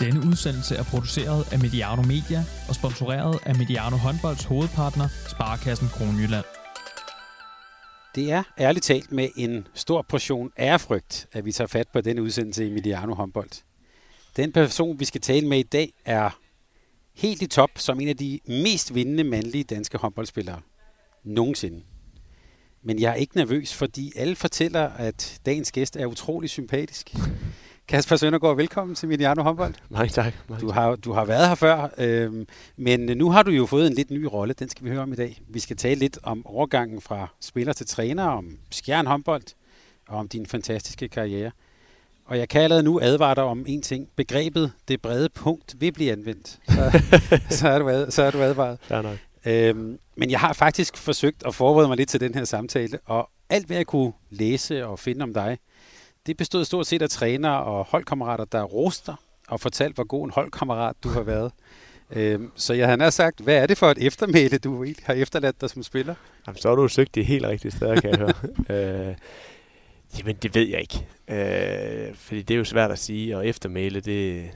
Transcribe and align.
Denne 0.00 0.20
udsendelse 0.26 0.76
er 0.76 0.82
produceret 0.82 1.52
af 1.52 1.58
Mediano 1.58 2.02
Media 2.02 2.44
og 2.68 2.74
sponsoreret 2.74 3.38
af 3.46 3.54
Mediano 3.56 3.96
Håndbolds 3.96 4.44
hovedpartner, 4.44 5.08
Sparkassen 5.28 5.88
Kronjylland. 5.88 6.44
Det 8.14 8.32
er 8.32 8.42
ærligt 8.58 8.84
talt 8.84 9.12
med 9.12 9.28
en 9.36 9.66
stor 9.74 10.02
portion 10.08 10.50
ærefrygt, 10.58 11.26
at 11.32 11.44
vi 11.44 11.52
tager 11.52 11.68
fat 11.68 11.88
på 11.92 12.00
denne 12.00 12.22
udsendelse 12.22 12.66
i 12.66 12.70
Mediano 12.70 13.14
håndbold. 13.14 13.50
Den 14.36 14.52
person, 14.52 15.00
vi 15.00 15.04
skal 15.04 15.20
tale 15.20 15.48
med 15.48 15.58
i 15.58 15.62
dag, 15.62 15.92
er 16.04 16.38
helt 17.14 17.42
i 17.42 17.46
top 17.46 17.70
som 17.76 18.00
en 18.00 18.08
af 18.08 18.16
de 18.16 18.40
mest 18.46 18.94
vindende 18.94 19.24
mandlige 19.24 19.64
danske 19.64 19.98
håndboldspillere 19.98 20.60
nogensinde. 21.24 21.82
Men 22.82 23.00
jeg 23.00 23.10
er 23.10 23.14
ikke 23.14 23.36
nervøs, 23.36 23.74
fordi 23.74 24.12
alle 24.16 24.36
fortæller, 24.36 24.88
at 24.88 25.40
dagens 25.46 25.72
gæst 25.72 25.96
er 25.96 26.06
utrolig 26.06 26.50
sympatisk. 26.50 27.14
Kasper 27.88 28.16
Søndergaard, 28.16 28.56
velkommen 28.56 28.94
til 28.94 29.08
Mediano 29.08 29.42
håndbold. 29.42 29.74
Mange 29.88 30.08
tak. 30.08 30.34
Mange 30.48 30.60
Du 30.60 30.70
har, 30.70 30.96
du 30.96 31.12
har 31.12 31.24
været 31.24 31.48
her 31.48 31.54
før, 31.54 31.88
øh, 31.98 32.46
men 32.76 33.00
nu 33.00 33.30
har 33.30 33.42
du 33.42 33.50
jo 33.50 33.66
fået 33.66 33.86
en 33.86 33.92
lidt 33.92 34.10
ny 34.10 34.24
rolle. 34.24 34.54
Den 34.54 34.68
skal 34.68 34.84
vi 34.84 34.90
høre 34.90 35.02
om 35.02 35.12
i 35.12 35.16
dag. 35.16 35.40
Vi 35.48 35.60
skal 35.60 35.76
tale 35.76 36.00
lidt 36.00 36.18
om 36.22 36.46
overgangen 36.46 37.00
fra 37.00 37.28
spiller 37.40 37.72
til 37.72 37.86
træner, 37.86 38.24
om 38.24 38.58
skjern 38.70 39.06
håndbold 39.06 39.42
og 40.08 40.18
om 40.18 40.28
din 40.28 40.46
fantastiske 40.46 41.08
karriere. 41.08 41.50
Og 42.24 42.38
jeg 42.38 42.48
kan 42.48 42.62
allerede 42.62 42.82
nu 42.82 43.00
advare 43.00 43.34
dig 43.34 43.44
om 43.44 43.64
en 43.68 43.82
ting. 43.82 44.08
Begrebet 44.16 44.72
det 44.88 45.02
brede 45.02 45.28
punkt 45.28 45.76
vil 45.78 45.92
blive 45.92 46.12
anvendt. 46.12 46.58
Så, 46.68 47.02
så, 47.58 47.68
er, 47.68 47.78
du 47.78 47.88
ad, 47.88 48.10
så 48.10 48.22
er 48.22 48.30
du 48.30 48.42
advaret. 48.42 48.78
Fair 48.82 49.02
nok. 49.02 49.16
Øhm, 49.46 49.98
men 50.16 50.30
jeg 50.30 50.40
har 50.40 50.52
faktisk 50.52 50.96
forsøgt 50.96 51.42
at 51.46 51.54
forberede 51.54 51.88
mig 51.88 51.96
lidt 51.96 52.08
til 52.08 52.20
den 52.20 52.34
her 52.34 52.44
samtale, 52.44 52.98
og 53.04 53.30
alt 53.50 53.66
hvad 53.66 53.76
jeg 53.76 53.86
kunne 53.86 54.12
læse 54.30 54.86
og 54.86 54.98
finde 54.98 55.22
om 55.22 55.34
dig, 55.34 55.58
det 56.28 56.36
bestod 56.36 56.64
stort 56.64 56.86
set 56.86 57.02
af 57.02 57.10
trænere 57.10 57.64
og 57.64 57.84
holdkammerater, 57.84 58.44
der 58.44 58.62
roster 58.62 59.14
og 59.48 59.60
fortalt, 59.60 59.94
hvor 59.94 60.04
god 60.04 60.24
en 60.24 60.30
holdkammerat 60.30 60.96
du 61.04 61.08
har 61.08 61.22
været. 61.22 61.52
Øhm, 62.10 62.50
så 62.56 62.74
jeg 62.74 62.88
har 62.88 63.10
sagt, 63.10 63.40
hvad 63.40 63.56
er 63.56 63.66
det 63.66 63.78
for 63.78 63.90
et 63.90 64.06
eftermæle, 64.06 64.58
du 64.58 64.86
har 65.02 65.14
efterladt 65.14 65.60
dig 65.60 65.70
som 65.70 65.82
spiller? 65.82 66.14
Jamen, 66.46 66.58
så 66.58 66.68
har 66.68 66.76
du 66.76 66.88
søgt 66.88 67.14
det 67.14 67.26
helt 67.26 67.44
rigtige 67.44 67.72
steder, 67.72 68.00
kan 68.00 68.10
jeg 68.10 68.18
høre. 68.18 68.34
øh, 69.08 69.14
jamen, 70.18 70.36
det 70.36 70.54
ved 70.54 70.68
jeg 70.68 70.80
ikke. 70.80 71.06
Øh, 71.28 72.14
fordi 72.14 72.42
det 72.42 72.54
er 72.54 72.58
jo 72.58 72.64
svært 72.64 72.90
at 72.90 72.98
sige, 72.98 73.36
og 73.36 73.46
eftermæle, 73.46 74.00
det... 74.00 74.50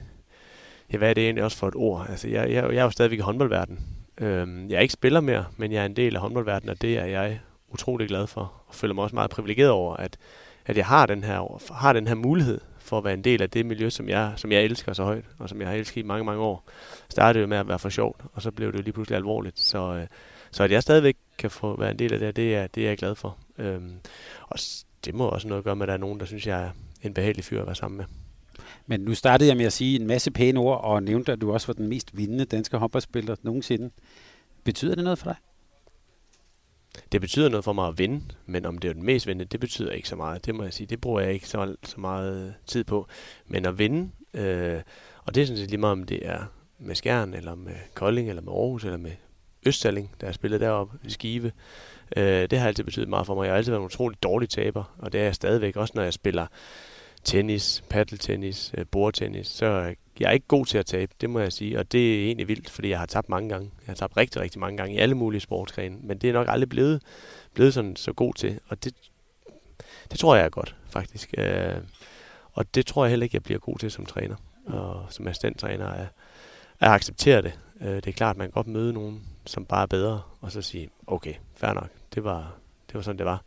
Ja, 0.93 0.97
hvad 0.97 1.09
er 1.09 1.13
det 1.13 1.23
egentlig 1.23 1.43
også 1.43 1.57
for 1.57 1.67
et 1.67 1.75
ord? 1.75 2.05
Altså, 2.09 2.27
jeg, 2.27 2.51
jeg, 2.51 2.63
jeg 2.73 2.79
er 2.79 2.83
jo 2.83 2.89
stadigvæk 2.89 3.19
i 3.19 3.21
håndboldverdenen. 3.21 3.79
Øh, 4.17 4.71
jeg 4.71 4.77
er 4.77 4.81
ikke 4.81 4.93
spiller 4.93 5.21
mere, 5.21 5.45
men 5.57 5.71
jeg 5.71 5.81
er 5.81 5.85
en 5.85 5.95
del 5.95 6.15
af 6.15 6.21
håndboldverdenen, 6.21 6.69
og 6.69 6.81
det 6.81 6.97
er 6.97 7.05
jeg 7.05 7.39
utrolig 7.69 8.07
glad 8.07 8.27
for. 8.27 8.53
Og 8.67 8.75
føler 8.75 8.93
mig 8.93 9.03
også 9.03 9.15
meget 9.15 9.31
privilegeret 9.31 9.71
over, 9.71 9.95
at, 9.95 10.17
at 10.65 10.77
jeg 10.77 10.85
har 10.85 11.05
den, 11.05 11.23
her, 11.23 11.73
har 11.73 11.93
den 11.93 12.07
her 12.07 12.15
mulighed 12.15 12.61
for 12.79 12.97
at 12.97 13.03
være 13.03 13.13
en 13.13 13.23
del 13.23 13.41
af 13.41 13.49
det 13.49 13.65
miljø, 13.65 13.89
som 13.89 14.09
jeg, 14.09 14.33
som 14.35 14.51
jeg 14.51 14.63
elsker 14.63 14.93
så 14.93 15.03
højt, 15.03 15.25
og 15.39 15.49
som 15.49 15.61
jeg 15.61 15.69
har 15.69 15.75
elsket 15.75 16.01
i 16.01 16.05
mange, 16.05 16.23
mange 16.23 16.41
år. 16.41 16.69
Startede 17.09 17.41
jo 17.41 17.47
med 17.47 17.57
at 17.57 17.67
være 17.67 17.79
for 17.79 17.89
sjovt, 17.89 18.21
og 18.33 18.41
så 18.41 18.51
blev 18.51 18.71
det 18.71 18.77
jo 18.77 18.83
lige 18.83 18.93
pludselig 18.93 19.15
alvorligt. 19.15 19.59
Så, 19.59 19.93
øh, 19.93 20.07
så 20.51 20.63
at 20.63 20.71
jeg 20.71 20.83
stadigvæk 20.83 21.15
kan 21.37 21.51
få 21.51 21.79
være 21.79 21.91
en 21.91 21.99
del 21.99 22.13
af 22.13 22.19
det, 22.19 22.35
det 22.35 22.55
er, 22.55 22.67
det 22.67 22.83
er 22.83 22.87
jeg 22.87 22.97
glad 22.97 23.15
for. 23.15 23.37
Øhm, 23.57 23.93
og 24.41 24.59
det 25.05 25.13
må 25.13 25.27
også 25.27 25.47
noget 25.47 25.59
at 25.59 25.63
gøre 25.63 25.75
med, 25.75 25.83
at 25.83 25.87
der 25.87 25.93
er 25.93 25.97
nogen, 25.97 26.19
der 26.19 26.25
synes, 26.25 26.47
jeg 26.47 26.63
er 26.63 26.69
en 27.01 27.13
behagelig 27.13 27.43
fyr 27.43 27.59
at 27.61 27.65
være 27.65 27.75
sammen 27.75 27.97
med. 27.97 28.05
Men 28.87 28.99
nu 28.99 29.13
startede 29.13 29.49
jeg 29.49 29.57
med 29.57 29.65
at 29.65 29.73
sige 29.73 29.99
en 29.99 30.07
masse 30.07 30.31
pæne 30.31 30.59
ord, 30.59 30.83
og 30.83 31.03
nævnte, 31.03 31.31
at 31.31 31.41
du 31.41 31.53
også 31.53 31.67
var 31.67 31.73
den 31.73 31.87
mest 31.87 32.17
vindende 32.17 32.45
danske 32.45 32.77
håndboldspiller 32.77 33.35
nogensinde. 33.41 33.89
Betyder 34.63 34.95
det 34.95 35.03
noget 35.03 35.19
for 35.19 35.25
dig? 35.25 35.35
Det 37.11 37.21
betyder 37.21 37.49
noget 37.49 37.63
for 37.63 37.73
mig 37.73 37.87
at 37.87 37.97
vinde, 37.97 38.25
men 38.45 38.65
om 38.65 38.77
det 38.77 38.89
er 38.89 38.93
den 38.93 39.03
mest 39.03 39.27
vindende, 39.27 39.45
det 39.45 39.59
betyder 39.59 39.91
ikke 39.91 40.09
så 40.09 40.15
meget. 40.15 40.45
Det 40.45 40.55
må 40.55 40.63
jeg 40.63 40.73
sige, 40.73 40.87
det 40.87 41.01
bruger 41.01 41.21
jeg 41.21 41.33
ikke 41.33 41.47
så, 41.47 41.75
så 41.83 41.99
meget 41.99 42.47
øh, 42.47 42.51
tid 42.65 42.83
på. 42.83 43.07
Men 43.47 43.65
at 43.65 43.79
vinde, 43.79 44.11
øh, 44.33 44.81
og 45.23 45.35
det 45.35 45.41
er 45.41 45.45
sådan 45.45 45.57
set 45.57 45.69
lige 45.69 45.79
meget, 45.79 45.91
om 45.91 46.03
det 46.03 46.27
er 46.27 46.43
med 46.79 46.95
Skjern, 46.95 47.33
eller 47.33 47.55
med 47.55 47.75
Kolding, 47.93 48.29
eller 48.29 48.41
med 48.41 48.53
Aarhus, 48.53 48.83
eller 48.83 48.97
med 48.97 49.11
Østsalling, 49.65 50.11
der 50.21 50.27
har 50.27 50.33
spillet 50.33 50.61
deroppe 50.61 50.97
i 51.03 51.09
Skive. 51.09 51.51
Øh, 52.17 52.49
det 52.49 52.59
har 52.59 52.67
altid 52.67 52.83
betydet 52.83 53.09
meget 53.09 53.25
for 53.25 53.35
mig. 53.35 53.43
Jeg 53.43 53.51
har 53.51 53.57
altid 53.57 53.71
været 53.71 53.81
en 53.81 53.85
utrolig 53.85 54.23
dårlig 54.23 54.49
taber, 54.49 54.95
og 54.97 55.13
det 55.13 55.19
er 55.19 55.25
jeg 55.25 55.35
stadigvæk, 55.35 55.75
også 55.75 55.93
når 55.95 56.03
jeg 56.03 56.13
spiller 56.13 56.47
tennis, 57.23 57.83
paddeltennis, 57.89 58.71
øh, 58.77 58.85
bordtennis, 58.91 59.47
så 59.47 59.95
jeg 60.19 60.27
er 60.27 60.31
ikke 60.31 60.47
god 60.47 60.65
til 60.65 60.77
at 60.77 60.85
tabe, 60.85 61.11
det 61.21 61.29
må 61.29 61.39
jeg 61.39 61.53
sige, 61.53 61.79
og 61.79 61.91
det 61.91 62.15
er 62.15 62.25
egentlig 62.25 62.47
vildt, 62.47 62.69
fordi 62.69 62.89
jeg 62.89 62.99
har 62.99 63.05
tabt 63.05 63.29
mange 63.29 63.49
gange. 63.49 63.71
Jeg 63.87 63.91
har 63.91 63.95
tabt 63.95 64.17
rigtig, 64.17 64.41
rigtig 64.41 64.59
mange 64.59 64.77
gange 64.77 64.95
i 64.95 64.97
alle 64.97 65.15
mulige 65.15 65.41
sportsgrene, 65.41 65.97
men 66.03 66.17
det 66.17 66.29
er 66.29 66.33
nok 66.33 66.47
aldrig 66.49 66.69
blevet, 66.69 67.01
blevet 67.53 67.73
sådan 67.73 67.95
så 67.95 68.13
god 68.13 68.33
til, 68.33 68.59
og 68.67 68.83
det, 68.83 68.93
det 70.11 70.19
tror 70.19 70.35
jeg 70.35 70.45
er 70.45 70.49
godt, 70.49 70.75
faktisk. 70.89 71.33
Øh, 71.37 71.77
og 72.53 72.75
det 72.75 72.85
tror 72.85 73.05
jeg 73.05 73.09
heller 73.09 73.23
ikke, 73.23 73.35
jeg 73.35 73.43
bliver 73.43 73.59
god 73.59 73.77
til 73.77 73.91
som 73.91 74.05
træner, 74.05 74.35
og 74.65 75.05
som 75.09 75.27
assistenttræner 75.27 75.87
at, 75.87 76.07
at 76.79 76.91
acceptere 76.91 77.41
det. 77.41 77.59
Øh, 77.81 77.95
det 77.95 78.07
er 78.07 78.11
klart, 78.11 78.33
at 78.33 78.37
man 78.37 78.47
kan 78.47 78.53
godt 78.53 78.67
møde 78.67 78.93
nogen, 78.93 79.23
som 79.45 79.65
bare 79.65 79.81
er 79.81 79.87
bedre, 79.87 80.21
og 80.41 80.51
så 80.51 80.61
sige, 80.61 80.89
okay, 81.07 81.33
fair 81.53 81.73
nok, 81.73 81.89
det 82.15 82.23
var, 82.23 82.55
det 82.87 82.95
var 82.95 83.01
sådan, 83.01 83.17
det 83.17 83.25
var. 83.25 83.43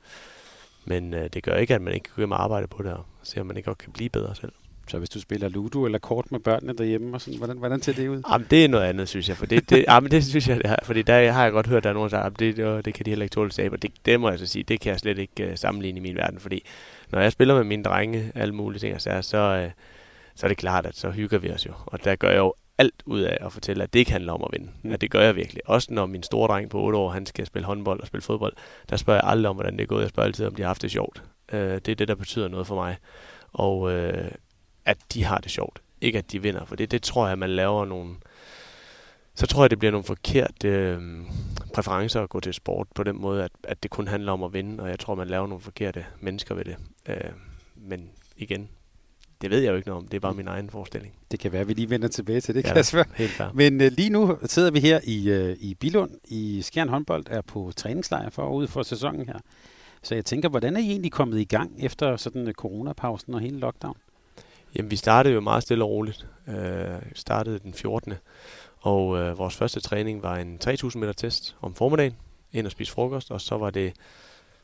Men 0.86 1.14
øh, 1.14 1.28
det 1.32 1.42
gør 1.42 1.54
ikke, 1.54 1.74
at 1.74 1.82
man 1.82 1.94
ikke 1.94 2.04
kan 2.04 2.12
gå 2.14 2.20
hjem 2.20 2.30
og 2.30 2.42
arbejde 2.42 2.66
på 2.66 2.82
det, 2.82 2.92
og 2.92 3.04
se, 3.22 3.40
om 3.40 3.46
man 3.46 3.56
ikke 3.56 3.66
godt 3.66 3.78
kan 3.78 3.92
blive 3.92 4.10
bedre 4.10 4.34
selv. 4.34 4.52
Så 4.88 4.98
hvis 4.98 5.10
du 5.10 5.20
spiller 5.20 5.48
Ludo 5.48 5.84
eller 5.84 5.98
kort 5.98 6.32
med 6.32 6.40
børnene 6.40 6.72
derhjemme, 6.72 7.14
og 7.14 7.20
sådan, 7.20 7.38
hvordan, 7.38 7.58
hvordan 7.58 7.82
ser 7.82 7.92
det 7.92 8.08
ud? 8.08 8.22
Jamen, 8.30 8.46
det 8.50 8.64
er 8.64 8.68
noget 8.68 8.84
andet, 8.84 9.08
synes 9.08 9.28
jeg. 9.28 9.36
For 9.36 9.46
det, 9.46 9.70
det, 9.70 9.84
jamen, 9.88 10.10
det 10.10 10.24
synes 10.24 10.48
jeg, 10.48 10.56
det 10.56 10.66
er, 10.66 10.76
fordi 10.82 11.02
der 11.02 11.32
har 11.32 11.42
jeg 11.42 11.52
godt 11.52 11.66
hørt, 11.66 11.76
at 11.76 11.84
der 11.84 11.90
er 11.90 11.94
nogen, 11.94 12.10
der 12.10 12.28
det, 12.28 12.56
det, 12.56 12.84
det 12.84 12.94
kan 12.94 13.04
de 13.04 13.10
heller 13.10 13.24
ikke 13.24 13.34
tåle. 13.34 13.50
Og 13.72 13.82
det, 13.82 13.92
det 14.06 14.20
må 14.20 14.30
jeg 14.30 14.38
så 14.38 14.46
sige, 14.46 14.62
det 14.62 14.80
kan 14.80 14.90
jeg 14.90 14.98
slet 14.98 15.18
ikke 15.18 15.48
uh, 15.48 15.54
sammenligne 15.54 15.98
i 15.98 16.02
min 16.02 16.16
verden. 16.16 16.40
Fordi 16.40 16.62
når 17.12 17.20
jeg 17.20 17.32
spiller 17.32 17.54
med 17.54 17.64
mine 17.64 17.82
drenge, 17.82 18.32
alle 18.34 18.54
mulige 18.54 18.80
ting, 18.80 19.00
så, 19.00 19.18
så, 19.22 19.64
uh, 19.64 19.72
så 20.34 20.46
er 20.46 20.48
det 20.48 20.58
klart, 20.58 20.86
at 20.86 20.96
så 20.96 21.10
hygger 21.10 21.38
vi 21.38 21.50
os 21.50 21.66
jo. 21.66 21.72
Og 21.86 22.04
der 22.04 22.16
gør 22.16 22.28
jeg 22.28 22.38
jo 22.38 22.54
alt 22.78 23.02
ud 23.06 23.20
af 23.20 23.38
at 23.40 23.52
fortælle, 23.52 23.82
at 23.82 23.92
det 23.92 23.98
ikke 23.98 24.12
handler 24.12 24.32
om 24.32 24.42
at 24.44 24.48
vinde. 24.52 24.72
Mm. 24.82 24.92
At 24.92 25.00
det 25.00 25.10
gør 25.10 25.20
jeg 25.20 25.36
virkelig. 25.36 25.62
Også 25.66 25.94
når 25.94 26.06
min 26.06 26.22
store 26.22 26.48
dreng 26.48 26.70
på 26.70 26.80
8 26.80 26.98
år, 26.98 27.10
han 27.10 27.26
skal 27.26 27.46
spille 27.46 27.66
håndbold 27.66 28.00
og 28.00 28.06
spille 28.06 28.22
fodbold, 28.22 28.56
der 28.90 28.96
spørger 28.96 29.20
jeg 29.20 29.30
aldrig 29.30 29.50
om, 29.50 29.56
hvordan 29.56 29.76
det 29.76 29.82
er 29.82 29.86
gået. 29.86 30.02
Jeg 30.02 30.08
spørger 30.08 30.26
altid, 30.26 30.46
om 30.46 30.54
de 30.54 30.62
har 30.62 30.68
haft 30.68 30.82
det 30.82 30.90
sjovt. 30.90 31.22
Uh, 31.52 31.58
det 31.58 31.88
er 31.88 31.94
det, 31.94 32.08
der 32.08 32.14
betyder 32.14 32.48
noget 32.48 32.66
for 32.66 32.74
mig. 32.74 32.96
Og 33.52 33.80
uh, 33.80 34.30
at 34.84 34.98
de 35.14 35.24
har 35.24 35.38
det 35.38 35.50
sjovt. 35.50 35.82
Ikke 36.00 36.18
at 36.18 36.32
de 36.32 36.42
vinder, 36.42 36.64
for 36.64 36.76
det, 36.76 36.90
det 36.90 37.02
tror 37.02 37.28
jeg, 37.28 37.38
man 37.38 37.50
laver 37.50 37.84
nogle... 37.84 38.14
Så 39.34 39.46
tror 39.46 39.62
jeg, 39.62 39.70
det 39.70 39.78
bliver 39.78 39.92
nogle 39.92 40.04
forkerte 40.04 40.68
øh, 40.68 41.00
præferencer 41.74 42.22
at 42.22 42.28
gå 42.28 42.40
til 42.40 42.54
sport 42.54 42.86
på 42.94 43.02
den 43.02 43.20
måde, 43.20 43.44
at, 43.44 43.50
at 43.64 43.82
det 43.82 43.90
kun 43.90 44.08
handler 44.08 44.32
om 44.32 44.42
at 44.42 44.52
vinde, 44.52 44.82
og 44.82 44.88
jeg 44.88 44.98
tror, 44.98 45.14
man 45.14 45.28
laver 45.28 45.46
nogle 45.46 45.60
forkerte 45.60 46.06
mennesker 46.20 46.54
ved 46.54 46.64
det. 46.64 46.76
Øh, 47.08 47.30
men 47.76 48.10
igen, 48.36 48.68
det 49.42 49.50
ved 49.50 49.58
jeg 49.60 49.70
jo 49.70 49.76
ikke 49.76 49.88
noget 49.88 50.02
om. 50.02 50.08
Det 50.08 50.16
er 50.16 50.20
bare 50.20 50.34
min 50.34 50.48
egen 50.48 50.70
forestilling. 50.70 51.14
Det 51.30 51.40
kan 51.40 51.52
være, 51.52 51.60
at 51.60 51.68
vi 51.68 51.72
lige 51.72 51.90
vender 51.90 52.08
tilbage 52.08 52.40
til 52.40 52.54
det, 52.54 52.64
Ja, 52.64 52.72
Kasper. 52.74 53.04
helt. 53.14 53.40
Men 53.54 53.80
øh, 53.80 53.92
lige 53.92 54.10
nu 54.10 54.38
sidder 54.44 54.70
vi 54.70 54.80
her 54.80 55.00
i, 55.04 55.28
øh, 55.30 55.56
i 55.60 55.74
Bilund 55.74 56.10
i 56.24 56.62
Skjern 56.62 56.88
håndbold, 56.88 57.24
er 57.30 57.40
på 57.40 57.72
træningslejr 57.76 58.30
for 58.30 58.48
ud 58.52 58.66
for 58.66 58.82
sæsonen 58.82 59.26
her. 59.28 59.38
Så 60.02 60.14
jeg 60.14 60.24
tænker, 60.24 60.48
hvordan 60.48 60.76
er 60.76 60.80
I 60.80 60.86
egentlig 60.90 61.12
kommet 61.12 61.40
i 61.40 61.44
gang 61.44 61.72
efter 61.78 62.16
sådan 62.16 62.48
øh, 62.48 62.54
coronapausen 62.54 63.34
og 63.34 63.40
hele 63.40 63.58
lockdown? 63.58 63.96
Jamen, 64.76 64.90
vi 64.90 64.96
startede 64.96 65.34
jo 65.34 65.40
meget 65.40 65.62
stille 65.62 65.84
og 65.84 65.90
roligt. 65.90 66.26
Øh, 66.48 66.54
startede 67.14 67.58
den 67.58 67.74
14. 67.74 68.14
Og 68.80 69.18
øh, 69.18 69.38
vores 69.38 69.56
første 69.56 69.80
træning 69.80 70.22
var 70.22 70.36
en 70.36 70.58
3000 70.58 71.00
meter 71.00 71.12
test 71.12 71.56
om 71.60 71.74
formiddagen, 71.74 72.16
ind 72.52 72.66
og 72.66 72.72
spise 72.72 72.92
frokost, 72.92 73.30
og 73.30 73.40
så 73.40 73.56
var 73.56 73.70
det 73.70 73.92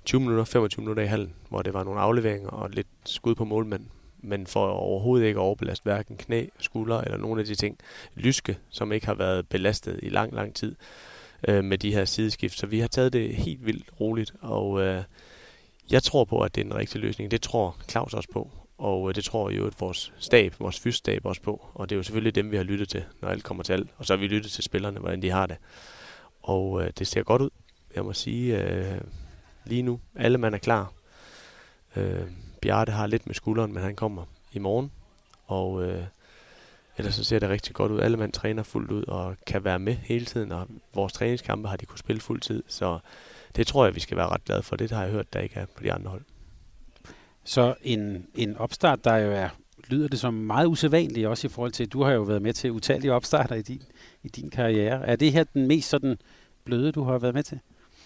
20 0.04 0.20
minutter, 0.20 0.44
25 0.44 0.82
minutter 0.82 1.02
i 1.02 1.06
hallen, 1.06 1.34
hvor 1.48 1.62
det 1.62 1.74
var 1.74 1.84
nogle 1.84 2.00
afleveringer 2.00 2.48
og 2.50 2.70
lidt 2.70 2.86
skud 3.04 3.34
på 3.34 3.44
målmand. 3.44 3.84
Men 4.22 4.46
for 4.46 4.66
overhovedet 4.66 5.26
ikke 5.26 5.38
at 5.38 5.42
overbelaste 5.42 5.82
hverken 5.82 6.16
knæ, 6.16 6.46
skulder 6.58 7.00
eller 7.00 7.18
nogle 7.18 7.40
af 7.40 7.46
de 7.46 7.54
ting, 7.54 7.78
lyske, 8.14 8.58
som 8.68 8.92
ikke 8.92 9.06
har 9.06 9.14
været 9.14 9.48
belastet 9.48 10.00
i 10.02 10.08
lang, 10.08 10.34
lang 10.34 10.54
tid 10.54 10.74
øh, 11.48 11.64
med 11.64 11.78
de 11.78 11.94
her 11.94 12.04
sideskift. 12.04 12.58
Så 12.58 12.66
vi 12.66 12.80
har 12.80 12.88
taget 12.88 13.12
det 13.12 13.36
helt 13.36 13.66
vildt 13.66 13.90
roligt, 14.00 14.32
og 14.40 14.80
øh, 14.80 15.02
jeg 15.90 16.02
tror 16.02 16.24
på, 16.24 16.40
at 16.40 16.54
det 16.54 16.60
er 16.60 16.64
en 16.64 16.74
rigtig 16.74 17.00
løsning. 17.00 17.30
Det 17.30 17.42
tror 17.42 17.76
Claus 17.88 18.14
også 18.14 18.28
på. 18.32 18.50
Og 18.78 19.08
øh, 19.08 19.14
det 19.14 19.24
tror 19.24 19.50
jo 19.50 19.66
at 19.66 19.80
vores 19.80 20.12
stab, 20.18 20.60
vores 20.60 20.80
fysstab 20.80 21.24
også 21.24 21.42
på. 21.42 21.66
Og 21.74 21.90
det 21.90 21.94
er 21.94 21.96
jo 21.96 22.02
selvfølgelig 22.02 22.34
dem, 22.34 22.50
vi 22.50 22.56
har 22.56 22.64
lyttet 22.64 22.88
til, 22.88 23.04
når 23.20 23.28
alt 23.28 23.44
kommer 23.44 23.62
til 23.62 23.72
alt. 23.72 23.90
Og 23.96 24.06
så 24.06 24.12
har 24.12 24.20
vi 24.20 24.26
lyttet 24.26 24.52
til 24.52 24.64
spillerne, 24.64 25.00
hvordan 25.00 25.22
de 25.22 25.30
har 25.30 25.46
det. 25.46 25.56
Og 26.42 26.82
øh, 26.82 26.90
det 26.98 27.06
ser 27.06 27.22
godt 27.22 27.42
ud. 27.42 27.50
Jeg 27.94 28.04
må 28.04 28.12
sige, 28.12 28.62
øh, 28.62 29.00
lige 29.64 29.82
nu, 29.82 30.00
alle 30.16 30.38
mand 30.38 30.54
er 30.54 30.58
klar. 30.58 30.92
Øh, 31.96 32.26
Bjarte 32.62 32.92
har 32.92 33.06
lidt 33.06 33.26
med 33.26 33.34
skulderen, 33.34 33.72
men 33.72 33.82
han 33.82 33.96
kommer 33.96 34.24
i 34.52 34.58
morgen. 34.58 34.90
Og 35.46 35.84
øh, 35.84 36.04
ellers 36.98 37.14
så 37.14 37.24
ser 37.24 37.38
det 37.38 37.48
rigtig 37.48 37.74
godt 37.74 37.92
ud. 37.92 38.00
Alle 38.00 38.16
mand 38.16 38.32
træner 38.32 38.62
fuldt 38.62 38.90
ud 38.90 39.04
og 39.04 39.36
kan 39.46 39.64
være 39.64 39.78
med 39.78 39.94
hele 39.94 40.24
tiden. 40.24 40.52
Og 40.52 40.66
vores 40.94 41.12
træningskampe 41.12 41.68
har 41.68 41.76
de 41.76 41.86
kunne 41.86 41.98
spille 41.98 42.20
fuld 42.20 42.40
tid. 42.40 42.62
Så 42.66 42.98
det 43.56 43.66
tror 43.66 43.84
jeg, 43.84 43.94
vi 43.94 44.00
skal 44.00 44.16
være 44.16 44.28
ret 44.28 44.44
glade 44.44 44.62
for. 44.62 44.76
Det 44.76 44.90
har 44.90 45.02
jeg 45.02 45.12
hørt, 45.12 45.32
der 45.32 45.40
ikke 45.40 45.54
er 45.54 45.66
på 45.76 45.82
de 45.82 45.92
andre 45.92 46.10
hold. 46.10 46.22
Så 47.44 47.74
en, 47.82 48.26
en 48.34 48.56
opstart, 48.56 49.04
der 49.04 49.16
jo 49.16 49.32
er, 49.32 49.48
lyder 49.88 50.08
det 50.08 50.20
som 50.20 50.34
meget 50.34 50.66
usædvanligt, 50.66 51.26
også 51.26 51.46
i 51.46 51.50
forhold 51.50 51.72
til, 51.72 51.84
at 51.84 51.92
du 51.92 52.02
har 52.02 52.12
jo 52.12 52.22
været 52.22 52.42
med 52.42 52.52
til 52.52 52.72
utallige 52.72 53.12
opstarter 53.12 53.54
i 53.54 53.62
din, 53.62 53.82
i 54.22 54.28
din 54.28 54.50
karriere. 54.50 55.06
Er 55.06 55.16
det 55.16 55.32
her 55.32 55.44
den 55.44 55.66
mest 55.66 55.88
sådan 55.88 56.18
bløde, 56.64 56.92
du 56.92 57.04
har 57.04 57.18
været 57.18 57.34
med 57.34 57.42
til? 57.42 57.60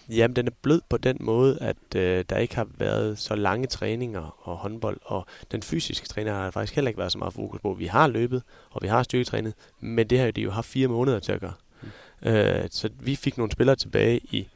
Jamen, 0.09 0.35
den 0.35 0.47
er 0.47 0.51
blød 0.61 0.81
på 0.89 0.97
den 0.97 1.17
måde, 1.19 1.57
at 1.61 1.95
øh, 1.95 2.25
der 2.29 2.37
ikke 2.37 2.55
har 2.55 2.67
været 2.77 3.19
så 3.19 3.35
lange 3.35 3.67
træninger 3.67 4.37
og 4.41 4.57
håndbold, 4.57 4.97
og 5.05 5.25
den 5.51 5.61
fysiske 5.61 6.07
træner 6.07 6.33
har 6.33 6.51
faktisk 6.51 6.75
heller 6.75 6.89
ikke 6.89 6.99
været 6.99 7.11
så 7.11 7.17
meget 7.17 7.33
fokus 7.33 7.61
på. 7.61 7.73
Vi 7.73 7.85
har 7.85 8.07
løbet, 8.07 8.43
og 8.71 8.81
vi 8.81 8.87
har 8.87 9.03
styrketrænet, 9.03 9.53
men 9.79 10.09
det 10.09 10.19
har 10.19 10.31
de 10.31 10.41
jo 10.41 10.51
haft 10.51 10.67
fire 10.67 10.87
måneder 10.87 11.19
til 11.19 11.31
at 11.31 11.39
gøre. 11.39 11.53
Mm. 11.81 12.27
Øh, 12.29 12.67
så 12.71 12.89
vi 12.99 13.15
fik 13.15 13.37
nogle 13.37 13.51
spillere 13.51 13.75
tilbage 13.75 14.17
i 14.17 14.47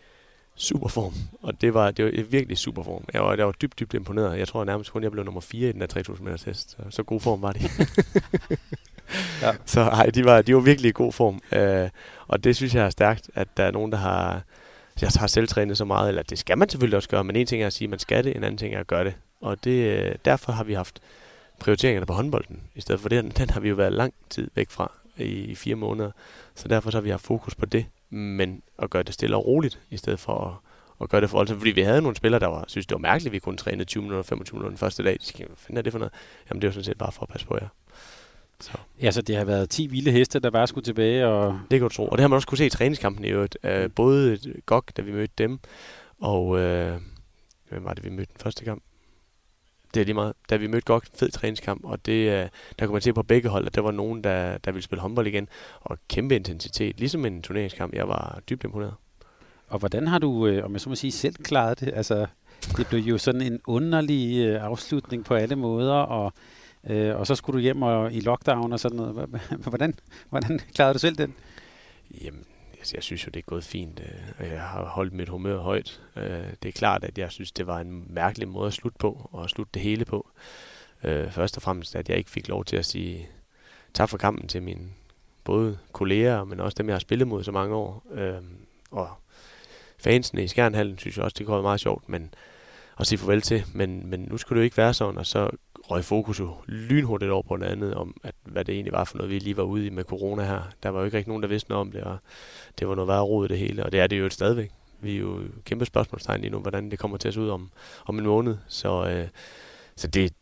superform, 0.56 1.14
og 1.42 1.62
det 1.62 1.74
var, 1.74 1.92
det 1.92 2.06
var 2.06 2.24
virkelig 2.24 2.58
superform. 2.58 3.04
Jeg 3.14 3.22
var, 3.22 3.36
jeg 3.36 3.46
var 3.46 3.52
dybt, 3.52 3.80
dybt 3.80 3.94
imponeret. 3.94 4.40
Jeg 4.40 4.48
tror 4.48 4.64
nærmest 4.64 4.92
kun, 4.92 5.04
jeg 5.04 5.12
blev 5.12 5.24
nummer 5.24 5.42
4 5.42 5.70
i 5.70 5.72
den 5.72 5.82
der 5.82 5.88
3000 5.88 6.28
meter 6.28 6.38
test, 6.38 6.72
så, 6.72 6.78
så 6.90 7.04
god 7.04 7.20
form 7.20 7.42
var 7.42 7.52
de. 7.52 7.60
ja. 9.42 9.52
Så 9.66 9.82
ej, 9.82 10.06
de 10.06 10.26
var, 10.26 10.42
de 10.42 10.56
var 10.56 10.62
virkelig 10.62 10.90
i 10.90 10.92
god 10.96 11.12
form, 11.12 11.42
øh, 11.52 11.90
og 12.28 12.44
det 12.44 12.56
synes 12.56 12.76
jeg 12.76 12.86
er 12.86 12.90
stærkt, 12.90 13.30
at 13.36 13.48
der 13.58 13.64
er 13.64 13.72
nogen, 13.72 13.92
der 13.92 13.98
har, 13.98 14.42
jeg 15.02 15.10
har 15.16 15.28
selv 15.28 15.48
trænet 15.48 15.78
så 15.78 15.86
meget, 15.86 16.10
eller 16.10 16.24
det 16.24 16.40
skal 16.40 16.58
man 16.58 16.70
selvfølgelig 16.70 16.98
også 16.98 17.10
gøre, 17.10 17.24
men 17.24 17.36
en 17.36 17.48
ting 17.48 17.64
er 17.64 17.68
at 17.68 17.74
sige, 17.74 17.86
at 17.86 17.90
man 17.90 18.00
skal 18.00 18.24
det, 18.24 18.36
en 18.36 18.44
anden 18.44 18.58
ting 18.58 18.76
er 18.76 18.80
at 18.80 18.88
gøre 18.88 19.04
det. 19.04 19.14
Og 19.42 19.64
det, 19.64 20.00
øh, 20.00 20.16
derfor 20.26 20.52
har 20.52 20.64
vi 20.64 20.74
haft 20.74 21.02
prioriteringerne 21.60 22.06
på 22.06 22.14
håndbolden, 22.14 22.62
i 22.76 22.82
stedet 22.82 23.02
for 23.02 23.10
den, 23.10 23.30
den 23.38 23.50
har 23.50 23.60
vi 23.60 23.70
jo 23.70 23.76
været 23.76 23.94
lang 23.94 24.14
tid 24.30 24.52
væk 24.56 24.70
fra 24.70 24.92
i, 25.18 25.24
i 25.24 25.56
fire 25.56 25.76
måneder. 25.76 26.12
Så 26.56 26.68
derfor 26.68 26.92
så 26.92 26.98
har 26.98 27.02
vi 27.02 27.10
haft 27.10 27.26
fokus 27.26 27.56
på 27.56 27.66
det, 27.66 27.86
men 28.10 28.62
at 28.80 28.90
gøre 28.90 29.04
det 29.04 29.14
stille 29.14 29.36
og 29.36 29.46
roligt, 29.46 29.80
i 29.90 29.98
stedet 29.98 30.20
for 30.20 30.48
at, 30.48 30.54
at 31.02 31.10
gøre 31.10 31.22
det 31.22 31.30
for 31.30 31.38
voldsomt. 31.38 31.60
Fordi 31.60 31.72
vi 31.72 31.82
havde 31.82 32.02
nogle 32.02 32.16
spillere, 32.16 32.40
der 32.40 32.48
var, 32.48 32.66
synes, 32.68 32.86
det 32.86 32.96
var 32.96 33.00
mærkeligt, 33.00 33.30
at 33.30 33.34
vi 33.34 33.40
kunne 33.40 33.58
træne 33.58 33.84
20 33.84 34.04
minutter, 34.04 34.24
25 34.24 34.56
minutter 34.56 34.70
den 34.70 34.78
første 34.78 35.04
dag. 35.04 35.18
De 35.22 35.26
skal, 35.26 35.46
hvad 35.46 35.58
fanden 35.58 35.78
er 35.78 35.82
det 35.82 35.92
for 35.92 36.00
noget? 36.00 36.14
Jamen 36.50 36.62
det 36.62 36.68
er 36.68 36.70
jo 36.70 36.74
sådan 36.74 36.84
set 36.84 36.98
bare 36.98 37.12
for 37.12 37.22
at 37.22 37.30
passe 37.30 37.48
på 37.48 37.58
jer. 37.62 37.68
Så. 38.62 38.72
Ja, 39.02 39.12
så 39.12 39.22
det 39.22 39.36
har 39.36 39.46
været 39.46 39.70
10 39.70 39.88
vilde 39.88 40.12
heste, 40.12 40.40
der 40.40 40.50
bare 40.50 40.68
skulle 40.68 40.86
tilbage. 40.86 41.28
Og... 41.28 41.60
Det 41.72 41.80
kan 41.80 41.90
du 41.90 41.96
tro. 41.96 42.08
Og 42.08 42.18
det 42.18 42.22
har 42.22 42.28
man 42.28 42.36
også 42.36 42.48
kunne 42.48 42.58
se 42.58 42.66
i 42.66 42.70
træningskampen 42.70 43.26
i 43.26 43.28
øvrigt. 43.28 43.58
Uh, 43.64 43.92
både 43.96 44.40
GOG, 44.66 44.84
da 44.98 45.02
vi 45.02 45.12
mødte 45.12 45.34
dem, 45.38 45.60
og 46.20 46.48
uh, 46.48 46.58
hvem 47.70 47.84
var 47.84 47.94
det, 47.94 48.04
vi 48.04 48.10
mødte 48.10 48.34
den 48.34 48.42
første 48.42 48.66
kamp? 48.66 48.84
Det 49.94 50.02
er 50.02 50.06
lige 50.06 50.14
meget. 50.14 50.34
Da 50.50 50.56
vi 50.56 50.68
mødte 50.68 50.86
GOG, 50.86 51.02
fed 51.14 51.32
træningskamp, 51.32 51.86
og 51.86 52.06
det, 52.06 52.28
uh, 52.28 52.50
der 52.80 52.86
kunne 52.86 52.94
man 52.94 53.02
se 53.02 53.14
på 53.14 53.24
begge 53.24 53.50
hold, 53.50 53.66
at 53.66 53.76
der 53.76 53.82
var 53.82 53.92
nogen, 53.92 54.24
der, 54.24 54.58
der 54.58 54.72
ville 54.72 54.84
spille 54.84 55.02
håndbold 55.02 55.28
igen, 55.28 55.48
og 55.82 55.98
kæmpe 56.08 56.36
intensitet, 56.36 57.00
ligesom 57.00 57.26
en 57.26 57.42
turneringskamp. 57.42 57.94
Jeg 57.94 58.08
var 58.08 58.40
dybt 58.50 58.64
imponeret. 58.64 58.94
Og 59.68 59.80
hvordan 59.80 60.08
har 60.08 60.20
du, 60.20 60.48
øh, 60.48 60.66
om 60.66 60.74
jeg 60.74 60.82
så 60.82 60.90
må 60.90 60.96
sige, 60.96 61.12
selv 61.12 61.36
klaret 61.36 61.80
det? 61.80 61.94
Altså, 61.96 62.26
det 62.78 62.88
blev 62.88 63.00
jo 63.00 63.18
sådan 63.18 63.42
en 63.42 63.60
underlig 63.68 64.46
øh, 64.46 64.64
afslutning 64.64 65.26
på 65.26 65.34
alle 65.34 65.56
måder, 65.56 65.94
og 65.94 66.34
Øh, 66.90 67.20
og 67.20 67.28
så 67.28 67.36
skulle 67.36 67.58
du 67.58 67.62
hjem 67.62 67.82
og 67.82 68.14
i 68.14 68.20
lockdown 68.20 68.74
og 68.74 68.80
sådan 68.80 68.98
noget. 68.98 69.30
Hvordan, 69.68 69.94
hvordan 70.30 70.60
klarede 70.76 70.94
du 70.94 71.00
selv 71.00 71.16
den? 71.16 71.36
Jamen, 72.24 72.46
altså, 72.78 72.96
jeg 72.96 73.04
synes 73.04 73.26
jo, 73.26 73.30
det 73.34 73.40
er 73.40 73.44
gået 73.46 73.64
fint. 73.64 74.02
Øh, 74.40 74.52
jeg 74.52 74.62
har 74.62 74.86
holdt 74.86 75.14
mit 75.14 75.30
humør 75.30 75.58
højt. 75.58 76.02
Øh, 76.16 76.44
det 76.64 76.70
er 76.70 76.74
klart, 76.74 77.04
at 77.04 77.18
jeg 77.18 77.32
synes, 77.32 77.52
det 77.52 77.68
var 77.68 77.80
en 77.80 78.06
mærkelig 78.10 78.48
måde 78.48 78.68
at 78.68 78.74
slutte 78.74 78.98
på, 78.98 79.30
og 79.32 79.50
slutte 79.50 79.72
det 79.74 79.82
hele 79.82 80.06
på. 80.06 80.30
Øh, 81.04 81.32
først 81.32 81.58
og 81.58 81.64
fremmest, 81.64 81.96
at 81.96 82.10
jeg 82.10 82.18
ikke 82.18 82.30
fik 82.30 82.48
lov 82.48 82.66
til 82.66 82.78
at 82.78 82.86
sige 82.86 83.30
tak 83.94 84.10
for 84.10 84.18
kampen 84.18 84.48
til 84.48 84.64
mine 84.64 84.90
både 85.44 85.78
kolleger, 85.92 86.44
men 86.44 86.60
også 86.60 86.76
dem, 86.76 86.88
jeg 86.88 86.94
har 86.94 87.00
spillet 87.00 87.28
mod 87.28 87.44
så 87.44 87.52
mange 87.52 87.76
år. 87.76 88.04
Og 88.92 89.10
fansene 90.00 90.44
i 90.44 90.48
Skjernhallen 90.48 90.98
synes 90.98 91.18
jeg 91.18 91.26
også, 91.26 91.36
det 91.38 91.46
går 91.46 91.62
meget 91.62 91.80
sjovt, 91.80 92.10
men 92.10 92.34
at 93.00 93.08
sige 93.08 93.20
farvel 93.20 93.42
til. 93.42 93.64
Men, 93.74 94.10
men 94.10 94.20
nu 94.20 94.38
skulle 94.38 94.58
det 94.58 94.62
jo 94.62 94.66
ikke 94.66 94.78
være 94.78 94.94
sådan, 94.94 95.18
og 95.18 95.26
så 95.26 95.50
røg 95.84 96.06
fokus 96.06 96.40
jo 96.40 96.54
lynhurtigt 96.68 97.32
over 97.32 97.44
på 97.44 97.56
noget 97.56 97.72
andet, 97.72 97.94
om 97.94 98.16
at, 98.24 98.36
hvad 98.44 98.66
det 98.66 98.74
egentlig 98.74 98.94
var 98.94 99.04
for 99.04 99.18
noget, 99.18 99.30
vi 99.30 99.40
lige 99.40 99.58
var 99.58 99.64
ude 99.64 99.86
i 99.86 99.90
med 99.90 100.04
corona 100.04 100.44
her. 100.44 100.62
Der 100.84 100.90
var 100.90 101.00
jo 101.00 101.06
ikke 101.06 101.18
rigtig 101.18 101.30
nogen, 101.30 101.44
der 101.44 101.50
vidste 101.50 101.70
noget 101.70 101.82
om 101.82 101.92
det, 101.92 102.04
og 102.04 102.18
det 102.80 102.88
var 102.88 102.96
noget 102.96 103.08
værre 103.08 103.22
rod 103.22 103.48
det 103.48 103.58
hele, 103.58 103.86
og 103.86 103.92
det 103.92 104.00
er 104.00 104.08
det 104.08 104.20
jo 104.20 104.30
stadigvæk. 104.30 104.72
Vi 105.02 105.16
er 105.16 105.20
jo 105.20 105.40
kæmpe 105.66 105.86
spørgsmålstegn 105.86 106.42
lige 106.42 106.52
nu, 106.52 106.60
hvordan 106.60 106.92
det 106.92 107.00
kommer 107.00 107.18
til 107.18 107.28
at 107.28 107.34
se 107.34 107.42
ud 107.42 107.50
om, 107.50 107.72
om 108.06 108.20
en 108.20 108.26
måned. 108.26 108.58
Så, 108.68 109.10
øh, 109.10 109.28
så 109.96 110.08
det, 110.08 110.34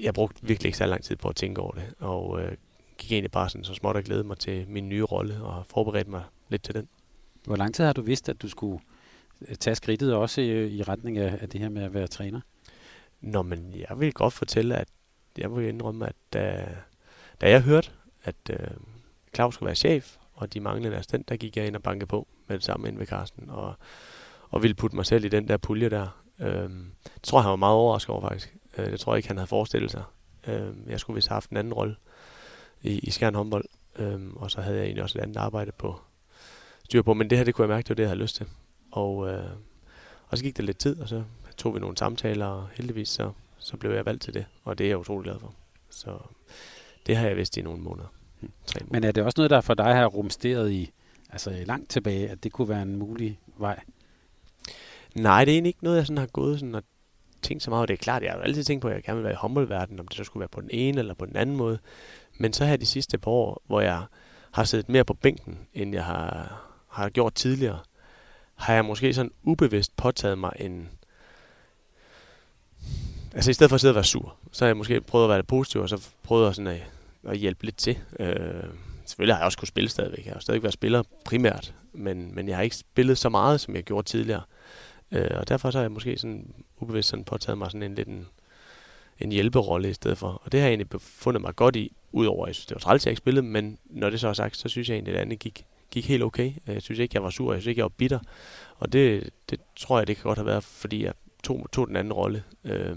jeg 0.00 0.14
brugte 0.14 0.46
virkelig 0.46 0.68
ikke 0.68 0.78
så 0.78 0.86
lang 0.86 1.04
tid 1.04 1.16
på 1.16 1.28
at 1.28 1.36
tænke 1.36 1.60
over 1.60 1.72
det, 1.72 1.94
og 1.98 2.42
øh, 2.42 2.52
gik 2.98 3.12
egentlig 3.12 3.30
bare 3.30 3.48
sådan 3.48 3.64
så 3.64 3.74
småt 3.74 3.96
og 3.96 4.02
glæde 4.02 4.24
mig 4.24 4.38
til 4.38 4.68
min 4.68 4.88
nye 4.88 5.02
rolle, 5.02 5.42
og 5.42 5.66
forberedte 5.66 6.10
mig 6.10 6.22
lidt 6.48 6.62
til 6.62 6.74
den. 6.74 6.88
Hvor 7.44 7.56
lang 7.56 7.74
tid 7.74 7.84
har 7.84 7.92
du 7.92 8.02
vidst, 8.02 8.28
at 8.28 8.42
du 8.42 8.48
skulle 8.48 8.80
øh, 9.48 9.54
tage 9.54 9.74
skridtet 9.74 10.14
også 10.14 10.40
i, 10.40 10.68
i 10.68 10.82
retning 10.82 11.18
af, 11.18 11.38
af 11.40 11.48
det 11.48 11.60
her 11.60 11.68
med 11.68 11.82
at 11.82 11.94
være 11.94 12.06
træner? 12.06 12.40
Nå, 13.20 13.42
men 13.42 13.74
jeg 13.74 14.00
vil 14.00 14.12
godt 14.12 14.34
fortælle, 14.34 14.76
at 14.76 14.88
jeg 15.38 15.56
vil 15.56 15.68
indrømme, 15.68 16.06
at 16.06 16.14
da, 16.32 16.66
da 17.40 17.50
jeg 17.50 17.62
hørte, 17.62 17.90
at 18.24 18.36
øh, 18.50 18.56
Claus 19.34 19.54
skulle 19.54 19.66
være 19.66 19.74
chef, 19.74 20.16
og 20.32 20.54
de 20.54 20.60
manglede 20.60 20.88
en 20.88 20.98
assistent, 20.98 21.28
der 21.28 21.36
gik 21.36 21.56
jeg 21.56 21.66
ind 21.66 21.76
og 21.76 21.82
bankede 21.82 22.06
på 22.06 22.28
med 22.46 22.56
det 22.56 22.64
samme 22.64 22.88
ind 22.88 22.98
ved 22.98 23.06
Carsten, 23.06 23.50
og, 23.50 23.74
og 24.48 24.62
ville 24.62 24.74
putte 24.74 24.96
mig 24.96 25.06
selv 25.06 25.24
i 25.24 25.28
den 25.28 25.48
der 25.48 25.56
pulje 25.56 25.90
der. 25.90 26.22
Øh, 26.40 26.70
det 27.04 27.22
tror 27.22 27.38
jeg, 27.38 27.42
han 27.42 27.50
var 27.50 27.56
meget 27.56 27.74
overrasket 27.74 28.10
over 28.10 28.28
faktisk. 28.28 28.56
Øh, 28.78 28.86
det 28.86 29.00
tror 29.00 29.12
jeg 29.12 29.18
ikke, 29.18 29.28
han 29.28 29.36
havde 29.36 29.48
forestillet 29.48 29.90
sig. 29.90 30.02
Øh, 30.46 30.72
jeg 30.86 31.00
skulle 31.00 31.14
vist 31.14 31.28
have 31.28 31.36
haft 31.36 31.50
en 31.50 31.56
anden 31.56 31.74
rolle 31.74 31.96
i, 32.82 32.98
i 32.98 33.10
Skjern 33.10 33.34
håndbold, 33.34 33.64
øh, 33.98 34.30
og 34.36 34.50
så 34.50 34.60
havde 34.60 34.76
jeg 34.76 34.84
egentlig 34.84 35.02
også 35.02 35.18
et 35.18 35.22
andet 35.22 35.36
arbejde 35.36 35.72
på 35.72 36.00
styr 36.84 37.02
på, 37.02 37.14
men 37.14 37.30
det 37.30 37.38
her, 37.38 37.44
det 37.44 37.54
kunne 37.54 37.62
jeg 37.62 37.68
mærke, 37.68 37.82
det 37.82 37.88
var 37.88 37.94
det, 37.94 38.02
jeg 38.02 38.10
havde 38.10 38.20
lyst 38.20 38.36
til. 38.36 38.46
Og, 38.92 39.28
øh, 39.28 39.50
og 40.28 40.38
så 40.38 40.44
gik 40.44 40.56
der 40.56 40.62
lidt 40.62 40.78
tid, 40.78 41.00
og 41.00 41.08
så 41.08 41.24
tog 41.60 41.74
vi 41.74 41.80
nogle 41.80 41.96
samtaler, 41.96 42.46
og 42.46 42.68
heldigvis 42.74 43.08
så, 43.08 43.32
så 43.58 43.76
blev 43.76 43.90
jeg 43.90 44.06
valgt 44.06 44.22
til 44.22 44.34
det, 44.34 44.46
og 44.64 44.78
det 44.78 44.84
er 44.84 44.88
jeg 44.88 44.98
utrolig 44.98 45.24
glad 45.24 45.40
for. 45.40 45.54
Så 45.90 46.18
det 47.06 47.16
har 47.16 47.26
jeg 47.26 47.36
vidst 47.36 47.56
i 47.56 47.62
nogle 47.62 47.82
måneder. 47.82 48.08
Hmm. 48.40 48.50
Måneder. 48.74 48.92
Men 48.92 49.04
er 49.04 49.12
det 49.12 49.24
også 49.24 49.34
noget, 49.38 49.50
der 49.50 49.60
for 49.60 49.74
dig 49.74 49.94
har 49.94 50.06
rumsteret 50.06 50.70
i, 50.70 50.90
altså 51.30 51.62
langt 51.66 51.90
tilbage, 51.90 52.28
at 52.28 52.44
det 52.44 52.52
kunne 52.52 52.68
være 52.68 52.82
en 52.82 52.96
mulig 52.96 53.38
vej? 53.58 53.80
Nej, 55.14 55.44
det 55.44 55.52
er 55.52 55.54
egentlig 55.54 55.68
ikke 55.68 55.84
noget, 55.84 55.96
jeg 55.96 56.06
sådan 56.06 56.18
har 56.18 56.26
gået 56.26 56.60
sådan 56.60 56.74
og 56.74 56.82
tænkt 57.42 57.62
så 57.62 57.70
meget. 57.70 57.88
Det 57.88 57.94
er 57.94 57.98
klart, 57.98 58.22
jeg 58.22 58.32
har 58.32 58.40
altid 58.40 58.64
tænkt 58.64 58.82
på, 58.82 58.88
at 58.88 58.94
jeg 58.94 59.02
gerne 59.02 59.16
vil 59.16 59.24
være 59.24 59.32
i 59.32 59.36
håndboldverdenen, 59.36 60.00
om 60.00 60.08
det 60.08 60.16
så 60.16 60.24
skulle 60.24 60.40
være 60.40 60.48
på 60.48 60.60
den 60.60 60.70
ene 60.72 60.98
eller 60.98 61.14
på 61.14 61.26
den 61.26 61.36
anden 61.36 61.56
måde. 61.56 61.78
Men 62.38 62.52
så 62.52 62.64
har 62.64 62.70
jeg 62.70 62.80
de 62.80 62.86
sidste 62.86 63.18
par 63.18 63.30
år, 63.30 63.62
hvor 63.66 63.80
jeg 63.80 64.02
har 64.52 64.64
siddet 64.64 64.88
mere 64.88 65.04
på 65.04 65.14
bænken, 65.14 65.58
end 65.74 65.94
jeg 65.94 66.04
har, 66.04 66.54
har 66.88 67.08
gjort 67.08 67.34
tidligere, 67.34 67.78
har 68.54 68.74
jeg 68.74 68.84
måske 68.84 69.14
sådan 69.14 69.32
ubevidst 69.42 69.96
påtaget 69.96 70.38
mig 70.38 70.52
en, 70.58 70.88
altså 73.34 73.50
i 73.50 73.54
stedet 73.54 73.70
for 73.70 73.74
at 73.74 73.80
sidde 73.80 73.92
og 73.92 73.94
være 73.94 74.04
sur, 74.04 74.36
så 74.52 74.64
har 74.64 74.68
jeg 74.68 74.76
måske 74.76 75.00
prøvet 75.00 75.24
at 75.24 75.28
være 75.28 75.38
lidt 75.38 75.46
positiv, 75.46 75.80
og 75.80 75.88
så 75.88 76.08
prøvet 76.22 76.48
at, 76.48 76.56
sådan 76.56 76.66
at, 76.66 76.82
at 77.28 77.38
hjælpe 77.38 77.64
lidt 77.64 77.76
til. 77.76 77.98
Øh, 78.20 78.34
selvfølgelig 79.06 79.34
har 79.34 79.40
jeg 79.40 79.46
også 79.46 79.58
kunnet 79.58 79.68
spille 79.68 79.90
stadigvæk. 79.90 80.26
Jeg 80.26 80.32
har 80.32 80.40
stadig 80.40 80.62
været 80.62 80.72
spiller 80.72 81.02
primært, 81.24 81.74
men, 81.92 82.34
men 82.34 82.48
jeg 82.48 82.56
har 82.56 82.62
ikke 82.62 82.76
spillet 82.76 83.18
så 83.18 83.28
meget, 83.28 83.60
som 83.60 83.74
jeg 83.74 83.82
gjorde 83.82 84.08
tidligere. 84.08 84.42
Øh, 85.12 85.30
og 85.30 85.48
derfor 85.48 85.70
så 85.70 85.78
har 85.78 85.82
jeg 85.82 85.92
måske 85.92 86.16
sådan 86.16 86.54
ubevidst 86.80 87.08
sådan 87.08 87.24
påtaget 87.24 87.58
mig 87.58 87.70
sådan 87.70 87.82
en 87.82 87.94
lidt 87.94 88.08
en, 88.08 88.26
en 89.18 89.32
hjælperolle 89.32 89.90
i 89.90 89.92
stedet 89.92 90.18
for. 90.18 90.42
Og 90.44 90.52
det 90.52 90.60
har 90.60 90.66
jeg 90.66 90.70
egentlig 90.70 90.88
befundet 90.88 91.40
mig 91.40 91.56
godt 91.56 91.76
i, 91.76 91.92
udover 92.12 92.44
at 92.44 92.48
jeg 92.48 92.54
synes, 92.54 92.66
det 92.66 92.74
var 92.74 92.80
træls, 92.80 93.06
jeg 93.06 93.12
ikke 93.12 93.18
spillede, 93.18 93.46
men 93.46 93.78
når 93.84 94.10
det 94.10 94.20
så 94.20 94.28
er 94.28 94.32
sagt, 94.32 94.56
så 94.56 94.68
synes 94.68 94.88
jeg 94.88 94.94
egentlig, 94.94 95.12
at 95.12 95.16
det 95.16 95.22
andet 95.22 95.38
gik, 95.38 95.64
gik 95.90 96.08
helt 96.08 96.22
okay. 96.22 96.52
Øh, 96.66 96.74
jeg 96.74 96.82
synes 96.82 96.98
ikke, 96.98 97.14
jeg 97.14 97.22
var 97.22 97.30
sur, 97.30 97.52
jeg 97.52 97.62
synes 97.62 97.70
ikke, 97.70 97.78
jeg 97.78 97.84
var 97.84 97.88
bitter. 97.88 98.18
Og 98.78 98.92
det, 98.92 99.30
det 99.50 99.60
tror 99.76 99.98
jeg, 99.98 100.06
det 100.06 100.16
kan 100.16 100.22
godt 100.22 100.38
have 100.38 100.46
været, 100.46 100.64
fordi 100.64 101.04
jeg 101.04 101.12
tog, 101.44 101.66
tog 101.72 101.88
den 101.88 101.96
anden 101.96 102.12
rolle. 102.12 102.42
Øh, 102.64 102.96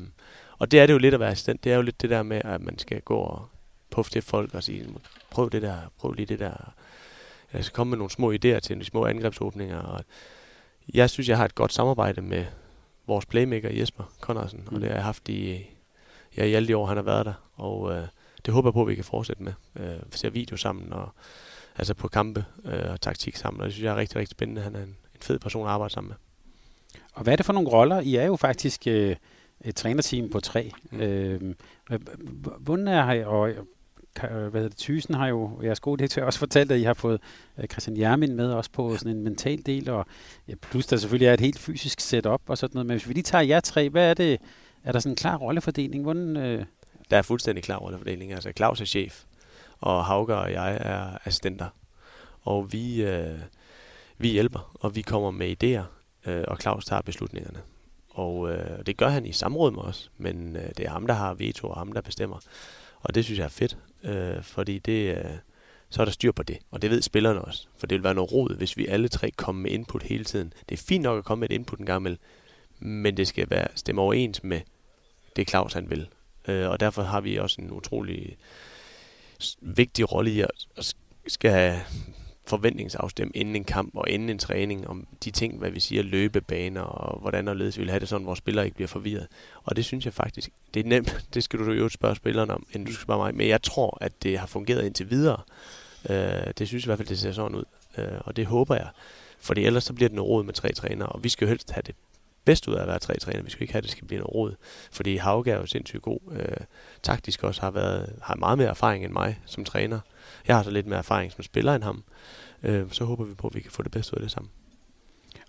og 0.63 0.71
det 0.71 0.79
er 0.79 0.85
det 0.85 0.93
jo 0.93 0.97
lidt 0.97 1.13
at 1.13 1.19
være 1.19 1.31
assistent. 1.31 1.63
Det 1.63 1.71
er 1.71 1.75
jo 1.75 1.81
lidt 1.81 2.01
det 2.01 2.09
der 2.09 2.23
med, 2.23 2.41
at 2.45 2.61
man 2.61 2.79
skal 2.79 3.01
gå 3.01 3.15
og 3.15 3.47
puffe 3.89 4.11
til 4.11 4.21
folk 4.21 4.53
og 4.53 4.63
sige, 4.63 4.87
prøv 5.31 5.49
det 5.49 5.61
der, 5.61 5.77
prøv 5.97 6.11
lige 6.11 6.25
det 6.25 6.39
der. 6.39 6.73
Jeg 7.53 7.65
skal 7.65 7.75
komme 7.75 7.89
med 7.89 7.97
nogle 7.97 8.11
små 8.11 8.33
idéer 8.33 8.59
til 8.59 8.79
de 8.79 8.85
små 8.85 9.05
angrebsåbninger. 9.05 9.79
Og 9.79 10.03
jeg 10.93 11.09
synes, 11.09 11.29
jeg 11.29 11.37
har 11.37 11.45
et 11.45 11.55
godt 11.55 11.73
samarbejde 11.73 12.21
med 12.21 12.45
vores 13.07 13.25
playmaker 13.25 13.69
Jesper 13.69 14.03
Conradsen, 14.21 14.67
mm. 14.69 14.75
og 14.75 14.81
det 14.81 14.89
har 14.89 14.95
jeg 14.95 15.03
haft 15.03 15.29
i, 15.29 15.65
ja, 16.37 16.45
i 16.45 16.53
alle 16.53 16.67
de 16.67 16.77
år, 16.77 16.85
han 16.85 16.97
har 16.97 17.03
været 17.03 17.25
der. 17.25 17.33
Og 17.55 17.91
øh, 17.91 18.07
det 18.45 18.53
håber 18.53 18.69
jeg 18.69 18.73
på, 18.73 18.81
at 18.81 18.87
vi 18.87 18.95
kan 18.95 19.03
fortsætte 19.03 19.43
med. 19.43 19.53
Øh, 19.75 20.11
vi 20.11 20.17
ser 20.17 20.29
video 20.29 20.57
sammen, 20.57 20.93
og 20.93 21.09
altså 21.75 21.93
på 21.93 22.07
kampe 22.07 22.45
øh, 22.65 22.91
og 22.91 23.01
taktik 23.01 23.35
sammen, 23.35 23.61
og 23.61 23.65
det 23.65 23.73
synes 23.73 23.83
jeg 23.85 23.91
er 23.91 23.97
rigtig, 23.97 24.17
rigtig 24.17 24.31
spændende. 24.31 24.61
Han 24.61 24.75
er 24.75 24.83
en, 24.83 24.97
en 25.15 25.21
fed 25.21 25.39
person 25.39 25.65
at 25.65 25.71
arbejde 25.71 25.93
sammen 25.93 26.09
med. 26.09 26.17
Og 27.13 27.23
hvad 27.23 27.33
er 27.33 27.37
det 27.37 27.45
for 27.45 27.53
nogle 27.53 27.69
roller? 27.69 27.99
I 27.99 28.15
er 28.15 28.25
jo 28.25 28.35
faktisk 28.35 28.87
øh, 28.87 29.15
et 29.61 29.75
trænerteam 29.75 30.29
på 30.29 30.39
tre. 30.39 30.71
Mm. 30.91 31.01
Øh, 31.01 31.55
Vunden 32.59 32.87
er 32.87 33.25
og 33.25 33.53
hvad 34.21 34.51
hedder 34.53 34.69
det, 34.69 34.77
Thysen 34.77 35.13
har 35.13 35.27
jo, 35.27 35.61
jeres 35.63 35.79
gode 35.79 35.97
direktør 35.97 36.25
også 36.25 36.39
fortalt, 36.39 36.71
at 36.71 36.79
I 36.79 36.83
har 36.83 36.93
fået 36.93 37.21
øh, 37.57 37.67
Christian 37.67 37.97
Jermin 37.97 38.35
med 38.35 38.51
også 38.51 38.71
på 38.71 38.97
sådan 38.97 39.17
en 39.17 39.23
mental 39.23 39.61
del, 39.65 39.89
og 39.89 40.05
ja, 40.47 40.53
plus 40.61 40.87
der 40.87 40.97
selvfølgelig 40.97 41.27
er 41.27 41.33
et 41.33 41.39
helt 41.39 41.59
fysisk 41.59 41.99
setup 41.99 42.41
og 42.47 42.57
sådan 42.57 42.75
noget. 42.75 42.85
Men 42.85 42.97
hvis 42.97 43.07
vi 43.07 43.13
lige 43.13 43.23
tager 43.23 43.41
jer 43.41 43.59
tre, 43.59 43.89
hvad 43.89 44.09
er 44.09 44.13
det? 44.13 44.39
Er 44.83 44.91
der 44.91 44.99
sådan 44.99 45.11
en 45.11 45.15
klar 45.15 45.37
rollefordeling? 45.37 46.03
Hvordan, 46.03 46.37
øh... 46.37 46.65
Der 47.11 47.17
er 47.17 47.21
fuldstændig 47.21 47.63
klar 47.63 47.77
rollefordeling. 47.77 48.33
Altså 48.33 48.51
Claus 48.57 48.81
er 48.81 48.85
chef, 48.85 49.23
og 49.79 50.05
Hauger 50.05 50.35
og 50.35 50.51
jeg 50.51 50.77
er 50.81 51.17
assistenter. 51.25 51.67
Og 52.41 52.73
vi, 52.73 53.03
øh, 53.03 53.39
vi 54.17 54.29
hjælper, 54.29 54.71
og 54.73 54.95
vi 54.95 55.01
kommer 55.01 55.31
med 55.31 55.63
idéer, 55.63 55.83
øh, 56.29 56.43
og 56.47 56.57
Claus 56.61 56.85
tager 56.85 57.01
beslutningerne. 57.01 57.59
Og 58.13 58.51
øh, 58.51 58.85
det 58.85 58.97
gør 58.97 59.09
han 59.09 59.25
i 59.25 59.31
samråd 59.31 59.71
med 59.71 59.81
os, 59.81 60.11
men 60.17 60.55
øh, 60.55 60.69
det 60.77 60.79
er 60.79 60.89
ham, 60.89 61.07
der 61.07 61.13
har 61.13 61.33
veto, 61.33 61.67
og 61.67 61.77
ham, 61.77 61.91
der 61.91 62.01
bestemmer. 62.01 62.39
Og 63.01 63.15
det 63.15 63.25
synes 63.25 63.39
jeg 63.39 63.45
er 63.45 63.49
fedt, 63.49 63.77
øh, 64.03 64.43
fordi 64.43 64.79
det, 64.79 65.17
øh, 65.17 65.31
så 65.89 66.01
er 66.01 66.05
der 66.05 66.11
styr 66.11 66.31
på 66.31 66.43
det. 66.43 66.57
Og 66.71 66.81
det 66.81 66.89
ved 66.89 67.01
spillerne 67.01 67.41
også. 67.41 67.67
For 67.77 67.87
det 67.87 67.95
vil 67.95 68.03
være 68.03 68.13
noget 68.13 68.31
rod, 68.31 68.57
hvis 68.57 68.77
vi 68.77 68.87
alle 68.87 69.07
tre 69.07 69.31
kommer 69.31 69.61
med 69.61 69.71
input 69.71 70.03
hele 70.03 70.23
tiden. 70.23 70.53
Det 70.69 70.79
er 70.79 70.83
fint 70.83 71.03
nok 71.03 71.17
at 71.17 71.25
komme 71.25 71.39
med 71.39 71.49
et 71.49 71.55
input 71.55 71.79
en 71.79 71.85
gang 71.85 72.01
imellem, 72.01 72.19
men 72.79 73.17
det 73.17 73.27
skal 73.27 73.49
være 73.49 73.67
stemme 73.75 74.01
overens 74.01 74.43
med 74.43 74.61
det 75.35 75.49
Claus 75.49 75.73
han 75.73 75.89
vil. 75.89 76.07
Øh, 76.47 76.69
og 76.69 76.79
derfor 76.79 77.03
har 77.03 77.21
vi 77.21 77.37
også 77.37 77.61
en 77.61 77.71
utrolig 77.71 78.37
vigtig 79.61 80.11
rolle 80.11 80.31
i 80.31 80.41
at, 80.41 80.51
at 80.77 80.95
skal 81.27 81.81
forventningsafstemme 82.45 83.31
inden 83.35 83.55
en 83.55 83.63
kamp 83.63 83.95
og 83.95 84.09
inden 84.09 84.29
en 84.29 84.37
træning 84.37 84.87
om 84.87 85.07
de 85.23 85.31
ting, 85.31 85.57
hvad 85.59 85.71
vi 85.71 85.79
siger, 85.79 86.03
løbebaner 86.03 86.81
og 86.81 87.19
hvordan 87.19 87.47
og 87.47 87.55
ledes 87.55 87.77
vi 87.77 87.81
vil 87.81 87.89
have 87.89 87.99
det 87.99 88.09
sådan, 88.09 88.23
hvor 88.23 88.35
spillere 88.35 88.65
ikke 88.65 88.75
bliver 88.75 88.87
forvirret. 88.87 89.27
Og 89.63 89.75
det 89.75 89.85
synes 89.85 90.05
jeg 90.05 90.13
faktisk, 90.13 90.49
det 90.73 90.79
er 90.79 90.89
nemt, 90.89 91.17
det 91.33 91.43
skal 91.43 91.59
du 91.59 91.71
jo 91.71 91.89
spørge 91.89 92.15
spillerne 92.15 92.53
om, 92.53 92.65
end 92.73 92.85
du 92.85 92.93
skal 92.93 93.03
spørge 93.03 93.19
mig, 93.19 93.35
men 93.35 93.47
jeg 93.47 93.61
tror, 93.61 93.97
at 94.01 94.23
det 94.23 94.39
har 94.39 94.47
fungeret 94.47 94.85
indtil 94.85 95.09
videre. 95.09 95.41
Øh, 96.09 96.53
det 96.57 96.67
synes 96.67 96.83
jeg 96.83 96.87
i 96.87 96.89
hvert 96.89 96.99
fald, 96.99 97.07
det 97.07 97.19
ser 97.19 97.31
sådan 97.31 97.57
ud, 97.57 97.63
øh, 97.97 98.19
og 98.19 98.35
det 98.35 98.45
håber 98.45 98.75
jeg. 98.75 98.87
for 99.39 99.53
ellers 99.57 99.83
så 99.83 99.93
bliver 99.93 100.09
det 100.09 100.15
noget 100.15 100.29
råd 100.29 100.43
med 100.43 100.53
tre 100.53 100.71
trænere, 100.71 101.09
og 101.09 101.23
vi 101.23 101.29
skal 101.29 101.45
jo 101.45 101.49
helst 101.49 101.71
have 101.71 101.83
det 101.85 101.95
bedst 102.45 102.67
ud 102.67 102.73
af 102.73 102.81
at 102.81 102.87
være 102.87 102.99
tre 102.99 103.19
træner. 103.19 103.43
Vi 103.43 103.49
skal 103.49 103.63
ikke 103.63 103.73
have, 103.73 103.77
at 103.77 103.83
det 103.83 103.91
skal 103.91 104.07
blive 104.07 104.19
noget 104.19 104.35
råd. 104.35 104.55
Fordi 104.91 105.15
Hauge 105.15 105.51
er 105.51 105.57
jo 105.57 105.65
sindssygt 105.65 106.01
god. 106.01 106.19
Øh, 106.31 106.57
taktisk 107.03 107.43
også 107.43 107.61
har, 107.61 107.71
været, 107.71 108.15
har 108.21 108.35
meget 108.35 108.57
mere 108.57 108.67
erfaring 108.67 109.05
end 109.05 109.13
mig 109.13 109.39
som 109.45 109.65
træner. 109.65 109.99
Jeg 110.47 110.55
har 110.55 110.63
så 110.63 110.71
lidt 110.71 110.87
mere 110.87 110.99
erfaring 110.99 111.31
som 111.31 111.43
spiller 111.43 111.75
end 111.75 111.83
ham. 111.83 112.03
Øh, 112.63 112.91
så 112.91 113.05
håber 113.05 113.23
vi 113.23 113.33
på, 113.33 113.47
at 113.47 113.55
vi 113.55 113.59
kan 113.59 113.71
få 113.71 113.83
det 113.83 113.91
bedste 113.91 114.13
ud 114.13 114.17
af 114.17 114.21
det 114.21 114.31
sammen. 114.31 114.49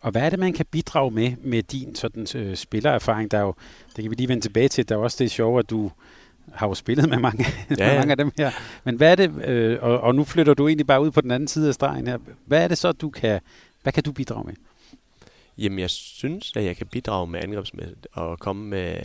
Og 0.01 0.11
hvad 0.11 0.23
er 0.23 0.31
det, 0.31 0.39
man 0.39 0.53
kan 0.53 0.67
bidrage 0.71 1.11
med 1.11 1.33
med 1.43 1.63
din 1.63 1.95
sådan, 1.95 2.27
øh, 2.35 2.57
spillererfaring? 2.57 3.31
Der 3.31 3.39
er 3.39 3.43
jo, 3.43 3.55
det 3.97 4.03
kan 4.03 4.11
vi 4.11 4.17
lige 4.17 4.29
vende 4.29 4.43
tilbage 4.43 4.69
til. 4.69 4.89
Der 4.89 4.95
er 4.95 4.99
også 4.99 5.17
det 5.21 5.31
sjove, 5.31 5.59
at 5.59 5.71
du 5.71 5.91
har 6.53 6.69
jo 6.69 6.75
spillet 6.75 7.09
med 7.09 7.19
mange, 7.19 7.45
ja, 7.79 7.87
ja. 7.87 7.87
med 7.87 7.99
mange 7.99 8.11
af 8.11 8.17
dem 8.17 8.33
her. 8.39 8.51
Men 8.85 8.97
hvad 8.97 9.11
er 9.11 9.15
det, 9.15 9.45
øh, 9.45 9.79
og, 9.83 10.01
og 10.01 10.15
nu 10.15 10.25
flytter 10.25 10.55
du 10.55 10.69
egentlig 10.69 10.87
bare 10.87 11.03
ud 11.03 11.11
på 11.11 11.21
den 11.21 11.31
anden 11.31 11.49
side 11.49 11.69
af 11.69 11.75
stregen 11.75 12.07
her. 12.07 12.19
Hvad 12.47 12.65
er 12.65 12.69
det 12.69 12.79
så, 12.79 12.93
du 12.93 13.11
kan, 13.11 13.41
hvad 13.83 13.93
kan 13.93 14.03
du 14.03 14.13
bidrage 14.13 14.45
med? 14.45 14.55
Jamen, 15.59 15.79
jeg 15.79 15.91
synes, 15.91 16.53
at 16.57 16.65
jeg 16.65 16.77
kan 16.77 16.87
bidrage 16.87 17.27
med 17.27 17.43
angrebsmæssigt 17.43 18.07
og 18.13 18.39
komme 18.39 18.67
med 18.67 18.97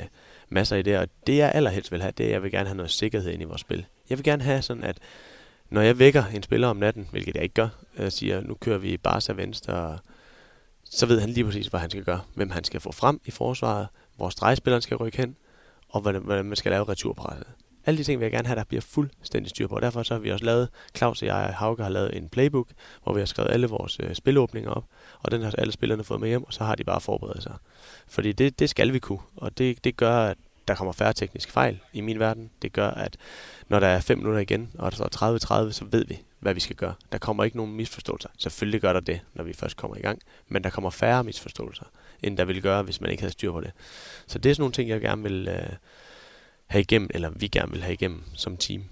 masser 0.49 0.75
af 0.75 0.87
idéer. 0.87 1.01
Og 1.01 1.07
det, 1.27 1.37
jeg 1.37 1.51
allerhelst 1.55 1.91
vil 1.91 2.01
have, 2.01 2.13
det 2.17 2.23
er, 2.23 2.27
at 2.27 2.33
jeg 2.33 2.43
vil 2.43 2.51
gerne 2.51 2.67
have 2.67 2.77
noget 2.77 2.91
sikkerhed 2.91 3.31
ind 3.31 3.41
i 3.41 3.45
vores 3.45 3.61
spil. 3.61 3.85
Jeg 4.09 4.17
vil 4.17 4.23
gerne 4.23 4.43
have 4.43 4.61
sådan, 4.61 4.83
at 4.83 4.97
når 5.69 5.81
jeg 5.81 5.99
vækker 5.99 6.23
en 6.25 6.43
spiller 6.43 6.67
om 6.67 6.77
natten, 6.77 7.07
hvilket 7.11 7.35
jeg 7.35 7.43
ikke 7.43 7.53
gør, 7.53 7.67
og 7.97 8.11
siger, 8.11 8.41
nu 8.41 8.53
kører 8.53 8.77
vi 8.77 8.97
Barca 8.97 9.33
venstre, 9.33 9.97
så 10.83 11.05
ved 11.05 11.19
han 11.19 11.29
lige 11.29 11.45
præcis, 11.45 11.67
hvad 11.67 11.79
han 11.79 11.89
skal 11.89 12.03
gøre. 12.03 12.21
Hvem 12.35 12.49
han 12.49 12.63
skal 12.63 12.79
få 12.79 12.91
frem 12.91 13.21
i 13.25 13.31
forsvaret, 13.31 13.87
hvor 14.15 14.29
stregspilleren 14.29 14.81
skal 14.81 14.97
rykke 14.97 15.17
hen, 15.17 15.35
og 15.89 16.01
hvordan, 16.01 16.21
hvordan 16.21 16.45
man 16.45 16.55
skal 16.55 16.71
lave 16.71 16.89
returpresset. 16.89 17.47
Alle 17.85 17.97
de 17.97 18.03
ting 18.03 18.19
vil 18.19 18.25
jeg 18.25 18.31
gerne 18.31 18.47
have, 18.47 18.57
der 18.57 18.63
bliver 18.63 18.81
fuldstændig 18.81 19.49
styr 19.49 19.67
på. 19.67 19.75
Og 19.75 19.81
derfor 19.81 20.03
så 20.03 20.13
har 20.13 20.19
vi 20.19 20.31
også 20.31 20.45
lavet, 20.45 20.69
Claus 20.97 21.21
og 21.21 21.27
jeg 21.27 21.35
og 21.35 21.53
Hauke 21.53 21.83
har 21.83 21.89
lavet 21.89 22.17
en 22.17 22.29
playbook, 22.29 22.67
hvor 23.03 23.13
vi 23.13 23.19
har 23.19 23.25
skrevet 23.25 23.51
alle 23.51 23.67
vores 23.67 23.99
øh, 24.03 24.15
spilåbninger 24.15 24.71
op, 24.71 24.85
og 25.19 25.31
den 25.31 25.41
har 25.41 25.53
alle 25.57 25.71
spillerne 25.71 26.03
fået 26.03 26.19
med 26.19 26.29
hjem, 26.29 26.43
og 26.43 26.53
så 26.53 26.63
har 26.63 26.75
de 26.75 26.83
bare 26.83 27.01
forberedt 27.01 27.43
sig. 27.43 27.55
Fordi 28.07 28.31
det, 28.31 28.59
det 28.59 28.69
skal 28.69 28.93
vi 28.93 28.99
kunne, 28.99 29.19
og 29.35 29.57
det, 29.57 29.83
det 29.83 29.97
gør, 29.97 30.19
at 30.19 30.37
der 30.69 30.75
kommer 30.75 30.91
færre 30.91 31.13
tekniske 31.13 31.51
fejl 31.51 31.79
i 31.93 32.01
min 32.01 32.19
verden. 32.19 32.49
Det 32.61 32.73
gør, 32.73 32.87
at 32.89 33.17
når 33.69 33.79
der 33.79 33.87
er 33.87 33.99
5 33.99 34.17
minutter 34.17 34.39
igen, 34.39 34.69
og 34.77 34.91
der 34.91 34.95
står 34.95 35.67
30-30, 35.67 35.71
så 35.71 35.85
ved 35.85 36.05
vi, 36.05 36.19
hvad 36.39 36.53
vi 36.53 36.59
skal 36.59 36.75
gøre. 36.75 36.93
Der 37.11 37.17
kommer 37.17 37.43
ikke 37.43 37.57
nogen 37.57 37.73
misforståelser. 37.75 38.29
Selvfølgelig 38.37 38.81
gør 38.81 38.93
der 38.93 38.99
det, 38.99 39.21
når 39.33 39.43
vi 39.43 39.53
først 39.53 39.77
kommer 39.77 39.97
i 39.97 40.01
gang, 40.01 40.19
men 40.47 40.63
der 40.63 40.69
kommer 40.69 40.89
færre 40.89 41.23
misforståelser, 41.23 41.85
end 42.23 42.37
der 42.37 42.45
ville 42.45 42.61
gøre, 42.61 42.83
hvis 42.83 43.01
man 43.01 43.11
ikke 43.11 43.21
havde 43.21 43.31
styr 43.31 43.51
på 43.51 43.61
det. 43.61 43.71
Så 44.27 44.39
det 44.39 44.49
er 44.49 44.53
sådan 44.53 44.61
nogle 44.61 44.73
ting, 44.73 44.89
jeg 44.89 45.01
gerne 45.01 45.23
vil 45.23 45.47
øh, 45.47 45.69
have 46.67 46.81
igennem, 46.81 47.09
eller 47.13 47.29
vi 47.29 47.47
gerne 47.47 47.71
vil 47.71 47.83
have 47.83 47.93
igennem 47.93 48.23
som 48.33 48.57
team. 48.57 48.83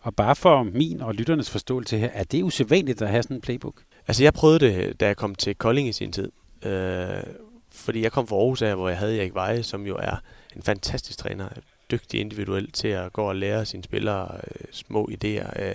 Og 0.00 0.14
bare 0.14 0.36
for 0.36 0.62
min 0.62 1.00
og 1.00 1.14
lytternes 1.14 1.50
forståelse 1.50 1.98
her, 1.98 2.08
er 2.12 2.24
det 2.24 2.42
usædvanligt 2.42 3.02
at 3.02 3.08
have 3.08 3.22
sådan 3.22 3.36
en 3.36 3.40
playbook? 3.40 3.82
Altså 4.08 4.22
jeg 4.22 4.34
prøvede 4.34 4.58
det, 4.58 5.00
da 5.00 5.06
jeg 5.06 5.16
kom 5.16 5.34
til 5.34 5.54
Kolding 5.54 5.88
i 5.88 5.92
sin 5.92 6.12
tid. 6.12 6.32
Øh, 6.62 7.22
fordi 7.70 8.02
jeg 8.02 8.12
kom 8.12 8.26
fra 8.26 8.36
Aarhus 8.36 8.62
af, 8.62 8.74
hvor 8.74 8.88
jeg 8.88 8.98
havde 8.98 9.18
Erik 9.18 9.34
Veje, 9.34 9.62
som 9.62 9.86
jo 9.86 9.96
er 9.96 10.16
en 10.56 10.62
fantastisk 10.62 11.18
træner. 11.18 11.48
Dygtig 11.90 12.20
individuelt 12.20 12.74
til 12.74 12.88
at 12.88 13.12
gå 13.12 13.22
og 13.22 13.36
lære 13.36 13.66
sine 13.66 13.84
spillere 13.84 14.36
øh, 14.36 14.66
små 14.72 15.08
idéer. 15.12 15.62
Øh, 15.62 15.74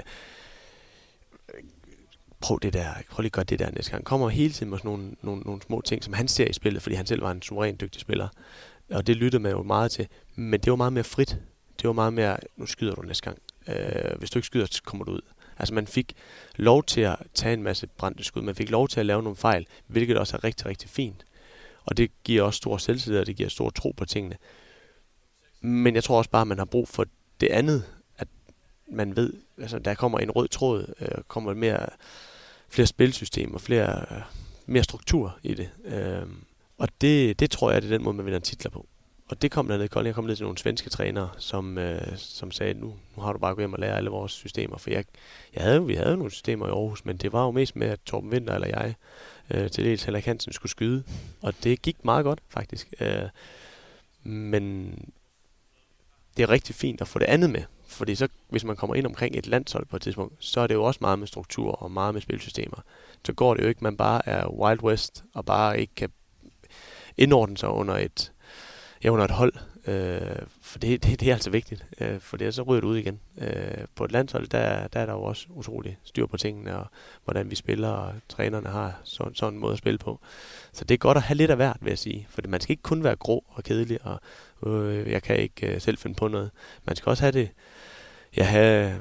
prøv 2.41 2.59
det 2.61 2.73
der, 2.73 2.87
prøv 3.09 3.21
lige 3.21 3.27
at 3.27 3.31
gøre 3.31 3.45
det 3.45 3.59
der 3.59 3.71
næste 3.71 3.91
gang. 3.91 4.03
Kommer 4.03 4.29
hele 4.29 4.53
tiden 4.53 4.69
med 4.69 4.77
sådan 4.77 4.91
nogle, 4.91 5.15
nogle, 5.21 5.41
nogle 5.41 5.61
små 5.61 5.81
ting, 5.81 6.03
som 6.03 6.13
han 6.13 6.27
ser 6.27 6.47
i 6.47 6.53
spillet, 6.53 6.81
fordi 6.81 6.95
han 6.95 7.05
selv 7.05 7.21
var 7.21 7.31
en 7.31 7.41
suveræn 7.41 7.77
dygtig 7.81 8.01
spiller. 8.01 8.27
Og 8.89 9.07
det 9.07 9.15
lyttede 9.15 9.43
man 9.43 9.51
jo 9.51 9.63
meget 9.63 9.91
til. 9.91 10.07
Men 10.35 10.59
det 10.59 10.71
var 10.71 10.75
meget 10.75 10.93
mere 10.93 11.03
frit. 11.03 11.37
Det 11.81 11.87
var 11.87 11.93
meget 11.93 12.13
mere, 12.13 12.37
nu 12.57 12.65
skyder 12.65 12.95
du 12.95 13.01
næste 13.01 13.23
gang. 13.23 13.37
Øh, 13.67 14.17
hvis 14.19 14.29
du 14.29 14.39
ikke 14.39 14.45
skyder, 14.45 14.65
så 14.65 14.83
kommer 14.83 15.05
du 15.05 15.11
ud. 15.11 15.21
Altså 15.59 15.73
man 15.73 15.87
fik 15.87 16.13
lov 16.55 16.83
til 16.83 17.01
at 17.01 17.15
tage 17.33 17.53
en 17.53 17.63
masse 17.63 17.87
brændte 17.87 18.23
skud. 18.23 18.41
Man 18.41 18.55
fik 18.55 18.69
lov 18.69 18.87
til 18.87 18.99
at 18.99 19.05
lave 19.05 19.23
nogle 19.23 19.35
fejl, 19.35 19.67
hvilket 19.87 20.17
også 20.17 20.37
er 20.37 20.43
rigtig, 20.43 20.65
rigtig 20.65 20.89
fint. 20.89 21.25
Og 21.85 21.97
det 21.97 22.11
giver 22.23 22.43
også 22.43 22.57
stor 22.57 22.77
selvtillid, 22.77 23.19
og 23.19 23.27
det 23.27 23.35
giver 23.35 23.49
stor 23.49 23.69
tro 23.69 23.91
på 23.97 24.05
tingene. 24.05 24.37
Men 25.61 25.95
jeg 25.95 26.03
tror 26.03 26.17
også 26.17 26.29
bare, 26.29 26.41
at 26.41 26.47
man 26.47 26.57
har 26.57 26.65
brug 26.65 26.87
for 26.87 27.05
det 27.41 27.47
andet, 27.47 27.83
at 28.17 28.27
man 28.91 29.15
ved, 29.15 29.33
altså 29.57 29.79
der 29.79 29.93
kommer 29.93 30.19
en 30.19 30.31
rød 30.31 30.47
tråd, 30.47 30.93
øh, 31.01 31.23
kommer 31.27 31.53
mere, 31.53 31.85
flere 32.69 32.87
spilsystemer, 32.87 33.57
flere, 33.57 34.05
øh, 34.11 34.21
mere 34.65 34.83
struktur 34.83 35.37
i 35.43 35.53
det. 35.53 35.69
Øh, 35.85 36.27
og 36.77 36.87
det, 37.01 37.39
det 37.39 37.51
tror 37.51 37.71
jeg, 37.71 37.81
det 37.81 37.91
er 37.91 37.97
den 37.97 38.03
måde, 38.03 38.15
man 38.15 38.25
vinder 38.25 38.39
titler 38.39 38.71
på. 38.71 38.85
Og 39.31 39.41
det 39.41 39.51
kom 39.51 39.67
der 39.67 39.77
ned 39.77 39.85
i 39.85 39.87
Kolding. 39.87 40.07
Jeg 40.07 40.15
kom 40.15 40.23
ned 40.23 40.35
til 40.35 40.43
nogle 40.43 40.57
svenske 40.57 40.89
trænere, 40.89 41.29
som, 41.37 41.77
øh, 41.77 42.17
som 42.17 42.51
sagde, 42.51 42.73
nu, 42.73 42.93
nu 43.15 43.23
har 43.23 43.33
du 43.33 43.39
bare 43.39 43.55
gået 43.55 43.61
hjem 43.61 43.73
og 43.73 43.79
lære 43.79 43.97
alle 43.97 44.09
vores 44.09 44.31
systemer. 44.31 44.77
For 44.77 44.89
jeg, 44.89 45.05
jeg 45.55 45.63
havde, 45.63 45.85
vi 45.85 45.95
havde 45.95 46.17
nogle 46.17 46.31
systemer 46.31 46.67
i 46.67 46.69
Aarhus, 46.69 47.05
men 47.05 47.17
det 47.17 47.33
var 47.33 47.45
jo 47.45 47.51
mest 47.51 47.75
med, 47.75 47.87
at 47.87 47.99
Torben 48.05 48.29
Winter 48.29 48.53
eller 48.53 48.67
jeg 48.67 48.95
øh, 49.49 49.71
til 49.71 49.85
dels 49.85 50.03
Henrik 50.03 50.25
Hansen 50.25 50.53
skulle 50.53 50.69
skyde. 50.69 51.03
Og 51.41 51.53
det 51.63 51.81
gik 51.81 52.05
meget 52.05 52.23
godt, 52.23 52.39
faktisk. 52.49 52.93
Øh, 52.99 53.29
men 54.23 54.95
det 56.37 56.43
er 56.43 56.49
rigtig 56.49 56.75
fint 56.75 57.01
at 57.01 57.07
få 57.07 57.19
det 57.19 57.25
andet 57.25 57.49
med. 57.49 57.61
Fordi 57.87 58.15
så, 58.15 58.27
hvis 58.49 58.63
man 58.63 58.75
kommer 58.75 58.95
ind 58.95 59.05
omkring 59.05 59.37
et 59.37 59.47
landshold 59.47 59.85
på 59.85 59.95
et 59.95 60.01
tidspunkt, 60.01 60.33
så 60.39 60.61
er 60.61 60.67
det 60.67 60.73
jo 60.73 60.83
også 60.83 60.97
meget 61.01 61.19
med 61.19 61.27
struktur 61.27 61.71
og 61.71 61.91
meget 61.91 62.13
med 62.13 62.21
spilsystemer. 62.21 62.83
Så 63.25 63.33
går 63.33 63.53
det 63.53 63.63
jo 63.63 63.67
ikke, 63.67 63.83
man 63.83 63.97
bare 63.97 64.29
er 64.29 64.47
Wild 64.47 64.83
West 64.83 65.23
og 65.33 65.45
bare 65.45 65.79
ikke 65.79 65.95
kan 65.95 66.09
indordne 67.17 67.57
sig 67.57 67.69
under 67.69 67.97
et, 67.97 68.31
ja, 69.03 69.09
under 69.09 69.25
et 69.25 69.31
hold. 69.31 69.53
Øh, 69.87 70.45
for 70.61 70.79
det, 70.79 71.03
det, 71.03 71.19
det 71.19 71.29
er 71.29 71.33
altså 71.33 71.49
vigtigt, 71.49 71.85
øh, 72.01 72.19
for 72.19 72.37
det 72.37 72.47
er 72.47 72.51
så 72.51 72.61
ryddet 72.61 72.83
det 72.83 72.89
ud 72.89 72.97
igen. 72.97 73.19
Øh, 73.37 73.85
på 73.95 74.05
et 74.05 74.11
landshold, 74.11 74.47
der, 74.47 74.87
der 74.87 74.99
er 74.99 75.05
der 75.05 75.13
jo 75.13 75.23
også 75.23 75.47
utrolig 75.49 75.97
styr 76.03 76.25
på 76.25 76.37
tingene, 76.37 76.77
og 76.77 76.85
hvordan 77.23 77.49
vi 77.49 77.55
spiller, 77.55 77.89
og 77.89 78.13
trænerne 78.29 78.69
har 78.69 78.99
sådan, 79.03 79.35
sådan 79.35 79.53
en 79.53 79.59
måde 79.59 79.71
at 79.71 79.77
spille 79.77 79.97
på. 79.97 80.19
Så 80.73 80.83
det 80.83 80.93
er 80.93 80.97
godt 80.97 81.17
at 81.17 81.23
have 81.23 81.37
lidt 81.37 81.51
af 81.51 81.57
hvert, 81.57 81.77
vil 81.81 81.89
jeg 81.91 81.99
sige. 81.99 82.27
For 82.29 82.41
man 82.47 82.61
skal 82.61 82.73
ikke 82.73 82.83
kun 82.83 83.03
være 83.03 83.15
grå 83.15 83.43
og 83.47 83.63
kedelig, 83.63 84.05
og 84.05 84.19
øh, 84.67 85.11
jeg 85.11 85.23
kan 85.23 85.37
ikke 85.37 85.67
øh, 85.67 85.81
selv 85.81 85.97
finde 85.97 86.15
på 86.15 86.27
noget. 86.27 86.51
Man 86.85 86.95
skal 86.95 87.09
også 87.09 87.23
have 87.23 87.31
det, 87.31 87.49
ja, 88.37 88.43
have 88.43 88.95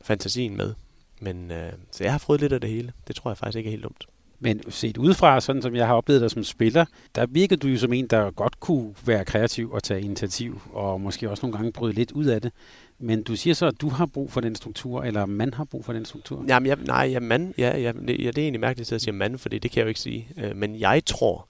fantasien 0.00 0.56
med. 0.56 0.74
Men 1.20 1.50
øh, 1.50 1.72
så 1.90 2.04
jeg 2.04 2.12
har 2.12 2.18
fået 2.18 2.40
lidt 2.40 2.52
af 2.52 2.60
det 2.60 2.70
hele. 2.70 2.92
Det 3.08 3.16
tror 3.16 3.30
jeg 3.30 3.38
faktisk 3.38 3.56
ikke 3.58 3.68
er 3.68 3.72
helt 3.72 3.84
dumt. 3.84 4.06
Men 4.40 4.70
set 4.70 4.96
udefra, 4.96 5.40
sådan 5.40 5.62
som 5.62 5.74
jeg 5.74 5.86
har 5.86 5.94
oplevet 5.94 6.22
dig 6.22 6.30
som 6.30 6.44
spiller, 6.44 6.84
der 7.14 7.26
virker 7.26 7.56
du 7.56 7.68
jo 7.68 7.78
som 7.78 7.92
en, 7.92 8.06
der 8.06 8.30
godt 8.30 8.60
kunne 8.60 8.94
være 9.06 9.24
kreativ 9.24 9.72
og 9.72 9.82
tage 9.82 10.00
initiativ, 10.00 10.60
og 10.72 11.00
måske 11.00 11.30
også 11.30 11.46
nogle 11.46 11.56
gange 11.56 11.72
bryde 11.72 11.92
lidt 11.92 12.12
ud 12.12 12.24
af 12.24 12.42
det. 12.42 12.52
Men 12.98 13.22
du 13.22 13.36
siger 13.36 13.54
så, 13.54 13.66
at 13.66 13.80
du 13.80 13.88
har 13.88 14.06
brug 14.06 14.32
for 14.32 14.40
den 14.40 14.54
struktur, 14.54 15.02
eller 15.02 15.26
man 15.26 15.54
har 15.54 15.64
brug 15.64 15.84
for 15.84 15.92
den 15.92 16.04
struktur? 16.04 16.44
Jamen, 16.48 16.66
jeg, 16.66 16.76
nej, 16.76 17.08
ja, 17.12 17.20
man, 17.20 17.54
ja, 17.58 17.78
ja, 17.78 17.92
det, 17.92 18.08
ja, 18.08 18.26
det 18.26 18.38
er 18.38 18.42
egentlig 18.42 18.60
mærkeligt 18.60 18.92
at 18.92 19.00
sige 19.00 19.12
mand, 19.12 19.38
for 19.38 19.48
det 19.48 19.60
kan 19.60 19.76
jeg 19.76 19.84
jo 19.84 19.88
ikke 19.88 20.00
sige. 20.00 20.28
Øh, 20.36 20.56
men 20.56 20.80
jeg 20.80 21.02
tror, 21.06 21.48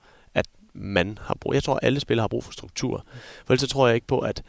man 0.76 1.18
har 1.22 1.36
brug. 1.40 1.54
Jeg 1.54 1.62
tror, 1.62 1.74
at 1.74 1.80
alle 1.82 2.00
spillere 2.00 2.22
har 2.22 2.28
brug 2.28 2.44
for 2.44 2.52
struktur. 2.52 3.04
For 3.44 3.52
ellers 3.52 3.60
så 3.60 3.66
tror 3.66 3.86
jeg 3.86 3.94
ikke 3.94 4.06
på, 4.06 4.18
at 4.18 4.42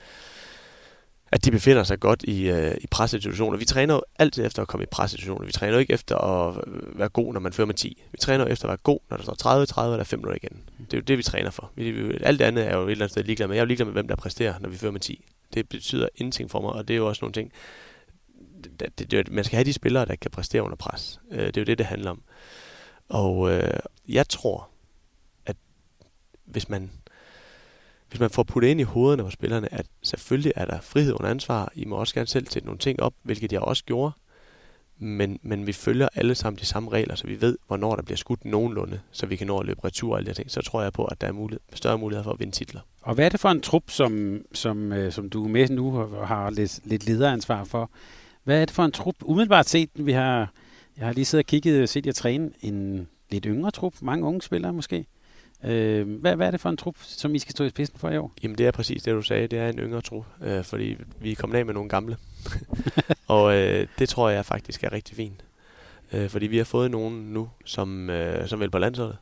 at 1.31 1.46
de 1.46 1.51
befinder 1.51 1.84
sig 1.84 2.00
godt 2.00 2.24
i, 2.24 2.50
øh, 2.50 2.75
i 2.81 2.88
pressituationer. 2.88 3.57
Vi 3.57 3.65
træner 3.65 3.93
jo 3.93 4.01
altid 4.19 4.46
efter 4.46 4.62
at 4.62 4.67
komme 4.67 4.84
i 4.84 4.88
pressituationer. 4.91 5.46
Vi 5.46 5.51
træner 5.51 5.74
jo 5.74 5.79
ikke 5.79 5.93
efter 5.93 6.17
at 6.17 6.63
øh, 6.67 7.00
være 7.00 7.10
god, 7.10 7.34
når 7.34 7.39
man 7.39 7.53
fører 7.53 7.67
med 7.67 7.75
10. 7.75 8.03
Vi 8.12 8.17
træner 8.17 8.46
jo 8.46 8.51
efter 8.51 8.65
at 8.65 8.69
være 8.69 8.77
god, 8.77 9.00
når 9.10 9.17
der 9.17 9.24
står 9.24 9.86
30-30 9.89 9.91
eller 9.91 10.03
5 10.03 10.19
minutter 10.19 10.36
igen. 10.43 10.62
Det 10.79 10.93
er 10.93 10.98
jo 10.98 11.01
det, 11.01 11.17
vi 11.17 11.24
træner 11.24 11.50
for. 11.50 11.72
Vi, 11.75 12.17
alt 12.22 12.39
det 12.39 12.46
andet 12.46 12.67
er 12.67 12.75
jo 12.75 12.84
et 12.84 12.91
eller 12.91 13.05
andet 13.05 13.12
sted 13.12 13.24
ligeglad 13.24 13.48
med. 13.48 13.55
Jeg 13.55 13.62
er 13.62 13.65
jo 13.65 13.67
ligeglad 13.67 13.86
med, 13.86 13.93
hvem 13.93 14.07
der 14.07 14.15
præsterer, 14.15 14.60
når 14.60 14.69
vi 14.69 14.77
fører 14.77 14.91
med 14.91 15.00
10. 15.00 15.25
Det 15.53 15.69
betyder 15.69 16.07
ingenting 16.15 16.51
for 16.51 16.62
mig, 16.62 16.72
og 16.72 16.88
det 16.88 16.93
er 16.93 16.98
jo 16.98 17.07
også 17.07 17.19
nogle 17.22 17.34
ting. 17.34 17.51
Det, 18.79 19.00
det, 19.00 19.12
det, 19.12 19.31
man 19.31 19.43
skal 19.43 19.55
have 19.55 19.65
de 19.65 19.74
spillere, 19.74 20.05
der 20.05 20.15
kan 20.15 20.31
præstere 20.31 20.63
under 20.63 20.75
pres. 20.75 21.19
Øh, 21.31 21.48
det 21.48 21.57
er 21.57 21.62
jo 21.62 21.65
det, 21.65 21.77
det 21.77 21.86
handler 21.86 22.12
om. 22.12 22.22
Og 23.10 23.51
øh, 23.51 23.79
jeg 24.10 24.29
tror, 24.29 24.69
hvis 26.48 26.70
man 26.70 26.92
hvis 28.10 28.20
man 28.20 28.30
får 28.30 28.44
puttet 28.44 28.70
ind 28.70 28.80
i 28.80 28.84
hovederne 28.84 29.24
på 29.24 29.30
spillerne, 29.30 29.74
at 29.74 29.86
selvfølgelig 30.04 30.54
er 30.56 30.66
der 30.66 30.82
frihed 30.82 31.13
under 31.13 31.30
ansvar, 31.30 31.72
I 31.75 31.86
må 31.86 31.96
også 31.96 32.13
gerne 32.13 32.27
selv 32.27 32.48
sætte 32.48 32.66
nogle 32.66 32.80
ting 32.80 33.00
op, 33.00 33.13
hvilket 33.24 33.51
jeg 33.51 33.62
også 33.62 33.84
gjorde, 33.84 34.12
men, 35.00 35.39
men 35.42 35.68
vi 35.68 35.74
følger 35.74 36.10
alle 36.16 36.36
sammen 36.36 36.60
de 36.60 36.66
samme 36.66 36.89
regler, 36.92 37.16
så 37.16 37.27
vi 37.27 37.42
ved, 37.42 37.58
hvornår 37.68 37.96
der 37.96 38.04
bliver 38.04 38.18
skudt 38.18 38.46
nogenlunde, 38.46 39.00
så 39.12 39.25
vi 39.25 39.36
kan 39.36 39.48
nå 39.48 39.58
at 39.58 39.66
løbe 39.66 39.86
retur 39.86 40.12
og 40.12 40.18
alle 40.18 40.30
de 40.30 40.34
ting. 40.34 40.51
Så 40.51 40.62
tror 40.62 40.82
jeg 40.82 40.94
på, 40.94 41.06
at 41.06 41.22
der 41.22 41.27
er 41.27 41.32
mulighed, 41.32 41.60
større 41.74 41.98
mulighed 41.98 42.24
for 42.24 42.32
at 42.32 42.39
vinde 42.39 42.51
titler. 42.51 42.82
Og 43.01 43.16
hvad 43.16 43.25
er 43.25 43.30
det 43.30 43.39
for 43.39 43.50
en 43.50 43.62
trup, 43.62 43.84
som, 43.88 44.42
som, 44.54 44.94
øh, 44.94 45.12
som 45.12 45.30
du 45.30 45.44
er 45.44 45.50
med 45.50 45.70
nu 45.70 46.00
og 46.00 46.27
har 46.27 46.50
lidt, 46.50 46.80
lidt 46.84 47.06
lederansvar 47.06 47.63
for? 47.63 47.92
Hvad 48.44 48.62
er 48.62 48.66
det 48.66 48.75
for 48.75 48.84
en 48.84 48.92
trup? 48.92 49.16
Umiddelbart 49.22 49.70
set, 49.70 49.89
vi 49.96 50.12
har, 50.12 50.51
jeg 50.98 51.06
har 51.06 51.13
lige 51.13 51.25
siddet 51.25 51.44
og 51.44 51.48
kigget 51.48 51.84
og 51.84 51.89
set 51.89 52.06
jer 52.06 52.12
træne 52.12 52.51
en 52.62 53.08
lidt 53.30 53.46
yngre 53.46 53.72
trup, 53.72 53.94
mange 54.01 54.25
unge 54.25 54.42
spillere 54.42 54.74
måske. 54.74 55.06
Øh, 55.64 56.20
hvad, 56.20 56.36
hvad 56.36 56.48
er 56.48 56.52
det 56.52 56.60
for 56.62 56.70
en 56.70 56.78
trup, 56.78 56.96
som 57.00 57.36
I 57.36 57.40
skal 57.40 57.52
stå 57.52 57.64
i 57.64 57.70
spidsen 57.70 58.00
for 58.00 58.10
i 58.10 58.18
år? 58.18 58.34
Jamen 58.44 58.58
det 58.58 58.68
er 58.68 58.72
præcis 58.72 59.04
det, 59.04 59.14
du 59.14 59.22
sagde. 59.22 59.48
Det 59.48 59.60
er 59.60 59.70
en 59.70 59.80
yngre 59.80 60.02
trup, 60.02 60.26
øh, 60.42 60.64
fordi 60.64 60.98
vi 61.20 61.32
er 61.32 61.36
kommet 61.36 61.58
af 61.58 61.66
med 61.66 61.74
nogle 61.74 61.90
gamle. 61.90 62.18
og 63.28 63.56
øh, 63.56 63.88
det 64.00 64.10
tror 64.10 64.30
jeg 64.30 64.46
faktisk 64.46 64.84
er 64.84 64.92
rigtig 64.92 65.16
fint. 65.16 65.44
Øh, 66.14 66.30
fordi 66.30 66.48
vi 66.48 66.58
har 66.58 66.66
fået 66.66 66.92
nogen 66.92 67.34
nu, 67.34 67.50
som, 67.66 68.10
øh, 68.10 68.48
som 68.48 68.60
vil 68.60 68.72
på 68.72 68.80
landsholdet. 68.80 69.18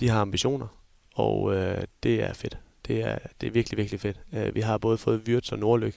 De 0.00 0.08
har 0.08 0.20
ambitioner, 0.20 0.66
og 1.14 1.54
øh, 1.54 1.82
det 2.02 2.22
er 2.22 2.32
fedt. 2.32 2.58
Det 2.86 3.02
er, 3.02 3.18
det 3.40 3.46
er 3.46 3.50
virkelig, 3.50 3.78
virkelig 3.78 4.00
fedt. 4.00 4.20
Øh, 4.32 4.54
vi 4.54 4.60
har 4.60 4.78
både 4.78 4.98
fået 4.98 5.22
Wirtz 5.28 5.52
og 5.52 5.58
Nordlyk, 5.58 5.96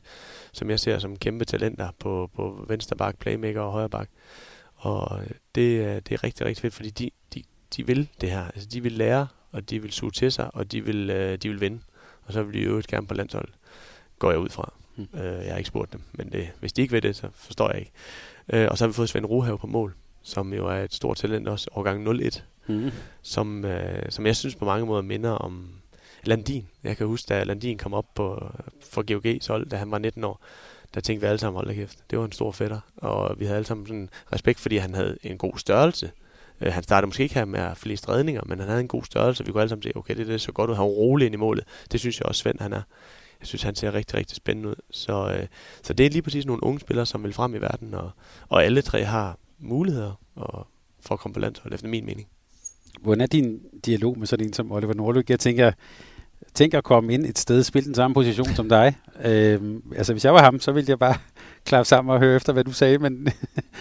som 0.51 0.69
jeg 0.69 0.79
ser 0.79 0.99
som 0.99 1.17
kæmpe 1.17 1.45
talenter 1.45 1.89
på, 1.99 2.29
på 2.35 2.65
venstre 2.67 2.95
bak, 2.95 3.19
playmaker 3.19 3.61
og 3.61 3.71
højre 3.71 3.89
bak. 3.89 4.09
Og 4.75 5.19
øh, 5.21 5.29
det, 5.55 6.07
det 6.09 6.13
er 6.15 6.23
rigtig, 6.23 6.45
rigtig 6.45 6.61
fedt, 6.61 6.73
fordi 6.73 6.89
de, 6.89 7.09
de, 7.33 7.43
de 7.77 7.87
vil 7.87 8.09
det 8.21 8.31
her. 8.31 8.43
Altså, 8.45 8.69
de 8.73 8.83
vil 8.83 8.91
lære, 8.91 9.27
og 9.53 9.69
de 9.69 9.81
vil 9.81 9.91
suge 9.91 10.11
til 10.11 10.31
sig, 10.31 10.55
og 10.55 10.71
de 10.71 10.85
vil, 10.85 11.09
øh, 11.09 11.37
de 11.37 11.49
vil 11.49 11.61
vinde. 11.61 11.79
Og 12.25 12.33
så 12.33 12.43
vil 12.43 12.53
de 12.53 12.69
jo 12.69 12.81
gerne 12.87 13.07
på 13.07 13.13
landsholdet, 13.13 13.53
går 14.19 14.31
jeg 14.31 14.39
ud 14.39 14.49
fra. 14.49 14.73
Mm. 14.95 15.07
Øh, 15.13 15.45
jeg 15.45 15.51
har 15.51 15.57
ikke 15.57 15.67
spurgt 15.67 15.93
dem, 15.93 16.01
men 16.13 16.31
det, 16.31 16.49
hvis 16.59 16.73
de 16.73 16.81
ikke 16.81 16.91
vil 16.91 17.03
det, 17.03 17.15
så 17.15 17.29
forstår 17.33 17.69
jeg 17.69 17.79
ikke. 17.79 17.91
Øh, 18.53 18.67
og 18.71 18.77
så 18.77 18.83
har 18.83 18.87
vi 18.87 18.93
fået 18.93 19.09
Svend 19.09 19.25
Rohave 19.25 19.57
på 19.57 19.67
mål, 19.67 19.95
som 20.21 20.53
jo 20.53 20.67
er 20.67 20.83
et 20.83 20.93
stort 20.93 21.17
talent 21.17 21.47
også, 21.47 21.69
årgang 21.71 22.09
01, 22.09 22.45
mm. 22.67 22.91
som, 23.21 23.65
øh, 23.65 24.11
som 24.11 24.25
jeg 24.25 24.35
synes 24.35 24.55
på 24.55 24.65
mange 24.65 24.85
måder 24.85 25.01
minder 25.01 25.31
om 25.31 25.69
Landin. 26.23 26.67
Jeg 26.83 26.97
kan 26.97 27.07
huske, 27.07 27.29
da 27.29 27.43
Landin 27.43 27.77
kom 27.77 27.93
op 27.93 28.15
på, 28.15 28.51
for 28.91 29.01
GOG's 29.11 29.47
hold, 29.47 29.69
da 29.69 29.75
han 29.75 29.91
var 29.91 29.97
19 29.97 30.23
år, 30.23 30.41
der 30.93 31.01
tænkte 31.01 31.21
vi 31.21 31.27
alle 31.27 31.39
sammen, 31.39 31.55
hold 31.55 31.75
kæft, 31.75 31.99
det 32.09 32.19
var 32.19 32.25
en 32.25 32.31
stor 32.31 32.51
fætter. 32.51 32.79
Og 32.97 33.39
vi 33.39 33.45
havde 33.45 33.57
alle 33.57 33.67
sammen 33.67 33.87
sådan 33.87 34.09
respekt, 34.33 34.59
fordi 34.59 34.77
han 34.77 34.93
havde 34.93 35.17
en 35.23 35.37
god 35.37 35.57
størrelse. 35.57 36.11
Øh, 36.63 36.73
han 36.73 36.83
startede 36.83 37.07
måske 37.07 37.23
ikke 37.23 37.35
her 37.35 37.45
med 37.45 37.75
flest 37.75 38.09
redninger, 38.09 38.41
men 38.45 38.59
han 38.59 38.67
havde 38.67 38.81
en 38.81 38.87
god 38.87 39.03
størrelse. 39.03 39.45
Vi 39.45 39.51
kunne 39.51 39.61
alle 39.61 39.69
sammen 39.69 39.83
se, 39.83 39.91
okay, 39.95 40.17
det, 40.17 40.27
det 40.27 40.33
er 40.33 40.37
så 40.37 40.51
godt 40.51 40.69
ud. 40.69 40.75
Han 40.75 40.83
var 40.83 40.89
rolig 40.89 41.25
ind 41.25 41.35
i 41.35 41.37
målet. 41.37 41.63
Det 41.91 41.99
synes 41.99 42.19
jeg 42.19 42.25
også, 42.25 42.39
Svend 42.39 42.59
han 42.59 42.73
er. 42.73 42.81
Jeg 43.39 43.47
synes, 43.47 43.63
han 43.63 43.75
ser 43.75 43.93
rigtig, 43.93 44.17
rigtig 44.17 44.35
spændende 44.35 44.69
ud. 44.69 44.75
Så, 44.91 45.35
øh, 45.37 45.47
så 45.83 45.93
det 45.93 46.05
er 46.05 46.09
lige 46.09 46.21
præcis 46.21 46.45
nogle 46.45 46.63
unge 46.63 46.79
spillere, 46.79 47.05
som 47.05 47.23
vil 47.23 47.33
frem 47.33 47.55
i 47.55 47.57
verden, 47.57 47.93
og, 47.93 48.11
og 48.49 48.63
alle 48.63 48.81
tre 48.81 49.03
har 49.03 49.37
muligheder 49.59 50.19
og, 50.35 50.67
for 50.99 51.13
at 51.13 51.19
komme 51.19 51.33
på 51.33 51.39
landsholdet, 51.39 51.75
efter 51.75 51.87
min 51.87 52.05
mening. 52.05 52.27
Hvordan 53.01 53.21
er 53.21 53.25
din 53.25 53.59
dialog 53.85 54.19
med 54.19 54.27
sådan 54.27 54.45
en 54.45 54.53
som 54.53 54.71
Oliver 54.71 54.93
Nordløk? 54.93 55.29
Jeg 55.29 55.39
tænker, 55.39 55.71
tænker 56.53 56.77
at 56.77 56.83
komme 56.83 57.13
ind 57.13 57.25
et 57.25 57.39
sted 57.39 57.59
og 57.59 57.65
spille 57.65 57.87
den 57.87 57.95
samme 57.95 58.13
position 58.13 58.55
som 58.55 58.69
dig. 58.69 58.95
Øhm, 59.23 59.83
altså, 59.95 60.13
hvis 60.13 60.25
jeg 60.25 60.33
var 60.33 60.41
ham, 60.41 60.59
så 60.59 60.71
ville 60.71 60.89
jeg 60.89 60.99
bare 60.99 61.15
klappe 61.65 61.87
sammen 61.87 62.13
og 62.13 62.19
høre 62.19 62.35
efter, 62.35 62.53
hvad 62.53 62.63
du 62.63 62.71
sagde. 62.71 62.97
Men 62.97 63.27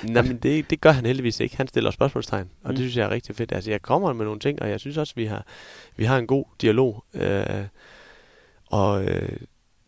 Nej, 0.05 0.23
men 0.23 0.37
det, 0.37 0.71
det 0.71 0.81
gør 0.81 0.91
han 0.91 1.07
heldigvis 1.07 1.41
ikke. 1.41 1.57
Han 1.57 1.69
stiller 1.69 1.91
spørgsmålstegn, 1.91 2.51
og 2.63 2.71
mm. 2.71 2.77
det 2.77 2.79
synes 2.79 2.97
jeg 2.97 3.05
er 3.05 3.11
rigtig 3.11 3.37
fedt. 3.37 3.53
Altså, 3.53 3.71
jeg 3.71 3.83
kommer 3.83 4.13
med 4.13 4.25
nogle 4.25 4.41
ting, 4.41 4.63
og 4.63 4.71
jeg 4.71 4.81
synes 4.81 4.97
også, 4.97 5.15
vi 5.17 5.25
har, 5.25 5.47
vi 5.97 6.05
har 6.05 6.19
en 6.19 6.27
god 6.27 6.45
dialog. 6.61 7.05
Øh, 7.15 7.65
og 8.67 9.05
øh, 9.05 9.37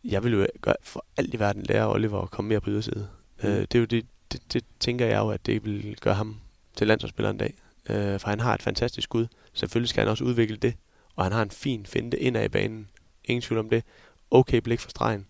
jeg 0.05 0.25
vil 0.25 0.33
jo 0.33 0.47
gøre, 0.61 0.75
for 0.83 1.05
alt 1.17 1.35
i 1.35 1.39
verden 1.39 1.63
lære 1.63 1.93
Oliver 1.93 2.23
at 2.23 2.31
komme 2.31 2.49
mere 2.49 2.61
på 2.61 2.71
yderside. 2.71 3.09
Mm. 3.43 3.49
Øh, 3.49 3.61
det 3.61 3.75
er 3.75 3.79
jo 3.79 3.85
det, 3.85 4.07
det, 4.33 4.53
det, 4.53 4.65
tænker 4.81 5.07
jeg 5.07 5.19
jo, 5.19 5.29
at 5.29 5.47
det 5.47 5.65
vil 5.65 5.97
gøre 6.01 6.15
ham 6.15 6.37
til 6.77 6.87
landsholdsspiller 6.87 7.31
en 7.31 7.39
dag. 7.39 7.55
Øh, 7.91 8.21
for 8.21 8.29
han 8.29 8.41
har 8.41 8.55
et 8.55 8.63
fantastisk 8.63 9.05
skud. 9.05 9.27
Selvfølgelig 9.55 9.89
skal 9.89 10.01
han 10.01 10.11
også 10.11 10.25
udvikle 10.25 10.57
det 10.57 10.75
og 11.17 11.25
han 11.25 11.33
har 11.33 11.43
en 11.43 11.51
fin 11.51 11.87
finte 11.87 12.21
indad 12.21 12.45
i 12.45 12.49
banen. 12.49 12.89
Ingen 13.25 13.43
tvivl 13.43 13.59
om 13.59 13.71
det. 13.71 13.85
Okay 14.31 14.59
blik 14.59 14.81
for 14.81 14.91
stregen. 14.91 15.27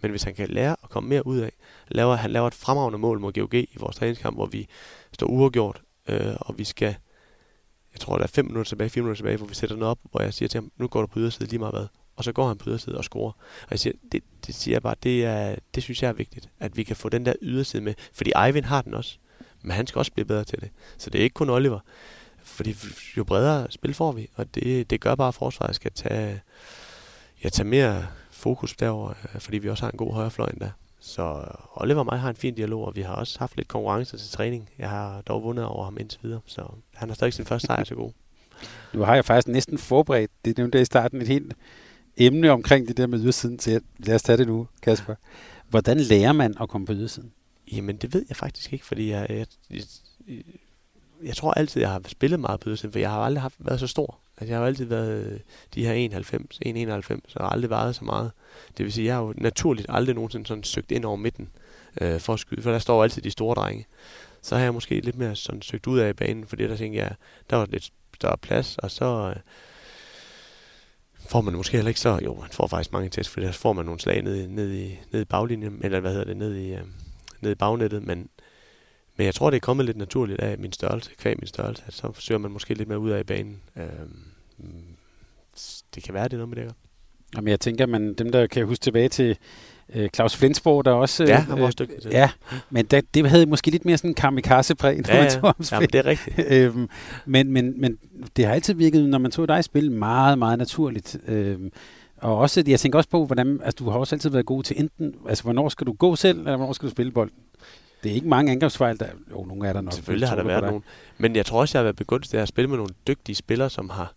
Men 0.00 0.10
hvis 0.10 0.22
han 0.22 0.34
kan 0.34 0.48
lære 0.48 0.76
at 0.82 0.90
komme 0.90 1.08
mere 1.08 1.26
ud 1.26 1.38
af, 1.38 1.52
laver, 1.88 2.14
han 2.14 2.30
laver 2.30 2.46
et 2.46 2.54
fremragende 2.54 2.98
mål 2.98 3.20
mod 3.20 3.32
GOG 3.32 3.54
i 3.54 3.76
vores 3.78 3.96
træningskamp, 3.96 4.36
hvor 4.36 4.46
vi 4.46 4.68
står 5.12 5.26
uafgjort, 5.26 5.82
øh, 6.08 6.34
og 6.40 6.58
vi 6.58 6.64
skal, 6.64 6.96
jeg 7.92 8.00
tror 8.00 8.16
der 8.16 8.22
er 8.22 8.28
5 8.28 8.44
minutter 8.44 8.68
tilbage, 8.68 8.90
4 8.90 9.02
minutter 9.02 9.18
tilbage, 9.18 9.36
hvor 9.36 9.46
vi 9.46 9.54
sætter 9.54 9.76
den 9.76 9.82
op, 9.82 9.98
hvor 10.10 10.22
jeg 10.22 10.34
siger 10.34 10.48
til 10.48 10.60
ham, 10.60 10.72
nu 10.76 10.88
går 10.88 11.00
du 11.00 11.06
på 11.06 11.18
yderside 11.18 11.48
lige 11.48 11.58
meget 11.58 11.74
hvad. 11.74 11.86
Og 12.16 12.24
så 12.24 12.32
går 12.32 12.48
han 12.48 12.56
på 12.56 12.70
yderside 12.70 12.98
og 12.98 13.04
scorer. 13.04 13.32
Og 13.62 13.70
jeg 13.70 13.78
siger, 13.78 13.92
det, 14.12 14.22
det 14.46 14.54
siger 14.54 14.74
jeg 14.74 14.82
bare, 14.82 14.94
det, 15.02 15.24
er, 15.24 15.56
det 15.74 15.82
synes 15.82 16.02
jeg 16.02 16.08
er 16.08 16.12
vigtigt, 16.12 16.48
at 16.60 16.76
vi 16.76 16.82
kan 16.82 16.96
få 16.96 17.08
den 17.08 17.26
der 17.26 17.32
yderside 17.42 17.82
med. 17.82 17.94
Fordi 18.12 18.32
Eivind 18.46 18.64
har 18.64 18.82
den 18.82 18.94
også, 18.94 19.18
men 19.62 19.70
han 19.70 19.86
skal 19.86 19.98
også 19.98 20.12
blive 20.12 20.24
bedre 20.24 20.44
til 20.44 20.60
det. 20.60 20.70
Så 20.98 21.10
det 21.10 21.18
er 21.18 21.22
ikke 21.22 21.34
kun 21.34 21.50
Oliver. 21.50 21.80
Fordi 22.42 22.76
jo 23.16 23.24
bredere 23.24 23.66
spil 23.70 23.94
får 23.94 24.12
vi, 24.12 24.28
og 24.34 24.54
det, 24.54 24.90
det 24.90 25.00
gør 25.00 25.14
bare, 25.14 25.28
at 25.28 25.34
forsvaret 25.34 25.74
skal 25.74 25.92
tage, 25.92 26.40
ja, 27.44 27.48
tage 27.48 27.68
mere 27.68 28.06
fokus 28.36 28.76
derover, 28.76 29.08
øh, 29.08 29.40
fordi 29.40 29.58
vi 29.58 29.68
også 29.68 29.84
har 29.84 29.90
en 29.90 29.98
god 29.98 30.12
højrefløj 30.12 30.48
endda. 30.48 30.70
Så 31.00 31.44
Oliver 31.74 32.00
og 32.00 32.06
mig 32.06 32.18
har 32.18 32.30
en 32.30 32.36
fin 32.36 32.54
dialog, 32.54 32.84
og 32.84 32.96
vi 32.96 33.02
har 33.02 33.14
også 33.14 33.38
haft 33.38 33.56
lidt 33.56 33.68
konkurrence 33.68 34.18
til 34.18 34.30
træning. 34.30 34.70
Jeg 34.78 34.90
har 34.90 35.20
dog 35.20 35.42
vundet 35.42 35.64
over 35.64 35.84
ham 35.84 35.96
indtil 36.00 36.18
videre, 36.22 36.40
så 36.46 36.62
han 36.94 37.08
har 37.08 37.14
stadig 37.14 37.32
sin 37.32 37.44
første 37.44 37.66
sejr 37.66 37.84
til 37.84 37.96
god. 37.96 38.12
Nu 38.94 39.02
har 39.02 39.14
jeg 39.14 39.24
faktisk 39.24 39.48
næsten 39.48 39.78
forberedt, 39.78 40.30
det 40.44 40.58
nævnte 40.58 40.76
jeg 40.76 40.82
i 40.82 40.84
starten, 40.84 41.22
et 41.22 41.28
helt 41.28 41.54
emne 42.16 42.50
omkring 42.50 42.88
det 42.88 42.96
der 42.96 43.06
med 43.06 43.20
ydersiden, 43.20 43.58
så 43.58 43.80
lad 43.98 44.14
os 44.14 44.22
tage 44.22 44.38
det 44.38 44.46
nu, 44.46 44.68
Kasper. 44.82 45.14
Hvordan 45.68 46.00
lærer 46.00 46.32
man 46.32 46.54
at 46.60 46.68
komme 46.68 46.86
på 46.86 46.92
ydersiden? 46.92 47.32
Jamen, 47.72 47.96
det 47.96 48.14
ved 48.14 48.24
jeg 48.28 48.36
faktisk 48.36 48.72
ikke, 48.72 48.86
fordi 48.86 49.10
jeg, 49.10 49.26
jeg, 49.30 49.46
jeg 49.70 49.82
jeg 51.22 51.36
tror 51.36 51.52
altid, 51.52 51.80
jeg 51.80 51.90
har 51.90 52.02
spillet 52.06 52.40
meget 52.40 52.60
på 52.60 52.68
ydersiden, 52.68 52.92
for 52.92 52.98
jeg 52.98 53.10
har 53.10 53.20
aldrig 53.20 53.42
haft, 53.42 53.54
været 53.58 53.80
så 53.80 53.86
stor. 53.86 54.18
Altså, 54.38 54.52
jeg 54.52 54.58
har 54.58 54.66
altid 54.66 54.84
været 54.84 55.32
øh, 55.32 55.40
de 55.74 55.84
her 55.86 55.92
91, 55.92 56.60
1,91, 56.66 57.20
så 57.28 57.38
har 57.40 57.48
aldrig 57.48 57.70
vejet 57.70 57.94
så 57.94 58.04
meget. 58.04 58.30
Det 58.76 58.84
vil 58.84 58.92
sige, 58.92 59.06
jeg 59.06 59.14
har 59.14 59.22
jo 59.22 59.34
naturligt 59.36 59.86
aldrig 59.90 60.14
nogensinde 60.14 60.46
sådan 60.46 60.64
søgt 60.64 60.90
ind 60.90 61.04
over 61.04 61.16
midten 61.16 61.48
øh, 62.00 62.20
for 62.20 62.32
at 62.32 62.40
skyde, 62.40 62.62
for 62.62 62.70
der 62.70 62.78
står 62.78 63.02
altid 63.02 63.22
de 63.22 63.30
store 63.30 63.54
drenge. 63.54 63.86
Så 64.42 64.56
har 64.56 64.62
jeg 64.62 64.74
måske 64.74 65.00
lidt 65.00 65.16
mere 65.16 65.36
sådan 65.36 65.62
søgt 65.62 65.86
ud 65.86 65.98
af 65.98 66.16
banen, 66.16 66.46
fordi 66.46 66.68
der 66.68 66.76
tænker 66.76 67.02
jeg, 67.02 67.14
der 67.50 67.56
var 67.56 67.66
lidt 67.70 67.92
større 68.14 68.38
plads, 68.38 68.78
og 68.78 68.90
så 68.90 69.32
øh, 69.36 69.36
får 71.28 71.40
man 71.40 71.54
måske 71.54 71.76
heller 71.76 71.88
ikke 71.88 72.00
så, 72.00 72.18
jo, 72.24 72.34
man 72.40 72.50
får 72.50 72.66
faktisk 72.66 72.92
mange 72.92 73.08
test, 73.08 73.30
for 73.30 73.40
der 73.40 73.52
får 73.52 73.72
man 73.72 73.84
nogle 73.84 74.00
slag 74.00 74.22
ned, 74.22 74.48
ned, 74.48 74.72
i, 74.72 74.98
ned 75.12 75.20
i 75.20 75.24
baglinjen, 75.24 75.80
eller 75.84 76.00
hvad 76.00 76.10
hedder 76.10 76.24
det, 76.24 76.36
ned 76.36 76.54
i, 76.54 76.74
øh, 76.74 76.82
ned 77.40 77.50
i 77.50 77.54
bagnettet, 77.54 78.02
men 78.02 78.28
men 79.16 79.26
jeg 79.26 79.34
tror, 79.34 79.50
det 79.50 79.56
er 79.56 79.60
kommet 79.60 79.86
lidt 79.86 79.96
naturligt 79.96 80.40
af 80.40 80.58
min 80.58 80.72
størrelse, 80.72 81.10
kvæg 81.18 81.36
min 81.38 81.46
størrelse, 81.46 81.82
at 81.86 81.94
så 81.94 82.12
forsøger 82.12 82.38
man 82.38 82.50
måske 82.50 82.74
lidt 82.74 82.88
mere 82.88 82.98
ud 82.98 83.10
af 83.10 83.20
i 83.20 83.24
banen. 83.24 83.62
Øhm, 83.76 84.22
det 85.94 86.02
kan 86.02 86.14
være, 86.14 86.24
det 86.24 86.32
er 86.32 86.36
noget 86.36 86.56
med 86.56 86.64
det, 86.64 86.74
Jamen, 87.36 87.48
jeg 87.48 87.60
tænker, 87.60 87.86
man, 87.86 88.14
dem 88.14 88.32
der 88.32 88.46
kan 88.46 88.66
huske 88.66 88.82
tilbage 88.82 89.08
til 89.08 89.36
øh, 89.94 90.08
Claus 90.08 90.36
Flensborg, 90.36 90.84
der 90.84 90.90
også... 90.90 91.24
Ja, 91.24 91.36
han 91.36 91.60
var 91.60 91.66
også 91.66 91.76
dygtig 91.80 92.02
til 92.02 92.10
Ja, 92.10 92.30
men 92.70 92.86
da, 92.86 93.00
det 93.14 93.30
havde 93.30 93.46
måske 93.46 93.70
lidt 93.70 93.84
mere 93.84 93.98
sådan 93.98 94.10
en 94.10 94.14
kamikaze-præg, 94.14 94.96
når 94.96 95.14
ja, 95.14 95.22
man 95.22 95.30
tog 95.30 95.54
ja. 95.60 95.76
Jamen, 95.76 95.88
det 95.88 95.98
er 95.98 96.06
rigtigt. 96.06 96.46
øhm, 96.52 96.88
men, 97.26 97.52
men, 97.52 97.80
men 97.80 97.98
det 98.36 98.44
har 98.44 98.54
altid 98.54 98.74
virket, 98.74 99.08
når 99.08 99.18
man 99.18 99.30
tog 99.30 99.48
dig 99.48 99.64
spil, 99.64 99.92
meget, 99.92 100.38
meget 100.38 100.58
naturligt. 100.58 101.16
Øhm, 101.28 101.72
og 102.16 102.38
også, 102.38 102.64
jeg 102.66 102.80
tænker 102.80 102.98
også 102.98 103.10
på, 103.10 103.24
hvordan, 103.24 103.60
altså 103.64 103.84
du 103.84 103.90
har 103.90 103.98
også 103.98 104.14
altid 104.14 104.30
været 104.30 104.46
god 104.46 104.62
til 104.62 104.80
enten, 104.80 105.14
altså 105.28 105.44
hvornår 105.44 105.68
skal 105.68 105.86
du 105.86 105.92
gå 105.92 106.16
selv, 106.16 106.38
eller 106.38 106.56
hvornår 106.56 106.72
skal 106.72 106.86
du 106.86 106.90
spille 106.90 107.12
bolden? 107.12 107.36
Det 108.06 108.12
er 108.12 108.16
ikke 108.16 108.28
mange 108.28 108.52
angrebsfejl, 108.52 109.00
der... 109.00 109.06
Jo, 109.30 109.44
nogle 109.44 109.68
er 109.68 109.72
der 109.72 109.80
nok. 109.80 109.92
Selvfølgelig 109.92 110.28
har 110.28 110.36
der 110.36 110.44
været 110.44 110.64
nogen. 110.64 110.84
Men 111.18 111.36
jeg 111.36 111.46
tror 111.46 111.60
også, 111.60 111.78
jeg 111.78 111.80
har 111.80 111.84
været 111.84 111.96
begyndt 111.96 112.28
til 112.28 112.36
at 112.36 112.48
spille 112.48 112.68
med 112.68 112.76
nogle 112.76 112.94
dygtige 113.06 113.36
spillere, 113.36 113.70
som 113.70 113.90
har 113.90 114.14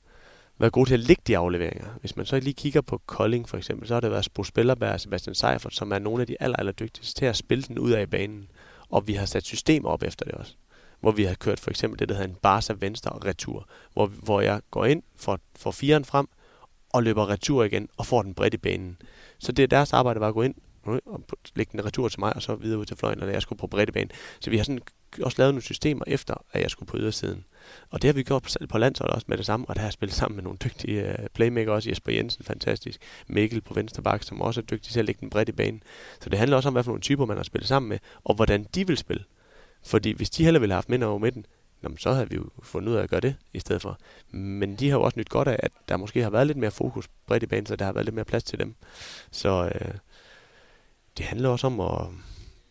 været 0.58 0.74
gode 0.74 0.90
til 0.90 0.94
at 0.94 1.00
lægge 1.00 1.22
de 1.28 1.38
afleveringer. 1.38 1.88
Hvis 2.00 2.16
man 2.16 2.26
så 2.26 2.40
lige 2.40 2.54
kigger 2.54 2.82
på 2.82 3.02
Kolding 3.06 3.50
for 3.50 3.58
eksempel, 3.58 3.88
så 3.88 3.94
har 3.94 4.02
det 4.02 4.12
været 4.12 4.26
Spo 4.26 4.44
Spillerberg 4.44 4.94
og 4.94 5.00
Sebastian 5.00 5.36
Seifert, 5.36 5.76
som 5.76 5.92
er 5.92 6.00
nogle 6.00 6.22
af 6.22 6.28
de 6.28 6.36
aller, 6.40 6.58
aller 6.58 6.72
dygtigste 6.72 7.20
til 7.20 7.26
at 7.26 7.38
spille 7.38 7.64
den 7.64 7.80
ud 7.80 7.92
af 7.92 8.10
banen. 8.10 8.48
Og 8.90 9.08
vi 9.08 9.14
har 9.14 9.26
sat 9.26 9.46
systemer 9.46 9.90
op 9.90 10.04
efter 10.04 10.26
det 10.26 10.34
også. 10.34 10.54
Hvor 11.00 11.12
vi 11.12 11.24
har 11.24 11.36
kørt 11.36 11.60
for 11.60 11.70
eksempel 11.70 12.00
det, 12.00 12.10
der 12.10 12.16
hedder 12.16 12.30
en 12.30 12.38
Barca 12.42 12.74
venstre 12.80 13.12
retur. 13.26 13.68
Hvor, 13.94 14.06
hvor 14.06 14.42
jeg 14.42 14.62
går 14.72 14.86
ind, 14.86 15.04
for, 15.16 15.40
for 15.56 15.72
firen 15.72 16.06
frem, 16.06 16.28
og 16.94 17.04
løber 17.04 17.30
retur 17.30 17.64
igen, 17.64 17.90
og 17.98 18.06
får 18.06 18.22
den 18.22 18.34
bredt 18.34 18.54
i 18.54 18.58
banen. 18.58 18.98
Så 19.40 19.52
det 19.52 19.64
er 19.64 19.68
deres 19.68 19.94
arbejde 19.94 20.20
var 20.20 20.28
at 20.28 20.34
gå 20.34 20.42
ind, 20.42 20.56
og 20.86 21.24
lægge 21.56 21.72
den 21.72 21.86
retur 21.86 22.10
til 22.10 22.20
mig, 22.20 22.36
og 22.36 22.42
så 22.42 22.56
videre 22.56 22.80
ud 22.80 22.86
til 22.86 22.98
fløjen, 22.98 23.24
og 23.24 23.34
jeg 23.34 23.42
skulle 23.42 23.60
på 23.60 23.68
breddebanen. 23.68 24.12
Så 24.40 24.50
vi 24.50 24.58
har 24.58 24.64
sådan 24.64 24.82
også 25.22 25.36
lavet 25.38 25.54
nogle 25.54 25.64
systemer 25.64 26.04
efter, 26.08 26.36
at 26.52 26.62
jeg 26.62 26.70
skulle 26.70 26.88
på 26.88 26.98
ydersiden. 26.98 27.46
Og 27.90 28.02
det 28.02 28.08
har 28.08 28.14
vi 28.14 28.24
gjort 28.24 28.58
på 28.70 28.78
landsholdet 28.78 29.16
også 29.16 29.26
med 29.30 29.38
det 29.38 29.46
samme, 29.46 29.66
og 29.70 29.76
der 29.76 29.82
har 29.82 29.88
jeg 29.88 29.94
spillet 29.94 30.16
sammen 30.16 30.36
med 30.36 30.44
nogle 30.44 30.58
dygtige 30.64 31.08
øh, 31.08 31.28
playmaker 31.34 31.72
også. 31.72 31.90
Jesper 31.90 32.12
Jensen, 32.12 32.44
fantastisk. 32.44 33.02
Mikkel 33.28 33.62
på 33.62 33.74
venstre 33.74 34.04
bak, 34.04 34.24
som 34.24 34.42
også 34.42 34.62
er 34.62 34.66
dygtig 34.66 34.92
til 34.92 35.00
at 35.00 35.06
lægge 35.06 35.22
den 35.22 35.30
bredt 35.30 35.50
i 35.50 35.52
banen. 35.52 35.84
Så 36.22 36.30
det 36.30 36.40
handler 36.40 36.58
også 36.58 36.70
om, 36.70 36.74
hvad 36.74 36.84
for 36.84 36.92
nogle 36.92 37.02
typer 37.02 37.26
man 37.26 37.38
har 37.38 37.44
spillet 37.44 37.68
sammen 37.68 37.90
med, 37.90 38.00
og 38.24 38.36
hvordan 38.36 38.64
de 38.76 38.88
vil 38.88 38.98
spille. 38.98 39.24
Fordi 39.84 40.12
hvis 40.12 40.30
de 40.30 40.44
heller 40.44 40.60
ville 40.60 40.74
have 40.74 40.78
haft 40.78 40.90
mindre 40.90 41.08
over 41.08 41.20
midten, 41.20 41.46
jamen, 41.84 41.98
så 41.98 42.14
havde 42.14 42.30
vi 42.30 42.36
jo 42.36 42.50
fundet 42.64 42.92
ud 42.92 42.96
af 42.96 43.04
at 43.04 43.10
gøre 43.10 43.20
det 43.20 43.36
i 43.54 43.60
stedet 43.60 43.82
for. 43.82 44.00
Men 44.32 44.76
de 44.76 44.90
har 44.90 44.98
jo 44.98 45.04
også 45.04 45.20
nyt 45.20 45.30
godt 45.30 45.48
af, 45.48 45.60
at 45.60 45.72
der 45.90 45.98
måske 45.98 46.24
har 46.24 46.30
været 46.30 46.48
lidt 46.48 46.58
mere 46.58 46.72
fokus 46.72 47.08
bredt 47.28 47.44
i 47.44 47.46
banen, 47.46 47.66
så 47.66 47.76
der 47.76 47.86
har 47.86 47.94
været 47.94 48.06
lidt 48.06 48.16
mere 48.16 48.26
plads 48.26 48.44
til 48.44 48.60
dem. 48.60 48.76
Så, 49.32 49.72
øh, 49.76 49.94
det 51.18 51.26
handler 51.26 51.50
også 51.50 51.68
om 51.68 51.80
at 51.80 52.08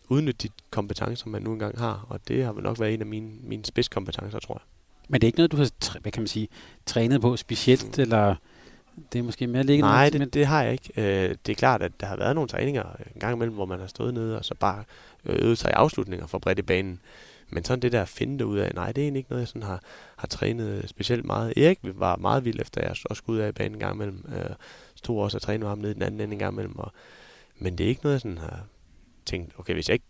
udnytte 0.08 0.48
de 0.48 0.52
kompetencer, 0.70 1.28
man 1.28 1.42
nu 1.42 1.52
engang 1.52 1.78
har, 1.78 2.06
og 2.08 2.20
det 2.28 2.44
har 2.44 2.52
vel 2.52 2.62
nok 2.62 2.80
været 2.80 2.94
en 2.94 3.00
af 3.00 3.06
mine, 3.06 3.30
mine 3.42 3.64
spidskompetencer, 3.64 4.38
tror 4.38 4.54
jeg. 4.54 4.62
Men 5.08 5.20
det 5.20 5.26
er 5.26 5.28
ikke 5.28 5.38
noget, 5.38 5.52
du 5.52 5.56
har 5.56 5.98
hvad 6.00 6.12
kan 6.12 6.22
man 6.22 6.28
sige, 6.28 6.48
trænet 6.86 7.20
på 7.20 7.36
specielt, 7.36 7.96
mm. 7.96 8.02
eller 8.02 8.34
Det 9.12 9.18
er 9.18 9.22
måske 9.22 9.46
mere 9.46 9.62
liggende. 9.62 9.90
Nej, 9.90 10.10
det, 10.10 10.34
det 10.34 10.46
har 10.46 10.62
jeg 10.62 10.72
ikke. 10.72 10.92
Øh, 10.96 11.36
det 11.46 11.52
er 11.52 11.56
klart, 11.56 11.82
at 11.82 11.92
der 12.00 12.06
har 12.06 12.16
været 12.16 12.34
nogle 12.34 12.48
træninger 12.48 12.82
en 13.14 13.20
gang 13.20 13.34
imellem, 13.34 13.54
hvor 13.54 13.66
man 13.66 13.80
har 13.80 13.86
stået 13.86 14.14
nede 14.14 14.38
og 14.38 14.44
så 14.44 14.54
bare 14.54 14.84
øh, 15.24 15.36
øvet 15.38 15.58
sig 15.58 15.70
i 15.70 15.72
afslutninger 15.72 16.26
for 16.26 16.38
bredt 16.38 16.58
i 16.58 16.62
banen. 16.62 17.00
Men 17.50 17.64
sådan 17.64 17.82
det 17.82 17.92
der 17.92 18.02
at 18.02 18.08
finde 18.08 18.38
det 18.38 18.44
ud 18.44 18.58
af, 18.58 18.72
nej, 18.74 18.92
det 18.92 19.02
er 19.02 19.04
egentlig 19.04 19.20
ikke 19.20 19.30
noget, 19.30 19.40
jeg 19.40 19.48
sådan 19.48 19.62
har, 19.62 19.82
har 20.16 20.26
trænet 20.26 20.88
specielt 20.88 21.24
meget. 21.24 21.52
Erik 21.56 21.78
var 21.82 22.16
meget 22.16 22.44
vild 22.44 22.60
efter, 22.60 22.80
at 22.80 22.84
jeg 22.84 22.90
også 22.90 23.18
skulle 23.18 23.38
ud 23.38 23.44
af 23.44 23.48
i 23.48 23.52
banen 23.52 23.72
en 23.72 23.78
gang 23.78 23.94
imellem. 23.94 24.24
Øh, 24.36 24.50
stod 24.94 25.22
også 25.22 25.38
og 25.38 25.42
trænede 25.42 25.60
med 25.60 25.68
ham 25.68 25.78
nede 25.78 25.90
i 25.90 25.94
den 25.94 26.02
anden 26.02 26.20
ende 26.20 26.32
en 26.32 26.38
gang 26.38 26.52
imellem. 26.52 26.78
Og, 26.78 26.92
men 27.58 27.78
det 27.78 27.84
er 27.84 27.88
ikke 27.88 28.00
noget, 28.02 28.14
jeg 28.14 28.20
sådan 28.20 28.38
har 28.38 28.66
tænkt, 29.26 29.52
okay, 29.58 29.74
hvis 29.74 29.88
jeg 29.88 29.94
ikke 29.94 30.06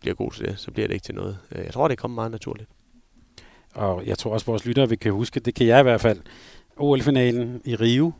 bliver 0.00 0.14
god 0.14 0.32
til 0.32 0.44
det, 0.44 0.58
så 0.58 0.70
bliver 0.70 0.88
det 0.88 0.94
ikke 0.94 1.04
til 1.04 1.14
noget. 1.14 1.38
Øh, 1.52 1.64
jeg 1.64 1.72
tror, 1.72 1.88
det 1.88 1.98
kommer 1.98 2.14
meget 2.14 2.30
naturligt. 2.30 2.70
Og 3.74 4.06
jeg 4.06 4.18
tror 4.18 4.32
også, 4.32 4.46
vores 4.46 4.66
lyttere 4.66 4.88
vil 4.88 4.98
kan 4.98 5.12
huske, 5.12 5.40
det 5.40 5.54
kan 5.54 5.66
jeg 5.66 5.80
i 5.80 5.82
hvert 5.82 6.00
fald, 6.00 6.20
OL-finalen 6.76 7.62
i 7.64 7.76
Rio, 7.76 8.12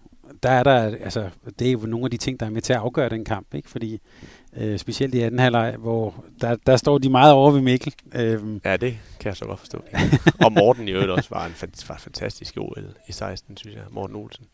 der 0.43 0.51
er 0.51 0.63
der, 0.63 0.73
altså, 0.81 1.31
det 1.59 1.69
er 1.69 1.73
jo 1.73 1.79
nogle 1.79 2.07
af 2.07 2.11
de 2.11 2.17
ting, 2.17 2.41
der 2.41 2.47
er 2.47 2.51
med 2.51 2.63
til 2.63 2.73
at 2.73 2.79
afgøre 2.79 3.09
den 3.09 3.25
kamp, 3.25 3.55
ikke? 3.55 3.71
Fordi 3.71 4.01
øh, 4.57 4.79
specielt 4.79 5.15
i 5.15 5.21
anden 5.21 5.41
halvleg, 5.41 5.77
hvor 5.79 6.25
der, 6.41 6.57
der 6.67 6.77
står 6.77 6.99
de 6.99 7.11
meget 7.11 7.33
over 7.33 7.51
ved 7.51 7.61
Mikkel. 7.61 7.95
Øhm, 8.15 8.61
Ja, 8.65 8.77
det 8.77 8.99
kan 9.21 9.29
jeg 9.29 9.37
så 9.37 9.45
godt 9.45 9.59
forstå. 9.59 9.85
og 10.45 10.53
Morten 10.53 10.89
i 10.89 10.91
øvrigt 10.91 11.11
også 11.11 11.29
var 11.31 11.47
en 11.47 11.53
var 11.89 11.97
fantastisk 11.99 12.57
OL 12.57 12.85
i 13.09 13.13
16, 13.13 13.57
synes 13.57 13.77
jeg. 13.77 13.85
Morten 13.91 14.17
Olsen. 14.17 14.45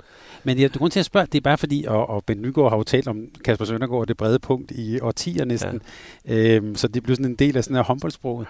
men 0.44 0.58
jeg, 0.60 0.70
grund 0.70 0.92
til 0.92 1.00
at 1.00 1.06
spørge, 1.06 1.26
det 1.26 1.38
er 1.38 1.42
bare 1.42 1.58
fordi, 1.58 1.84
og, 1.88 2.08
og 2.10 2.24
Ben 2.24 2.42
Nygaard 2.42 2.70
har 2.70 2.76
jo 2.76 2.82
talt 2.82 3.08
om 3.08 3.24
Kasper 3.44 3.64
Søndergaard 3.64 4.06
det 4.06 4.16
brede 4.16 4.38
punkt 4.38 4.70
i 4.70 5.00
årtier 5.00 5.44
næsten, 5.44 5.80
ja. 6.28 6.34
øhm, 6.34 6.74
så 6.74 6.88
det 6.88 7.02
blev 7.02 7.16
sådan 7.16 7.30
en 7.30 7.36
del 7.36 7.56
af 7.56 7.64
sådan 7.64 7.76
her 7.76 7.82
håndboldsproget. 7.84 8.46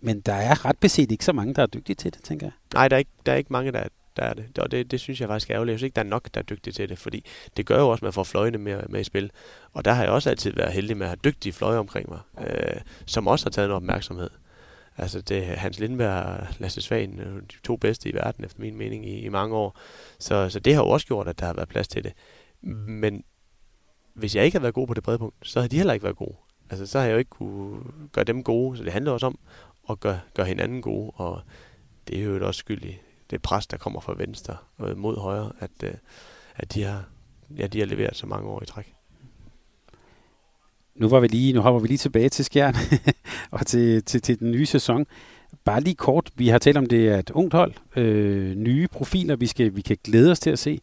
Men 0.00 0.20
der 0.20 0.32
er 0.34 0.64
ret 0.64 0.78
beset 0.78 1.12
ikke 1.12 1.24
så 1.24 1.32
mange, 1.32 1.54
der 1.54 1.62
er 1.62 1.66
dygtige 1.66 1.96
til 1.96 2.14
det, 2.14 2.22
tænker 2.22 2.46
jeg. 2.46 2.52
Nej, 2.74 2.88
der 2.88 2.96
er 2.96 2.98
ikke, 2.98 3.10
der 3.26 3.32
er 3.32 3.36
ikke 3.36 3.52
mange, 3.52 3.72
der, 3.72 3.84
der 4.18 4.24
er 4.24 4.34
det. 4.34 4.58
Og 4.58 4.70
det, 4.70 4.90
det 4.90 5.00
synes 5.00 5.20
jeg 5.20 5.28
faktisk 5.28 5.50
er 5.50 5.54
ærgerligt. 5.54 5.72
Jeg 5.72 5.78
synes 5.78 5.86
ikke, 5.86 5.96
der 5.96 6.02
er 6.02 6.06
nok, 6.06 6.28
der 6.34 6.40
er 6.40 6.44
dygtige 6.44 6.72
til 6.72 6.88
det, 6.88 6.98
fordi 6.98 7.24
det 7.56 7.66
gør 7.66 7.78
jo 7.78 7.88
også, 7.88 7.98
at 7.98 8.02
man 8.02 8.12
får 8.12 8.24
fløjene 8.24 8.58
med, 8.58 8.82
med 8.88 9.00
i 9.00 9.04
spil. 9.04 9.30
Og 9.72 9.84
der 9.84 9.92
har 9.92 10.02
jeg 10.02 10.12
også 10.12 10.30
altid 10.30 10.52
været 10.52 10.72
heldig 10.72 10.96
med 10.96 11.06
at 11.06 11.10
have 11.10 11.18
dygtige 11.24 11.52
fløje 11.52 11.78
omkring 11.78 12.08
mig, 12.08 12.20
øh, 12.40 12.80
som 13.06 13.26
også 13.26 13.44
har 13.46 13.50
taget 13.50 13.68
noget 13.68 13.76
opmærksomhed. 13.76 14.30
Altså 14.96 15.20
det 15.20 15.36
er 15.36 15.56
Hans 15.56 15.80
Lindberg 15.80 16.24
og 16.24 16.46
Lasse 16.58 16.80
Svagen, 16.80 17.20
øh, 17.20 17.42
de 17.42 17.56
to 17.64 17.76
bedste 17.76 18.08
i 18.08 18.14
verden, 18.14 18.44
efter 18.44 18.60
min 18.60 18.76
mening, 18.76 19.06
i, 19.06 19.20
i 19.20 19.28
mange 19.28 19.56
år. 19.56 19.78
Så, 20.18 20.48
så 20.48 20.60
det 20.60 20.74
har 20.74 20.82
jo 20.82 20.88
også 20.88 21.06
gjort, 21.06 21.28
at 21.28 21.40
der 21.40 21.46
har 21.46 21.54
været 21.54 21.68
plads 21.68 21.88
til 21.88 22.04
det. 22.04 22.12
Men 22.62 23.24
hvis 24.14 24.36
jeg 24.36 24.44
ikke 24.44 24.54
havde 24.54 24.62
været 24.62 24.74
god 24.74 24.86
på 24.86 24.94
det 24.94 25.02
brede 25.02 25.18
punkt, 25.18 25.36
så 25.42 25.60
havde 25.60 25.70
de 25.70 25.76
heller 25.76 25.92
ikke 25.92 26.04
været 26.04 26.16
gode. 26.16 26.34
Altså 26.70 26.86
så 26.86 26.98
har 26.98 27.06
jeg 27.06 27.12
jo 27.12 27.18
ikke 27.18 27.30
kunne 27.30 27.80
gøre 28.12 28.24
dem 28.24 28.44
gode, 28.44 28.76
så 28.78 28.84
det 28.84 28.92
handler 28.92 29.12
også 29.12 29.26
om 29.26 29.38
at 29.90 30.00
gøre, 30.00 30.20
gøre 30.34 30.46
hinanden 30.46 30.82
gode, 30.82 31.10
og 31.14 31.40
det 32.08 32.18
er 32.18 32.24
jo 32.24 32.46
også 32.46 32.58
skyld 32.58 32.84
i 32.84 32.98
det 33.30 33.42
pres, 33.42 33.66
der 33.66 33.76
kommer 33.76 34.00
fra 34.00 34.14
venstre 34.16 34.56
øh, 34.80 34.96
mod 34.96 35.18
højre, 35.18 35.52
at, 35.58 35.70
øh, 35.84 35.94
at 36.56 36.74
de, 36.74 36.82
har, 36.82 37.04
ja, 37.56 37.66
de 37.66 37.78
har 37.78 37.86
leveret 37.86 38.16
så 38.16 38.26
mange 38.26 38.48
år 38.48 38.62
i 38.62 38.66
træk. 38.66 38.94
Nu, 40.94 41.08
var 41.08 41.20
vi 41.20 41.26
lige, 41.26 41.52
nu 41.52 41.60
hopper 41.60 41.80
vi 41.80 41.88
lige 41.88 41.98
tilbage 41.98 42.28
til 42.28 42.44
Skjern 42.44 42.74
og 43.50 43.66
til, 43.66 44.04
til, 44.04 44.22
til 44.22 44.38
den 44.38 44.50
nye 44.50 44.66
sæson. 44.66 45.06
Bare 45.64 45.80
lige 45.80 45.94
kort, 45.94 46.30
vi 46.34 46.48
har 46.48 46.58
talt 46.58 46.76
om, 46.76 46.86
det 46.86 47.08
er 47.08 47.18
et 47.18 47.30
ungt 47.30 47.54
hold, 47.54 47.74
øh, 47.96 48.54
nye 48.54 48.88
profiler, 48.88 49.36
vi, 49.36 49.46
skal, 49.46 49.76
vi 49.76 49.80
kan 49.80 49.96
glæde 50.04 50.30
os 50.30 50.40
til 50.40 50.50
at 50.50 50.58
se. 50.58 50.80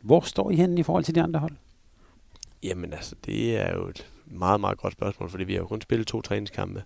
Hvor 0.00 0.20
står 0.20 0.50
I 0.50 0.56
henne 0.56 0.80
i 0.80 0.82
forhold 0.82 1.04
til 1.04 1.14
de 1.14 1.22
andre 1.22 1.40
hold? 1.40 1.52
Jamen 2.62 2.92
altså, 2.92 3.14
det 3.26 3.56
er 3.56 3.74
jo 3.74 3.88
et 3.88 4.06
meget, 4.26 4.60
meget 4.60 4.78
godt 4.78 4.92
spørgsmål, 4.92 5.30
fordi 5.30 5.44
vi 5.44 5.52
har 5.52 5.60
jo 5.60 5.66
kun 5.66 5.80
spillet 5.80 6.06
to 6.06 6.22
træningskampe, 6.22 6.82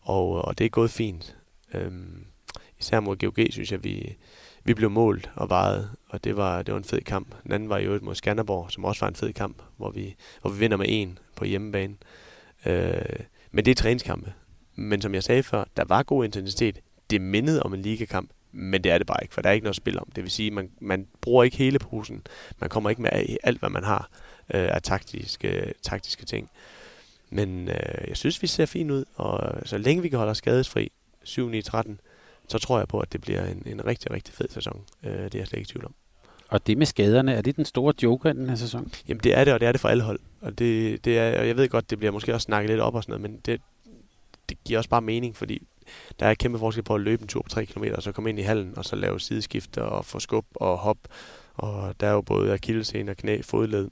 og, 0.00 0.44
og 0.44 0.58
det 0.58 0.64
er 0.64 0.68
gået 0.68 0.90
fint. 0.90 1.36
Øhm, 1.74 2.24
især 2.82 3.00
mod 3.00 3.16
GOG, 3.16 3.46
synes 3.50 3.72
jeg, 3.72 3.84
vi, 3.84 4.16
vi 4.64 4.74
blev 4.74 4.90
målt 4.90 5.30
og 5.34 5.48
vejet, 5.48 5.90
og 6.08 6.24
det 6.24 6.36
var, 6.36 6.62
det 6.62 6.74
var 6.74 6.78
en 6.78 6.84
fed 6.84 7.00
kamp. 7.00 7.34
Den 7.44 7.52
anden 7.52 7.68
var 7.68 7.78
jo 7.78 7.98
mod 8.02 8.14
Skanderborg, 8.14 8.70
som 8.70 8.84
også 8.84 9.00
var 9.00 9.08
en 9.08 9.14
fed 9.14 9.32
kamp, 9.32 9.62
hvor 9.76 9.90
vi, 9.90 10.16
hvor 10.40 10.50
vi 10.50 10.58
vinder 10.58 10.76
med 10.76 10.86
en 10.88 11.18
på 11.36 11.44
hjemmebane. 11.44 11.94
Øh, 12.66 13.02
men 13.50 13.64
det 13.64 13.70
er 13.70 13.74
træningskampe. 13.74 14.32
Men 14.74 15.02
som 15.02 15.14
jeg 15.14 15.22
sagde 15.22 15.42
før, 15.42 15.64
der 15.76 15.84
var 15.84 16.02
god 16.02 16.24
intensitet. 16.24 16.80
Det 17.10 17.20
mindede 17.20 17.62
om 17.62 17.74
en 17.74 17.82
ligakamp, 17.82 18.30
men 18.52 18.84
det 18.84 18.92
er 18.92 18.98
det 18.98 19.06
bare 19.06 19.18
ikke, 19.22 19.34
for 19.34 19.42
der 19.42 19.48
er 19.48 19.52
ikke 19.52 19.64
noget 19.64 19.76
spil 19.76 19.98
om. 19.98 20.08
Det 20.14 20.24
vil 20.24 20.30
sige, 20.30 20.50
man, 20.50 20.70
man 20.80 21.06
bruger 21.20 21.44
ikke 21.44 21.56
hele 21.56 21.78
posen. 21.78 22.22
Man 22.60 22.70
kommer 22.70 22.90
ikke 22.90 23.02
med 23.02 23.10
alt, 23.42 23.58
hvad 23.58 23.70
man 23.70 23.84
har 23.84 24.10
øh, 24.54 24.74
af 24.74 24.82
taktiske, 24.82 25.74
taktiske 25.82 26.24
ting. 26.24 26.50
Men 27.30 27.68
øh, 27.68 28.08
jeg 28.08 28.16
synes, 28.16 28.42
vi 28.42 28.46
ser 28.46 28.66
fint 28.66 28.90
ud, 28.90 29.04
og 29.14 29.68
så 29.68 29.78
længe 29.78 30.02
vi 30.02 30.08
kan 30.08 30.18
holde 30.18 30.30
os 30.30 30.38
skadesfri, 30.38 30.92
7-9-13, 31.28 31.96
så 32.52 32.58
tror 32.58 32.78
jeg 32.78 32.88
på, 32.88 33.00
at 33.00 33.12
det 33.12 33.20
bliver 33.20 33.46
en, 33.46 33.62
en 33.66 33.86
rigtig, 33.86 34.10
rigtig 34.10 34.34
fed 34.34 34.48
sæson. 34.50 34.82
Øh, 35.04 35.12
det 35.12 35.34
er 35.34 35.38
jeg 35.38 35.46
slet 35.46 35.58
ikke 35.58 35.68
i 35.68 35.72
tvivl 35.72 35.84
om. 35.84 35.94
Og 36.48 36.66
det 36.66 36.78
med 36.78 36.86
skaderne, 36.86 37.34
er 37.34 37.42
det 37.42 37.56
den 37.56 37.64
store 37.64 37.94
joker 38.02 38.30
i 38.30 38.32
den 38.32 38.48
her 38.48 38.56
sæson? 38.56 38.92
Jamen 39.08 39.20
det 39.24 39.38
er 39.38 39.44
det, 39.44 39.54
og 39.54 39.60
det 39.60 39.68
er 39.68 39.72
det 39.72 39.80
for 39.80 39.88
alle 39.88 40.02
hold. 40.02 40.20
Og, 40.40 40.58
det, 40.58 41.04
det 41.04 41.18
er, 41.18 41.40
og 41.40 41.46
jeg 41.48 41.56
ved 41.56 41.68
godt, 41.68 41.90
det 41.90 41.98
bliver 41.98 42.12
måske 42.12 42.34
også 42.34 42.44
snakket 42.44 42.70
lidt 42.70 42.80
op 42.80 42.94
og 42.94 43.02
sådan 43.02 43.20
noget, 43.20 43.30
men 43.30 43.40
det, 43.46 43.60
det 44.48 44.58
giver 44.64 44.78
også 44.78 44.90
bare 44.90 45.00
mening, 45.00 45.36
fordi 45.36 45.62
der 46.20 46.26
er 46.26 46.34
kæmpe 46.34 46.58
forskel 46.58 46.82
på 46.82 46.94
at 46.94 47.00
løbe 47.00 47.22
en 47.22 47.28
tur 47.28 47.42
på 47.42 47.48
3 47.48 47.66
km, 47.66 47.84
og 47.94 48.02
så 48.02 48.12
komme 48.12 48.30
ind 48.30 48.38
i 48.38 48.42
hallen, 48.42 48.78
og 48.78 48.84
så 48.84 48.96
lave 48.96 49.20
sideskift 49.20 49.78
og 49.78 50.04
få 50.04 50.18
skub 50.18 50.46
og 50.54 50.78
hop. 50.78 50.98
Og 51.54 51.94
der 52.00 52.06
er 52.06 52.12
jo 52.12 52.20
både 52.20 52.52
akillescene 52.52 53.10
og 53.10 53.16
knæ, 53.16 53.40
fodled, 53.42 53.88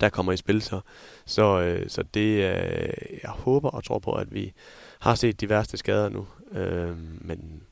der 0.00 0.08
kommer 0.08 0.32
i 0.32 0.36
spil 0.36 0.62
så. 0.62 0.80
Så, 1.24 1.60
øh, 1.60 1.88
så 1.88 2.02
det, 2.14 2.30
øh, 2.30 3.18
jeg 3.22 3.30
håber 3.30 3.70
og 3.70 3.84
tror 3.84 3.98
på, 3.98 4.12
at 4.12 4.34
vi 4.34 4.52
har 4.98 5.14
set 5.14 5.40
de 5.40 5.48
værste 5.48 5.76
skader 5.76 6.08
nu. 6.08 6.26
Øh, 6.54 6.96
men 7.20 7.62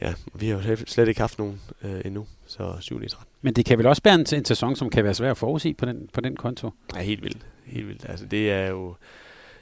ja, 0.00 0.14
vi 0.34 0.48
har 0.48 0.70
jo 0.70 0.76
slet 0.86 1.08
ikke 1.08 1.20
haft 1.20 1.38
nogen 1.38 1.60
øh, 1.82 2.00
endnu, 2.04 2.26
så 2.46 2.76
7 2.80 3.08
13. 3.08 3.32
Men 3.42 3.54
det 3.54 3.64
kan 3.64 3.78
vel 3.78 3.86
også 3.86 4.02
være 4.04 4.14
en, 4.14 4.26
en 4.34 4.44
sæson, 4.44 4.76
som 4.76 4.90
kan 4.90 5.04
være 5.04 5.14
svær 5.14 5.30
at 5.30 5.36
forudsige 5.36 5.74
på 5.74 5.86
den, 5.86 6.08
på 6.12 6.20
den 6.20 6.36
konto? 6.36 6.70
Ja, 6.96 7.00
helt 7.00 7.22
vildt. 7.22 7.46
Helt 7.64 7.88
vildt. 7.88 8.08
Altså 8.08 8.26
det 8.26 8.52
er 8.52 8.66
jo, 8.66 8.94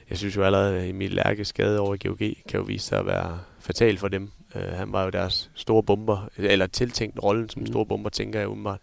jeg 0.09 0.17
synes 0.17 0.35
jo 0.35 0.43
allerede, 0.43 0.79
at 0.79 0.89
Emil 0.89 1.11
Lærkes 1.11 1.47
skade 1.47 1.79
over 1.79 1.95
i 1.95 2.07
GOG 2.07 2.17
kan 2.17 2.59
jo 2.59 2.61
vise 2.61 2.87
sig 2.87 2.99
at 2.99 3.05
være 3.05 3.39
fatal 3.59 3.97
for 3.97 4.07
dem. 4.07 4.31
Uh, 4.55 4.61
han 4.61 4.91
var 4.91 5.03
jo 5.03 5.09
deres 5.09 5.51
store 5.53 5.83
bomber, 5.83 6.29
eller 6.37 6.67
tiltænkt 6.67 7.23
rollen 7.23 7.49
som 7.49 7.65
store 7.65 7.85
bomber, 7.85 8.09
tænker 8.09 8.39
jeg 8.39 8.47
umiddelbart. 8.47 8.79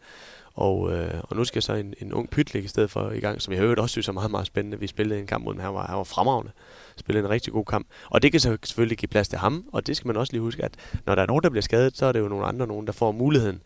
Og, 0.61 0.93
øh, 0.93 1.21
og 1.23 1.37
nu 1.37 1.45
skal 1.45 1.63
så 1.63 1.75
en, 1.75 1.95
en 1.99 2.13
ung 2.13 2.31
pytlik 2.31 2.65
i 2.65 2.69
stedet 2.69 2.91
for 2.91 3.11
i 3.11 3.21
gang, 3.21 3.43
som 3.43 3.53
jeg 3.53 3.61
hørt 3.61 3.79
også 3.79 3.93
synes 3.93 4.09
er 4.09 4.13
meget, 4.13 4.31
meget 4.31 4.47
spændende. 4.47 4.81
Vi 4.81 4.87
spillede 4.87 5.21
en 5.21 5.27
kamp 5.27 5.45
mod 5.45 5.55
ham, 5.55 5.63
han 5.63 5.75
var, 5.75 5.87
han 5.87 5.97
var 5.97 6.05
fremragende. 6.05 6.53
Spillede 6.97 7.25
en 7.25 7.31
rigtig 7.31 7.53
god 7.53 7.65
kamp. 7.65 7.87
Og 8.11 8.23
det 8.23 8.31
kan 8.31 8.41
så 8.41 8.59
selvfølgelig 8.65 8.99
give 8.99 9.09
plads 9.09 9.29
til 9.29 9.39
ham, 9.39 9.65
og 9.73 9.87
det 9.87 9.97
skal 9.97 10.07
man 10.07 10.17
også 10.17 10.33
lige 10.33 10.43
huske, 10.43 10.65
at 10.65 10.73
når 11.07 11.15
der 11.15 11.23
er 11.23 11.27
nogen, 11.27 11.43
der 11.43 11.51
bliver 11.51 11.63
skadet, 11.63 11.97
så 11.97 12.07
er 12.07 12.13
det 12.13 12.21
jo 12.21 12.29
nogle 12.29 12.47
andre 12.47 12.67
nogen, 12.67 12.87
der 12.87 12.93
får 12.93 13.13
muligheden. 13.13 13.61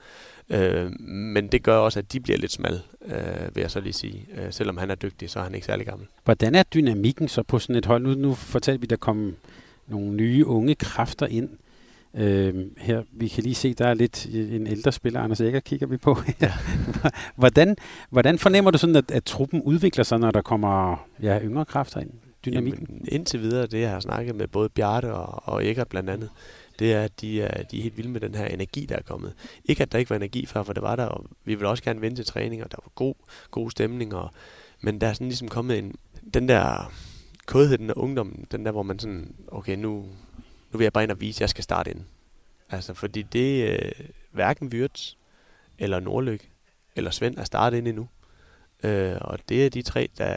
Øh, 0.51 1.01
men 1.01 1.49
det 1.49 1.63
gør 1.63 1.77
også, 1.77 1.99
at 1.99 2.13
de 2.13 2.21
bliver 2.21 2.39
lidt 2.39 2.53
smal, 2.53 2.81
øh, 3.07 3.55
vil 3.55 3.61
jeg 3.61 3.71
så 3.71 3.81
lige 3.81 3.93
sige. 3.93 4.27
Øh, 4.37 4.53
selvom 4.53 4.77
han 4.77 4.91
er 4.91 4.95
dygtig, 4.95 5.31
så 5.31 5.39
er 5.39 5.43
han 5.43 5.55
ikke 5.55 5.67
særlig 5.67 5.87
gammel. 5.87 6.07
Hvordan 6.25 6.55
er 6.55 6.63
dynamikken 6.63 7.29
så 7.29 7.43
på 7.43 7.59
sådan 7.59 7.77
et 7.77 7.87
hold? 7.87 8.03
Nu, 8.03 8.15
nu 8.15 8.35
fortalte 8.35 8.81
vi, 8.81 8.87
der 8.87 8.97
kom 8.97 9.37
nogle 9.87 10.11
nye 10.11 10.47
unge 10.47 10.75
kræfter 10.75 11.27
ind. 11.27 11.49
Øh, 12.17 12.55
her, 12.79 13.03
vi 13.13 13.29
kan 13.29 13.43
lige 13.43 13.55
se, 13.55 13.75
der 13.75 13.87
er 13.87 13.95
lidt 13.95 14.27
øh, 14.35 14.55
en 14.55 14.67
ældre 14.67 14.93
spiller, 14.93 15.21
Anders 15.21 15.41
Ægger 15.41 15.61
kigger 15.61 15.87
vi 15.87 15.97
på. 15.97 16.19
Ja. 16.41 16.53
hvordan, 17.37 17.77
hvordan 18.11 18.39
fornemmer 18.39 18.71
du 18.71 18.79
sådan, 18.79 18.97
at, 18.97 19.11
at 19.11 19.25
truppen 19.25 19.63
udvikler 19.63 20.05
sig, 20.05 20.19
når 20.19 20.31
der 20.31 20.43
kommer 20.43 21.07
ja, 21.23 21.41
yngre 21.43 21.65
kræfter 21.65 22.01
ind? 22.01 22.11
Dynamikken? 22.45 22.87
Jamen, 22.91 23.05
indtil 23.09 23.41
videre, 23.41 23.67
det 23.67 23.81
jeg 23.81 23.91
har 23.91 24.01
snakket 24.01 24.37
med 24.37 24.49
både 24.49 24.69
Bjarte 24.69 25.15
og, 25.15 25.55
og 25.55 25.67
Eggert 25.67 25.89
blandt 25.89 26.11
andet, 26.11 26.31
det 26.79 26.93
er, 26.93 27.03
at 27.03 27.21
de 27.21 27.43
er, 27.43 27.63
de 27.63 27.79
er 27.79 27.83
helt 27.83 27.97
vilde 27.97 28.11
med 28.11 28.21
den 28.21 28.35
her 28.35 28.47
energi, 28.47 28.87
der 28.87 28.97
er 28.97 29.03
kommet. 29.03 29.33
Ikke 29.65 29.83
at 29.83 29.93
der 29.93 29.99
ikke 29.99 30.11
var 30.11 30.17
energi 30.17 30.47
før, 30.47 30.63
for 30.63 30.73
det 30.73 30.83
var 30.83 30.97
der, 30.97 31.05
og 31.05 31.25
vi 31.45 31.55
ville 31.55 31.69
også 31.69 31.83
gerne 31.83 32.01
vende 32.01 32.17
til 32.17 32.25
træning, 32.25 32.65
og 32.65 32.71
der 32.71 32.79
var 32.85 32.91
god, 32.95 33.15
god 33.51 33.71
stemning, 33.71 34.15
og, 34.15 34.31
men 34.83 35.01
der 35.01 35.07
er 35.07 35.13
sådan 35.13 35.27
ligesom 35.27 35.49
kommet 35.49 35.79
en, 35.79 35.95
den 36.35 36.49
der 36.49 36.93
kodhed, 37.47 37.79
den 37.79 37.89
der 37.89 37.99
ungdom, 37.99 38.45
den 38.53 38.65
der, 38.65 38.73
hvor 38.73 38.83
man 38.83 38.99
sådan, 38.99 39.35
okay, 39.49 39.77
nu, 39.77 40.05
nu 40.75 40.79
vil 40.79 40.85
jeg 40.85 40.93
bare 40.93 41.05
ind 41.05 41.11
og 41.11 41.21
vise, 41.21 41.37
at 41.37 41.41
jeg 41.41 41.49
skal 41.49 41.65
starte 41.65 41.91
ind. 41.91 42.01
Altså, 42.71 42.95
fordi 42.95 43.23
det 43.23 43.71
øh, 43.71 43.93
hverken 44.33 44.69
Wirtz, 44.69 45.15
eller 45.79 46.01
Nordlyk, 46.01 46.51
eller 46.97 47.11
Svend 47.11 47.39
er 47.39 47.45
startet 47.45 47.79
ind 47.79 47.89
endnu. 47.89 48.09
Øh, 48.83 49.17
og 49.21 49.39
det 49.49 49.67
er 49.67 49.71
de 49.71 49.83
tre, 49.83 50.09
der, 50.19 50.35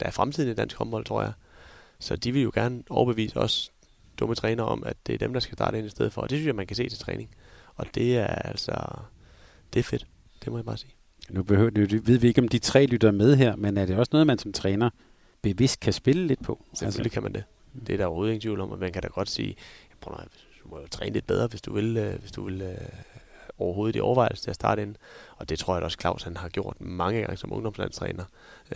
der 0.00 0.06
er 0.06 0.10
fremtiden 0.10 0.50
i 0.50 0.54
dansk 0.54 0.76
håndbold, 0.76 1.04
tror 1.04 1.22
jeg. 1.22 1.32
Så 1.98 2.16
de 2.16 2.32
vil 2.32 2.42
jo 2.42 2.50
gerne 2.54 2.82
overbevise 2.90 3.36
os 3.36 3.72
dumme 4.18 4.34
træner 4.34 4.62
om, 4.62 4.82
at 4.86 4.96
det 5.06 5.14
er 5.14 5.18
dem, 5.18 5.32
der 5.32 5.40
skal 5.40 5.56
starte 5.56 5.78
ind 5.78 5.86
i 5.86 5.90
stedet 5.90 6.12
for. 6.12 6.22
Og 6.22 6.30
det 6.30 6.36
synes 6.36 6.46
jeg, 6.46 6.54
man 6.54 6.66
kan 6.66 6.76
se 6.76 6.88
til 6.88 6.98
træning. 6.98 7.30
Og 7.74 7.86
det 7.94 8.18
er 8.18 8.26
altså, 8.26 8.72
det 9.72 9.80
er 9.80 9.84
fedt. 9.84 10.06
Det 10.44 10.52
må 10.52 10.58
jeg 10.58 10.64
bare 10.64 10.76
sige. 10.76 10.94
Nu, 11.30 11.42
behøver, 11.42 11.70
nu 11.70 11.86
ved 12.02 12.18
vi 12.18 12.28
ikke, 12.28 12.40
om 12.40 12.48
de 12.48 12.58
tre 12.58 12.86
lytter 12.86 13.10
med 13.10 13.36
her, 13.36 13.56
men 13.56 13.76
er 13.76 13.86
det 13.86 13.96
også 13.96 14.10
noget, 14.12 14.26
man 14.26 14.38
som 14.38 14.52
træner 14.52 14.90
bevidst 15.42 15.80
kan 15.80 15.92
spille 15.92 16.26
lidt 16.26 16.42
på? 16.42 16.64
Selvfølgelig 16.74 17.06
altså. 17.06 17.14
kan 17.14 17.22
man 17.22 17.32
det. 17.32 17.44
Mm. 17.74 17.84
Det 17.84 17.92
er 17.92 17.96
der 17.96 18.06
overhovedet 18.06 18.32
ingen 18.32 18.40
tvivl 18.40 18.60
om, 18.60 18.70
og 18.70 18.78
man 18.78 18.92
kan 18.92 19.02
da 19.02 19.08
godt 19.08 19.30
sige, 19.30 19.56
prøv 20.00 20.16
at, 20.18 20.28
du 20.64 20.68
må 20.68 20.80
jo 20.80 20.86
træne 20.86 21.12
lidt 21.12 21.26
bedre, 21.26 21.46
hvis 21.46 21.62
du 21.62 21.72
vil, 21.72 21.96
øh, 21.96 22.20
hvis 22.20 22.32
du 22.32 22.44
vil 22.44 22.62
øh, 22.62 22.88
overhovedet 23.60 23.96
i 23.96 24.00
overvejelse 24.00 24.42
til 24.42 24.50
at 24.50 24.54
starte 24.54 24.82
ind. 24.82 24.94
Og 25.36 25.48
det 25.48 25.58
tror 25.58 25.74
jeg 25.74 25.80
da 25.80 25.84
også, 25.84 25.98
Claus 26.00 26.22
han 26.22 26.36
har 26.36 26.48
gjort 26.48 26.80
mange 26.80 27.20
gange 27.20 27.36
som 27.36 27.52
ungdomslandstræner 27.52 28.24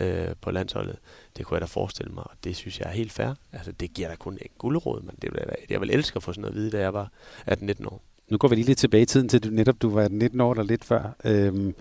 øh, 0.01 0.27
på 0.41 0.51
landsholdet. 0.51 0.97
Det 1.37 1.45
kunne 1.45 1.55
jeg 1.55 1.61
da 1.61 1.65
forestille 1.65 2.13
mig, 2.13 2.23
og 2.23 2.35
det 2.43 2.55
synes 2.55 2.79
jeg 2.79 2.87
er 2.87 2.93
helt 2.93 3.11
fair. 3.11 3.33
Altså, 3.53 3.71
det 3.71 3.93
giver 3.93 4.09
da 4.09 4.15
kun 4.15 4.33
en 4.33 4.49
guldråd, 4.57 5.01
men 5.01 5.15
det 5.21 5.31
vil, 5.33 5.41
jeg 5.69 5.81
vil 5.81 5.91
elske 5.91 6.17
at 6.17 6.23
få 6.23 6.33
sådan 6.33 6.41
noget 6.41 6.53
at 6.53 6.59
vide, 6.59 6.71
da 6.71 6.79
jeg 6.79 6.93
var 6.93 7.11
18-19 7.51 7.87
år. 7.87 8.01
nu 8.29 8.37
går 8.37 8.47
vi 8.47 8.55
lige 8.55 8.65
lidt 8.65 8.77
tilbage 8.77 9.03
i 9.03 9.05
tiden 9.05 9.29
til, 9.29 9.43
du 9.43 9.49
netop 9.49 9.81
du 9.81 9.89
var 9.89 10.07
19 10.07 10.41
år 10.41 10.51
eller 10.51 10.63
lidt 10.63 10.83
før. 10.83 11.15
Øhm, 11.25 11.75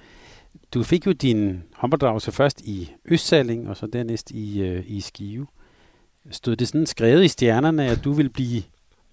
du 0.75 0.83
fik 0.83 1.07
jo 1.07 1.13
din 1.13 1.63
håndbolddragelse 1.75 2.33
først 2.33 2.61
i 2.61 2.93
Østsalling, 3.05 3.69
og 3.69 3.77
så 3.77 3.87
dernæst 3.87 4.31
i, 4.31 4.63
øh, 4.63 4.85
i 4.87 5.01
Skive. 5.01 5.47
Stod 6.31 6.57
det 6.57 6.69
sådan 6.69 6.87
skrevet 6.87 7.25
i 7.25 7.29
stjernerne, 7.29 7.87
at 7.87 8.05
du 8.05 8.13
vil 8.13 8.29
blive 8.29 8.63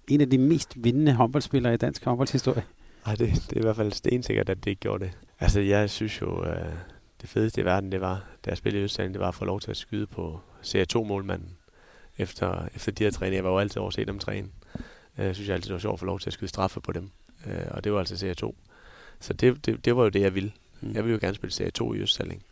en 0.08 0.20
af 0.20 0.30
de 0.30 0.38
mest 0.38 0.72
vindende 0.76 1.12
håndboldspillere 1.12 1.74
i 1.74 1.76
dansk 1.76 2.04
håndboldshistorie? 2.04 2.64
Nej, 3.06 3.14
det, 3.14 3.28
det 3.28 3.52
er 3.52 3.60
i 3.60 3.64
hvert 3.64 3.76
fald 3.76 3.92
stensikkert, 3.92 4.48
at 4.48 4.64
det 4.64 4.70
ikke 4.70 4.80
gjorde 4.80 5.04
det. 5.04 5.12
Altså, 5.40 5.60
jeg 5.60 5.90
synes 5.90 6.20
jo, 6.20 6.44
øh, 6.44 6.72
det 7.20 7.28
fedeste 7.28 7.60
i 7.60 7.64
verden, 7.64 7.92
det 7.92 8.00
var, 8.00 8.24
da 8.44 8.50
jeg 8.50 8.58
spillede 8.58 8.80
i 8.80 8.84
Østsalling, 8.84 9.14
det 9.14 9.20
var 9.20 9.28
at 9.28 9.34
få 9.34 9.44
lov 9.44 9.60
til 9.60 9.70
at 9.70 9.76
skyde 9.76 10.06
på 10.06 10.40
Serie 10.62 10.86
2-målmanden. 10.96 11.58
Efter, 12.18 12.68
efter 12.74 12.92
de 12.92 13.04
her 13.04 13.10
træninger. 13.10 13.36
Jeg 13.36 13.44
var 13.44 13.50
jo 13.50 13.58
altid 13.58 13.78
over 13.78 13.88
at 13.88 13.94
se 13.94 14.04
dem 14.04 14.18
træne. 14.18 14.48
Øh, 15.18 15.26
jeg 15.26 15.34
synes 15.34 15.48
jeg 15.48 15.54
altid, 15.54 15.68
det 15.68 15.74
var 15.74 15.80
sjovt 15.80 15.94
at 15.94 16.00
få 16.00 16.06
lov 16.06 16.20
til 16.20 16.30
at 16.30 16.32
skyde 16.32 16.48
straffe 16.48 16.80
på 16.80 16.92
dem. 16.92 17.10
Øh, 17.46 17.64
og 17.70 17.84
det 17.84 17.92
var 17.92 17.98
altså 17.98 18.16
Serie 18.16 18.34
2. 18.34 18.56
Så 19.20 19.32
det, 19.32 19.66
det, 19.66 19.84
det 19.84 19.96
var 19.96 20.02
jo 20.02 20.08
det, 20.08 20.20
jeg 20.20 20.34
ville. 20.34 20.52
Mm. 20.80 20.92
Jeg 20.94 21.04
ville 21.04 21.12
jo 21.12 21.18
gerne 21.20 21.34
spille 21.34 21.52
Serie 21.52 21.70
2 21.70 21.94
i 21.94 21.98
Østsalling. 21.98 22.42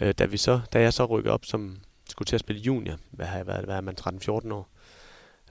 Øh, 0.00 0.14
da, 0.18 0.24
vi 0.24 0.36
så, 0.36 0.60
da 0.72 0.80
jeg 0.80 0.92
så 0.92 1.04
rykkede 1.04 1.34
op 1.34 1.44
som 1.44 1.78
skulle 2.10 2.26
til 2.26 2.36
at 2.36 2.40
spille 2.40 2.62
junior, 2.62 2.96
hvad 3.10 3.26
har 3.26 3.36
jeg 3.36 3.46
været, 3.46 3.64
hvad 3.64 3.76
er 3.76 3.80
man, 3.80 3.94
13-14 4.00 4.52
år, 4.52 4.68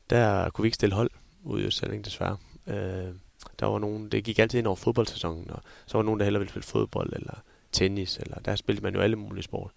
der 0.10 0.50
kunne 0.50 0.64
vi 0.64 0.68
ikke 0.68 0.76
stille 0.76 0.96
hold 0.96 1.12
ud 1.44 1.62
i 1.62 1.64
Østsalling 1.64 2.06
desværre. 2.06 2.38
Øh, 2.68 3.14
der 3.60 3.66
var 3.66 3.80
nogen, 3.80 4.10
det 4.10 4.24
gik 4.24 4.40
altid 4.40 4.60
ind 4.60 4.68
over 4.68 4.76
fodboldsæsonen, 4.76 5.52
og 5.52 5.62
så 5.86 5.98
var 5.98 6.04
nogen, 6.04 6.20
der 6.20 6.24
hellere 6.24 6.40
ville 6.40 6.52
spille 6.52 6.66
fodbold, 6.66 7.14
eller 7.14 7.34
tennis, 7.72 8.18
eller 8.18 8.40
der 8.40 8.56
spillede 8.56 8.84
man 8.84 8.96
jo 8.96 9.02
alle 9.02 9.16
mulige 9.16 9.44
sport. 9.44 9.72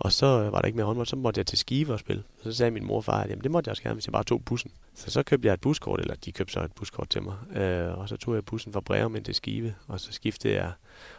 Og 0.00 0.12
så 0.12 0.26
var 0.26 0.60
der 0.60 0.66
ikke 0.66 0.76
mere 0.76 0.86
håndbold, 0.86 1.06
så 1.06 1.16
måtte 1.16 1.38
jeg 1.38 1.46
til 1.46 1.58
Skive 1.58 1.92
og 1.92 1.98
spille. 1.98 2.22
Og 2.38 2.44
så 2.44 2.52
sagde 2.52 2.70
min 2.70 2.84
mor 2.84 2.96
og 2.96 3.04
far, 3.04 3.22
at 3.22 3.30
jamen, 3.30 3.42
det 3.42 3.50
måtte 3.50 3.68
jeg 3.68 3.72
også 3.72 3.82
gerne, 3.82 3.94
hvis 3.94 4.06
jeg 4.06 4.12
bare 4.12 4.24
tog 4.24 4.44
bussen. 4.44 4.72
Så 4.94 5.10
så 5.10 5.22
købte 5.22 5.46
jeg 5.46 5.54
et 5.54 5.60
buskort, 5.60 6.00
eller 6.00 6.14
de 6.14 6.32
købte 6.32 6.52
så 6.52 6.60
et 6.60 6.72
buskort 6.72 7.08
til 7.08 7.22
mig. 7.22 7.36
Øh, 7.56 7.98
og 7.98 8.08
så 8.08 8.16
tog 8.16 8.34
jeg 8.34 8.44
bussen 8.44 8.72
fra 8.72 8.80
Breum 8.80 9.16
ind 9.16 9.24
til 9.24 9.34
Skive, 9.34 9.74
og 9.88 10.00
så 10.00 10.12
skiftede 10.12 10.54
jeg 10.54 10.72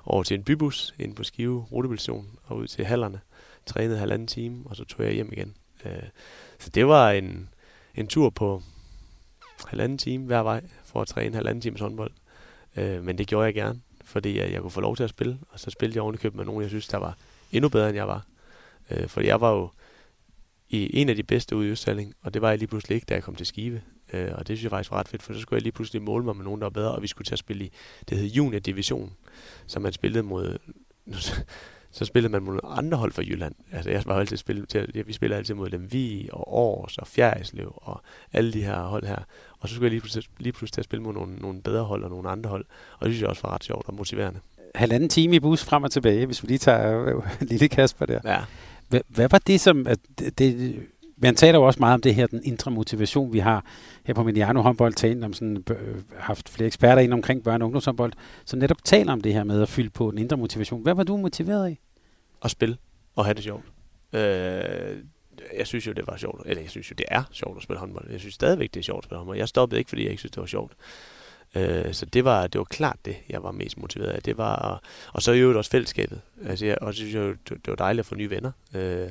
over 0.05 0.23
til 0.23 0.35
en 0.35 0.43
bybus 0.43 0.95
ind 0.99 1.15
på 1.15 1.23
Skive 1.23 1.65
rutebilstation 1.71 2.39
og 2.43 2.57
ud 2.57 2.67
til 2.67 2.85
hallerne. 2.85 3.19
Trænede 3.65 3.97
halvanden 3.97 4.27
time, 4.27 4.63
og 4.65 4.75
så 4.75 4.83
tog 4.83 5.05
jeg 5.05 5.13
hjem 5.13 5.29
igen. 5.31 5.55
Øh, 5.85 6.03
så 6.59 6.69
det 6.69 6.87
var 6.87 7.11
en, 7.11 7.49
en 7.95 8.07
tur 8.07 8.29
på 8.29 8.63
halvanden 9.67 9.97
time 9.97 10.25
hver 10.25 10.43
vej 10.43 10.63
for 10.83 11.01
at 11.01 11.07
træne 11.07 11.35
halvanden 11.35 11.61
times 11.61 11.81
håndbold. 11.81 12.11
Øh, 12.77 13.03
men 13.03 13.17
det 13.17 13.27
gjorde 13.27 13.45
jeg 13.45 13.53
gerne, 13.53 13.81
fordi 14.03 14.37
jeg, 14.39 14.51
jeg 14.51 14.61
kunne 14.61 14.71
få 14.71 14.81
lov 14.81 14.95
til 14.95 15.03
at 15.03 15.09
spille, 15.09 15.39
og 15.49 15.59
så 15.59 15.71
spillede 15.71 15.97
jeg 15.97 16.03
ovenikøbet 16.03 16.37
med 16.37 16.45
nogen, 16.45 16.61
jeg 16.61 16.69
synes, 16.69 16.87
der 16.87 16.97
var 16.97 17.17
endnu 17.51 17.69
bedre, 17.69 17.89
end 17.89 17.95
jeg 17.95 18.07
var. 18.07 18.25
Øh, 18.91 19.07
fordi 19.07 19.27
jeg 19.27 19.41
var 19.41 19.51
jo 19.51 19.69
i 20.69 20.99
en 21.01 21.09
af 21.09 21.15
de 21.15 21.23
bedste 21.23 21.55
ude 21.55 21.67
i 21.67 21.71
Østsalling, 21.71 22.15
og 22.21 22.33
det 22.33 22.41
var 22.41 22.49
jeg 22.49 22.57
lige 22.57 22.67
pludselig 22.67 22.95
ikke, 22.95 23.05
da 23.05 23.13
jeg 23.13 23.23
kom 23.23 23.35
til 23.35 23.45
Skive. 23.45 23.81
Øh, 24.13 24.31
og 24.33 24.47
det 24.47 24.57
synes 24.57 24.63
jeg 24.63 24.69
faktisk 24.69 24.91
var 24.91 24.97
ret 24.97 25.07
fedt, 25.07 25.23
for 25.23 25.33
så 25.33 25.39
skulle 25.39 25.57
jeg 25.57 25.63
lige 25.63 25.71
pludselig 25.71 26.01
måle 26.01 26.25
mig 26.25 26.35
med 26.35 26.43
nogen, 26.43 26.61
der 26.61 26.65
var 26.65 26.69
bedre, 26.69 26.91
og 26.91 27.01
vi 27.01 27.07
skulle 27.07 27.25
til 27.25 27.35
at 27.35 27.39
spille 27.39 27.65
i, 27.65 27.71
det 28.09 28.17
hed 28.17 28.27
Junior 28.27 28.59
Division, 28.59 29.13
som 29.67 29.81
man 29.81 29.93
spillede 29.93 30.23
mod, 30.23 30.57
så 31.91 32.05
spillede 32.05 32.31
man 32.31 32.43
mod 32.43 32.59
andre 32.63 32.97
hold 32.97 33.11
fra 33.11 33.21
Jylland. 33.21 33.55
Altså 33.71 33.89
jeg 33.89 34.03
var 34.05 34.19
altid 34.19 34.37
spillet 34.37 34.69
til, 34.69 35.03
vi 35.05 35.13
spillede 35.13 35.37
altid 35.37 35.53
mod 35.53 35.69
Lemvi 35.69 36.29
og 36.31 36.59
Aarhus 36.59 36.97
og 36.97 37.07
Fjerdslev 37.07 37.73
og 37.75 38.01
alle 38.33 38.53
de 38.53 38.63
her 38.63 38.81
hold 38.81 39.05
her. 39.05 39.19
Og 39.59 39.69
så 39.69 39.75
skulle 39.75 39.85
jeg 39.85 39.91
lige 39.91 40.01
pludselig, 40.01 40.25
lige 40.39 40.53
pludselig 40.53 40.73
til 40.73 40.81
at 40.81 40.85
spille 40.85 41.03
mod 41.03 41.13
nogle, 41.13 41.35
nogle 41.35 41.61
bedre 41.61 41.83
hold 41.83 42.03
og 42.03 42.09
nogle 42.09 42.29
andre 42.29 42.49
hold. 42.49 42.65
Og 42.99 43.05
det 43.05 43.13
synes 43.13 43.21
jeg 43.21 43.29
også 43.29 43.41
var 43.43 43.53
ret 43.53 43.63
sjovt 43.63 43.87
og 43.87 43.93
motiverende. 43.93 44.39
Halvanden 44.75 45.09
time 45.09 45.35
i 45.35 45.39
bus 45.39 45.63
frem 45.63 45.83
og 45.83 45.91
tilbage, 45.91 46.25
hvis 46.25 46.43
vi 46.43 46.47
lige 46.47 46.57
tager 46.57 47.05
øh, 47.05 47.23
lille 47.51 47.67
Kasper 47.67 48.05
der. 48.05 48.19
Ja. 48.25 48.39
Hvad, 48.89 49.01
hvad 49.07 49.29
var 49.29 49.39
det 49.39 49.61
som... 49.61 49.87
At 49.87 49.99
det, 50.19 50.39
det, 50.39 50.79
man 51.21 51.35
taler 51.35 51.59
jo 51.59 51.65
også 51.65 51.79
meget 51.79 51.93
om 51.93 52.01
det 52.01 52.15
her, 52.15 52.27
den 52.27 52.41
indre 52.43 52.71
motivation, 52.71 53.33
vi 53.33 53.39
har 53.39 53.65
her 54.03 54.13
på 54.13 54.23
Mediano 54.23 54.61
håndbold, 54.61 54.93
talt 54.93 55.23
om 55.23 55.33
sådan, 55.33 55.63
øh, 55.69 56.01
haft 56.17 56.49
flere 56.49 56.67
eksperter 56.67 57.01
ind 57.01 57.13
omkring 57.13 57.47
børne- 57.47 57.51
og 57.51 57.61
ungdomshåndbold, 57.61 58.13
som 58.45 58.59
netop 58.59 58.83
taler 58.83 59.13
om 59.13 59.21
det 59.21 59.33
her 59.33 59.43
med 59.43 59.61
at 59.61 59.69
fylde 59.69 59.89
på 59.89 60.11
den 60.11 60.19
indre 60.19 60.37
motivation. 60.37 60.81
Hvad 60.81 60.93
var 60.93 61.03
du 61.03 61.17
motiveret 61.17 61.65
af? 61.65 61.79
At 62.43 62.51
spille 62.51 62.77
og 63.15 63.25
have 63.25 63.33
det 63.33 63.43
sjovt. 63.43 63.63
Øh, 64.13 64.97
jeg 65.57 65.67
synes 65.67 65.87
jo, 65.87 65.91
det 65.91 66.07
var 66.07 66.17
sjovt. 66.17 66.41
Eller 66.45 66.61
jeg 66.61 66.69
synes 66.69 66.91
jo, 66.91 66.95
det 66.97 67.05
er 67.07 67.23
sjovt 67.31 67.57
at 67.57 67.63
spille 67.63 67.79
håndbold. 67.79 68.11
Jeg 68.11 68.19
synes 68.19 68.35
stadigvæk, 68.35 68.73
det 68.73 68.79
er 68.79 68.83
sjovt 68.83 68.97
at 68.97 69.03
spille 69.03 69.17
håndbold. 69.17 69.37
Jeg 69.37 69.47
stoppede 69.47 69.79
ikke, 69.79 69.89
fordi 69.89 70.01
jeg 70.01 70.11
ikke 70.11 70.21
synes, 70.21 70.31
det 70.31 70.41
var 70.41 70.47
sjovt. 70.47 70.73
Øh, 71.55 71.93
så 71.93 72.05
det 72.05 72.25
var, 72.25 72.47
det 72.47 72.59
var 72.59 72.65
klart 72.65 72.97
det, 73.05 73.15
jeg 73.29 73.43
var 73.43 73.51
mest 73.51 73.77
motiveret 73.77 74.09
af. 74.11 74.21
Det 74.21 74.37
var, 74.37 74.81
og 75.13 75.21
så 75.21 75.31
i 75.31 75.39
øvrigt 75.39 75.57
også 75.57 75.71
fællesskabet. 75.71 76.21
Altså, 76.45 76.65
jeg, 76.65 76.77
og 76.81 76.93
så 76.93 76.97
synes 76.97 77.13
jeg, 77.13 77.23
det, 77.23 77.49
det 77.49 77.67
var 77.67 77.75
dejligt 77.75 77.99
at 77.99 78.05
få 78.05 78.15
nye 78.15 78.29
venner. 78.29 78.51
Øh, 78.75 79.09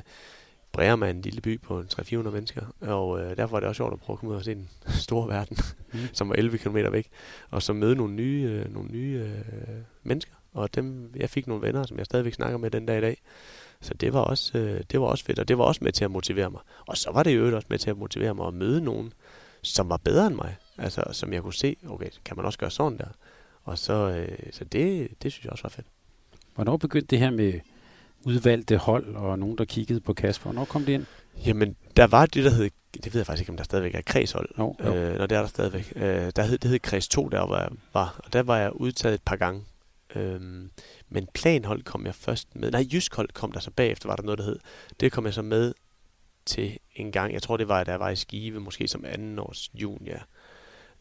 Breum 0.71 1.03
er 1.03 1.07
en 1.07 1.21
lille 1.21 1.41
by 1.41 1.61
på 1.61 1.83
300-400 1.93 2.15
mennesker, 2.15 2.61
og 2.81 3.19
øh, 3.19 3.37
derfor 3.37 3.51
var 3.51 3.59
det 3.59 3.69
også 3.69 3.77
sjovt 3.79 3.93
at 3.93 3.99
prøve 3.99 4.15
at 4.15 4.19
komme 4.19 4.31
ud 4.31 4.37
og 4.37 4.43
se 4.43 4.55
den 4.55 4.69
store 5.05 5.27
verden, 5.27 5.57
mm. 5.93 5.99
som 6.13 6.29
var 6.29 6.35
11 6.35 6.57
km 6.57 6.77
væk, 6.91 7.09
og 7.49 7.63
så 7.63 7.73
møde 7.73 7.95
nogle 7.95 8.13
nye, 8.13 8.49
øh, 8.51 8.73
nogle 8.73 8.89
nye 8.91 9.23
øh, 9.25 9.75
mennesker. 10.03 10.33
Og 10.53 10.75
dem, 10.75 11.13
jeg 11.15 11.29
fik 11.29 11.47
nogle 11.47 11.67
venner, 11.67 11.85
som 11.85 11.97
jeg 11.97 12.05
stadigvæk 12.05 12.33
snakker 12.33 12.57
med 12.57 12.71
den 12.71 12.85
dag 12.85 12.97
i 12.97 13.01
dag. 13.01 13.21
Så 13.81 13.93
det 13.93 14.13
var, 14.13 14.19
også, 14.19 14.57
øh, 14.57 14.83
det 14.91 15.01
var 15.01 15.05
også 15.05 15.25
fedt, 15.25 15.39
og 15.39 15.47
det 15.47 15.57
var 15.57 15.63
også 15.63 15.83
med 15.83 15.91
til 15.91 16.05
at 16.05 16.11
motivere 16.11 16.49
mig. 16.49 16.61
Og 16.85 16.97
så 16.97 17.11
var 17.11 17.23
det 17.23 17.37
jo 17.37 17.55
også 17.55 17.67
med 17.69 17.79
til 17.79 17.89
at 17.89 17.97
motivere 17.97 18.35
mig 18.35 18.47
at 18.47 18.53
møde 18.53 18.81
nogen, 18.81 19.13
som 19.61 19.89
var 19.89 19.97
bedre 19.97 20.27
end 20.27 20.35
mig. 20.35 20.55
Altså, 20.77 21.03
som 21.11 21.33
jeg 21.33 21.41
kunne 21.41 21.53
se, 21.53 21.75
okay, 21.89 22.09
kan 22.25 22.37
man 22.37 22.45
også 22.45 22.59
gøre 22.59 22.71
sådan 22.71 22.97
der? 22.97 23.07
Og 23.63 23.77
så, 23.77 23.93
øh, 23.93 24.37
så 24.51 24.63
det, 24.63 25.09
det 25.23 25.31
synes 25.31 25.43
jeg 25.43 25.51
også 25.51 25.63
var 25.63 25.69
fedt. 25.69 25.87
Hvornår 26.55 26.77
begyndte 26.77 27.07
det 27.07 27.19
her 27.19 27.29
med 27.29 27.59
udvalgte 28.25 28.77
hold 28.77 29.15
og 29.15 29.39
nogen, 29.39 29.57
der 29.57 29.65
kiggede 29.65 29.99
på 29.99 30.13
Kasper? 30.13 30.43
Hvornår 30.43 30.65
kom 30.65 30.85
det 30.85 30.93
ind? 30.93 31.05
Jamen, 31.45 31.75
der 31.97 32.07
var 32.07 32.25
det, 32.25 32.43
der 32.43 32.49
hed, 32.49 32.69
det 32.93 33.13
ved 33.13 33.19
jeg 33.19 33.25
faktisk 33.25 33.41
ikke, 33.41 33.49
om 33.49 33.57
der 33.57 33.63
stadigvæk 33.63 33.95
er 33.95 34.01
kredshold. 34.01 34.49
Jo, 34.57 34.75
jo. 34.83 34.95
Øh, 34.95 35.17
når 35.17 35.25
det 35.25 35.35
er 35.35 35.41
der 35.41 35.47
stadigvæk. 35.47 35.93
Øh, 35.95 36.31
der 36.35 36.43
hed, 36.43 36.57
det 36.57 36.69
hed 36.69 36.79
kreds 36.79 37.07
2, 37.07 37.29
der 37.29 37.45
hvor 37.45 37.57
jeg 37.57 37.69
var, 37.93 38.21
og 38.23 38.33
der 38.33 38.43
var 38.43 38.57
jeg 38.57 38.75
udtaget 38.75 39.13
et 39.13 39.21
par 39.25 39.35
gange. 39.35 39.63
Øhm, 40.15 40.71
men 41.09 41.27
planhold 41.33 41.83
kom 41.83 42.05
jeg 42.05 42.15
først 42.15 42.55
med. 42.55 42.71
Nej, 42.71 42.85
Jysk 42.93 43.15
hold 43.15 43.29
kom 43.29 43.51
der 43.51 43.59
så 43.59 43.71
bagefter, 43.71 44.09
var 44.09 44.15
der 44.15 44.23
noget, 44.23 44.37
der 44.37 44.45
hed. 44.45 44.59
Det 44.99 45.11
kom 45.11 45.25
jeg 45.25 45.33
så 45.33 45.41
med 45.41 45.73
til 46.45 46.77
en 46.95 47.11
gang. 47.11 47.33
Jeg 47.33 47.41
tror, 47.41 47.57
det 47.57 47.67
var, 47.67 47.83
da 47.83 47.91
jeg 47.91 47.99
var 47.99 48.09
i 48.09 48.15
Skive, 48.15 48.59
måske 48.59 48.87
som 48.87 49.05
anden 49.05 49.39
års 49.39 49.69
junior. 49.73 50.19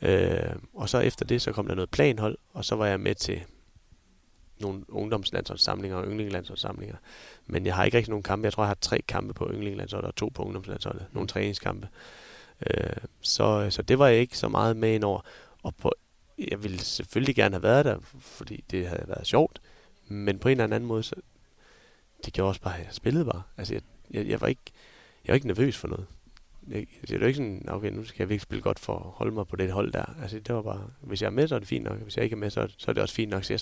Øh, 0.03 0.57
og 0.75 0.89
så 0.89 0.99
efter 0.99 1.25
det, 1.25 1.43
så 1.43 1.53
kom 1.53 1.67
der 1.67 1.75
noget 1.75 1.91
planhold, 1.91 2.39
og 2.53 2.65
så 2.65 2.77
var 2.77 2.87
jeg 2.87 3.01
med 3.01 3.15
til 3.15 3.43
nogle 4.61 4.83
ungdomslandsholdssamlinger 4.89 5.97
og 5.97 6.07
yndlingslandsholdssamlinger. 6.07 6.97
Men 7.47 7.67
jeg 7.67 7.75
har 7.75 7.85
ikke 7.85 7.97
rigtig 7.97 8.11
nogen 8.11 8.23
kampe. 8.23 8.45
Jeg 8.45 8.53
tror, 8.53 8.63
jeg 8.63 8.69
har 8.69 8.79
tre 8.81 9.03
kampe 9.09 9.35
på 9.35 9.51
yndlingslandsholdet 9.53 10.09
og 10.09 10.17
to 10.17 10.29
på 10.29 10.43
ungdomslandsholdet. 10.43 11.07
Nogle 11.13 11.29
træningskampe. 11.29 11.89
Øh, 12.71 12.97
så, 13.21 13.71
så 13.71 13.83
det 13.83 13.99
var 13.99 14.07
jeg 14.07 14.19
ikke 14.19 14.39
så 14.39 14.49
meget 14.49 14.77
med 14.77 14.95
ind 14.95 15.05
over. 15.05 15.21
Og 15.63 15.75
på, 15.77 15.93
jeg 16.39 16.63
ville 16.63 16.79
selvfølgelig 16.79 17.35
gerne 17.35 17.55
have 17.55 17.63
været 17.63 17.85
der, 17.85 17.99
fordi 18.21 18.65
det 18.71 18.89
havde 18.89 19.09
været 19.09 19.27
sjovt. 19.27 19.61
Men 20.09 20.39
på 20.39 20.49
en 20.49 20.61
eller 20.61 20.65
anden 20.65 20.89
måde, 20.89 21.03
så 21.03 21.15
det 22.25 22.33
gjorde 22.33 22.49
også 22.49 22.61
bare, 22.61 22.79
at 22.79 22.85
jeg 22.85 22.95
spillede 22.95 23.25
bare. 23.25 23.43
Altså, 23.57 23.75
jeg, 23.75 23.83
jeg, 24.11 24.27
jeg 24.27 24.41
var 24.41 24.47
ikke, 24.47 24.63
jeg 25.25 25.33
var 25.33 25.35
ikke 25.35 25.47
nervøs 25.47 25.77
for 25.77 25.89
noget. 25.89 26.07
Jeg, 26.69 26.87
det 27.09 27.21
var 27.21 27.27
ikke 27.27 27.37
sådan, 27.37 27.67
okay, 27.69 27.91
nu 27.91 28.05
skal 28.05 28.23
jeg 28.23 28.29
virkelig 28.29 28.43
spille 28.43 28.63
godt 28.63 28.79
for 28.79 28.97
at 28.97 29.11
holde 29.15 29.33
mig 29.33 29.47
på 29.47 29.57
det 29.57 29.73
hold 29.73 29.93
der. 29.93 30.05
Altså, 30.23 30.39
det 30.39 30.55
var 30.55 30.63
bare, 30.63 30.91
hvis 31.01 31.23
jeg 31.23 31.27
er 31.27 31.31
med, 31.31 31.49
så 31.49 31.55
er 31.55 31.59
det 31.59 31.69
fint 31.69 31.85
nok. 31.85 31.99
Hvis 31.99 32.17
jeg 32.17 32.25
ikke 32.25 32.35
er 32.35 32.39
med, 32.39 32.51
så, 32.51 32.69
så 32.79 32.91
er 32.91 32.93
det 32.93 33.03
også 33.03 33.15
fint 33.15 33.31
nok. 33.31 33.45
Så 33.45 33.53
jeg, 33.53 33.61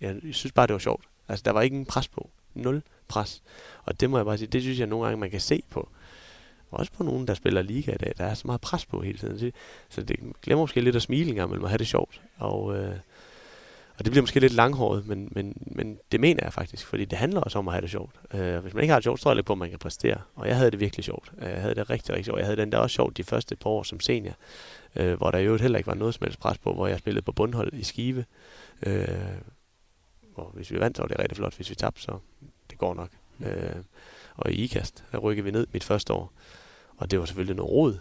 jeg 0.00 0.16
synes 0.32 0.52
bare, 0.52 0.66
det 0.66 0.72
var 0.72 0.78
sjovt. 0.78 1.04
Altså, 1.28 1.42
der 1.42 1.50
var 1.50 1.62
ikke 1.62 1.76
en 1.76 1.86
pres 1.86 2.08
på. 2.08 2.30
Nul 2.54 2.82
pres. 3.08 3.42
Og 3.84 4.00
det 4.00 4.10
må 4.10 4.18
jeg 4.18 4.26
bare 4.26 4.38
sige, 4.38 4.48
det 4.48 4.62
synes 4.62 4.78
jeg 4.78 4.86
nogle 4.86 5.04
gange, 5.06 5.20
man 5.20 5.30
kan 5.30 5.40
se 5.40 5.62
på. 5.70 5.88
Også 6.70 6.92
på 6.92 7.02
nogen, 7.02 7.26
der 7.26 7.34
spiller 7.34 7.62
liga 7.62 7.92
i 7.92 7.96
dag. 7.96 8.12
Der 8.18 8.24
er 8.24 8.34
så 8.34 8.42
meget 8.46 8.60
pres 8.60 8.86
på 8.86 9.00
hele 9.00 9.18
tiden. 9.18 9.52
Så 9.88 10.02
det 10.02 10.16
glemmer 10.42 10.62
måske 10.62 10.80
lidt 10.80 10.96
at 10.96 11.02
smile 11.02 11.30
engang, 11.30 11.50
men 11.50 11.60
man 11.60 11.68
have 11.68 11.78
det 11.78 11.86
sjovt. 11.86 12.20
Og, 12.38 12.76
øh, 12.76 12.94
og 13.98 14.04
det 14.04 14.10
bliver 14.10 14.22
måske 14.22 14.40
lidt 14.40 14.52
langhåret, 14.52 15.06
men, 15.06 15.28
men, 15.32 15.56
men 15.66 15.98
det 16.12 16.20
mener 16.20 16.40
jeg 16.42 16.52
faktisk, 16.52 16.86
fordi 16.86 17.04
det 17.04 17.18
handler 17.18 17.40
også 17.40 17.58
om 17.58 17.68
at 17.68 17.74
have 17.74 17.82
det 17.82 17.90
sjovt. 17.90 18.14
Øh, 18.34 18.58
hvis 18.58 18.74
man 18.74 18.82
ikke 18.82 18.92
har 18.92 18.98
det 18.98 19.04
sjovt, 19.04 19.18
så 19.18 19.22
tror 19.22 19.30
jeg 19.30 19.36
lidt 19.36 19.46
på, 19.46 19.52
at 19.52 19.58
man 19.58 19.70
kan 19.70 19.78
præstere. 19.78 20.20
Og 20.34 20.48
jeg 20.48 20.56
havde 20.56 20.70
det 20.70 20.80
virkelig 20.80 21.04
sjovt. 21.04 21.32
Øh, 21.38 21.50
jeg 21.50 21.60
havde 21.60 21.74
det 21.74 21.90
rigtig, 21.90 22.10
rigtig 22.10 22.24
sjovt. 22.24 22.38
Jeg 22.38 22.46
havde 22.46 22.56
den 22.56 22.72
der 22.72 22.78
også 22.78 22.94
sjovt 22.94 23.16
de 23.16 23.24
første 23.24 23.56
par 23.56 23.70
år 23.70 23.82
som 23.82 24.00
senior, 24.00 24.34
øh, 24.96 25.14
hvor 25.14 25.30
der 25.30 25.38
jo 25.38 25.56
heller 25.56 25.78
ikke 25.78 25.86
var 25.86 25.94
noget 25.94 26.14
som 26.14 26.24
helst 26.24 26.40
pres 26.40 26.58
på, 26.58 26.72
hvor 26.72 26.86
jeg 26.86 26.98
spillede 26.98 27.22
på 27.22 27.32
bundhold 27.32 27.72
i 27.72 27.82
Skive. 27.84 28.24
Øh, 28.86 29.08
hvor 30.38 30.50
hvis 30.54 30.70
vi 30.70 30.80
vandt, 30.80 30.96
så 30.96 31.02
var 31.02 31.08
det 31.08 31.18
rigtig 31.18 31.36
flot. 31.36 31.56
Hvis 31.56 31.70
vi 31.70 31.74
tabte, 31.74 32.02
så 32.02 32.18
det 32.70 32.78
går 32.78 32.94
nok. 32.94 33.10
Øh, 33.40 33.82
og 34.34 34.52
i 34.52 34.54
IKAST, 34.54 35.04
der 35.12 35.18
rykkede 35.18 35.44
vi 35.44 35.50
ned 35.50 35.66
mit 35.72 35.84
første 35.84 36.12
år. 36.12 36.32
Og 36.96 37.10
det 37.10 37.18
var 37.18 37.24
selvfølgelig 37.24 37.56
noget 37.56 37.72
rod. 37.72 37.98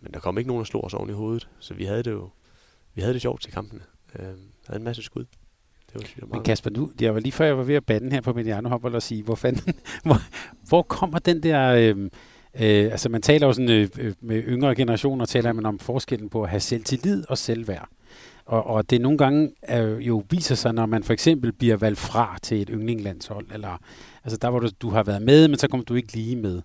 Men 0.00 0.12
der 0.12 0.20
kom 0.20 0.38
ikke 0.38 0.48
nogen, 0.48 0.60
der 0.60 0.64
slog 0.64 0.84
os 0.84 0.94
oven 0.94 1.10
i 1.10 1.12
hovedet. 1.12 1.48
Så 1.58 1.74
vi 1.74 1.84
havde 1.84 2.02
det 2.02 2.10
jo 2.10 2.30
vi 2.94 3.00
havde 3.00 3.14
det 3.14 3.22
sjovt 3.22 3.42
til 3.42 3.52
kampene. 3.52 3.80
Øh, 4.18 4.24
havde 4.66 4.76
en 4.76 4.82
masse 4.82 5.02
skud. 5.02 5.24
Det 5.86 5.94
var, 5.94 6.00
synes 6.00 6.30
Men 6.32 6.42
Kasper, 6.42 6.70
du, 6.70 6.90
jeg 7.00 7.14
var 7.14 7.20
lige 7.20 7.32
før 7.32 7.44
jeg 7.44 7.58
var 7.58 7.62
ved 7.62 7.74
at 7.74 7.86
bande 7.86 8.10
her 8.10 8.20
på 8.20 8.32
Mediano 8.32 8.68
Hopper 8.68 8.90
og 8.90 9.02
sige, 9.02 9.22
hvor, 9.22 9.34
fanden, 9.34 9.74
hvor, 10.04 10.16
hvor 10.68 10.82
kommer 10.82 11.18
den 11.18 11.42
der... 11.42 11.72
Øh, 11.72 12.10
Øh, 12.54 12.92
altså 12.92 13.08
man 13.08 13.22
taler 13.22 13.46
jo 13.46 13.52
sådan 13.52 13.70
øh, 13.70 13.88
øh, 13.98 14.14
med 14.20 14.42
yngre 14.46 14.74
generationer, 14.74 15.24
taler 15.24 15.52
man 15.52 15.66
om 15.66 15.78
forskellen 15.78 16.28
på 16.28 16.42
at 16.42 16.50
have 16.50 16.60
selvtillid 16.60 17.24
og 17.28 17.38
selvværd. 17.38 17.88
Og, 18.44 18.66
og 18.66 18.90
det 18.90 19.00
nogle 19.00 19.18
gange 19.18 19.52
er, 19.62 19.82
jo 19.86 20.24
viser 20.30 20.54
sig, 20.54 20.74
når 20.74 20.86
man 20.86 21.02
for 21.02 21.12
eksempel 21.12 21.52
bliver 21.52 21.76
valgt 21.76 21.98
fra 21.98 22.38
til 22.42 22.62
et 22.62 22.68
yndlinglandshold, 22.72 23.46
eller 23.52 23.78
altså 24.24 24.36
der 24.36 24.50
hvor 24.50 24.60
du, 24.60 24.68
du 24.80 24.90
har 24.90 25.02
været 25.02 25.22
med, 25.22 25.48
men 25.48 25.58
så 25.58 25.68
kommer 25.68 25.84
du 25.84 25.94
ikke 25.94 26.12
lige 26.12 26.36
med. 26.36 26.62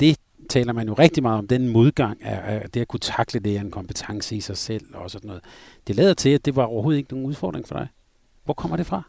Det 0.00 0.16
taler 0.48 0.72
man 0.72 0.88
jo 0.88 0.94
rigtig 0.94 1.22
meget 1.22 1.38
om 1.38 1.48
den 1.48 1.68
modgang 1.68 2.24
af, 2.24 2.62
af 2.62 2.70
det 2.70 2.80
at 2.80 2.88
kunne 2.88 3.00
takle 3.00 3.40
det, 3.40 3.56
er 3.56 3.60
en 3.60 3.70
kompetence 3.70 4.36
i 4.36 4.40
sig 4.40 4.56
selv 4.56 4.94
og 4.94 5.10
sådan 5.10 5.28
noget. 5.28 5.42
Det 5.86 5.96
lader 5.96 6.14
til, 6.14 6.30
at 6.30 6.44
det 6.44 6.56
var 6.56 6.64
overhovedet 6.64 6.98
ikke 6.98 7.12
nogen 7.12 7.26
udfordring 7.26 7.68
for 7.68 7.74
dig. 7.74 7.88
Hvor 8.44 8.54
kommer 8.54 8.76
det 8.76 8.86
fra? 8.86 9.02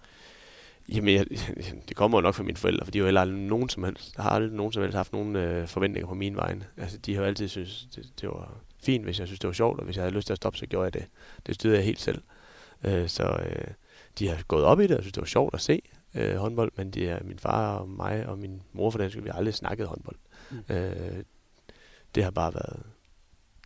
Jamen, 0.90 1.16
jeg, 1.16 1.26
det 1.90 1.96
kommer 1.96 2.18
jo 2.18 2.22
nok 2.22 2.36
fra 2.36 2.44
mine 2.44 2.58
forældre, 2.58 2.86
for 2.86 2.92
de 2.92 3.00
har 3.00 3.04
jo 3.04 3.08
heller 3.08 3.22
aldrig 3.22 3.40
nogen 3.40 3.70
som 3.70 3.84
helst, 3.84 4.18
har 4.18 4.30
aldrig 4.30 4.52
nogen 4.52 4.72
som 4.72 4.82
helst 4.82 4.96
haft 4.98 5.14
nogen 5.14 5.36
øh, 5.36 5.68
forventninger 5.68 6.08
på 6.08 6.14
min 6.14 6.36
vej. 6.36 6.56
Altså, 6.78 6.98
de 6.98 7.14
har 7.16 7.22
jo 7.22 7.28
altid 7.28 7.48
synes 7.48 7.88
det, 7.96 8.06
det 8.22 8.30
var 8.30 8.58
fint, 8.84 9.04
hvis 9.04 9.20
jeg 9.20 9.28
synes, 9.28 9.40
det 9.40 9.48
var 9.48 9.54
sjovt, 9.54 9.80
og 9.80 9.86
hvis 9.86 9.96
jeg 9.96 10.04
havde 10.04 10.16
lyst 10.16 10.26
til 10.28 10.34
at 10.34 10.38
stoppe, 10.38 10.60
så 10.60 10.66
gjorde 10.66 10.84
jeg 10.84 10.94
det. 10.94 11.06
Det 11.46 11.56
styrede 11.56 11.78
jeg 11.78 11.86
helt 11.86 12.00
selv. 12.00 12.22
Øh, 12.84 13.10
så 13.10 13.24
øh, 13.24 13.74
de 14.20 14.28
har 14.28 14.44
gået 14.48 14.64
op 14.64 14.80
i 14.80 14.88
det, 14.88 14.98
og 14.98 15.04
synes, 15.04 15.14
det 15.14 15.22
var 15.22 15.28
sjovt 15.28 15.54
at 15.54 15.62
se 15.62 15.82
øh, 16.16 16.36
håndbold, 16.36 16.72
men 16.76 16.92
de 16.92 17.08
er 17.08 17.24
min 17.24 17.40
far 17.40 17.76
og 17.76 17.90
mig 17.90 18.26
og 18.26 18.40
min 18.40 18.62
mor 18.74 18.90
for 18.90 18.98
den 18.98 19.10
skyld, 19.10 19.24
vi 19.24 19.30
har 19.30 19.38
aldrig 19.38 19.54
snakket 19.54 19.88
håndbold. 19.88 20.16
Mm. 20.52 20.76
Øh, 20.76 21.24
det 22.16 22.24
har 22.24 22.32
bare 22.32 22.54
været 22.54 22.84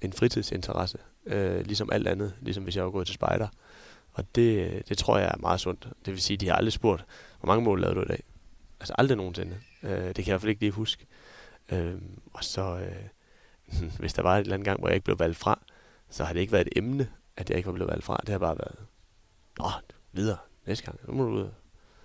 en 0.02 0.14
fritidsinteresse, 0.14 0.98
øh, 1.26 1.66
ligesom 1.66 1.90
alt 1.92 2.08
andet, 2.08 2.34
ligesom 2.42 2.64
hvis 2.64 2.76
jeg 2.76 2.84
var 2.84 2.92
gået 2.92 3.08
til 3.08 3.16
spejder. 3.16 3.48
Og 4.14 4.36
det, 4.36 4.82
det 4.90 4.98
tror 4.98 5.18
jeg 5.18 5.28
er 5.28 5.38
meget 5.38 5.60
sundt. 5.60 5.88
Det 6.06 6.14
vil 6.14 6.22
sige, 6.22 6.38
de 6.38 6.48
har 6.48 6.56
aldrig 6.56 6.74
spurgt, 6.74 7.06
hvor 7.40 7.48
mange 7.48 7.64
mål 7.64 7.82
lavede 7.82 7.96
du 7.96 8.02
i 8.02 8.08
dag? 8.08 8.24
Altså 8.80 8.94
aldrig 8.98 9.18
nogensinde. 9.18 9.58
Øh, 9.84 9.92
det 9.92 10.16
kan 10.16 10.18
jeg 10.18 10.28
i 10.28 10.32
hvert 10.32 10.42
fald 10.42 10.50
ikke 10.50 10.62
lige 10.62 10.72
huske. 10.72 11.06
Øh, 11.72 11.96
og 12.34 12.44
så, 12.44 12.78
øh, 12.78 13.06
hvis 14.00 14.14
der 14.14 14.22
var 14.22 14.36
et 14.36 14.40
eller 14.40 14.54
andet 14.54 14.66
gang, 14.66 14.80
hvor 14.80 14.88
jeg 14.88 14.96
ikke 14.96 15.06
blev 15.06 15.20
valgt 15.20 15.38
fra, 15.38 15.60
så 16.10 16.24
har 16.24 16.34
det 16.34 16.40
ikke 16.40 16.54
været 16.54 16.68
et 16.68 16.78
emne, 16.78 17.10
at 17.38 17.50
jeg 17.50 17.58
ikke 17.58 17.68
var 17.68 17.74
blevet 17.74 17.92
valgt 17.92 18.06
fra. 18.06 18.20
Det 18.22 18.30
har 18.30 18.40
bare 18.40 18.58
været, 18.58 18.78
nå, 19.60 19.70
videre 20.12 20.38
næste 20.66 20.86
gang. 20.86 21.00
Nu 21.08 21.14
må 21.14 21.24
du 21.24 21.32
ud 21.32 21.42
og 21.42 21.54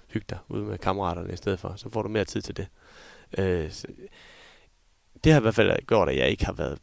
hygge 0.08 0.26
dig 0.30 0.38
ude 0.48 0.64
med 0.64 0.78
kammeraterne 0.78 1.32
i 1.32 1.36
stedet 1.36 1.60
for. 1.60 1.74
Så 1.76 1.88
får 1.88 2.02
du 2.02 2.08
mere 2.08 2.24
tid 2.24 2.42
til 2.42 2.56
det. 2.56 2.68
Øh, 3.38 3.70
så, 3.70 3.86
det 5.24 5.32
har 5.32 5.40
i 5.40 5.42
hvert 5.42 5.54
fald 5.54 5.86
gjort, 5.86 6.08
at 6.08 6.16
jeg 6.16 6.28
ikke 6.28 6.44
har 6.44 6.52
været 6.52 6.78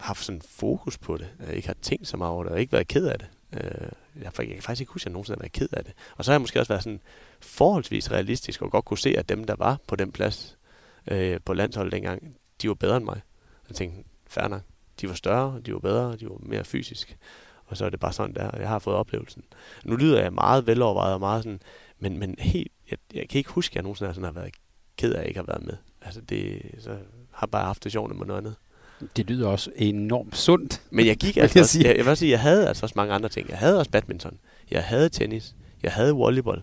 haft 0.00 0.24
sådan 0.24 0.42
fokus 0.42 0.98
på 0.98 1.16
det. 1.16 1.28
Jeg 1.46 1.54
ikke 1.54 1.68
har 1.68 1.76
tænkt 1.82 2.08
så 2.08 2.16
meget 2.16 2.32
over 2.32 2.44
det, 2.44 2.52
og 2.52 2.60
ikke 2.60 2.72
været 2.72 2.88
ked 2.88 3.06
af 3.06 3.18
det. 3.18 3.28
Øh, 3.52 3.88
jeg, 4.22 4.32
jeg 4.38 4.48
kan 4.48 4.62
faktisk 4.62 4.80
ikke 4.80 4.92
huske, 4.92 5.02
at 5.02 5.06
jeg 5.06 5.12
nogensinde 5.12 5.36
har 5.36 5.42
været 5.42 5.52
ked 5.52 5.68
af 5.72 5.84
det. 5.84 5.94
Og 6.16 6.24
så 6.24 6.30
har 6.30 6.34
jeg 6.34 6.40
måske 6.40 6.60
også 6.60 6.72
været 6.72 6.82
sådan 6.82 7.00
forholdsvis 7.40 8.10
realistisk, 8.10 8.62
og 8.62 8.70
godt 8.70 8.84
kunne 8.84 8.98
se, 8.98 9.14
at 9.18 9.28
dem, 9.28 9.44
der 9.44 9.56
var 9.58 9.78
på 9.86 9.96
den 9.96 10.12
plads 10.12 10.58
øh, 11.10 11.40
på 11.44 11.52
landsholdet 11.54 11.92
dengang, 11.92 12.36
de 12.62 12.68
var 12.68 12.74
bedre 12.74 12.96
end 12.96 13.04
mig. 13.04 13.20
Jeg 13.68 13.76
tænkte, 13.76 14.04
fair 14.26 14.48
nok. 14.48 14.62
De 15.00 15.08
var 15.08 15.14
større, 15.14 15.60
de 15.66 15.72
var 15.72 15.78
bedre, 15.78 16.16
de 16.16 16.28
var 16.28 16.36
mere 16.40 16.64
fysisk. 16.64 17.16
Og 17.66 17.76
så 17.76 17.84
er 17.84 17.90
det 17.90 18.00
bare 18.00 18.12
sådan 18.12 18.34
der, 18.34 18.48
og 18.48 18.60
jeg 18.60 18.68
har 18.68 18.78
fået 18.78 18.96
oplevelsen. 18.96 19.42
Nu 19.84 19.96
lyder 19.96 20.22
jeg 20.22 20.32
meget 20.32 20.66
velovervejet 20.66 21.14
og 21.14 21.20
meget 21.20 21.42
sådan, 21.42 21.60
men, 21.98 22.18
men 22.18 22.34
helt, 22.38 22.72
jeg, 22.90 22.98
jeg 23.14 23.28
kan 23.28 23.38
ikke 23.38 23.50
huske, 23.50 23.72
at 23.72 23.74
jeg 23.74 23.82
nogensinde 23.82 24.08
har, 24.08 24.14
sådan 24.14 24.24
har 24.24 24.32
været 24.32 24.54
ked 24.96 25.12
af, 25.12 25.14
at 25.14 25.20
jeg 25.20 25.28
ikke 25.28 25.40
har 25.40 25.46
været 25.46 25.66
med. 25.66 25.76
Altså 26.02 26.20
det, 26.20 26.62
så 26.78 26.96
har 27.32 27.46
bare 27.46 27.64
haft 27.64 27.84
det 27.84 27.92
sjovt 27.92 28.16
med 28.16 28.26
noget 28.26 28.40
andet. 28.40 28.54
Det 29.16 29.26
lyder 29.26 29.48
også 29.48 29.70
enormt 29.76 30.36
sundt. 30.36 30.82
Men 30.90 31.06
jeg 31.06 31.16
gik 31.16 31.36
altså 31.42 31.58
også, 31.58 31.80
jeg, 31.84 31.96
jeg, 31.96 32.06
vil 32.06 32.16
sige, 32.16 32.30
jeg 32.30 32.40
havde 32.40 32.68
altså 32.68 32.86
også 32.86 32.92
mange 32.96 33.14
andre 33.14 33.28
ting. 33.28 33.48
Jeg 33.48 33.58
havde 33.58 33.78
også 33.78 33.90
badminton. 33.90 34.38
Jeg 34.70 34.84
havde 34.84 35.08
tennis. 35.08 35.54
Jeg 35.82 35.92
havde 35.92 36.12
volleyball. 36.12 36.62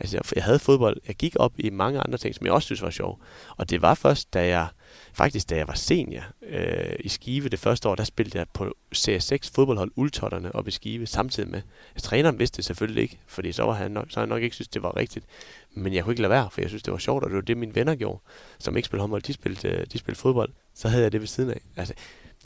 Altså, 0.00 0.16
jeg, 0.16 0.22
jeg 0.34 0.44
havde 0.44 0.58
fodbold. 0.58 0.96
Jeg 1.08 1.14
gik 1.14 1.36
op 1.38 1.52
i 1.58 1.70
mange 1.70 2.00
andre 2.00 2.18
ting, 2.18 2.34
som 2.34 2.46
jeg 2.46 2.54
også 2.54 2.66
synes 2.66 2.82
var 2.82 2.90
sjov. 2.90 3.20
Og 3.56 3.70
det 3.70 3.82
var 3.82 3.94
først, 3.94 4.34
da 4.34 4.46
jeg, 4.46 4.66
faktisk 5.12 5.50
da 5.50 5.56
jeg 5.56 5.68
var 5.68 5.74
senior 5.74 6.22
øh, 6.42 6.96
i 7.00 7.08
Skive 7.08 7.48
det 7.48 7.58
første 7.58 7.88
år, 7.88 7.94
der 7.94 8.04
spillede 8.04 8.38
jeg 8.38 8.46
på 8.52 8.74
CS6 8.96 9.50
fodboldhold 9.54 9.90
Ultotterne 9.96 10.54
op 10.54 10.68
i 10.68 10.70
Skive 10.70 11.06
samtidig 11.06 11.50
med. 11.50 11.62
Jeg 11.94 12.02
træneren 12.02 12.38
vidste 12.38 12.56
det 12.56 12.64
selvfølgelig 12.64 13.02
ikke, 13.02 13.18
fordi 13.26 13.52
så, 13.52 13.62
var 13.62 13.72
han 13.72 13.90
nok, 13.90 14.06
så 14.08 14.20
han 14.20 14.28
nok 14.28 14.42
ikke 14.42 14.54
synes, 14.54 14.68
det 14.68 14.82
var 14.82 14.96
rigtigt. 14.96 15.26
Men 15.74 15.94
jeg 15.94 16.04
kunne 16.04 16.12
ikke 16.12 16.22
lade 16.22 16.30
være, 16.30 16.48
for 16.52 16.60
jeg 16.60 16.70
synes, 16.70 16.82
det 16.82 16.92
var 16.92 16.98
sjovt, 16.98 17.24
og 17.24 17.30
det 17.30 17.36
var 17.36 17.42
det, 17.42 17.56
mine 17.56 17.74
venner 17.74 17.94
gjorde, 17.94 18.18
som 18.58 18.76
ikke 18.76 18.86
spillede 18.86 19.02
håndbold. 19.02 19.22
De 19.22 19.32
spillede, 19.32 19.68
øh, 19.68 19.86
de 19.92 19.98
spillede 19.98 20.20
fodbold. 20.20 20.50
Så 20.74 20.88
havde 20.88 21.02
jeg 21.02 21.12
det 21.12 21.20
ved 21.20 21.28
siden 21.28 21.50
af. 21.50 21.60
Altså, 21.76 21.94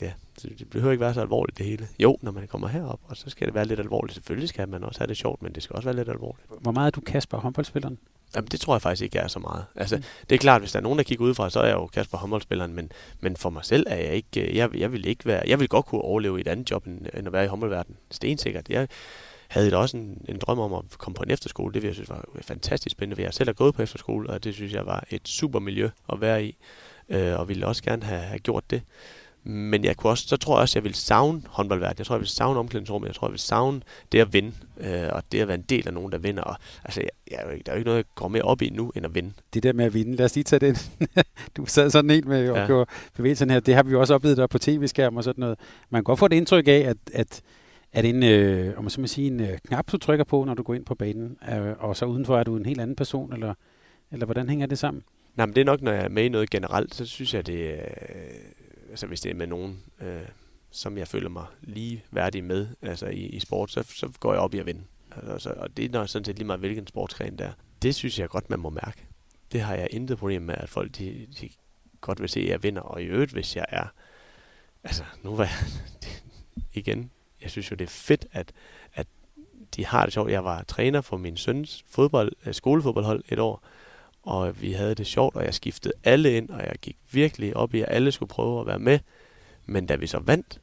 ja, 0.01 0.11
det 0.41 0.69
behøver 0.69 0.91
ikke 0.91 1.01
være 1.01 1.13
så 1.13 1.21
alvorligt 1.21 1.57
det 1.57 1.65
hele. 1.65 1.87
Jo, 1.99 2.17
når 2.21 2.31
man 2.31 2.47
kommer 2.47 2.67
herop, 2.67 2.99
og 3.03 3.17
så 3.17 3.29
skal 3.29 3.47
det 3.47 3.55
være 3.55 3.65
lidt 3.65 3.79
alvorligt. 3.79 4.13
Selvfølgelig 4.13 4.49
skal 4.49 4.69
man 4.69 4.83
også 4.83 4.99
have 4.99 5.07
det 5.07 5.17
sjovt, 5.17 5.41
men 5.41 5.51
det 5.53 5.63
skal 5.63 5.75
også 5.75 5.87
være 5.87 5.95
lidt 5.95 6.09
alvorligt. 6.09 6.47
Hvor 6.61 6.71
meget 6.71 6.87
er 6.87 6.91
du 6.91 7.01
Kasper, 7.01 7.37
håndboldspilleren? 7.37 7.97
Jamen, 8.35 8.47
det 8.47 8.59
tror 8.59 8.75
jeg 8.75 8.81
faktisk 8.81 9.03
ikke 9.03 9.19
er 9.19 9.27
så 9.27 9.39
meget. 9.39 9.65
Altså, 9.75 9.97
mm. 9.97 10.03
det 10.29 10.35
er 10.35 10.39
klart, 10.39 10.61
hvis 10.61 10.71
der 10.71 10.79
er 10.79 10.83
nogen, 10.83 10.97
der 10.97 11.03
kigger 11.03 11.25
udefra, 11.25 11.49
så 11.49 11.59
er 11.59 11.65
jeg 11.65 11.73
jo 11.73 11.87
Kasper 11.87 12.17
håndboldspilleren, 12.17 12.73
men, 12.73 12.91
men 13.19 13.37
for 13.37 13.49
mig 13.49 13.65
selv 13.65 13.85
er 13.89 13.95
jeg 13.95 14.13
ikke, 14.13 14.41
øh, 14.41 14.55
jeg, 14.55 14.77
jeg 14.77 14.91
vil 14.91 15.05
ikke 15.05 15.25
være, 15.25 15.43
jeg 15.47 15.59
vil 15.59 15.69
godt 15.69 15.85
kunne 15.85 16.01
overleve 16.01 16.37
i 16.37 16.41
et 16.41 16.47
andet 16.47 16.71
job, 16.71 16.87
end, 16.87 17.05
end 17.13 17.27
at 17.27 17.33
være 17.33 17.45
i 17.45 17.47
håndboldverdenen. 17.47 17.97
Stensikkert. 18.11 18.69
Jeg 18.69 18.87
havde 19.47 19.71
da 19.71 19.77
også 19.77 19.97
en, 19.97 20.21
en 20.29 20.37
drøm 20.37 20.59
om 20.59 20.73
at 20.73 20.97
komme 20.97 21.15
på 21.15 21.23
en 21.23 21.31
efterskole. 21.31 21.73
Det 21.73 21.81
vil 21.81 21.87
jeg 21.87 21.95
synes 21.95 22.09
var 22.09 22.25
fantastisk 22.41 22.91
spændende, 22.91 23.15
for 23.15 23.21
jeg 23.21 23.33
selv 23.33 23.49
har 23.49 23.53
gået 23.53 23.75
på 23.75 23.81
efterskole, 23.81 24.29
og 24.29 24.43
det 24.43 24.53
synes 24.53 24.73
jeg 24.73 24.85
var 24.85 25.03
et 25.09 25.27
super 25.27 25.59
miljø 25.59 25.89
at 26.13 26.21
være 26.21 26.45
i, 26.45 26.57
øh, 27.09 27.39
og 27.39 27.49
ville 27.49 27.67
også 27.67 27.83
gerne 27.83 28.03
have, 28.03 28.21
have 28.21 28.39
gjort 28.39 28.63
det. 28.69 28.81
Men 29.47 29.83
jeg 29.83 29.97
kunne 29.97 30.09
også, 30.09 30.27
så 30.27 30.37
tror 30.37 30.55
jeg 30.55 30.61
også, 30.61 30.71
at 30.71 30.75
jeg 30.75 30.83
ville 30.83 30.95
savne 30.95 31.41
håndboldverdenen. 31.47 31.97
Jeg 31.97 32.05
tror, 32.05 32.15
jeg 32.15 32.19
ville 32.19 32.29
savne 32.29 32.59
omklædningsrummet. 32.59 33.07
Jeg 33.07 33.15
tror, 33.15 33.27
jeg 33.27 33.31
ville 33.31 33.41
savne 33.41 33.81
det 34.11 34.19
at 34.19 34.33
vinde. 34.33 34.51
Øh, 34.77 35.09
og 35.11 35.23
det 35.31 35.41
at 35.41 35.47
være 35.47 35.57
en 35.57 35.65
del 35.69 35.87
af 35.87 35.93
nogen, 35.93 36.11
der 36.11 36.17
vinder. 36.17 36.43
Og, 36.43 36.55
altså, 36.85 37.01
jeg, 37.01 37.09
jeg, 37.31 37.39
der 37.65 37.71
er 37.71 37.75
jo 37.75 37.77
ikke 37.77 37.85
noget, 37.85 37.97
jeg 37.97 38.05
går 38.15 38.27
mere 38.27 38.41
op 38.41 38.61
i 38.61 38.69
nu, 38.69 38.91
end 38.95 39.05
at 39.05 39.15
vinde. 39.15 39.33
Det 39.53 39.63
der 39.63 39.73
med 39.73 39.85
at 39.85 39.93
vinde, 39.93 40.15
lad 40.15 40.25
os 40.25 40.35
lige 40.35 40.43
tage 40.43 40.59
den. 40.59 40.77
du 41.57 41.65
sad 41.65 41.89
sådan 41.89 42.09
helt 42.09 42.27
med 42.27 42.49
at 42.49 42.69
ja. 42.69 42.83
bevægelsen 43.17 43.49
her. 43.49 43.59
Det 43.59 43.75
har 43.75 43.83
vi 43.83 43.91
jo 43.91 43.99
også 43.99 44.13
oplevet 44.13 44.37
der 44.37 44.47
på 44.47 44.59
tv-skærm 44.59 45.17
og 45.17 45.23
sådan 45.23 45.41
noget. 45.41 45.59
Man 45.89 45.99
kan 45.99 46.03
godt 46.03 46.19
få 46.19 46.25
et 46.25 46.33
indtryk 46.33 46.67
af, 46.67 46.85
at, 46.87 46.97
at 47.13 47.41
det 47.95 48.09
en, 48.09 48.23
øh, 48.23 48.77
om 48.77 48.83
man 48.83 48.89
så 48.89 49.01
må 49.01 49.07
sige, 49.07 49.27
en 49.27 49.39
øh, 49.39 49.57
knap, 49.67 49.91
du 49.91 49.97
trykker 49.97 50.25
på, 50.25 50.43
når 50.43 50.53
du 50.53 50.63
går 50.63 50.73
ind 50.73 50.85
på 50.85 50.95
banen, 50.95 51.37
øh, 51.51 51.73
og 51.79 51.97
så 51.97 52.05
udenfor 52.05 52.39
er 52.39 52.43
du 52.43 52.57
en 52.57 52.65
helt 52.65 52.81
anden 52.81 52.95
person, 52.95 53.33
eller, 53.33 53.53
eller 54.11 54.25
hvordan 54.25 54.49
hænger 54.49 54.65
det 54.67 54.79
sammen? 54.79 55.03
Nej, 55.35 55.45
men 55.45 55.55
det 55.55 55.61
er 55.61 55.65
nok, 55.65 55.81
når 55.81 55.91
jeg 55.91 56.03
er 56.03 56.09
med 56.09 56.23
i 56.23 56.29
noget 56.29 56.49
generelt, 56.49 56.95
så 56.95 57.05
synes 57.05 57.33
jeg, 57.33 57.47
det 57.47 57.59
øh, 57.59 57.77
altså 58.95 59.07
hvis 59.07 59.21
det 59.21 59.29
er 59.29 59.35
med 59.35 59.47
nogen, 59.47 59.83
øh, 60.01 60.21
som 60.71 60.97
jeg 60.97 61.07
føler 61.07 61.29
mig 61.29 61.45
lige 61.61 62.03
værdig 62.11 62.43
med, 62.43 62.67
altså 62.81 63.05
i, 63.05 63.19
i 63.19 63.39
sport, 63.39 63.71
så, 63.71 63.83
så 63.83 64.11
går 64.19 64.33
jeg 64.33 64.41
op 64.41 64.53
i 64.53 64.59
at 64.59 64.65
vinde. 64.65 64.83
Altså, 65.29 65.53
og 65.57 65.77
det 65.77 65.85
er 65.85 65.89
nok 65.89 66.09
sådan 66.09 66.25
set 66.25 66.35
lige 66.35 66.45
meget, 66.45 66.59
hvilken 66.59 66.87
sportsgren 66.87 67.37
der. 67.37 67.51
Det 67.81 67.95
synes 67.95 68.19
jeg 68.19 68.29
godt, 68.29 68.49
man 68.49 68.59
må 68.59 68.69
mærke. 68.69 69.05
Det 69.51 69.61
har 69.61 69.75
jeg 69.75 69.87
intet 69.91 70.17
problem 70.17 70.41
med, 70.41 70.55
at 70.57 70.69
folk 70.69 70.97
de, 70.97 71.27
de 71.41 71.49
godt 72.01 72.21
vil 72.21 72.29
se, 72.29 72.39
at 72.39 72.49
jeg 72.49 72.63
vinder. 72.63 72.81
Og 72.81 73.01
i 73.01 73.05
øvrigt, 73.05 73.31
hvis 73.31 73.55
jeg 73.55 73.65
er... 73.69 73.87
Altså, 74.83 75.03
nu 75.23 75.35
var 75.35 75.43
jeg... 75.43 75.53
igen, 76.81 77.11
jeg 77.41 77.51
synes 77.51 77.71
jo, 77.71 77.75
det 77.75 77.85
er 77.85 77.89
fedt, 77.89 78.25
at, 78.31 78.51
at 78.93 79.07
de 79.75 79.85
har 79.85 80.03
det 80.03 80.13
sjovt. 80.13 80.31
Jeg 80.31 80.43
var 80.43 80.63
træner 80.63 81.01
for 81.01 81.17
min 81.17 81.37
søns 81.37 81.85
fodbold, 81.87 82.31
øh, 82.45 82.53
skolefodboldhold 82.53 83.23
et 83.29 83.39
år, 83.39 83.63
og 84.25 84.61
vi 84.61 84.71
havde 84.71 84.95
det 84.95 85.07
sjovt, 85.07 85.35
og 85.35 85.45
jeg 85.45 85.53
skiftede 85.53 85.93
alle 86.03 86.37
ind, 86.37 86.49
og 86.49 86.59
jeg 86.59 86.75
gik 86.81 86.97
virkelig 87.11 87.57
op 87.57 87.73
i, 87.73 87.81
at 87.81 87.87
alle 87.89 88.11
skulle 88.11 88.29
prøve 88.29 88.61
at 88.61 88.67
være 88.67 88.79
med. 88.79 88.99
Men 89.65 89.85
da 89.85 89.95
vi 89.95 90.07
så 90.07 90.19
vandt, 90.19 90.59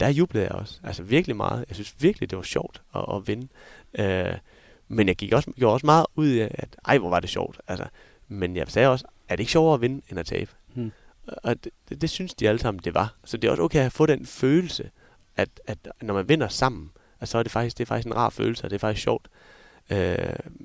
der 0.00 0.08
jublede 0.08 0.44
jeg 0.44 0.52
også. 0.52 0.80
Altså 0.82 1.02
virkelig 1.02 1.36
meget. 1.36 1.64
Jeg 1.68 1.76
synes 1.76 1.94
virkelig, 1.98 2.30
det 2.30 2.36
var 2.36 2.42
sjovt 2.42 2.82
at, 2.94 3.04
at 3.14 3.28
vinde. 3.28 3.48
Øh, 3.98 4.34
men 4.88 5.08
jeg 5.08 5.16
gik 5.16 5.32
også, 5.32 5.50
gjorde 5.50 5.74
også 5.74 5.86
meget 5.86 6.06
ud 6.14 6.28
af, 6.28 6.54
at 6.54 6.76
ej, 6.84 6.98
hvor 6.98 7.10
var 7.10 7.20
det 7.20 7.30
sjovt. 7.30 7.60
Altså, 7.68 7.86
men 8.28 8.56
jeg 8.56 8.68
sagde 8.68 8.88
også, 8.88 9.04
er 9.28 9.36
det 9.36 9.40
ikke 9.40 9.52
sjovere 9.52 9.74
at 9.74 9.80
vinde, 9.80 10.02
end 10.10 10.18
at 10.18 10.26
tabe? 10.26 10.50
Hmm. 10.74 10.92
Og 11.26 11.64
det, 11.64 11.72
det, 11.88 12.00
det, 12.00 12.10
synes 12.10 12.34
de 12.34 12.48
alle 12.48 12.58
sammen, 12.58 12.80
det 12.84 12.94
var. 12.94 13.14
Så 13.24 13.36
det 13.36 13.48
er 13.48 13.50
også 13.50 13.62
okay 13.62 13.86
at 13.86 13.92
få 13.92 14.06
den 14.06 14.26
følelse, 14.26 14.90
at, 15.36 15.48
at 15.66 15.78
når 16.02 16.14
man 16.14 16.28
vinder 16.28 16.48
sammen, 16.48 16.90
at 17.20 17.28
så 17.28 17.38
er 17.38 17.42
det 17.42 17.52
faktisk, 17.52 17.78
det 17.78 17.84
er 17.84 17.86
faktisk 17.86 18.06
en 18.06 18.16
rar 18.16 18.30
følelse, 18.30 18.64
og 18.64 18.70
det 18.70 18.76
er 18.76 18.80
faktisk 18.80 19.02
sjovt. 19.02 19.28
Øh, 19.90 20.16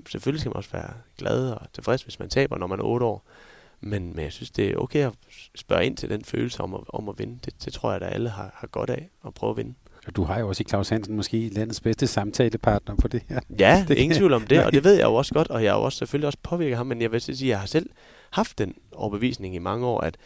selvfølgelig 0.10 0.40
skal 0.40 0.50
man 0.50 0.56
også 0.56 0.70
være 0.74 0.94
glad 1.18 1.52
og 1.52 1.62
tilfreds, 1.74 2.04
hvis 2.04 2.20
man 2.20 2.30
taber, 2.30 2.58
når 2.58 2.68
man 2.68 2.80
er 2.80 2.84
8 2.84 3.06
år. 3.06 3.26
Men, 3.82 4.16
men 4.16 4.24
jeg 4.24 4.34
synes, 4.34 4.52
det 4.52 4.70
er 4.70 4.78
okay 4.78 5.06
at 5.06 5.14
spørge 5.56 5.86
ind 5.86 5.98
til 5.98 6.10
den 6.10 6.24
følelse 6.24 6.64
om 6.64 6.74
at, 6.74 6.82
om 6.90 7.10
at 7.10 7.20
vinde. 7.20 7.40
Det, 7.46 7.66
det 7.66 7.74
tror 7.74 7.92
jeg, 7.92 8.02
at 8.02 8.14
alle 8.14 8.30
har, 8.30 8.52
har 8.54 8.68
godt 8.68 8.90
af 8.90 9.10
at 9.26 9.34
prøve 9.34 9.50
at 9.50 9.58
vinde. 9.58 9.74
Og 10.08 10.16
du 10.16 10.24
har 10.24 10.40
jo 10.40 10.48
også 10.48 10.64
i 10.64 10.70
Claus 10.70 10.90
Hansen 10.90 11.16
måske 11.16 11.50
landets 11.50 11.82
bedste 11.82 12.08
samtalepartner 12.08 12.96
på 12.96 13.08
det 13.08 13.24
her. 13.30 13.40
Ja, 13.60 13.84
det 13.88 13.98
ingen 13.98 14.18
tvivl 14.18 14.34
om 14.34 14.48
det, 14.48 14.66
og 14.66 14.72
det 14.72 14.84
ved 14.84 14.94
jeg 14.94 15.04
jo 15.04 15.14
også 15.14 15.34
godt, 15.34 15.48
og 15.48 15.64
jeg 15.64 15.72
har 15.72 15.78
jo 15.78 15.86
også 15.86 15.98
selvfølgelig 15.98 16.28
også 16.28 16.40
påvirket 16.44 16.78
ham, 16.78 16.88
men 16.88 17.02
jeg 17.02 17.12
vil 17.12 17.22
sige, 17.22 17.36
at 17.36 17.50
jeg 17.50 17.60
har 17.60 17.68
selv 17.68 17.90
haft 18.30 18.58
den 18.58 18.76
overbevisning 18.92 19.56
i 19.56 19.60
mange 19.60 19.86
år, 19.86 20.02
at, 20.02 20.18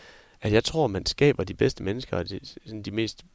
at 0.42 0.52
jeg 0.52 0.64
tror, 0.64 0.88
man 0.88 1.06
skaber 1.06 1.44
de 1.44 1.54
bedste 1.54 1.84
mennesker, 1.84 2.18
og 2.18 2.30
de, 2.30 2.40
sådan 2.66 2.82
de 2.82 2.92
mest 2.92 3.26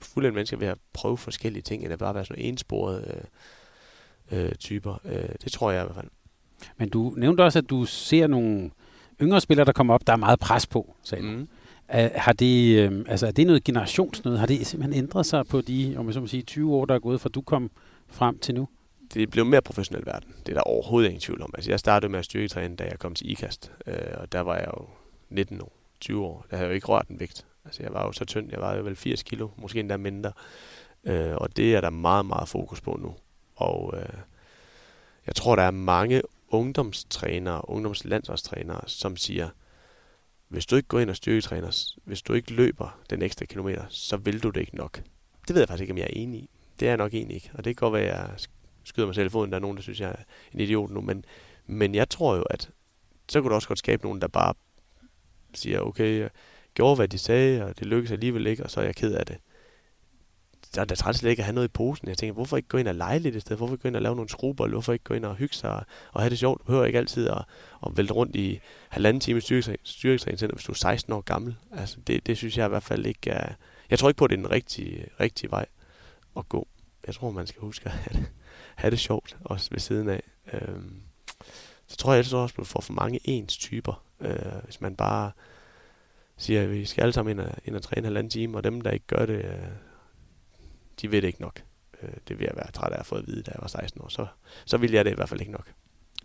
fulde 0.00 0.32
mennesker 0.32 0.56
ved 0.56 0.66
at 0.66 0.78
prøve 0.92 1.18
forskellige 1.18 1.62
ting, 1.62 1.84
end 1.84 1.92
at 1.92 1.98
bare 1.98 2.14
være 2.14 2.24
sådan 2.24 2.44
ensporet 2.44 3.14
øh, 3.16 3.22
øh, 4.30 4.52
typer. 4.52 5.00
Øh, 5.04 5.28
det 5.44 5.52
tror 5.52 5.70
jeg 5.70 5.82
i 5.82 5.84
hvert 5.84 5.94
fald. 5.94 6.10
Men 6.76 6.88
du 6.88 7.14
nævnte 7.16 7.44
også, 7.44 7.58
at 7.58 7.70
du 7.70 7.84
ser 7.84 8.26
nogle 8.26 8.70
yngre 9.22 9.40
spillere, 9.40 9.66
der 9.66 9.72
kommer 9.72 9.94
op, 9.94 10.06
der 10.06 10.12
er 10.12 10.16
meget 10.16 10.38
pres 10.38 10.66
på, 10.66 10.94
sagde 11.02 11.24
mm. 11.24 11.48
Er, 11.88 12.18
har 12.18 12.32
det, 12.32 12.78
øh, 12.78 13.04
altså, 13.08 13.26
er 13.26 13.30
det 13.30 13.46
noget 13.46 13.64
generationsnød? 13.64 14.36
Har 14.36 14.46
det 14.46 14.66
simpelthen 14.66 15.04
ændret 15.04 15.26
sig 15.26 15.46
på 15.46 15.60
de 15.60 15.94
om 15.98 16.06
jeg 16.06 16.14
så 16.14 16.20
må 16.20 16.26
sige, 16.26 16.42
20 16.42 16.74
år, 16.74 16.84
der 16.84 16.94
er 16.94 16.98
gået 16.98 17.20
fra 17.20 17.28
du 17.28 17.40
kom 17.40 17.70
frem 18.08 18.38
til 18.38 18.54
nu? 18.54 18.68
Det 19.14 19.30
blev 19.30 19.44
mere 19.44 19.62
professionel 19.62 20.06
verden. 20.06 20.34
Det 20.46 20.52
er 20.52 20.56
der 20.56 20.62
overhovedet 20.62 21.08
ingen 21.08 21.20
tvivl 21.20 21.42
om. 21.42 21.50
Altså, 21.54 21.70
jeg 21.70 21.78
startede 21.78 22.10
med 22.10 22.18
at 22.18 22.24
styrketræne, 22.24 22.76
da 22.76 22.84
jeg 22.84 22.98
kom 22.98 23.14
til 23.14 23.30
IKAST, 23.30 23.72
øh, 23.86 23.94
og 24.14 24.32
der 24.32 24.40
var 24.40 24.56
jeg 24.56 24.68
jo 24.78 24.86
19 25.28 25.60
år, 25.60 25.72
20 26.00 26.24
år. 26.24 26.46
Der 26.50 26.56
havde 26.56 26.66
jeg 26.66 26.70
jo 26.70 26.74
ikke 26.74 26.86
rørt 26.86 27.08
en 27.08 27.20
vægt. 27.20 27.46
Altså, 27.64 27.82
jeg 27.82 27.92
var 27.94 28.06
jo 28.06 28.12
så 28.12 28.24
tynd, 28.24 28.48
jeg 28.50 28.60
var 28.60 28.76
jo 28.76 28.82
vel 28.82 28.96
80 28.96 29.22
kilo, 29.22 29.48
måske 29.56 29.80
endda 29.80 29.96
mindre. 29.96 30.32
Øh, 31.04 31.34
og 31.36 31.56
det 31.56 31.74
er 31.74 31.80
der 31.80 31.90
meget, 31.90 32.26
meget 32.26 32.48
fokus 32.48 32.80
på 32.80 32.98
nu. 33.02 33.14
Og 33.60 33.94
øh, 33.96 34.18
jeg 35.26 35.34
tror, 35.34 35.56
der 35.56 35.62
er 35.62 35.70
mange 35.70 36.22
ungdomstrænere, 36.48 37.70
ungdomslandsholdstrænere, 37.70 38.80
som 38.86 39.16
siger, 39.16 39.48
hvis 40.48 40.66
du 40.66 40.76
ikke 40.76 40.88
går 40.88 41.00
ind 41.00 41.10
og 41.10 41.16
styrketræner, 41.16 41.94
hvis 42.04 42.22
du 42.22 42.32
ikke 42.32 42.52
løber 42.52 43.00
den 43.10 43.22
ekstra 43.22 43.44
kilometer, 43.44 43.84
så 43.88 44.16
vil 44.16 44.42
du 44.42 44.50
det 44.50 44.60
ikke 44.60 44.76
nok. 44.76 45.02
Det 45.48 45.54
ved 45.54 45.60
jeg 45.60 45.68
faktisk 45.68 45.82
ikke, 45.82 45.92
om 45.92 45.98
jeg 45.98 46.04
er 46.04 46.20
enig 46.20 46.40
i. 46.40 46.50
Det 46.80 46.86
er 46.86 46.90
jeg 46.90 46.98
nok 46.98 47.14
egentlig 47.14 47.34
ikke. 47.34 47.50
Og 47.54 47.64
det 47.64 47.76
kan 47.76 47.86
godt 47.86 47.92
være, 47.92 48.02
at 48.02 48.18
jeg 48.18 48.30
skyder 48.84 49.06
mig 49.06 49.14
selv 49.14 49.26
i 49.26 49.30
foden. 49.30 49.50
Der 49.50 49.56
er 49.56 49.60
nogen, 49.60 49.76
der 49.76 49.82
synes, 49.82 50.00
jeg 50.00 50.10
er 50.10 50.22
en 50.54 50.60
idiot 50.60 50.90
nu. 50.90 51.00
Men, 51.00 51.24
men 51.66 51.94
jeg 51.94 52.08
tror 52.08 52.36
jo, 52.36 52.42
at 52.42 52.70
så 53.28 53.40
kunne 53.40 53.50
du 53.50 53.54
også 53.54 53.68
godt 53.68 53.78
skabe 53.78 54.02
nogen, 54.02 54.20
der 54.20 54.28
bare 54.28 54.54
siger, 55.54 55.80
okay, 55.80 56.20
jeg 56.20 56.30
gjorde, 56.74 56.96
hvad 56.96 57.08
de 57.08 57.18
sagde, 57.18 57.64
og 57.64 57.78
det 57.78 57.86
lykkedes 57.86 58.12
alligevel 58.12 58.46
ikke, 58.46 58.62
og 58.62 58.70
så 58.70 58.80
er 58.80 58.84
jeg 58.84 58.94
ked 58.94 59.14
af 59.14 59.26
det 59.26 59.36
så 60.72 60.80
er 60.80 60.84
det 60.84 60.98
træt 60.98 61.16
slet 61.16 61.30
ikke 61.30 61.40
at 61.40 61.44
have 61.44 61.54
noget 61.54 61.68
i 61.68 61.72
posen. 61.72 62.08
Jeg 62.08 62.18
tænker, 62.18 62.34
hvorfor 62.34 62.56
ikke 62.56 62.68
gå 62.68 62.78
ind 62.78 62.88
og 62.88 62.94
lege 62.94 63.18
lidt 63.18 63.34
i 63.34 63.40
stedet? 63.40 63.58
Hvorfor 63.58 63.74
ikke 63.74 63.82
gå 63.82 63.88
ind 63.88 63.96
og 63.96 64.02
lave 64.02 64.14
nogle 64.14 64.28
skruber? 64.28 64.68
Hvorfor 64.68 64.92
ikke 64.92 65.04
gå 65.04 65.14
ind 65.14 65.24
og 65.24 65.36
hygge 65.36 65.54
sig 65.54 65.84
og 66.12 66.20
have 66.20 66.30
det 66.30 66.38
sjovt? 66.38 66.60
Du 66.60 66.64
behøver 66.64 66.84
ikke 66.84 66.98
altid 66.98 67.28
at, 67.28 67.44
at 67.86 67.96
vælte 67.96 68.14
rundt 68.14 68.36
i 68.36 68.60
halvanden 68.88 69.20
time 69.20 69.40
styrketræning, 69.84 70.52
hvis 70.52 70.64
du 70.64 70.72
er 70.72 70.76
16 70.76 71.12
år 71.12 71.20
gammel. 71.20 71.56
Altså, 71.72 71.96
det, 72.06 72.26
det 72.26 72.36
synes 72.36 72.58
jeg 72.58 72.66
i 72.66 72.68
hvert 72.68 72.82
fald 72.82 73.06
ikke 73.06 73.30
er... 73.30 73.52
Jeg 73.90 73.98
tror 73.98 74.08
ikke 74.08 74.18
på, 74.18 74.24
at 74.24 74.30
det 74.30 74.36
er 74.36 74.42
den 74.42 74.50
rigtige, 74.50 75.06
rigtige 75.20 75.50
vej 75.50 75.66
at 76.36 76.48
gå. 76.48 76.68
Jeg 77.06 77.14
tror, 77.14 77.30
man 77.30 77.46
skal 77.46 77.60
huske 77.60 77.86
at 77.86 77.92
have 77.92 78.20
det, 78.20 78.30
have 78.76 78.90
det 78.90 78.98
sjovt, 78.98 79.36
også 79.44 79.68
ved 79.70 79.80
siden 79.80 80.08
af. 80.08 80.22
Øhm, 80.52 81.00
så 81.86 81.96
tror 81.96 82.12
jeg 82.12 82.18
også, 82.20 82.36
at 82.36 82.58
man 82.58 82.66
får 82.66 82.80
for 82.80 82.92
mange 82.92 83.20
ens 83.24 83.56
typer. 83.56 84.02
Øh, 84.20 84.64
hvis 84.64 84.80
man 84.80 84.96
bare 84.96 85.30
siger, 86.36 86.62
at 86.62 86.70
vi 86.70 86.84
skal 86.84 87.02
alle 87.02 87.12
sammen 87.12 87.38
ind 87.38 87.46
og, 87.46 87.52
ind 87.64 87.76
og 87.76 87.82
træne 87.82 88.06
halvanden 88.06 88.30
time, 88.30 88.56
og 88.58 88.64
dem, 88.64 88.80
der 88.80 88.90
ikke 88.90 89.06
gør 89.06 89.26
det, 89.26 89.44
øh, 89.44 89.66
de 91.00 91.12
ved 91.12 91.22
det 91.22 91.28
ikke 91.28 91.40
nok. 91.40 91.62
Øh, 92.02 92.08
det 92.28 92.38
vil 92.38 92.44
jeg 92.44 92.56
være 92.56 92.70
træt 92.70 92.92
af 92.92 93.00
at 93.00 93.06
få 93.06 93.14
at 93.14 93.26
vide, 93.26 93.42
da 93.42 93.50
jeg 93.50 93.58
var 93.60 93.68
16 93.68 94.02
år. 94.02 94.08
Så, 94.08 94.26
så 94.64 94.76
ville 94.76 94.96
jeg 94.96 95.04
det 95.04 95.10
i 95.10 95.14
hvert 95.14 95.28
fald 95.28 95.40
ikke 95.40 95.52
nok. 95.52 95.72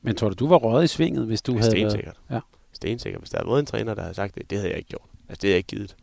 Men 0.02 0.16
tror 0.16 0.30
du, 0.30 0.36
du 0.36 0.48
var 0.48 0.58
røget 0.58 0.84
i 0.84 0.88
svinget, 0.88 1.26
hvis 1.26 1.42
du 1.42 1.52
ja, 1.52 1.60
havde 1.60 1.72
stensikkert. 1.72 2.18
Ja. 2.30 2.40
Stensikkert. 2.74 3.22
Hvis 3.22 3.30
der 3.30 3.38
havde 3.38 3.50
været 3.50 3.60
en 3.60 3.66
træner, 3.66 3.94
der 3.94 4.02
havde 4.02 4.14
sagt 4.14 4.36
det, 4.36 4.50
det 4.50 4.58
havde 4.58 4.70
jeg 4.70 4.78
ikke 4.78 4.90
gjort. 4.90 5.10
Altså, 5.30 5.42
det 5.42 5.48
havde 5.48 5.54
jeg 5.54 5.58
ikke 5.58 5.68
givet. 5.68 5.96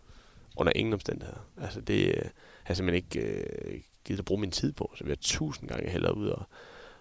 Under 0.56 0.72
ingen 0.76 0.94
omstændigheder. 0.94 1.40
Altså, 1.62 1.80
det 1.80 2.06
øh, 2.06 2.22
har 2.62 2.68
jeg 2.68 2.76
simpelthen 2.76 3.04
ikke 3.04 3.20
øh, 3.20 3.80
givet 4.04 4.18
at 4.18 4.24
bruge 4.24 4.40
min 4.40 4.50
tid 4.50 4.72
på. 4.72 4.92
Så 4.96 5.04
vi 5.04 5.10
har 5.10 5.16
tusind 5.20 5.68
gange 5.68 5.90
hellere 5.90 6.16
ud 6.16 6.28
og, 6.28 6.42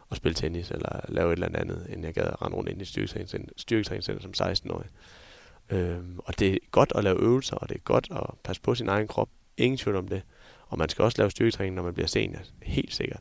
og 0.09 0.17
spille 0.17 0.35
tennis, 0.35 0.71
eller 0.71 0.99
lave 1.09 1.33
et 1.33 1.43
eller 1.43 1.59
andet, 1.59 1.87
end 1.89 2.05
jeg 2.05 2.13
gad 2.13 2.23
at 2.23 2.41
rende 2.41 2.57
rundt 2.57 2.69
ind 2.69 2.81
i 2.81 2.85
styrketræningscenter 3.57 4.21
som 4.21 4.33
16-årig. 4.47 4.87
Øhm, 5.69 6.19
og 6.25 6.39
det 6.39 6.53
er 6.53 6.57
godt 6.71 6.91
at 6.95 7.03
lave 7.03 7.21
øvelser, 7.21 7.55
og 7.55 7.69
det 7.69 7.75
er 7.75 7.79
godt 7.79 8.07
at 8.11 8.23
passe 8.43 8.61
på 8.61 8.75
sin 8.75 8.89
egen 8.89 9.07
krop. 9.07 9.29
Ingen 9.57 9.77
tvivl 9.77 9.95
om 9.95 10.07
det. 10.07 10.21
Og 10.71 10.77
man 10.77 10.89
skal 10.89 11.05
også 11.05 11.17
lave 11.17 11.31
styrketræning, 11.31 11.75
når 11.75 11.83
man 11.83 11.93
bliver 11.93 12.07
senior. 12.07 12.39
Helt 12.61 12.93
sikkert. 12.93 13.19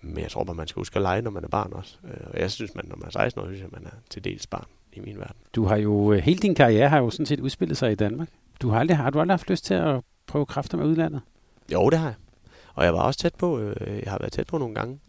Men 0.00 0.22
jeg 0.22 0.30
tror 0.30 0.44
bare, 0.44 0.54
man 0.54 0.68
skal 0.68 0.80
huske 0.80 0.96
at 0.96 1.02
lege, 1.02 1.22
når 1.22 1.30
man 1.30 1.44
er 1.44 1.48
barn 1.48 1.72
også. 1.72 1.96
Øh, 2.04 2.26
og 2.32 2.40
jeg 2.40 2.50
synes, 2.50 2.74
man, 2.74 2.84
når 2.88 2.96
man 2.96 3.06
er 3.06 3.10
16 3.10 3.42
år, 3.42 3.46
synes 3.46 3.60
jeg, 3.60 3.68
man 3.72 3.86
er 3.86 3.96
til 4.10 4.24
dels 4.24 4.46
barn 4.46 4.66
i 4.92 5.00
min 5.00 5.18
verden. 5.18 5.36
Du 5.54 5.64
har 5.64 5.76
jo, 5.76 6.12
øh, 6.12 6.18
hele 6.18 6.38
din 6.38 6.54
karriere 6.54 6.88
har 6.88 6.98
jo 6.98 7.10
sådan 7.10 7.26
set 7.26 7.40
udspillet 7.40 7.76
sig 7.76 7.92
i 7.92 7.94
Danmark. 7.94 8.28
Du 8.62 8.68
har 8.68 8.80
aldrig, 8.80 8.96
har 8.96 9.10
du 9.10 9.20
aldrig 9.20 9.32
haft 9.32 9.50
lyst 9.50 9.64
til 9.64 9.74
at 9.74 10.00
prøve 10.26 10.46
kræfter 10.46 10.78
med 10.78 10.86
udlandet? 10.86 11.20
Jo, 11.72 11.90
det 11.90 11.98
har 11.98 12.06
jeg. 12.06 12.16
Og 12.74 12.84
jeg 12.84 12.94
var 12.94 13.02
også 13.02 13.20
tæt 13.20 13.34
på, 13.34 13.60
øh, 13.60 14.02
jeg 14.02 14.10
har 14.12 14.18
været 14.18 14.32
tæt 14.32 14.46
på 14.46 14.58
nogle 14.58 14.74
gange. 14.74 15.00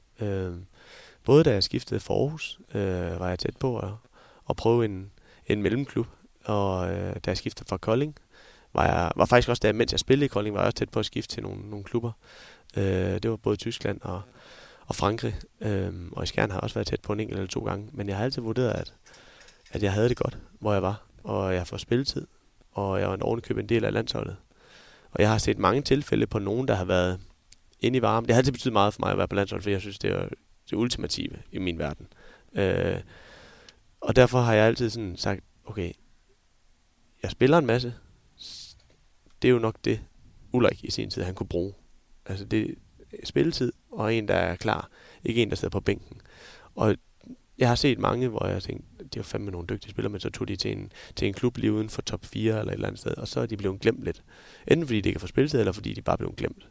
både 1.24 1.44
da 1.44 1.54
jeg 1.54 1.64
skiftede 1.64 2.00
for 2.00 2.22
Aarhus, 2.22 2.60
var 3.20 3.30
jeg 3.30 3.40
tæt 3.40 3.58
på 3.60 3.80
at, 3.80 3.90
at 4.50 4.56
prøve 4.56 4.86
en, 4.86 5.12
en 5.48 5.62
mellemklub. 5.62 6.08
Og 6.46 6.88
da 6.90 7.22
jeg 7.28 7.38
skiftede 7.38 7.70
fra 7.70 7.78
Kolding, 7.78 8.16
var 8.74 8.86
jeg 8.86 9.12
var 9.16 9.26
faktisk 9.26 9.50
også 9.50 9.60
der, 9.64 9.74
mens 9.74 9.92
jeg 9.92 10.00
spillede 10.00 10.26
i 10.26 10.28
Kolding, 10.28 10.56
var 10.56 10.62
jeg 10.62 10.66
også 10.66 10.78
tæt 10.78 10.90
på 10.90 11.00
at 11.00 11.06
skifte 11.06 11.36
til 11.36 11.44
nogle, 11.44 11.70
nogle 11.70 11.84
klubber. 11.84 12.12
Øh, 12.78 12.84
det 13.24 13.30
var 13.30 13.36
både 13.36 13.56
Tyskland 13.56 14.02
og, 14.02 14.22
og 14.86 14.96
Frankrig. 14.96 15.36
Øh, 15.62 15.94
og 16.12 16.24
i 16.24 16.26
Skjern 16.26 16.50
har 16.50 16.58
jeg 16.58 16.64
også 16.64 16.74
været 16.74 16.88
tæt 16.88 17.02
på 17.02 17.14
en 17.14 17.20
enkelt 17.20 17.40
eller 17.40 17.50
to 17.50 17.60
gange. 17.60 17.90
Men 17.92 18.08
jeg 18.08 18.18
har 18.18 18.24
altid 18.24 18.42
vurderet, 18.42 18.72
at, 18.72 18.94
at 19.72 19.84
jeg 19.84 19.94
havde 19.94 20.10
det 20.10 20.18
godt, 20.18 20.38
hvor 20.60 20.74
jeg 20.74 20.82
var. 20.82 21.04
Og 21.24 21.54
jeg 21.54 21.68
får 21.68 21.78
spilletid. 21.78 22.28
Og 22.72 23.00
jeg 23.00 23.08
var 23.08 23.14
en 23.14 23.22
ordentlig 23.22 23.60
en 23.60 23.70
del 23.70 23.86
af 23.86 23.94
landsholdet. 23.94 24.36
Og 25.12 25.22
jeg 25.22 25.30
har 25.30 25.38
set 25.38 25.58
mange 25.58 25.82
tilfælde 25.82 26.28
på 26.28 26.40
nogen, 26.40 26.68
der 26.68 26.76
har 26.76 26.86
været 26.86 27.20
inde 27.80 27.98
i 27.98 28.02
varmen. 28.02 28.28
Det 28.28 28.36
har 28.36 28.40
altid 28.40 28.52
betydet 28.52 28.74
meget 28.74 28.94
for 28.94 29.02
mig 29.02 29.12
at 29.12 29.18
være 29.18 29.28
på 29.28 29.36
landsholdet, 29.36 29.64
for 29.64 29.70
jeg 29.70 29.82
synes, 29.82 30.00
det 30.00 30.12
er 30.12 30.28
det 30.70 30.78
ultimative 30.78 31.38
i 31.52 31.60
min 31.60 31.80
verden. 31.80 32.08
Øh, 32.54 33.00
og 34.02 34.16
derfor 34.16 34.42
har 34.42 34.54
jeg 34.54 34.66
altid 34.66 34.90
sådan 34.90 35.18
sagt, 35.18 35.44
okay, 35.66 35.92
jeg 37.24 37.32
spiller 37.32 37.58
en 37.58 37.66
masse, 37.66 37.94
det 39.42 39.48
er 39.48 39.52
jo 39.52 39.60
nok 39.60 39.76
det, 39.86 40.00
Ulrik 40.54 40.84
i 40.84 40.92
sin 40.92 41.10
tid, 41.10 41.24
han 41.24 41.36
kunne 41.36 41.48
bruge. 41.48 41.74
Altså 42.26 42.46
det 42.46 42.76
spilletid, 43.24 43.74
og 43.92 44.16
en, 44.16 44.28
der 44.28 44.34
er 44.34 44.56
klar. 44.56 44.90
Ikke 45.24 45.42
en, 45.42 45.50
der 45.50 45.56
sidder 45.56 45.72
på 45.72 45.80
bænken. 45.80 46.22
Og 46.76 46.96
jeg 47.58 47.68
har 47.68 47.76
set 47.76 48.00
mange, 48.00 48.28
hvor 48.28 48.48
jeg 48.48 48.64
tænkte, 48.64 49.04
det 49.04 49.16
var 49.16 49.24
fandme 49.24 49.52
nogle 49.52 49.68
dygtige 49.68 49.92
spillere, 49.92 50.12
men 50.12 50.22
så 50.22 50.30
tog 50.30 50.48
de 50.48 50.56
til 50.56 50.72
en, 50.72 50.92
til 51.16 51.28
en 51.28 51.34
klub 51.34 51.58
lige 51.58 51.74
uden 51.74 51.90
for 51.90 52.02
top 52.02 52.26
4 52.26 52.60
eller 52.60 52.72
et 52.72 52.74
eller 52.74 52.88
andet 52.88 53.00
sted, 53.00 53.18
og 53.18 53.28
så 53.28 53.40
er 53.40 53.46
de 53.46 53.58
blevet 53.58 53.80
glemt 53.80 54.04
lidt. 54.04 54.24
Enten 54.68 54.88
fordi 54.88 55.02
de 55.02 55.10
ikke 55.10 55.18
har 55.18 55.20
fået 55.20 55.30
spilletid, 55.30 55.60
eller 55.60 55.72
fordi 55.72 55.94
de 55.94 56.02
bare 56.02 56.18
blev 56.18 56.34
glemt. 56.36 56.68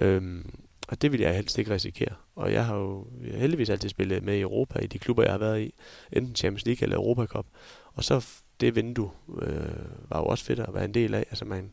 Øhm, 0.00 0.54
og 0.88 1.02
det 1.02 1.12
vil 1.12 1.20
jeg 1.20 1.36
helst 1.36 1.58
ikke 1.58 1.74
risikere. 1.74 2.14
Og 2.34 2.52
jeg 2.52 2.66
har 2.66 2.76
jo 2.76 3.06
heldigvis 3.24 3.70
altid 3.70 3.88
spillet 3.88 4.22
med 4.22 4.36
i 4.36 4.40
Europa, 4.40 4.78
i 4.78 4.86
de 4.86 4.98
klubber, 4.98 5.22
jeg 5.22 5.32
har 5.32 5.38
været 5.38 5.60
i. 5.60 5.74
Enten 6.12 6.36
Champions 6.36 6.66
League 6.66 6.82
eller 6.82 6.96
Europa 6.96 7.26
Cup. 7.26 7.46
Og 7.94 8.04
så 8.04 8.26
det 8.62 8.76
vindue 8.76 9.10
øh, 9.42 10.10
var 10.10 10.18
jo 10.18 10.24
også 10.24 10.44
fedt 10.44 10.60
at 10.60 10.74
være 10.74 10.84
en 10.84 10.94
del 10.94 11.14
af. 11.14 11.26
Altså 11.30 11.44
man 11.44 11.70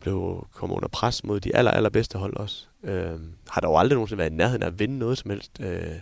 blev 0.00 0.46
kommet 0.52 0.76
under 0.76 0.88
pres 0.88 1.24
mod 1.24 1.40
de 1.40 1.56
aller, 1.56 1.70
allerbedste 1.70 2.18
hold 2.18 2.36
også. 2.36 2.66
Øh, 2.82 3.20
har 3.48 3.60
dog 3.60 3.80
aldrig 3.80 3.96
nogensinde 3.96 4.18
været 4.18 4.30
i 4.30 4.34
nærheden 4.34 4.62
af 4.62 4.66
at 4.66 4.78
vinde 4.78 4.98
noget 4.98 5.18
som 5.18 5.30
helst 5.30 5.60
øh, 5.60 5.96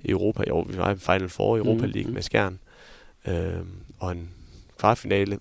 i 0.00 0.10
Europa. 0.10 0.44
Jo, 0.48 0.60
vi 0.60 0.76
var 0.76 0.94
i 0.94 0.96
Final 0.96 1.28
Four 1.28 1.56
i 1.56 1.58
Europa 1.58 1.86
mm, 1.86 1.92
League 1.92 2.08
mm. 2.08 2.14
med 2.14 2.22
Skjern. 2.22 2.58
Øh, 3.28 3.60
og 3.98 4.12
en 4.12 4.30
kvartfinale 4.78 5.38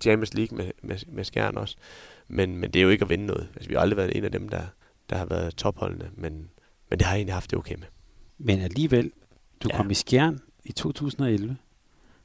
Champions 0.00 0.34
League 0.34 0.58
med, 0.58 0.70
med, 0.82 0.96
med 1.06 1.24
Skjern 1.24 1.56
også. 1.56 1.76
Men, 2.28 2.56
men 2.56 2.70
det 2.70 2.78
er 2.78 2.82
jo 2.82 2.88
ikke 2.88 3.02
at 3.02 3.10
vinde 3.10 3.26
noget. 3.26 3.48
Altså, 3.54 3.68
vi 3.68 3.74
har 3.74 3.80
aldrig 3.80 3.96
været 3.96 4.16
en 4.16 4.24
af 4.24 4.32
dem, 4.32 4.48
der, 4.48 4.62
der 5.10 5.16
har 5.16 5.26
været 5.26 5.54
topholdende, 5.54 6.10
men, 6.14 6.50
men 6.90 6.98
det 6.98 7.02
har 7.02 7.12
jeg 7.12 7.18
egentlig 7.18 7.34
haft 7.34 7.50
det 7.50 7.58
okay 7.58 7.74
med. 7.74 7.86
Men 8.38 8.60
alligevel, 8.60 9.12
du 9.62 9.68
ja. 9.72 9.76
kom 9.76 9.90
i 9.90 9.94
Skjern 9.94 10.40
i 10.64 10.72
2011. 10.72 11.56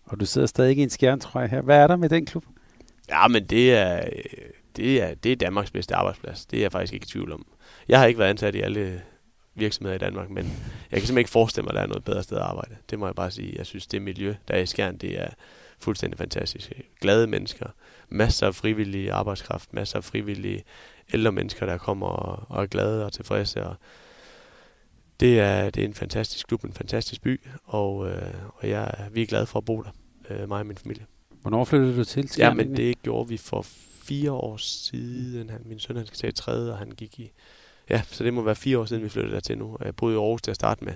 Og 0.05 0.19
du 0.19 0.25
sidder 0.25 0.47
stadig 0.47 0.77
i 0.77 0.83
en 0.83 0.89
skjern, 0.89 1.21
her. 1.33 1.61
Hvad 1.61 1.77
er 1.77 1.87
der 1.87 1.95
med 1.95 2.09
den 2.09 2.25
klub? 2.25 2.45
Ja, 3.09 3.27
men 3.27 3.45
det 3.45 3.73
er, 3.73 4.09
det 4.75 5.01
er, 5.01 5.15
det 5.15 5.31
er 5.31 5.35
Danmarks 5.35 5.71
bedste 5.71 5.95
arbejdsplads. 5.95 6.45
Det 6.45 6.57
er 6.57 6.61
jeg 6.61 6.71
faktisk 6.71 6.93
ikke 6.93 7.03
i 7.03 7.07
tvivl 7.07 7.31
om. 7.31 7.45
Jeg 7.87 7.99
har 7.99 8.05
ikke 8.05 8.19
været 8.19 8.29
ansat 8.29 8.55
i 8.55 8.61
alle 8.61 9.01
virksomheder 9.55 9.95
i 9.95 9.99
Danmark, 9.99 10.29
men 10.29 10.45
jeg 10.45 10.99
kan 10.99 11.01
simpelthen 11.01 11.17
ikke 11.17 11.29
forestille 11.29 11.63
mig, 11.63 11.71
at 11.71 11.75
der 11.75 11.81
er 11.81 11.87
noget 11.87 12.03
bedre 12.03 12.23
sted 12.23 12.37
at 12.37 12.43
arbejde. 12.43 12.75
Det 12.89 12.99
må 12.99 13.05
jeg 13.05 13.15
bare 13.15 13.31
sige. 13.31 13.53
Jeg 13.57 13.65
synes, 13.65 13.87
det 13.87 14.01
miljø, 14.01 14.35
der 14.47 14.53
er 14.53 14.59
i 14.59 14.65
Skjern, 14.65 14.97
det 14.97 15.21
er 15.21 15.29
fuldstændig 15.79 16.17
fantastisk. 16.17 16.71
Glade 17.01 17.27
mennesker, 17.27 17.65
masser 18.09 18.47
af 18.47 18.55
frivillige 18.55 19.13
arbejdskraft, 19.13 19.73
masser 19.73 19.97
af 19.97 20.03
frivillige 20.03 20.63
ældre 21.13 21.31
mennesker, 21.31 21.65
der 21.65 21.77
kommer 21.77 22.07
og, 22.07 22.45
og 22.49 22.63
er 22.63 22.67
glade 22.67 23.05
og 23.05 23.13
tilfredse. 23.13 23.63
Og 23.63 23.75
det 25.19 25.39
er, 25.39 25.69
det 25.69 25.83
er 25.83 25.87
en 25.87 25.93
fantastisk 25.93 26.47
klub, 26.47 26.63
en 26.63 26.73
fantastisk 26.73 27.21
by, 27.21 27.41
og, 27.63 28.09
øh, 28.09 28.33
og 28.55 28.69
jeg, 28.69 28.91
vi 29.11 29.21
er 29.21 29.25
glade 29.25 29.45
for 29.45 29.59
at 29.59 29.65
bo 29.65 29.81
der, 29.81 29.89
øh, 30.29 30.49
mig 30.49 30.59
og 30.59 30.65
min 30.65 30.77
familie. 30.77 31.05
Hvornår 31.41 31.63
flyttede 31.63 31.97
du 31.97 32.03
til? 32.03 32.29
Ja, 32.37 32.53
men 32.53 32.77
det 32.77 33.01
gjorde 33.03 33.29
vi 33.29 33.37
for 33.37 33.61
fire 34.03 34.31
år 34.31 34.57
siden. 34.57 35.49
Han, 35.49 35.61
min 35.65 35.79
søn 35.79 35.95
han 35.95 36.05
skal 36.05 36.17
tage 36.17 36.31
tredje, 36.31 36.71
og 36.71 36.77
han 36.77 36.91
gik 36.91 37.19
i... 37.19 37.31
Ja, 37.89 38.01
så 38.11 38.23
det 38.23 38.33
må 38.33 38.41
være 38.41 38.55
fire 38.55 38.79
år 38.79 38.85
siden, 38.85 39.03
vi 39.03 39.09
flyttede 39.09 39.33
der 39.33 39.39
til 39.39 39.57
nu. 39.57 39.77
Jeg 39.85 39.95
boede 39.95 40.15
i 40.15 40.17
Aarhus 40.17 40.41
til 40.41 40.51
at 40.51 40.55
starte 40.55 40.85
med, 40.85 40.93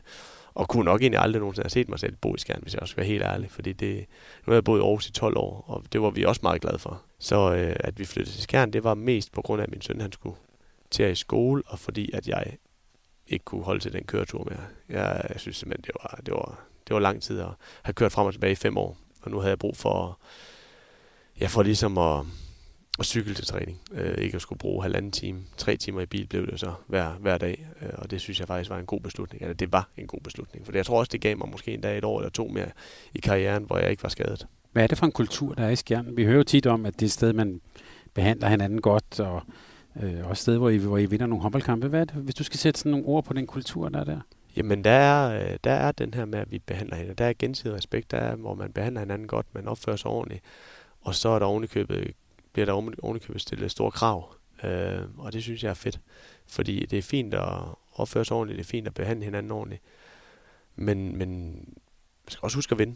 og 0.54 0.68
kunne 0.68 0.86
nok 0.86 1.02
egentlig 1.02 1.20
aldrig 1.20 1.40
nogensinde 1.40 1.64
have 1.64 1.70
set 1.70 1.90
mig 1.90 2.00
selv 2.00 2.16
bo 2.16 2.36
i 2.36 2.38
Skjern, 2.38 2.60
hvis 2.62 2.74
jeg 2.74 2.82
også 2.82 2.92
skal 2.92 3.02
være 3.02 3.08
helt 3.08 3.24
ærlig. 3.24 3.52
Fordi 3.52 3.74
det, 3.74 3.98
nu 4.46 4.52
har 4.52 4.54
jeg 4.54 4.64
boet 4.64 4.80
i 4.80 4.82
Aarhus 4.82 5.08
i 5.08 5.12
12 5.12 5.38
år, 5.38 5.66
og 5.68 5.84
det 5.94 6.02
var 6.02 6.10
vi 6.10 6.24
også 6.24 6.40
meget 6.44 6.62
glade 6.62 6.80
for. 6.80 7.02
Så 7.20 7.56
øh, 7.56 7.76
at 7.80 8.00
vi 8.00 8.06
flyttede 8.06 8.36
til 8.36 8.44
Skjern, 8.44 8.74
det 8.74 8.84
var 8.84 8.94
mest 8.94 9.32
på 9.32 9.42
grund 9.42 9.62
af, 9.62 9.66
at 9.66 9.72
min 9.72 9.82
søn 9.82 10.02
han 10.02 10.12
skulle 10.12 10.36
til 10.92 11.12
i 11.12 11.16
skole, 11.16 11.64
og 11.66 11.80
fordi 11.80 12.12
at 12.14 12.28
jeg 12.28 12.58
ikke 13.30 13.46
kunne 13.46 13.64
holde 13.64 13.80
til 13.80 13.94
den 13.94 14.04
køretur 14.04 14.44
mere. 14.44 14.66
Jeg, 14.90 15.26
jeg 15.30 15.40
synes 15.40 15.58
simpelthen, 15.58 15.84
det 15.84 15.92
var, 16.04 16.20
det, 16.26 16.34
var, 16.34 16.60
det 16.88 16.94
var 16.94 17.00
lang 17.00 17.22
tid 17.22 17.40
at 17.40 17.48
have 17.84 17.94
kørt 17.94 18.12
frem 18.12 18.28
og 18.28 18.34
tilbage 18.34 18.52
i 18.52 18.56
fem 18.56 18.78
år. 18.78 18.98
Og 19.22 19.32
nu 19.32 19.38
havde 19.38 19.50
jeg 19.50 19.60
brug 19.60 19.78
for, 19.78 20.20
ja, 21.42 21.48
for 21.48 21.64
ligesom 21.64 21.98
at, 21.98 22.22
at 23.00 23.06
cykle 23.06 23.34
til 23.34 23.46
træning. 23.46 23.82
Øh, 23.92 24.18
ikke 24.18 24.36
at 24.36 24.42
skulle 24.42 24.60
bruge 24.60 24.84
halvanden 24.84 25.12
time. 25.12 25.42
Tre 25.58 25.78
timer 25.78 26.02
i 26.02 26.06
bil 26.06 26.28
blev 26.28 26.48
det 26.48 26.60
så 26.60 26.74
hver, 26.88 27.10
hver 27.12 27.38
dag. 27.38 27.68
Øh, 27.82 27.90
og 27.98 28.12
det 28.12 28.22
synes 28.22 28.40
jeg 28.40 28.48
faktisk 28.48 28.70
var 28.70 28.80
en 28.80 28.86
god 28.86 29.00
beslutning. 29.00 29.42
Eller 29.42 29.54
det 29.54 29.72
var 29.72 29.90
en 29.98 30.08
god 30.08 30.20
beslutning. 30.24 30.66
For 30.66 30.74
jeg 30.74 30.86
tror 30.86 31.00
også, 31.00 31.10
det 31.12 31.22
gav 31.22 31.38
mig 31.38 31.50
måske 31.50 31.74
en 31.74 31.82
dag 31.82 31.98
et 31.98 32.04
år 32.04 32.20
eller 32.20 32.30
to 32.30 32.48
mere 32.48 32.70
i 33.14 33.20
karrieren, 33.20 33.64
hvor 33.64 33.78
jeg 33.78 33.92
ikke 33.92 34.04
var 34.04 34.10
skadet. 34.10 34.48
Hvad 34.72 34.84
er 34.84 34.88
det 34.88 34.98
for 34.98 35.06
en 35.06 35.12
kultur, 35.12 35.54
der 35.54 35.64
er 35.66 35.70
i 35.70 35.76
Skjern? 35.76 36.18
Vi 36.18 36.24
hører 36.24 36.38
jo 36.38 36.44
tit 36.44 36.66
om, 36.66 36.86
at 36.86 36.94
det 36.94 37.02
er 37.02 37.08
et 37.08 37.12
sted, 37.12 37.34
man 37.34 37.62
behandler 38.14 38.48
hinanden 38.48 38.82
godt, 38.82 39.20
og 39.20 39.42
øh, 40.00 40.28
også 40.28 40.42
sted, 40.42 40.58
hvor 40.58 40.70
I, 40.70 40.78
hvor 40.78 40.98
I 40.98 41.06
vinder 41.06 41.28
nogle 41.28 41.42
håndboldkampe. 41.42 41.88
Hvad 41.88 42.02
er 42.02 42.06
det, 42.06 42.16
hvis 42.16 42.36
du 42.36 42.44
skal 42.44 42.60
sætte 42.60 42.80
sådan 42.80 42.92
nogle 42.92 43.06
ord 43.06 43.24
på 43.24 43.34
den 43.34 43.48
kultur, 43.48 43.90
der 43.90 44.00
er 44.00 44.04
der? 44.04 44.20
Jamen, 44.56 44.84
der 44.84 44.92
er, 44.92 45.52
øh, 45.52 45.58
der 45.64 45.72
er 45.72 45.92
den 45.92 46.14
her 46.14 46.26
med, 46.26 46.40
at 46.40 46.52
vi 46.52 46.60
behandler 46.60 46.96
hinanden. 46.96 47.18
Der 47.18 47.26
er 47.26 47.34
gensidig 47.40 47.76
respekt, 47.76 48.12
der 48.12 48.18
er, 48.18 48.36
hvor 48.36 48.54
man 48.54 48.72
behandler 48.72 49.02
hinanden 49.02 49.28
godt, 49.28 49.46
man 49.54 49.68
opfører 49.68 49.96
sig 49.96 50.12
ordentligt. 50.12 50.44
Og 51.02 51.16
så 51.16 51.30
er 51.30 51.40
der 51.40 51.46
ovenikøbet, 51.46 52.14
bliver 52.54 52.66
der 52.66 52.94
ovenikøbet 53.02 53.42
stillet 53.42 53.72
store 53.72 53.92
krav. 53.92 54.36
Øh, 54.64 55.02
og 55.18 55.34
det 55.34 55.44
synes 55.44 55.64
jeg 55.64 55.70
er 55.70 55.74
fedt. 55.74 56.00
Fordi 56.48 56.86
det 56.86 56.98
er 56.98 57.04
fint 57.04 57.34
at 57.34 57.50
opføre 57.94 58.26
sig 58.26 58.38
ordentligt, 58.38 58.58
det 58.58 58.64
er 58.64 58.70
fint 58.70 58.88
at 58.88 58.94
behandle 58.94 59.26
hinanden 59.26 59.52
ordentligt. 59.52 59.82
Men, 60.76 61.18
men 61.18 61.52
man 62.24 62.28
skal 62.28 62.40
også 62.44 62.58
huske 62.58 62.72
at 62.72 62.80
vinde. 62.80 62.96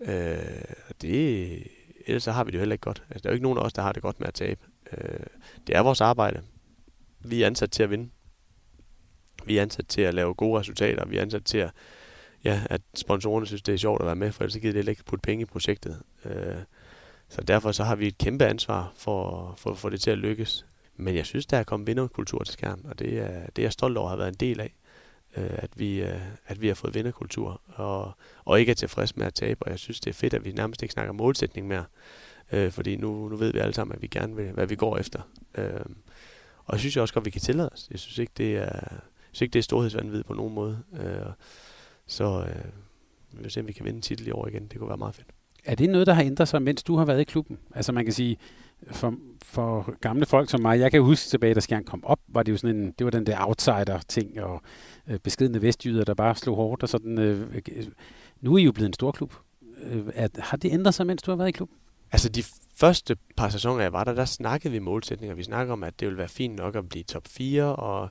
Øh, 0.00 0.64
det, 1.02 1.66
ellers 2.06 2.22
så 2.22 2.32
har 2.32 2.44
vi 2.44 2.50
det 2.50 2.54
jo 2.54 2.60
heller 2.60 2.74
ikke 2.74 2.82
godt. 2.82 3.02
Altså, 3.10 3.22
der 3.22 3.28
er 3.28 3.32
jo 3.32 3.34
ikke 3.34 3.42
nogen 3.42 3.58
af 3.58 3.62
os, 3.62 3.72
der 3.72 3.82
har 3.82 3.92
det 3.92 4.02
godt 4.02 4.20
med 4.20 4.28
at 4.28 4.34
tabe. 4.34 4.60
Øh, 4.98 5.26
det 5.66 5.76
er 5.76 5.80
vores 5.80 6.00
arbejde. 6.00 6.42
Vi 7.24 7.42
er 7.42 7.46
ansat 7.46 7.70
til 7.70 7.82
at 7.82 7.90
vinde. 7.90 8.10
Vi 9.46 9.58
er 9.58 9.62
ansat 9.62 9.86
til 9.86 10.02
at 10.02 10.14
lave 10.14 10.34
gode 10.34 10.60
resultater. 10.60 11.06
Vi 11.06 11.16
er 11.16 11.22
ansat 11.22 11.44
til 11.44 11.58
at, 11.58 11.70
ja, 12.44 12.62
at 12.70 12.80
sponsorerne 12.94 13.46
synes, 13.46 13.62
det 13.62 13.74
er 13.74 13.78
sjovt 13.78 14.02
at 14.02 14.06
være 14.06 14.16
med, 14.16 14.32
for 14.32 14.44
ellers 14.44 14.60
gider 14.60 14.82
det 14.82 14.88
ikke 14.88 15.04
putte 15.04 15.22
penge 15.22 15.42
i 15.42 15.44
projektet. 15.44 16.02
Øh, 16.24 16.56
så 17.28 17.40
derfor 17.40 17.72
så 17.72 17.84
har 17.84 17.96
vi 17.96 18.06
et 18.06 18.18
kæmpe 18.18 18.46
ansvar 18.46 18.92
for, 18.96 19.54
for 19.58 19.70
at 19.70 19.78
få 19.78 19.90
det 19.90 20.00
til 20.00 20.10
at 20.10 20.18
lykkes. 20.18 20.66
Men 20.96 21.16
jeg 21.16 21.26
synes, 21.26 21.46
der 21.46 21.56
er 21.56 21.62
kommet 21.62 21.86
vinderkultur 21.86 22.44
til 22.44 22.52
skærmen, 22.52 22.86
og 22.86 22.98
det 22.98 23.18
er, 23.18 23.46
det 23.46 23.62
er 23.62 23.66
jeg 23.66 23.72
stolt 23.72 23.96
over 23.96 24.06
at 24.06 24.10
have 24.10 24.18
været 24.18 24.28
en 24.28 24.40
del 24.40 24.60
af. 24.60 24.74
Øh, 25.36 25.50
at, 25.52 25.70
vi, 25.76 26.02
øh, 26.02 26.20
at 26.46 26.60
vi 26.60 26.68
har 26.68 26.74
fået 26.74 26.94
vinderkultur, 26.94 27.60
og, 27.66 28.12
og 28.44 28.60
ikke 28.60 28.70
er 28.70 28.74
tilfreds 28.74 29.16
med 29.16 29.26
at 29.26 29.34
tabe. 29.34 29.62
Og 29.62 29.70
jeg 29.70 29.78
synes, 29.78 30.00
det 30.00 30.10
er 30.10 30.14
fedt, 30.14 30.34
at 30.34 30.44
vi 30.44 30.52
nærmest 30.52 30.82
ikke 30.82 30.92
snakker 30.92 31.12
målsætning 31.12 31.68
mere. 31.68 31.84
Øh, 32.52 32.70
fordi 32.70 32.96
nu, 32.96 33.28
nu 33.28 33.36
ved 33.36 33.52
vi 33.52 33.58
alle 33.58 33.74
sammen, 33.74 33.96
at 33.96 34.02
vi 34.02 34.06
gerne 34.06 34.36
vil, 34.36 34.52
hvad 34.52 34.66
vi 34.66 34.74
går 34.74 34.98
efter. 34.98 35.20
Øh, 35.54 35.80
og 36.64 36.72
jeg 36.72 36.80
synes 36.80 36.96
også 36.96 37.14
godt, 37.14 37.22
at 37.22 37.26
vi 37.26 37.30
kan 37.30 37.40
tillade 37.40 37.70
os. 37.72 37.88
Jeg 37.90 37.98
synes 37.98 38.18
ikke, 38.18 38.32
det 38.36 38.56
er, 38.56 38.60
jeg 38.62 39.00
synes 39.32 39.42
ikke, 39.42 39.52
det 39.52 39.58
er 39.58 39.62
storhedsvandvid 39.62 40.22
på 40.22 40.34
nogen 40.34 40.54
måde. 40.54 40.78
Øh, 41.00 41.32
så 42.06 42.44
øh, 42.48 42.64
vi 43.32 43.42
vil 43.42 43.50
se, 43.50 43.60
om 43.60 43.68
vi 43.68 43.72
kan 43.72 43.84
vinde 43.84 43.96
en 43.96 44.02
titel 44.02 44.26
i 44.26 44.30
år 44.30 44.46
igen. 44.46 44.66
Det 44.66 44.78
kunne 44.78 44.88
være 44.88 44.98
meget 44.98 45.14
fedt. 45.14 45.26
Er 45.64 45.74
det 45.74 45.90
noget, 45.90 46.06
der 46.06 46.12
har 46.12 46.22
ændret 46.22 46.48
sig, 46.48 46.62
mens 46.62 46.82
du 46.82 46.96
har 46.96 47.04
været 47.04 47.20
i 47.20 47.24
klubben? 47.24 47.58
Altså 47.74 47.92
man 47.92 48.04
kan 48.04 48.12
sige, 48.12 48.36
for, 48.86 49.14
for 49.44 49.94
gamle 50.00 50.26
folk 50.26 50.50
som 50.50 50.60
mig, 50.60 50.80
jeg 50.80 50.90
kan 50.90 51.02
huske 51.02 51.28
tilbage, 51.28 51.54
da 51.54 51.60
Skjern 51.60 51.84
kom 51.84 52.04
op, 52.04 52.18
var 52.28 52.42
det 52.42 52.52
jo 52.52 52.56
sådan 52.56 52.76
en, 52.76 52.92
det 52.98 53.04
var 53.04 53.10
den 53.10 53.26
der 53.26 53.46
outsider-ting, 53.46 54.42
og 54.42 54.62
øh, 55.08 55.18
beskedende 55.18 55.62
vestjyder, 55.62 56.04
der 56.04 56.14
bare 56.14 56.34
slog 56.34 56.56
hårdt, 56.56 56.82
og 56.82 56.88
sådan, 56.88 57.18
øh, 57.18 57.54
øh 57.54 57.86
nu 58.40 58.54
er 58.54 58.58
I 58.58 58.62
jo 58.62 58.72
blevet 58.72 58.88
en 58.88 58.92
stor 58.92 59.12
klub. 59.12 59.34
Øh, 59.82 60.04
at, 60.14 60.30
har 60.38 60.56
det 60.56 60.72
ændret 60.72 60.94
sig, 60.94 61.06
mens 61.06 61.22
du 61.22 61.30
har 61.30 61.36
været 61.36 61.48
i 61.48 61.52
klubben? 61.52 61.76
Altså 62.12 62.28
de 62.28 62.42
første 62.76 63.16
par 63.36 63.48
sæsoner, 63.48 63.82
jeg 63.82 63.92
var 63.92 64.04
der, 64.04 64.14
der 64.14 64.24
snakkede 64.24 64.72
vi 64.72 64.78
målsætninger. 64.78 65.34
Vi 65.34 65.42
snakkede 65.42 65.72
om, 65.72 65.84
at 65.84 66.00
det 66.00 66.06
ville 66.06 66.18
være 66.18 66.28
fint 66.28 66.56
nok 66.56 66.76
at 66.76 66.88
blive 66.88 67.04
top 67.04 67.28
4, 67.28 67.76
og 67.76 68.10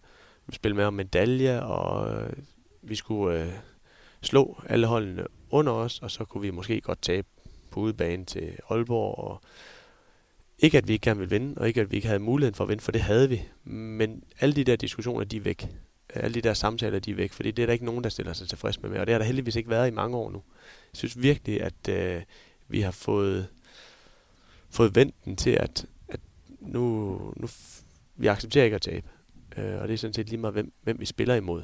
spille 0.51 0.75
med 0.75 0.85
om 0.85 0.93
medalje, 0.93 1.63
og 1.63 2.15
øh, 2.15 2.33
vi 2.81 2.95
skulle 2.95 3.43
øh, 3.43 3.51
slå 4.21 4.61
alle 4.69 4.87
holdene 4.87 5.25
under 5.49 5.71
os, 5.71 5.99
og 5.99 6.11
så 6.11 6.25
kunne 6.25 6.41
vi 6.41 6.51
måske 6.51 6.81
godt 6.81 7.01
tabe 7.01 7.27
på 7.71 7.79
udebane 7.79 8.25
til 8.25 8.57
Aalborg, 8.69 9.17
og 9.17 9.41
ikke 10.59 10.77
at 10.77 10.87
vi 10.87 10.93
ikke 10.93 11.03
gerne 11.03 11.19
ville 11.19 11.29
vinde, 11.29 11.61
og 11.61 11.67
ikke 11.67 11.81
at 11.81 11.91
vi 11.91 11.95
ikke 11.95 12.07
havde 12.07 12.19
muligheden 12.19 12.55
for 12.55 12.63
at 12.63 12.69
vinde, 12.69 12.83
for 12.83 12.91
det 12.91 13.01
havde 13.01 13.29
vi. 13.29 13.41
Men 13.63 14.23
alle 14.39 14.55
de 14.55 14.63
der 14.63 14.75
diskussioner, 14.75 15.23
de 15.23 15.37
er 15.37 15.41
væk. 15.41 15.67
Alle 16.13 16.33
de 16.33 16.41
der 16.41 16.53
samtaler, 16.53 16.99
de 16.99 17.11
er 17.11 17.15
væk, 17.15 17.33
fordi 17.33 17.51
det 17.51 17.63
er 17.63 17.65
der 17.65 17.73
ikke 17.73 17.85
nogen, 17.85 18.03
der 18.03 18.09
stiller 18.09 18.33
sig 18.33 18.49
tilfreds 18.49 18.81
med 18.81 18.89
mere. 18.89 18.99
Og 18.99 19.07
det 19.07 19.13
har 19.13 19.19
der 19.19 19.25
heldigvis 19.25 19.55
ikke 19.55 19.69
været 19.69 19.87
i 19.87 19.91
mange 19.91 20.17
år 20.17 20.31
nu. 20.31 20.43
Jeg 20.93 20.97
synes 20.97 21.21
virkelig, 21.21 21.61
at 21.61 21.89
øh, 21.89 22.21
vi 22.67 22.81
har 22.81 22.91
fået, 22.91 23.47
fået 24.71 24.95
vendt 24.95 25.25
den 25.25 25.35
til, 25.35 25.49
at, 25.49 25.85
at 26.07 26.19
nu, 26.59 27.17
nu 27.37 27.47
vi 28.15 28.27
accepterer 28.27 28.65
ikke 28.65 28.75
at 28.75 28.81
tabe. 28.81 29.07
Øh, 29.57 29.81
og 29.81 29.87
det 29.87 29.93
er 29.93 29.97
sådan 29.97 30.13
set 30.13 30.29
lige 30.29 30.39
meget, 30.39 30.53
hvem, 30.53 30.73
hvem 30.81 30.99
vi 30.99 31.05
spiller 31.05 31.35
imod. 31.35 31.63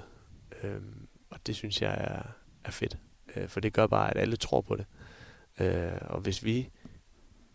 Øh, 0.63 0.81
og 1.29 1.39
det 1.47 1.55
synes 1.55 1.81
jeg 1.81 1.93
er, 1.93 2.21
er 2.63 2.71
fedt. 2.71 2.97
Øh, 3.35 3.47
for 3.47 3.59
det 3.59 3.73
gør 3.73 3.87
bare, 3.87 4.11
at 4.11 4.17
alle 4.17 4.35
tror 4.35 4.61
på 4.61 4.75
det. 4.75 4.85
Øh, 5.59 5.91
og 6.01 6.19
hvis 6.19 6.43
vi 6.43 6.69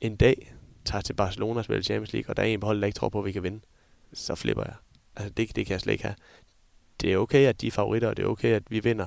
en 0.00 0.16
dag 0.16 0.54
tager 0.84 1.02
til 1.02 1.14
Barcelona 1.14 1.58
og 1.58 1.64
spiller 1.64 1.82
Champions 1.82 2.12
League, 2.12 2.30
og 2.30 2.36
der 2.36 2.42
er 2.42 2.46
en 2.46 2.60
på 2.60 2.66
holdet, 2.66 2.80
der 2.82 2.86
ikke 2.86 2.96
tror 2.96 3.08
på, 3.08 3.18
at 3.18 3.24
vi 3.24 3.32
kan 3.32 3.42
vinde, 3.42 3.60
så 4.12 4.34
flipper 4.34 4.64
jeg. 4.64 4.74
Altså, 5.16 5.32
det, 5.36 5.56
det 5.56 5.66
kan 5.66 5.72
jeg 5.72 5.80
slet 5.80 5.92
ikke 5.92 6.04
have. 6.04 6.16
Det 7.00 7.12
er 7.12 7.16
okay, 7.16 7.46
at 7.46 7.60
de 7.60 7.66
er 7.66 7.70
favoritter, 7.70 8.08
og 8.08 8.16
det 8.16 8.22
er 8.22 8.26
okay, 8.26 8.48
at 8.52 8.62
vi 8.70 8.80
vinder 8.80 9.06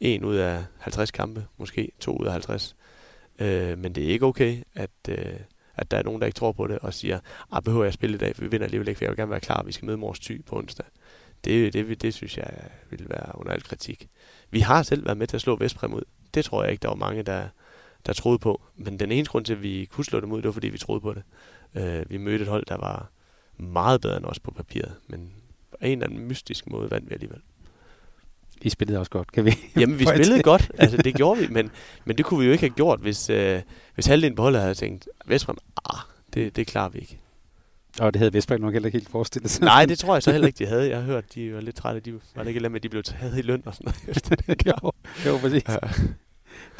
en 0.00 0.24
ud 0.24 0.36
af 0.36 0.64
50 0.78 1.10
kampe, 1.10 1.46
måske 1.56 1.92
to 2.00 2.16
ud 2.16 2.26
af 2.26 2.32
50. 2.32 2.76
Øh, 3.38 3.78
men 3.78 3.94
det 3.94 4.04
er 4.04 4.08
ikke 4.08 4.26
okay, 4.26 4.62
at, 4.74 4.90
øh, 5.08 5.40
at 5.74 5.90
der 5.90 5.96
er 5.96 6.02
nogen, 6.02 6.20
der 6.20 6.26
ikke 6.26 6.36
tror 6.36 6.52
på 6.52 6.66
det, 6.66 6.78
og 6.78 6.94
siger, 6.94 7.20
ah, 7.52 7.62
behøver 7.62 7.84
jeg 7.84 7.88
at 7.88 7.94
spille 7.94 8.14
i 8.14 8.18
dag, 8.18 8.36
for 8.36 8.42
vi 8.42 8.50
vinder 8.50 8.64
alligevel 8.64 8.88
ikke, 8.88 8.98
for 8.98 9.04
jeg 9.04 9.10
vil 9.10 9.16
gerne 9.16 9.30
være 9.30 9.40
klar, 9.40 9.62
vi 9.62 9.72
skal 9.72 9.86
møde 9.86 9.96
Mors 9.96 10.18
Ty 10.18 10.32
på 10.46 10.56
onsdag. 10.56 10.86
Det, 11.44 11.72
det, 11.72 11.88
det, 11.88 12.02
det 12.02 12.14
synes 12.14 12.38
jeg 12.38 12.70
ville 12.90 13.08
være 13.08 13.38
under 13.38 13.52
al 13.52 13.62
kritik. 13.62 14.08
Vi 14.50 14.60
har 14.60 14.82
selv 14.82 15.04
været 15.04 15.16
med 15.18 15.26
til 15.26 15.36
at 15.36 15.40
slå 15.40 15.56
Vestprem 15.56 15.94
ud. 15.94 16.02
Det 16.34 16.44
tror 16.44 16.62
jeg 16.62 16.72
ikke, 16.72 16.82
der 16.82 16.88
var 16.88 16.94
mange, 16.94 17.22
der, 17.22 17.48
der 18.06 18.12
troede 18.12 18.38
på. 18.38 18.62
Men 18.76 18.98
den 18.98 19.12
eneste 19.12 19.30
grund 19.30 19.44
til, 19.44 19.52
at 19.52 19.62
vi 19.62 19.84
kunne 19.84 20.04
slå 20.04 20.20
dem 20.20 20.32
ud, 20.32 20.36
det 20.36 20.46
var, 20.46 20.52
fordi 20.52 20.68
vi 20.68 20.78
troede 20.78 21.00
på 21.00 21.14
det. 21.14 21.22
Øh, 21.74 22.10
vi 22.10 22.16
mødte 22.16 22.42
et 22.42 22.48
hold, 22.48 22.66
der 22.66 22.76
var 22.76 23.10
meget 23.56 24.00
bedre 24.00 24.16
end 24.16 24.24
os 24.24 24.40
på 24.40 24.50
papiret, 24.50 24.94
men 25.06 25.32
på 25.70 25.76
en 25.80 26.02
eller 26.02 26.06
anden 26.06 26.28
mystisk 26.28 26.70
måde 26.70 26.90
vandt 26.90 27.10
vi 27.10 27.14
alligevel. 27.14 27.40
I 28.60 28.68
spillede 28.68 28.98
også 28.98 29.10
godt, 29.10 29.32
kan 29.32 29.44
vi? 29.44 29.54
Jamen, 29.80 29.98
vi 29.98 30.04
spillede 30.04 30.42
godt. 30.42 30.70
Altså, 30.78 30.96
det 30.96 31.14
gjorde 31.14 31.40
vi, 31.40 31.46
men, 31.50 31.70
men 32.04 32.18
det 32.18 32.24
kunne 32.24 32.40
vi 32.40 32.46
jo 32.46 32.52
ikke 32.52 32.62
have 32.62 32.74
gjort, 32.74 33.00
hvis, 33.00 33.30
øh, 33.30 33.60
hvis 33.94 34.06
halvdelen 34.06 34.36
på 34.36 34.42
holdet 34.42 34.60
havde 34.60 34.74
tænkt, 34.74 35.08
Vestbrem, 35.26 35.56
ah, 35.90 35.98
det, 36.34 36.56
det 36.56 36.66
klarer 36.66 36.88
vi 36.88 36.98
ikke. 36.98 37.18
Og 38.00 38.14
det 38.14 38.18
havde 38.20 38.32
Vestbrem 38.32 38.60
nok 38.60 38.72
heller 38.72 38.86
ikke 38.86 38.98
helt 38.98 39.10
forestillet 39.10 39.50
sig. 39.50 39.64
Nej, 39.64 39.84
det 39.86 39.98
tror 39.98 40.14
jeg 40.14 40.22
så 40.22 40.32
heller 40.32 40.46
ikke, 40.46 40.58
de 40.64 40.66
havde. 40.66 40.88
Jeg 40.88 40.98
har 40.98 41.04
hørt, 41.04 41.34
de 41.34 41.54
var 41.54 41.60
lidt 41.60 41.76
trætte. 41.76 42.00
De 42.00 42.18
var 42.34 42.44
ikke 42.44 42.60
med, 42.60 42.76
at 42.76 42.82
de 42.82 42.88
blev 42.88 43.02
taget 43.02 43.38
i 43.38 43.42
løn 43.42 43.62
og 43.66 43.74
sådan 43.74 43.84
noget 44.08 44.16
efter 44.16 44.36
det. 44.54 44.66
jo, 44.66 44.92
jo, 45.26 45.38
præcis. 45.38 45.64
Ja. 45.68 45.76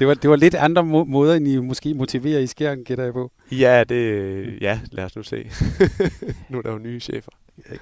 Det 0.03 0.09
var, 0.09 0.15
det 0.15 0.31
var 0.31 0.37
lidt 0.37 0.55
andre 0.55 0.85
må- 0.85 1.05
måder, 1.05 1.35
end 1.35 1.49
I 1.49 1.59
måske 1.59 1.95
motiverer 1.95 2.39
i 2.41 2.47
skæren, 2.47 2.85
gætter 2.85 3.05
jeg 3.05 3.13
på. 3.13 3.33
Ja, 3.53 3.85
det, 3.89 4.59
ja, 4.61 4.81
lad 4.93 5.05
os 5.05 5.17
nu 5.17 5.23
se. 5.23 5.51
nu 6.51 6.59
er 6.59 6.63
der 6.63 6.73
jo 6.73 6.79
nye 6.79 7.01
chefer. 7.01 7.31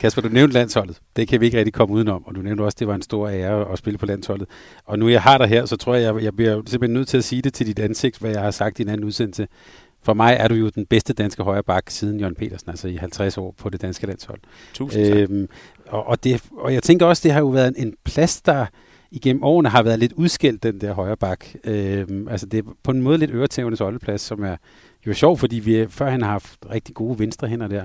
Kasper, 0.00 0.22
du 0.22 0.28
nævnte 0.28 0.54
landsholdet. 0.54 0.98
Det 1.16 1.28
kan 1.28 1.40
vi 1.40 1.46
ikke 1.46 1.58
rigtig 1.58 1.72
komme 1.74 1.94
udenom, 1.94 2.26
og 2.26 2.34
du 2.34 2.40
nævnte 2.40 2.62
også, 2.62 2.74
at 2.76 2.78
det 2.78 2.88
var 2.88 2.94
en 2.94 3.02
stor 3.02 3.28
ære 3.28 3.72
at 3.72 3.78
spille 3.78 3.98
på 3.98 4.06
landsholdet. 4.06 4.48
Og 4.84 4.98
nu 4.98 5.08
jeg 5.08 5.22
har 5.22 5.38
dig 5.38 5.46
her, 5.46 5.66
så 5.66 5.76
tror 5.76 5.94
jeg, 5.94 6.14
jeg, 6.14 6.24
jeg 6.24 6.36
bliver 6.36 6.62
simpelthen 6.66 6.94
nødt 6.94 7.08
til 7.08 7.18
at 7.18 7.24
sige 7.24 7.42
det 7.42 7.54
til 7.54 7.66
dit 7.66 7.78
ansigt, 7.78 8.18
hvad 8.18 8.30
jeg 8.30 8.40
har 8.40 8.50
sagt 8.50 8.78
i 8.78 8.82
en 8.82 8.88
anden 8.88 9.04
udsendelse. 9.04 9.48
For 10.02 10.14
mig 10.14 10.36
er 10.40 10.48
du 10.48 10.54
jo 10.54 10.68
den 10.68 10.86
bedste 10.86 11.12
danske 11.12 11.42
højre 11.42 11.62
bak 11.62 11.90
siden 11.90 12.20
Jørgen 12.20 12.34
Petersen, 12.34 12.70
altså 12.70 12.88
i 12.88 12.96
50 12.96 13.38
år 13.38 13.54
på 13.58 13.70
det 13.70 13.82
danske 13.82 14.06
landshold. 14.06 14.40
Tusind 14.74 15.06
tak. 15.06 15.16
Øhm, 15.16 15.48
og, 15.86 16.06
og, 16.06 16.24
det, 16.24 16.42
og 16.52 16.74
jeg 16.74 16.82
tænker 16.82 17.06
også, 17.06 17.20
det 17.24 17.32
har 17.32 17.40
jo 17.40 17.48
været 17.48 17.68
en, 17.68 17.86
en 17.86 17.94
plads, 18.04 18.42
der 18.42 18.66
igennem 19.11 19.42
årene 19.44 19.68
har 19.68 19.82
været 19.82 19.98
lidt 19.98 20.12
udskilt, 20.12 20.62
den 20.62 20.80
der 20.80 20.92
højre 20.92 21.16
bak. 21.16 21.44
Øhm, 21.64 22.28
altså 22.28 22.46
det 22.46 22.58
er 22.58 22.72
på 22.82 22.90
en 22.90 23.02
måde 23.02 23.18
lidt 23.18 23.30
øretævendes 23.30 23.80
holdeplads, 23.80 24.20
som 24.20 24.44
er 24.44 24.56
jo 25.06 25.14
sjov, 25.14 25.38
fordi 25.38 25.58
vi 25.58 25.86
før 25.88 26.11
han 26.11 26.22
har 26.22 26.30
haft 26.30 26.58
rigtig 26.70 26.94
gode 26.94 27.18
venstre 27.18 27.48
hænder 27.48 27.68
der. 27.68 27.84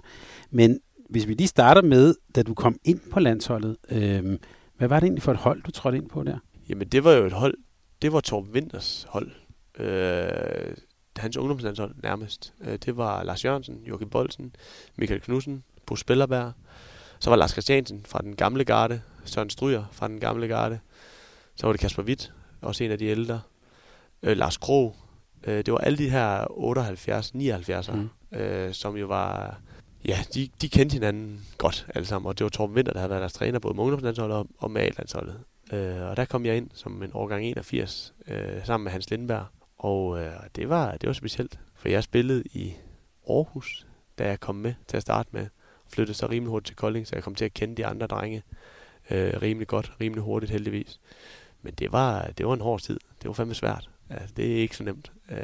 Men 0.51 0.79
hvis 1.09 1.27
vi 1.27 1.33
lige 1.33 1.47
starter 1.47 1.81
med, 1.81 2.15
da 2.35 2.43
du 2.43 2.53
kom 2.53 2.77
ind 2.83 2.99
på 3.11 3.19
landsholdet, 3.19 3.77
øhm, 3.89 4.39
hvad 4.77 4.87
var 4.87 4.99
det 4.99 5.05
egentlig 5.07 5.23
for 5.23 5.31
et 5.31 5.37
hold, 5.37 5.63
du 5.63 5.71
trådte 5.71 5.97
ind 5.97 6.09
på 6.09 6.23
der? 6.23 6.37
Jamen 6.69 6.87
det 6.87 7.03
var 7.03 7.13
jo 7.13 7.25
et 7.25 7.31
hold, 7.31 7.53
det 8.01 8.13
var 8.13 8.19
Torben 8.19 8.51
Winters 8.51 9.05
hold. 9.09 9.31
Øh, 9.79 10.75
hans 11.17 11.37
ungdomslandshold 11.37 11.95
nærmest. 12.03 12.53
Øh, 12.61 12.77
det 12.85 12.97
var 12.97 13.23
Lars 13.23 13.45
Jørgensen, 13.45 13.77
Joachim 13.87 14.09
Bolsen, 14.09 14.55
Michael 14.97 15.21
Knudsen, 15.21 15.63
Bo 15.85 15.95
Spillerberg. 15.95 16.51
Så 17.19 17.29
var 17.29 17.37
Lars 17.37 17.51
Christiansen 17.51 18.05
fra 18.07 18.19
den 18.19 18.35
gamle 18.35 18.63
garde, 18.63 19.01
Søren 19.25 19.49
Stryger 19.49 19.83
fra 19.91 20.07
den 20.07 20.19
gamle 20.19 20.47
garde, 20.47 20.79
så 21.55 21.67
var 21.67 21.73
det 21.73 21.81
Kasper 21.81 22.03
Witt, 22.03 22.33
også 22.61 22.83
en 22.83 22.91
af 22.91 22.97
de 22.97 23.05
ældre. 23.05 23.41
Øh, 24.23 24.37
Lars 24.37 24.57
Krog. 24.57 24.95
Øh, 25.43 25.57
det 25.57 25.71
var 25.71 25.77
alle 25.77 25.97
de 25.97 26.09
her 26.09 26.45
78, 26.49 27.31
79'ere, 27.35 27.95
mm. 27.95 28.37
øh, 28.37 28.73
som 28.73 28.97
jo 28.97 29.07
var... 29.07 29.59
Ja, 30.05 30.17
de, 30.33 30.49
de 30.61 30.69
kendte 30.69 30.93
hinanden 30.93 31.45
godt 31.57 31.87
alle 31.95 32.05
sammen, 32.05 32.29
og 32.29 32.39
det 32.39 32.43
var 32.43 32.49
Torben 32.49 32.75
Winter, 32.75 32.93
der 32.93 32.99
havde 32.99 33.09
været 33.09 33.21
deres 33.21 33.33
træner, 33.33 33.59
både 33.59 33.73
med 33.73 33.83
ungdomslandsholdet 33.83 34.37
og, 34.37 34.47
og 34.57 34.71
med 34.71 34.81
A-landsholdet. 34.81 35.39
Øh, 35.73 36.01
og 36.01 36.17
der 36.17 36.25
kom 36.25 36.45
jeg 36.45 36.57
ind 36.57 36.69
som 36.73 37.03
en 37.03 37.11
årgang 37.13 37.45
81, 37.45 38.13
øh, 38.27 38.65
sammen 38.65 38.83
med 38.83 38.91
Hans 38.91 39.09
Lindberg. 39.09 39.45
Og 39.77 40.23
øh, 40.23 40.33
det, 40.55 40.69
var, 40.69 40.91
det 40.97 41.07
var 41.07 41.13
specielt, 41.13 41.59
for 41.75 41.89
jeg 41.89 42.03
spillede 42.03 42.43
i 42.45 42.73
Aarhus, 43.29 43.87
da 44.17 44.27
jeg 44.27 44.39
kom 44.39 44.55
med 44.55 44.73
til 44.87 44.97
at 44.97 45.03
starte 45.03 45.29
med. 45.31 45.47
Flyttede 45.89 46.17
så 46.17 46.27
rimelig 46.27 46.49
hurtigt 46.49 46.67
til 46.67 46.75
Kolding, 46.75 47.07
så 47.07 47.15
jeg 47.15 47.23
kom 47.23 47.35
til 47.35 47.45
at 47.45 47.53
kende 47.53 47.75
de 47.75 47.85
andre 47.85 48.07
drenge 48.07 48.43
øh, 49.11 49.41
rimelig 49.41 49.67
godt, 49.67 49.91
rimelig 50.01 50.23
hurtigt 50.23 50.51
heldigvis. 50.51 50.99
Men 51.65 51.73
det 51.73 51.91
var, 51.91 52.31
det 52.37 52.47
var 52.47 52.53
en 52.53 52.61
hård 52.61 52.79
tid. 52.79 52.99
Det 53.21 53.27
var 53.27 53.33
fandme 53.33 53.53
svært. 53.53 53.89
Altså, 54.09 54.33
det 54.37 54.51
er 54.51 54.55
ikke 54.55 54.77
så 54.77 54.83
nemt 54.83 55.11
øh, 55.31 55.37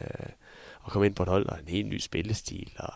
at 0.86 0.91
komme 0.91 1.05
ind 1.05 1.15
på 1.15 1.24
et 1.24 1.30
hold 1.30 1.45
og 1.49 1.57
en 1.59 1.67
helt 1.67 1.88
ny 1.88 1.99
spillestil. 1.99 2.72
Og 2.78 2.93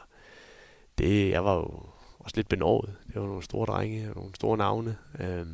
det, 0.98 1.30
jeg 1.30 1.46
var 1.46 1.56
jo 1.56 1.84
også 2.20 2.36
lidt 2.36 2.50
benovet. 2.50 2.96
Det 3.08 3.22
var 3.22 3.28
nogle 3.28 3.44
store 3.44 3.66
drenge 3.66 4.10
og 4.10 4.16
nogle 4.16 4.36
store 4.36 4.58
navne. 4.58 4.98
Øh, 5.20 5.46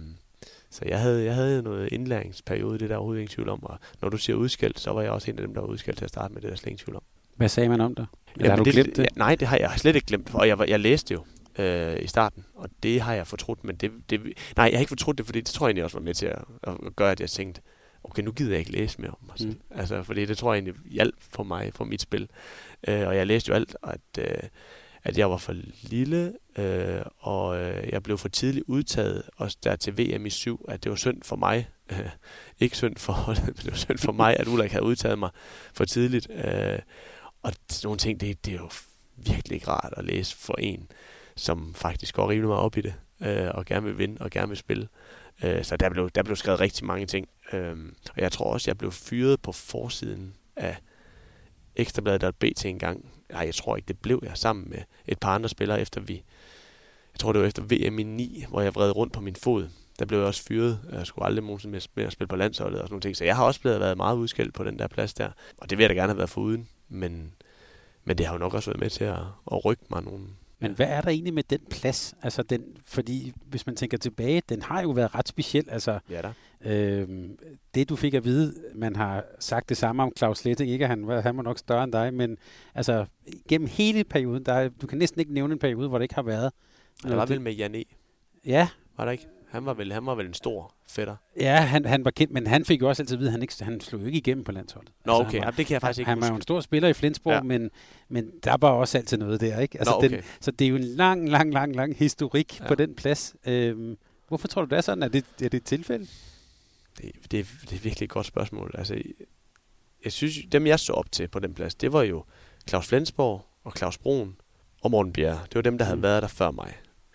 så 0.70 0.86
jeg 0.86 1.00
havde, 1.00 1.26
jeg 1.26 1.36
havde 1.36 1.64
noget 1.64 1.90
indlæringsperiode, 1.92 2.80
det 2.80 2.90
der 2.90 2.96
overhovedet 2.96 3.22
ingen 3.22 3.34
tvivl 3.34 3.50
om. 3.50 3.64
Og 3.64 3.80
når 4.02 4.10
du 4.10 4.18
siger 4.18 4.38
udskældt, 4.38 4.80
så 4.80 4.92
var 4.92 5.02
jeg 5.02 5.12
også 5.12 5.32
en 5.32 5.40
af 5.40 5.46
dem, 5.46 5.54
der 5.54 5.62
var 5.62 5.68
udskældt 5.68 5.98
til 5.98 6.06
at 6.06 6.10
starte 6.10 6.34
med. 6.34 6.42
Det 6.42 6.50
der 6.50 6.56
slet 6.56 6.68
ingen 6.68 6.86
tvivl 6.86 6.96
om. 6.96 7.04
Hvad 7.36 7.50
sagde 7.50 7.70
man 7.70 7.82
om 7.82 7.96
dig? 7.96 8.06
Eller 8.36 8.46
Jamen, 8.46 8.50
har 8.50 8.58
du 8.58 8.64
det, 8.64 8.74
glemt 8.74 8.96
det? 8.96 9.04
Ja, 9.04 9.08
nej, 9.16 9.36
det 9.36 9.48
har 9.48 9.58
jeg 9.58 9.72
slet 9.78 9.96
ikke 9.96 10.08
glemt. 10.08 10.36
Og 10.36 10.48
jeg, 10.48 10.70
jeg 10.70 10.80
læste 10.80 11.14
jo 11.14 11.24
øh, 11.62 12.04
i 12.04 12.08
starten, 12.08 12.46
og 12.56 12.70
det 12.84 13.02
har 13.02 13.14
jeg 13.14 13.28
fortrudt, 13.28 13.64
men 13.64 13.76
det, 13.76 13.92
det, 14.10 14.22
nej, 14.58 14.66
jeg 14.66 14.74
har 14.74 14.80
ikke 14.80 14.90
fortrudt 14.90 15.18
det, 15.18 15.26
fordi 15.26 15.42
det 15.42 15.48
tror 15.54 15.66
jeg 15.66 15.70
egentlig 15.70 15.84
også 15.84 15.98
var 15.98 16.04
med 16.04 16.14
til 16.14 16.26
at, 16.26 16.44
at 16.64 16.96
gøre, 16.96 17.12
at 17.12 17.20
jeg 17.20 17.30
tænkte, 17.30 17.62
okay, 18.04 18.24
nu 18.24 18.32
gider 18.32 18.52
jeg 18.52 18.60
ikke 18.60 18.72
læse 18.72 19.02
mere 19.02 19.12
om 19.12 19.18
mig 19.28 19.38
selv. 19.38 19.50
Mm. 19.50 19.78
Altså, 19.80 20.04
fordi 20.04 20.26
det 20.26 20.38
tror 20.38 20.54
jeg 20.54 20.62
egentlig 20.62 20.84
hjalp 20.92 21.16
for 21.20 21.44
mig, 21.44 21.72
for 21.74 21.86
mit 21.86 22.02
spil. 22.02 22.30
Øh, 22.88 23.08
og 23.08 23.16
jeg 23.16 23.28
læste 23.28 23.50
jo 23.50 23.56
alt, 23.56 23.76
at, 23.84 24.00
øh, 24.20 24.50
at 25.04 25.18
jeg 25.18 25.32
var 25.32 25.38
for 25.38 25.56
lille, 25.82 26.34
øh, 26.58 27.02
og 27.18 27.60
øh, 27.60 27.90
jeg 27.92 28.04
blev 28.04 28.18
for 28.18 28.30
tidligt 28.30 28.66
udtaget, 28.68 29.24
også 29.38 29.58
der 29.64 29.76
til 29.76 29.98
VM 29.98 30.26
i 30.26 30.30
7, 30.30 30.66
at 30.70 30.84
det 30.84 30.90
var 30.90 30.96
synd 30.96 31.24
for 31.24 31.36
mig, 31.36 31.70
øh, 31.92 32.10
ikke 32.60 32.78
synd 32.78 32.98
for 32.98 33.28
men 33.46 33.56
det 33.56 33.72
var 33.72 33.78
synd 33.78 33.98
for 33.98 34.12
mig, 34.12 34.38
at 34.38 34.48
Ulrik 34.48 34.72
havde 34.72 34.86
udtaget 34.86 35.20
mig 35.20 35.30
for 35.74 35.86
tidligt. 35.86 36.28
Øh, 36.32 36.80
Og 37.42 37.54
sådan 37.70 37.88
nogle 37.88 37.98
ting, 37.98 38.22
det, 38.22 38.46
det 38.46 38.54
er 38.54 38.58
jo 38.58 38.70
virkelig 39.16 39.56
ikke 39.56 39.68
rart 39.68 39.94
at 39.98 40.06
læse 40.06 40.38
for 40.38 40.56
en, 40.60 40.88
som 41.36 41.74
faktisk 41.74 42.16
går 42.16 42.30
rimelig 42.30 42.48
meget 42.48 42.64
op 42.64 42.78
i 42.78 42.82
det, 42.82 42.94
øh, 43.22 43.48
og 43.54 43.66
gerne 43.66 43.86
vil 43.86 43.98
vinde, 43.98 44.22
og 44.22 44.30
gerne 44.30 44.48
vil 44.48 44.58
spille. 44.58 44.88
Øh, 45.44 45.64
så 45.64 45.78
der 45.78 45.90
blev, 45.90 46.10
der 46.10 46.24
blev 46.24 46.36
skrevet 46.36 46.60
rigtig 46.60 46.86
mange 46.86 47.06
ting. 47.06 47.28
Øh, 47.54 47.78
og 48.16 48.22
jeg 48.22 48.32
tror 48.32 48.54
også, 48.54 48.70
jeg 48.72 48.78
blev 48.78 48.92
fyret 48.92 49.42
på 49.42 49.52
forsiden 49.52 50.34
af 50.56 50.78
Ekstrabladet 51.76 52.24
og 52.24 52.36
BT 52.36 52.66
en 52.66 52.80
gang. 52.80 53.06
Nej, 53.30 53.42
jeg 53.46 53.56
tror 53.56 53.76
ikke, 53.76 53.88
det 53.88 54.00
blev 54.00 54.20
jeg 54.24 54.38
sammen 54.38 54.70
med 54.70 54.80
et 55.08 55.20
par 55.20 55.36
andre 55.36 55.50
spillere, 55.50 55.82
efter 55.82 56.02
vi... 56.02 56.14
Jeg 57.14 57.20
tror, 57.20 57.32
det 57.32 57.42
var 57.42 57.48
efter 57.48 57.62
VM 57.62 58.00
i 58.00 58.04
9, 58.04 58.46
hvor 58.50 58.62
jeg 58.62 58.76
vred 58.76 58.96
rundt 58.96 59.14
på 59.14 59.22
min 59.22 59.36
fod. 59.36 59.70
Der 60.00 60.06
blev 60.06 60.20
jeg 60.20 60.28
også 60.28 60.44
fyret. 60.44 60.80
Jeg 60.92 61.08
skulle 61.08 61.26
aldrig 61.26 61.44
nogensinde 61.44 61.82
mere 61.96 62.08
at 62.08 62.14
spille 62.14 62.28
på 62.28 62.36
landsholdet 62.36 62.82
og 62.82 62.88
sådan 62.88 62.94
nogle 62.94 63.02
ting. 63.02 63.18
Så 63.18 63.24
jeg 63.24 63.36
har 63.36 63.46
også 63.46 63.62
blevet 63.62 63.80
været 63.80 63.98
meget 63.98 64.16
udskilt 64.16 64.54
på 64.54 64.64
den 64.64 64.80
der 64.80 64.88
plads 64.88 65.14
der. 65.14 65.30
Og 65.58 65.70
det 65.70 65.78
vil 65.78 65.84
jeg 65.84 65.90
da 65.90 65.94
gerne 65.94 66.10
have 66.12 66.18
været 66.18 66.30
foruden. 66.30 66.68
Men, 66.90 67.34
men 68.04 68.18
det 68.18 68.26
har 68.26 68.34
jo 68.34 68.40
nok 68.40 68.54
også 68.54 68.70
været 68.70 68.80
med 68.80 68.90
til 68.90 69.04
at, 69.04 69.20
at 69.52 69.66
rykke 69.66 69.84
mig 69.90 70.04
nogle, 70.04 70.28
men 70.62 70.72
hvad 70.72 70.88
er 70.88 71.02
der 71.02 71.10
egentlig 71.10 71.34
med 71.34 71.44
den 71.44 71.60
plads? 71.70 72.16
Altså 72.22 72.44
den, 72.44 72.64
fordi 72.86 73.34
hvis 73.46 73.66
man 73.66 73.76
tænker 73.76 73.98
tilbage, 73.98 74.42
den 74.50 74.62
har 74.62 74.82
jo 74.82 74.90
været 74.90 75.16
ret 75.16 75.28
speciel. 75.28 75.70
Altså, 75.70 76.00
ja 76.10 76.22
da. 76.22 76.34
Øhm, 76.72 77.38
det 77.76 77.90
du 77.90 77.96
fik 77.96 78.14
at 78.14 78.24
vide, 78.24 78.54
man 78.76 78.96
har 78.96 79.26
sagt 79.40 79.70
det 79.70 79.78
samme 79.78 80.04
om 80.04 80.12
Claus 80.18 80.46
Lette, 80.46 80.68
ikke 80.68 80.88
han, 80.88 81.10
han 81.10 81.38
var 81.38 81.44
nok 81.44 81.58
større 81.60 81.84
end 81.84 81.92
dig, 81.92 82.14
men 82.14 82.38
altså 82.76 83.06
gennem 83.48 83.68
hele 83.68 84.04
perioden, 84.04 84.46
der, 84.46 84.70
du 84.70 84.88
kan 84.88 84.98
næsten 84.98 85.20
ikke 85.20 85.34
nævne 85.34 85.54
en 85.54 85.60
periode, 85.60 85.90
hvor 85.90 85.98
det 85.98 86.04
ikke 86.04 86.16
har 86.16 86.22
været. 86.22 86.52
Det 87.04 87.18
var 87.18 87.26
vel 87.26 87.42
med 87.42 87.54
Jan 87.54 87.76
E. 87.76 87.84
Ja. 88.46 88.68
Var 88.98 89.06
der 89.06 89.12
ikke? 89.12 89.28
Han 89.52 89.66
var 89.66 89.74
vel, 89.74 89.94
han 89.94 90.06
var 90.06 90.16
vel 90.16 90.26
en 90.26 90.34
stor 90.34 90.74
fætter. 90.88 91.16
Ja, 91.40 91.56
han, 91.56 91.86
han 91.86 92.06
var 92.06 92.12
kendt, 92.12 92.34
men 92.34 92.48
han 92.48 92.66
fik 92.66 92.82
jo 92.82 92.90
også 92.90 93.04
altid 93.04 93.16
at 93.16 93.20
vide, 93.20 93.30
at 93.30 93.32
han, 93.32 93.42
ikke, 93.42 93.54
han 93.62 93.82
slog 93.82 94.02
jo 94.02 94.06
ikke 94.06 94.18
igennem 94.18 94.44
på 94.44 94.52
landsholdet. 94.52 94.94
Nå, 95.06 95.14
altså, 95.14 95.28
okay. 95.28 95.38
Var, 95.38 95.46
ja, 95.46 95.52
det 95.52 95.66
kan 95.66 95.74
jeg 95.74 95.82
faktisk 95.82 96.00
ikke 96.00 96.10
Han 96.10 96.18
huske. 96.18 96.24
var 96.24 96.30
jo 96.30 96.36
en 96.36 96.42
stor 96.42 96.62
spiller 96.62 96.90
i 96.90 96.94
Flensborg, 96.94 97.34
ja. 97.34 97.42
men, 97.42 97.70
men 98.10 98.32
der 98.44 98.58
var 98.62 98.70
også 98.70 98.98
altid 98.98 99.18
noget 99.18 99.42
der. 99.42 99.60
ikke? 99.60 99.80
Altså, 99.80 99.92
Nå, 99.92 99.98
okay. 99.98 100.10
den, 100.10 100.22
så 100.40 100.52
det 100.52 100.66
er 100.66 100.70
jo 100.70 100.76
en 100.76 100.84
lang, 100.84 101.30
lang, 101.30 101.54
lang, 101.54 101.76
lang 101.76 101.96
historik 101.98 102.60
ja. 102.60 102.68
på 102.68 102.76
den 102.76 102.96
plads. 102.96 103.36
Øhm, 103.46 103.98
hvorfor 104.28 104.48
tror 104.48 104.62
du, 104.62 104.70
det 104.70 104.78
er 104.78 104.82
sådan? 104.82 105.04
Er 105.04 105.08
det, 105.08 105.26
er 105.44 105.50
det 105.50 105.54
et 105.54 105.64
tilfælde? 105.64 106.08
Det, 106.98 107.12
det, 107.32 107.48
det 107.70 107.76
er 107.76 107.80
virkelig 107.80 108.06
et 108.06 108.10
godt 108.10 108.26
spørgsmål. 108.26 108.72
Altså, 108.78 109.02
jeg 110.04 110.12
synes, 110.12 110.36
dem 110.52 110.68
jeg 110.68 110.80
så 110.80 110.94
op 110.94 111.12
til 111.12 111.28
på 111.28 111.40
den 111.40 111.54
plads, 111.54 111.76
det 111.76 111.94
var 111.94 112.02
jo 112.02 112.24
Claus 112.70 112.88
Flensborg 112.88 113.46
og 113.64 113.74
Claus 113.78 113.98
Broen 113.98 114.36
og 114.82 114.92
Morten 114.92 115.14
Bjerre. 115.14 115.40
Det 115.44 115.56
var 115.56 115.62
dem, 115.62 115.78
der 115.78 115.86
havde 115.86 115.98
mm. 115.98 116.04
været 116.04 116.22
der 116.22 116.28
før 116.28 116.52
mig. 116.52 116.74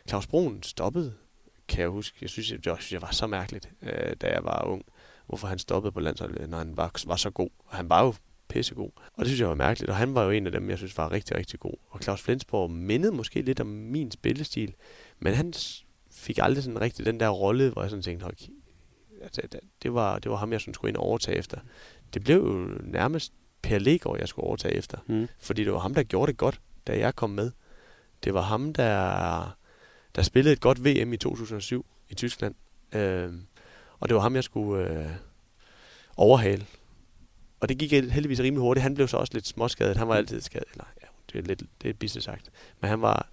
Claus 0.08 0.26
Broen 0.26 0.62
stoppede 0.62 1.12
kan 1.68 1.80
jeg 1.80 1.88
huske. 1.88 2.18
Jeg 2.20 2.30
synes, 2.30 2.48
det 2.48 2.66
var, 2.66 2.86
jeg 2.92 3.02
var 3.02 3.10
så 3.10 3.26
mærkeligt, 3.26 3.70
øh, 3.82 4.16
da 4.20 4.26
jeg 4.26 4.44
var 4.44 4.64
ung, 4.64 4.84
hvorfor 5.26 5.46
han 5.46 5.58
stoppede 5.58 5.92
på 5.92 6.00
landsholdet, 6.00 6.50
når 6.50 6.58
han 6.58 6.76
var, 6.76 6.90
var 7.06 7.16
så 7.16 7.30
god. 7.30 7.50
Og 7.66 7.76
han 7.76 7.88
var 7.88 8.04
jo 8.04 8.14
pissegod. 8.48 8.90
Og 8.96 9.18
det 9.18 9.26
synes 9.26 9.40
jeg 9.40 9.48
var 9.48 9.54
mærkeligt, 9.54 9.90
og 9.90 9.96
han 9.96 10.14
var 10.14 10.22
jo 10.22 10.30
en 10.30 10.46
af 10.46 10.52
dem, 10.52 10.70
jeg 10.70 10.78
synes 10.78 10.98
var 10.98 11.12
rigtig, 11.12 11.36
rigtig 11.36 11.60
god. 11.60 11.74
Og 11.90 12.00
Claus 12.02 12.22
Flensborg 12.22 12.70
mindede 12.70 13.12
måske 13.12 13.42
lidt 13.42 13.60
om 13.60 13.66
min 13.66 14.10
spillestil, 14.10 14.74
men 15.18 15.34
han 15.34 15.54
fik 16.10 16.38
aldrig 16.42 16.64
sådan 16.64 16.80
rigtig 16.80 17.06
den 17.06 17.20
der 17.20 17.28
rolle, 17.28 17.70
hvor 17.70 17.82
jeg 17.82 17.90
sådan 17.90 18.02
tænkte, 18.02 18.24
okay, 18.24 18.52
altså, 19.22 19.42
det, 19.82 19.94
var, 19.94 20.18
det 20.18 20.30
var 20.30 20.36
ham, 20.36 20.52
jeg 20.52 20.60
sådan 20.60 20.74
skulle 20.74 20.88
ind 20.88 20.96
og 20.96 21.02
overtage 21.02 21.38
efter. 21.38 21.58
Det 22.14 22.24
blev 22.24 22.36
jo 22.36 22.68
nærmest 22.82 23.32
Per 23.62 23.78
Legård, 23.78 24.18
jeg 24.18 24.28
skulle 24.28 24.46
overtage 24.46 24.74
efter. 24.74 24.98
Mm. 25.06 25.28
Fordi 25.38 25.64
det 25.64 25.72
var 25.72 25.78
ham, 25.78 25.94
der 25.94 26.02
gjorde 26.02 26.32
det 26.32 26.38
godt, 26.38 26.60
da 26.86 26.98
jeg 26.98 27.14
kom 27.14 27.30
med. 27.30 27.50
Det 28.24 28.34
var 28.34 28.40
ham, 28.40 28.72
der 28.72 29.55
der 30.16 30.22
spillede 30.22 30.52
et 30.52 30.60
godt 30.60 30.84
VM 30.84 31.12
i 31.12 31.16
2007 31.16 31.86
i 32.08 32.14
Tyskland. 32.14 32.54
Øh, 32.92 33.32
og 34.00 34.08
det 34.08 34.14
var 34.14 34.20
ham, 34.20 34.34
jeg 34.34 34.44
skulle 34.44 34.90
øh, 34.90 35.10
overhale. 36.16 36.66
Og 37.60 37.68
det 37.68 37.78
gik 37.78 37.92
heldigvis 37.92 38.40
rimelig 38.40 38.60
hurtigt. 38.60 38.82
Han 38.82 38.94
blev 38.94 39.08
så 39.08 39.16
også 39.16 39.34
lidt 39.34 39.46
småskadet. 39.46 39.96
Han 39.96 40.08
var 40.08 40.14
altid 40.14 40.40
skadet. 40.40 40.68
Eller, 40.72 40.84
ja, 41.02 41.06
det 41.32 41.38
er 41.38 41.42
lidt 41.42 41.62
det 41.82 41.90
er 41.90 41.94
business 41.94 42.24
sagt. 42.24 42.50
Men 42.80 42.88
han 42.88 43.02
var 43.02 43.28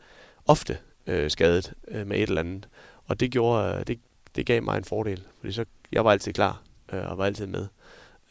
ofte 0.46 0.78
øh, 1.08 1.32
skadet 1.32 1.74
øh, 1.88 2.08
med 2.08 2.18
et 2.18 2.24
eller 2.24 2.42
andet. 2.42 2.68
Og 3.06 3.20
det 3.20 3.32
gjorde, 3.32 3.80
øh, 3.80 3.88
det, 3.88 4.00
det 4.36 4.46
gav 4.46 4.64
mig 4.64 4.78
en 4.78 4.84
fordel. 4.84 5.24
Fordi 5.40 5.54
så, 5.54 5.66
jeg 5.92 6.06
var 6.06 6.12
altid 6.12 6.34
klar 6.34 6.62
øh, 6.94 7.10
og 7.12 7.18
var 7.18 7.26
altid 7.26 7.48
med 7.48 7.68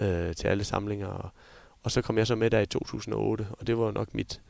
øh, 0.01 0.35
til 0.35 0.49
alle 0.49 0.65
samlinger. 0.65 1.07
Og, 1.07 1.31
og 1.83 1.91
så 1.91 2.03
kom 2.03 2.19
jeg 2.19 2.27
så 2.27 2.35
med 2.35 2.51
der 2.51 2.61
i 2.61 2.67
2008, 2.67 3.47
og 3.51 3.67
det 3.67 3.79
var 3.79 3.91
nok 3.91 4.15
mit, 4.15 4.41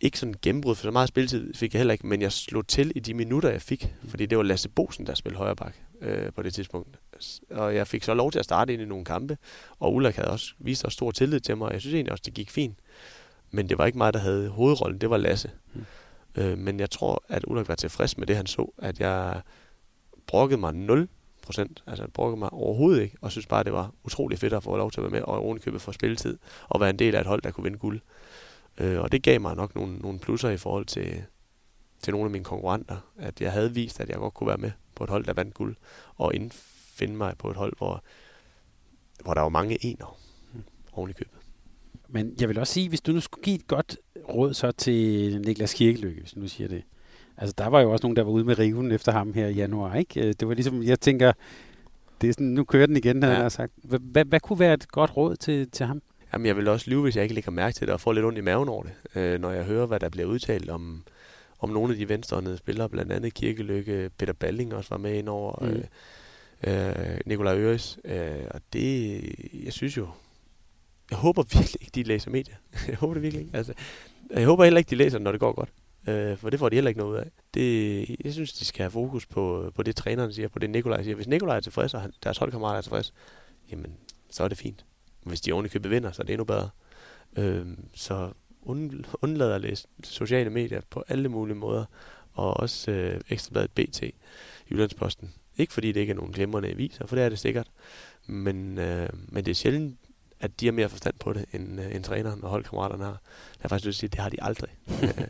ikke 0.00 0.18
sådan 0.18 0.34
gennembrud, 0.42 0.74
for 0.74 0.82
så 0.82 0.90
meget 0.90 1.08
spilletid 1.08 1.54
fik 1.54 1.74
jeg 1.74 1.80
heller 1.80 1.92
ikke, 1.92 2.06
men 2.06 2.22
jeg 2.22 2.32
slog 2.32 2.66
til 2.66 2.92
i 2.94 3.00
de 3.00 3.14
minutter, 3.14 3.50
jeg 3.50 3.62
fik, 3.62 3.94
fordi 4.08 4.26
det 4.26 4.38
var 4.38 4.44
Lasse 4.44 4.68
Bosen, 4.68 5.06
der 5.06 5.14
spillede 5.14 5.38
højre 5.38 5.56
bak 5.56 5.74
øh, 6.00 6.32
på 6.32 6.42
det 6.42 6.54
tidspunkt. 6.54 6.98
Og 7.50 7.74
jeg 7.74 7.86
fik 7.86 8.04
så 8.04 8.14
lov 8.14 8.32
til 8.32 8.38
at 8.38 8.44
starte 8.44 8.72
ind 8.72 8.82
i 8.82 8.84
nogle 8.84 9.04
kampe, 9.04 9.38
og 9.78 9.94
Ulrik 9.94 10.16
havde 10.16 10.30
også 10.30 10.54
vist 10.58 10.84
os 10.84 10.92
stor 10.92 11.10
tillid 11.10 11.40
til 11.40 11.56
mig, 11.56 11.66
og 11.66 11.72
jeg 11.72 11.80
synes 11.80 11.94
egentlig 11.94 12.12
også, 12.12 12.22
det 12.26 12.34
gik 12.34 12.50
fint. 12.50 12.78
Men 13.50 13.68
det 13.68 13.78
var 13.78 13.86
ikke 13.86 13.98
mig, 13.98 14.12
der 14.12 14.18
havde 14.18 14.48
hovedrollen, 14.48 15.00
det 15.00 15.10
var 15.10 15.16
Lasse. 15.16 15.50
Mm. 15.74 15.84
Øh, 16.36 16.58
men 16.58 16.80
jeg 16.80 16.90
tror, 16.90 17.24
at 17.28 17.44
Ulrik 17.46 17.68
var 17.68 17.74
tilfreds 17.74 18.18
med 18.18 18.26
det, 18.26 18.36
han 18.36 18.46
så, 18.46 18.72
at 18.78 19.00
jeg 19.00 19.40
brokkede 20.26 20.60
mig 20.60 20.74
0 20.74 21.08
procent. 21.42 21.82
Altså, 21.86 22.02
jeg 22.02 22.12
brokkede 22.12 22.38
mig 22.38 22.52
overhovedet 22.52 23.02
ikke, 23.02 23.16
og 23.20 23.30
synes 23.30 23.46
bare, 23.46 23.64
det 23.64 23.72
var 23.72 23.92
utrolig 24.04 24.38
fedt 24.38 24.52
at 24.52 24.62
få 24.62 24.76
lov 24.76 24.90
til 24.90 25.00
at 25.00 25.02
være 25.02 25.10
med, 25.10 25.22
og 25.22 25.40
ovenikøbet 25.40 25.80
for 25.80 25.92
spilletid, 25.92 26.38
og 26.68 26.80
være 26.80 26.90
en 26.90 26.98
del 26.98 27.14
af 27.14 27.20
et 27.20 27.26
hold, 27.26 27.42
der 27.42 27.50
kunne 27.50 27.64
vinde 27.64 27.78
guld. 27.78 28.00
Øh, 28.78 29.00
og 29.00 29.12
det 29.12 29.22
gav 29.22 29.40
mig 29.40 29.56
nok 29.56 29.74
nogle, 29.74 29.98
nogle 29.98 30.18
plusser 30.18 30.50
i 30.50 30.56
forhold 30.56 30.84
til, 30.84 31.22
til 32.02 32.12
nogle 32.12 32.24
af 32.24 32.30
mine 32.30 32.44
konkurrenter, 32.44 32.96
at 33.18 33.40
jeg 33.40 33.52
havde 33.52 33.74
vist, 33.74 34.00
at 34.00 34.08
jeg 34.08 34.16
godt 34.16 34.34
kunne 34.34 34.48
være 34.48 34.56
med 34.56 34.70
på 34.94 35.04
et 35.04 35.10
hold, 35.10 35.24
der 35.24 35.32
vandt 35.32 35.54
guld, 35.54 35.76
og 36.14 36.34
indfinde 36.34 37.16
mig 37.16 37.34
på 37.38 37.50
et 37.50 37.56
hold, 37.56 37.72
hvor, 37.76 38.04
hvor 39.24 39.34
der 39.34 39.40
var 39.40 39.48
mange 39.48 39.84
ener 39.86 40.18
hmm. 40.52 40.62
oven 40.92 41.10
i 41.10 41.12
købet. 41.12 41.38
Men 42.08 42.34
jeg 42.40 42.48
vil 42.48 42.58
også 42.58 42.72
sige, 42.72 42.88
hvis 42.88 43.00
du 43.00 43.12
nu 43.12 43.20
skulle 43.20 43.44
give 43.44 43.56
et 43.56 43.66
godt 43.66 43.96
råd 44.28 44.54
så 44.54 44.72
til 44.72 45.40
Niklas 45.40 45.74
Kirkeløkke, 45.74 46.20
hvis 46.20 46.32
du 46.32 46.40
nu 46.40 46.48
siger 46.48 46.68
det. 46.68 46.82
Altså, 47.36 47.54
der 47.58 47.66
var 47.66 47.80
jo 47.80 47.92
også 47.92 48.04
nogen, 48.04 48.16
der 48.16 48.22
var 48.22 48.30
ude 48.30 48.44
med 48.44 48.58
riven 48.58 48.92
efter 48.92 49.12
ham 49.12 49.32
her 49.32 49.46
i 49.46 49.52
januar, 49.52 49.94
ikke? 49.94 50.20
Øh, 50.20 50.34
det 50.40 50.48
var 50.48 50.54
ligesom, 50.54 50.82
jeg 50.82 51.00
tænker, 51.00 51.32
det 52.20 52.28
er 52.28 52.32
sådan, 52.32 52.46
nu 52.46 52.64
kører 52.64 52.86
den 52.86 52.96
igen, 52.96 53.22
ja. 53.22 53.28
han 53.28 53.36
har 53.36 53.48
sagt. 53.48 53.72
Hvad, 53.84 54.24
hvad 54.24 54.40
kunne 54.40 54.58
være 54.58 54.74
et 54.74 54.88
godt 54.88 55.16
råd 55.16 55.36
til, 55.36 55.70
til 55.70 55.86
ham? 55.86 56.02
Jamen, 56.36 56.46
jeg 56.46 56.56
vil 56.56 56.68
også 56.68 56.90
lyve, 56.90 57.02
hvis 57.02 57.16
jeg 57.16 57.22
ikke 57.22 57.34
lægger 57.34 57.50
mærke 57.50 57.74
til 57.74 57.86
det, 57.86 57.94
og 57.94 58.00
får 58.00 58.12
lidt 58.12 58.24
ondt 58.24 58.38
i 58.38 58.40
maven 58.40 58.68
over 58.68 58.82
det, 58.82 58.92
øh, 59.14 59.40
når 59.40 59.50
jeg 59.50 59.64
hører, 59.64 59.86
hvad 59.86 60.00
der 60.00 60.08
bliver 60.08 60.28
udtalt 60.28 60.70
om, 60.70 61.04
om 61.58 61.70
nogle 61.70 61.92
af 61.92 61.98
de 61.98 62.08
venstrehåndede 62.08 62.56
spillere, 62.56 62.88
blandt 62.88 63.12
andet 63.12 63.34
Kirkelykke, 63.34 64.10
Peter 64.18 64.32
Balling 64.32 64.74
også 64.74 64.90
var 64.90 64.98
med 64.98 65.14
ind 65.14 65.28
over, 65.28 65.58
mm. 65.60 65.82
øh, 66.70 66.88
øh, 66.88 67.18
Nikolaj 67.26 67.58
Øres, 67.58 67.98
øh, 68.04 68.44
og 68.50 68.60
det, 68.72 69.22
jeg 69.64 69.72
synes 69.72 69.96
jo, 69.96 70.08
jeg 71.10 71.18
håber 71.18 71.42
virkelig 71.42 71.82
ikke, 71.82 71.92
de 71.94 72.02
læser 72.02 72.30
medier. 72.30 72.56
jeg 72.88 72.96
håber 72.96 73.14
det 73.14 73.22
virkelig 73.22 73.44
ikke. 73.44 73.56
Altså, 73.56 73.72
jeg 74.30 74.46
håber 74.46 74.64
heller 74.64 74.78
ikke, 74.78 74.90
de 74.90 74.96
læser 74.96 75.18
når 75.18 75.32
det 75.32 75.40
går 75.40 75.52
godt. 75.52 75.72
Øh, 76.08 76.36
for 76.36 76.50
det 76.50 76.58
får 76.58 76.68
de 76.68 76.76
heller 76.76 76.88
ikke 76.88 77.00
noget 77.00 77.12
ud 77.12 77.18
af. 77.18 77.30
Det, 77.54 78.16
jeg 78.24 78.32
synes, 78.32 78.52
de 78.52 78.64
skal 78.64 78.82
have 78.82 78.90
fokus 78.90 79.26
på, 79.26 79.72
på 79.74 79.82
det, 79.82 79.96
træneren 79.96 80.32
siger, 80.32 80.48
på 80.48 80.58
det, 80.58 80.70
Nikolaj 80.70 81.02
siger. 81.02 81.14
Hvis 81.14 81.28
Nikolaj 81.28 81.56
er 81.56 81.60
tilfreds, 81.60 81.94
og 81.94 82.02
deres 82.24 82.38
holdkammerater 82.38 82.78
er 82.78 82.82
tilfreds, 82.82 83.14
jamen, 83.70 83.96
så 84.30 84.44
er 84.44 84.48
det 84.48 84.58
fint. 84.58 84.84
Hvis 85.26 85.40
de 85.40 85.52
ovenikøbet 85.52 85.90
vinder, 85.90 86.12
så 86.12 86.22
er 86.22 86.24
det 86.24 86.32
endnu 86.32 86.44
bedre. 86.44 86.68
Øh, 87.36 87.66
så 87.94 88.32
undlader 89.22 89.54
at 89.54 89.60
læse 89.60 89.86
sociale 90.04 90.50
medier 90.50 90.80
på 90.90 91.04
alle 91.08 91.28
mulige 91.28 91.56
måder, 91.56 91.84
og 92.32 92.56
også 92.56 92.90
øh, 92.90 93.20
Ekstrabladet 93.28 93.70
BT, 93.70 94.02
Jyllandsposten. 94.70 95.34
Ikke 95.56 95.72
fordi 95.72 95.92
det 95.92 96.00
ikke 96.00 96.10
er 96.10 96.14
nogen 96.14 96.32
glemrende 96.32 96.68
aviser, 96.68 97.06
for 97.06 97.16
det 97.16 97.24
er 97.24 97.28
det 97.28 97.38
sikkert, 97.38 97.70
men, 98.26 98.78
øh, 98.78 99.08
men 99.28 99.44
det 99.44 99.50
er 99.50 99.54
sjældent, 99.54 99.98
at 100.40 100.60
de 100.60 100.66
har 100.66 100.72
mere 100.72 100.88
forstand 100.88 101.14
på 101.20 101.32
det, 101.32 101.44
end, 101.52 101.80
øh, 101.80 101.94
end 101.94 102.04
træneren 102.04 102.44
og 102.44 102.50
holdkammeraterne 102.50 103.04
har. 103.04 103.20
Det 103.58 103.64
er 103.64 103.68
faktisk 103.68 103.86
lyst 103.86 103.96
at 103.96 104.00
sige, 104.00 104.08
at 104.08 104.12
det 104.12 104.20
har 104.20 104.28
de 104.28 104.42
aldrig. 104.42 104.70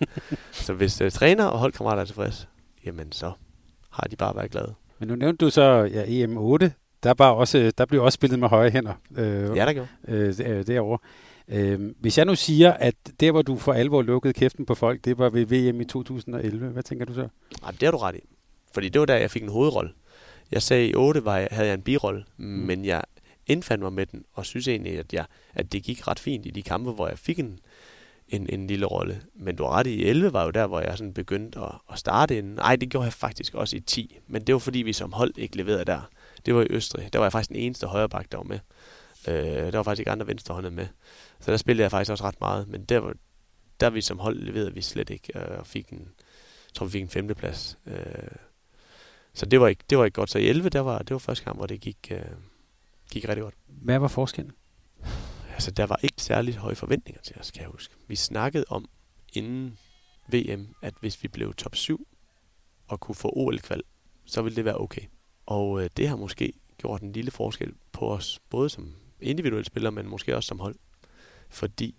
Så 0.66 0.72
hvis 0.72 1.01
øh, 1.01 1.11
træner 1.11 1.44
og 1.44 1.59
holdkammerater 1.59 2.01
er 2.01 2.07
tilfredse, 2.07 2.47
jamen 2.84 3.12
så 3.12 3.32
har 3.90 4.09
de 4.11 4.16
bare 4.16 4.36
været 4.36 4.51
glade. 4.51 4.74
Men 4.99 5.09
nu 5.09 5.14
nævnte 5.14 5.44
du 5.44 5.51
så 5.51 5.62
ja, 5.62 6.05
EM8, 6.05 6.70
der, 7.07 7.14
var 7.18 7.30
også, 7.30 7.72
der 7.78 7.86
blev 7.86 8.02
også 8.02 8.16
spillet 8.16 8.38
med 8.38 8.48
højre 8.48 8.70
hænder. 8.70 8.94
Øh, 9.16 9.57
ja, 9.57 9.66
der 9.66 9.72
gjorde. 9.72 9.88
Øh, 10.09 10.66
derovre. 10.66 10.98
Øh, 11.48 11.80
hvis 12.00 12.18
jeg 12.18 12.26
nu 12.26 12.34
siger, 12.34 12.72
at 12.72 12.94
der, 13.20 13.30
hvor 13.30 13.42
du 13.42 13.57
for 13.57 13.72
alvor 13.72 14.02
lukkede 14.02 14.32
kæften 14.32 14.66
på 14.66 14.74
folk, 14.74 15.04
det 15.04 15.18
var 15.18 15.30
ved 15.30 15.46
VM 15.46 15.80
i 15.80 15.84
2011, 15.84 16.68
hvad 16.68 16.82
tænker 16.82 17.04
du 17.04 17.14
så? 17.14 17.28
Nej, 17.62 17.70
det 17.70 17.82
har 17.82 17.90
du 17.90 17.96
ret 17.96 18.14
i. 18.14 18.20
Fordi 18.74 18.88
det 18.88 19.00
var 19.00 19.07
der, 19.07 19.16
jeg 19.16 19.30
fik 19.30 19.42
en 19.42 19.48
hovedrolle. 19.48 19.90
Jeg 20.50 20.62
sagde, 20.62 20.88
i 20.88 20.94
8 20.94 21.24
var 21.24 21.36
jeg, 21.36 21.48
havde 21.50 21.68
jeg 21.68 21.74
en 21.74 21.82
birolle, 21.82 22.24
mm. 22.36 22.44
men 22.44 22.84
jeg 22.84 23.02
indfandt 23.46 23.82
mig 23.82 23.92
med 23.92 24.07
den, 24.07 24.24
og 24.32 24.46
synes 24.46 24.68
egentlig, 24.68 24.98
at, 24.98 25.12
jeg, 25.12 25.24
at 25.54 25.72
det 25.72 25.82
gik 25.82 26.09
ret 26.09 26.18
fint 26.18 26.46
i 26.46 26.50
de 26.50 26.62
kampe, 26.62 26.90
hvor 26.90 27.09
jeg 27.09 27.18
fik 27.18 27.38
en, 27.38 27.59
en, 28.28 28.46
en 28.48 28.66
lille 28.66 28.86
rolle. 28.86 29.22
Men 29.34 29.57
du 29.57 29.64
har 29.64 29.70
ret 29.70 29.86
i, 29.86 30.04
11 30.04 30.32
var 30.32 30.44
jo 30.44 30.50
der, 30.50 30.66
hvor 30.66 30.80
jeg 30.80 30.98
sådan 30.98 31.12
begyndte 31.12 31.61
at, 31.61 31.72
at 31.92 31.98
starte 31.98 32.38
inden. 32.38 32.54
Nej, 32.54 32.76
det 32.76 32.88
gjorde 32.88 33.04
jeg 33.04 33.12
faktisk 33.12 33.54
også 33.54 33.76
i 33.76 33.80
10, 33.80 34.18
men 34.26 34.42
det 34.42 34.52
var 34.52 34.59
fordi, 34.59 34.78
vi 34.78 34.92
som 34.92 35.12
hold 35.12 35.32
ikke 35.36 35.57
leverede 35.57 35.84
der 35.84 36.11
det 36.47 36.55
var 36.55 36.62
i 36.62 36.66
Østrig. 36.70 37.12
Der 37.12 37.18
var 37.18 37.26
jeg 37.26 37.32
faktisk 37.32 37.49
den 37.49 37.57
eneste 37.57 37.86
højreback, 37.86 38.32
der 38.32 38.38
var 38.38 38.44
med. 38.44 38.59
Øh, 39.28 39.72
der 39.72 39.76
var 39.76 39.82
faktisk 39.82 40.01
ikke 40.01 40.11
andre 40.11 40.26
venstrehåndede 40.26 40.74
med. 40.74 40.86
Så 41.40 41.51
der 41.51 41.57
spillede 41.57 41.82
jeg 41.82 41.90
faktisk 41.90 42.11
også 42.11 42.24
ret 42.24 42.40
meget. 42.40 42.68
Men 42.68 42.84
der, 42.84 42.99
var, 42.99 43.14
der 43.80 43.90
vi 43.90 44.01
som 44.01 44.18
hold 44.18 44.38
leverede 44.38 44.74
vi 44.74 44.82
slet 44.82 45.11
ikke, 45.11 45.38
øh, 45.38 45.59
og 45.59 45.66
fik 45.66 45.88
en, 45.88 45.99
jeg 46.66 46.74
tror 46.74 46.86
vi 46.86 46.92
fik 46.92 47.03
en 47.03 47.09
femteplads. 47.09 47.78
Øh, 47.86 48.28
så 49.34 49.47
det 49.47 49.61
var, 49.61 49.68
ikke, 49.68 49.84
det 49.90 49.99
var 49.99 50.05
ikke 50.05 50.14
godt. 50.14 50.30
Så 50.30 50.38
i 50.38 50.49
11, 50.49 50.68
der 50.68 50.80
var, 50.80 50.99
det 50.99 51.11
var 51.11 51.18
første 51.18 51.44
kamp, 51.44 51.59
hvor 51.59 51.66
det 51.66 51.80
gik, 51.80 52.09
øh, 52.11 52.20
gik 53.11 53.28
rigtig 53.28 53.42
godt. 53.42 53.55
Hvad 53.66 53.99
var 53.99 54.09
forskellen? 54.09 54.53
altså, 55.55 55.70
der 55.70 55.86
var 55.86 56.01
ikke 56.03 56.22
særlig 56.22 56.55
høje 56.55 56.74
forventninger 56.74 57.22
til 57.22 57.36
os, 57.40 57.51
kan 57.51 57.62
jeg 57.62 57.70
huske. 57.70 57.94
Vi 58.09 58.16
snakkede 58.16 58.64
om 58.68 58.88
inden 59.32 59.78
VM, 60.28 60.74
at 60.82 60.94
hvis 61.01 61.22
vi 61.22 61.28
blev 61.28 61.55
top 61.55 61.76
7 61.76 62.09
og 62.88 63.01
kunne 63.01 63.14
få 63.14 63.32
OL-kval, 63.36 63.82
så 64.26 64.42
ville 64.42 64.57
det 64.57 64.64
være 64.64 64.80
okay. 64.80 65.03
Og 65.47 65.82
øh, 65.82 65.90
det 65.97 66.09
har 66.09 66.16
måske 66.16 66.53
gjort 66.78 67.03
en 67.03 67.12
lille 67.12 67.30
forskel 67.30 67.74
på 67.92 68.12
os, 68.12 68.40
både 68.51 68.70
som 68.70 68.94
individuelle 69.20 69.64
spillere, 69.64 69.92
men 69.92 70.09
måske 70.09 70.36
også 70.36 70.47
som 70.47 70.61
hold. 70.61 70.76
Fordi 71.49 71.94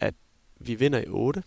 at 0.00 0.14
vi 0.56 0.74
vinder 0.74 0.98
i 0.98 1.08
8, 1.08 1.42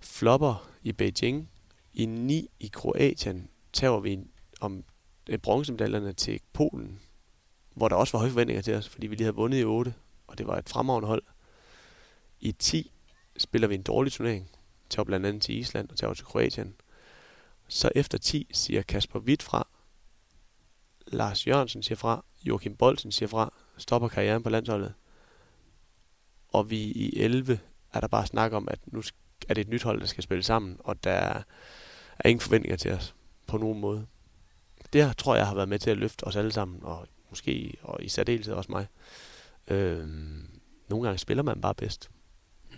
flopper 0.00 0.70
i 0.82 0.92
Beijing, 0.92 1.50
i 1.92 2.06
9 2.06 2.48
i 2.60 2.70
Kroatien 2.72 3.48
tager 3.72 4.00
vi 4.00 4.18
om 4.60 4.84
øh, 5.28 5.38
bronzemedaljerne 5.38 6.12
til 6.12 6.40
Polen, 6.52 7.00
hvor 7.74 7.88
der 7.88 7.96
også 7.96 8.12
var 8.12 8.18
høje 8.18 8.30
forventninger 8.30 8.62
til 8.62 8.74
os, 8.74 8.88
fordi 8.88 9.06
vi 9.06 9.14
lige 9.14 9.24
havde 9.24 9.36
vundet 9.36 9.60
i 9.60 9.64
8, 9.64 9.94
og 10.26 10.38
det 10.38 10.46
var 10.46 10.58
et 10.58 10.68
fremragende 10.68 11.08
hold. 11.08 11.22
I 12.40 12.52
10 12.52 12.92
spiller 13.36 13.68
vi 13.68 13.74
en 13.74 13.82
dårlig 13.82 14.12
turnering, 14.12 14.50
tager 14.90 15.04
blandt 15.04 15.26
andet 15.26 15.42
til 15.42 15.58
Island 15.58 15.90
og 15.90 15.96
tager 15.96 16.14
til 16.14 16.24
Kroatien. 16.24 16.74
Så 17.68 17.90
efter 17.94 18.18
10 18.18 18.48
siger 18.52 18.82
Kasper 18.82 19.18
Witt 19.18 19.42
fra, 19.42 19.68
Lars 21.06 21.46
Jørgensen 21.46 21.82
siger 21.82 21.96
fra, 21.96 22.24
Joachim 22.44 22.76
Bolsen 22.76 23.12
siger 23.12 23.28
fra, 23.28 23.52
stopper 23.76 24.08
karrieren 24.08 24.42
på 24.42 24.50
landsholdet. 24.50 24.94
Og 26.48 26.70
vi 26.70 26.76
i 26.82 27.20
11 27.20 27.58
er 27.92 28.00
der 28.00 28.08
bare 28.08 28.26
snak 28.26 28.52
om, 28.52 28.68
at 28.70 28.78
nu 28.86 29.02
er 29.48 29.54
det 29.54 29.60
et 29.60 29.68
nyt 29.68 29.82
hold, 29.82 30.00
der 30.00 30.06
skal 30.06 30.22
spille 30.22 30.42
sammen, 30.42 30.76
og 30.78 31.04
der 31.04 31.42
er 32.18 32.28
ingen 32.28 32.40
forventninger 32.40 32.76
til 32.76 32.92
os 32.92 33.14
på 33.46 33.58
nogen 33.58 33.80
måde. 33.80 34.06
Det 34.92 35.16
tror 35.16 35.36
jeg 35.36 35.46
har 35.46 35.54
været 35.54 35.68
med 35.68 35.78
til 35.78 35.90
at 35.90 35.98
løfte 35.98 36.24
os 36.24 36.36
alle 36.36 36.52
sammen, 36.52 36.78
og 36.82 37.06
måske 37.30 37.76
og 37.82 38.04
i 38.04 38.08
særdeleshed 38.08 38.54
også 38.54 38.72
mig. 38.72 38.86
Øhm, 39.68 40.60
nogle 40.88 41.04
gange 41.04 41.18
spiller 41.18 41.42
man 41.42 41.60
bare 41.60 41.74
bedst, 41.74 42.10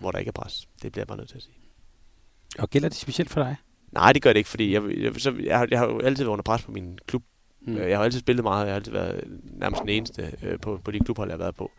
hvor 0.00 0.10
der 0.10 0.18
ikke 0.18 0.28
er 0.28 0.32
pres. 0.32 0.68
Det 0.82 0.92
bliver 0.92 1.02
jeg 1.02 1.06
bare 1.06 1.18
nødt 1.18 1.28
til 1.28 1.36
at 1.36 1.42
sige. 1.42 1.56
Og 2.58 2.70
gælder 2.70 2.88
det 2.88 2.98
specielt 2.98 3.30
for 3.30 3.42
dig? 3.42 3.56
Nej, 3.92 4.12
det 4.12 4.22
gør 4.22 4.32
det 4.32 4.38
ikke, 4.38 4.50
fordi 4.50 4.72
jeg, 4.72 4.98
jeg, 4.98 5.14
så, 5.20 5.34
jeg, 5.44 5.58
har, 5.58 5.68
jeg 5.70 5.78
har 5.78 5.86
jo 5.86 6.00
altid 6.00 6.24
været 6.24 6.32
under 6.32 6.42
pres 6.42 6.62
på 6.62 6.70
min 6.70 6.98
klub. 7.06 7.22
Mm. 7.66 7.76
Øh, 7.76 7.90
jeg 7.90 7.98
har 7.98 8.04
altid 8.04 8.20
spillet 8.20 8.44
meget, 8.44 8.64
jeg 8.64 8.72
har 8.72 8.76
altid 8.76 8.92
været 8.92 9.40
nærmest 9.42 9.80
den 9.80 9.88
eneste 9.88 10.32
øh, 10.42 10.60
på, 10.60 10.80
på 10.84 10.90
de 10.90 11.00
klubhold, 11.00 11.30
jeg 11.30 11.34
har 11.34 11.44
været 11.44 11.56
på. 11.56 11.70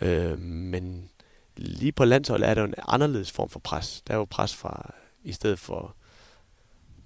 Øh, 0.00 0.38
men 0.38 1.10
lige 1.56 1.92
på 1.92 2.04
landsholdet 2.04 2.48
er 2.48 2.54
der 2.54 2.60
jo 2.60 2.68
en 2.68 2.74
anderledes 2.88 3.32
form 3.32 3.48
for 3.48 3.60
pres. 3.60 4.02
Der 4.06 4.14
er 4.14 4.18
jo 4.18 4.24
pres 4.24 4.54
fra, 4.54 4.94
i 5.22 5.32
stedet 5.32 5.58
for 5.58 5.94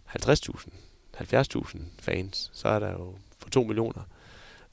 50.000, 0.09 0.68
70.000 1.18 1.78
fans, 1.98 2.50
så 2.54 2.68
er 2.68 2.78
der 2.78 2.90
jo 2.90 3.14
for 3.38 3.50
2 3.50 3.62
millioner. 3.62 4.02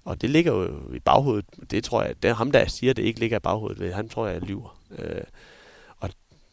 Og 0.05 0.21
det 0.21 0.29
ligger 0.29 0.53
jo 0.53 0.93
i 0.93 0.99
baghovedet. 0.99 1.45
Det 1.71 1.83
tror 1.83 2.03
jeg, 2.03 2.23
det 2.23 2.29
er 2.29 2.33
ham, 2.33 2.51
der 2.51 2.67
siger, 2.67 2.91
at 2.91 2.97
det 2.97 3.03
ikke 3.03 3.19
ligger 3.19 3.37
i 3.37 3.39
baghovedet 3.39 3.79
ved. 3.79 3.93
Han 3.93 4.09
tror 4.09 4.27
jeg, 4.27 4.33
jeg 4.33 4.41
lyver. 4.41 4.79
Øh, 4.97 5.23
og 5.99 6.09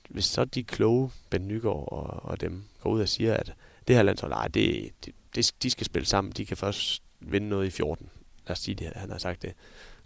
hvis 0.08 0.24
så 0.24 0.44
de 0.44 0.64
kloge, 0.64 1.10
Ben 1.30 1.48
Nygaard 1.48 1.88
og, 1.92 2.30
og 2.30 2.40
dem, 2.40 2.64
går 2.80 2.90
ud 2.90 3.00
og 3.00 3.08
siger, 3.08 3.34
at 3.34 3.54
det 3.88 3.96
her 3.96 4.02
landshold, 4.02 4.32
nej, 4.32 4.48
det, 4.48 4.90
det, 5.04 5.14
det, 5.34 5.52
de 5.62 5.70
skal 5.70 5.86
spille 5.86 6.06
sammen. 6.06 6.32
De 6.32 6.46
kan 6.46 6.56
først 6.56 7.02
vinde 7.20 7.48
noget 7.48 7.66
i 7.66 7.70
14. 7.70 8.10
Lad 8.46 8.52
os 8.52 8.58
sige, 8.58 8.74
det, 8.74 8.92
han 8.94 9.10
har 9.10 9.18
sagt 9.18 9.42
det. 9.42 9.52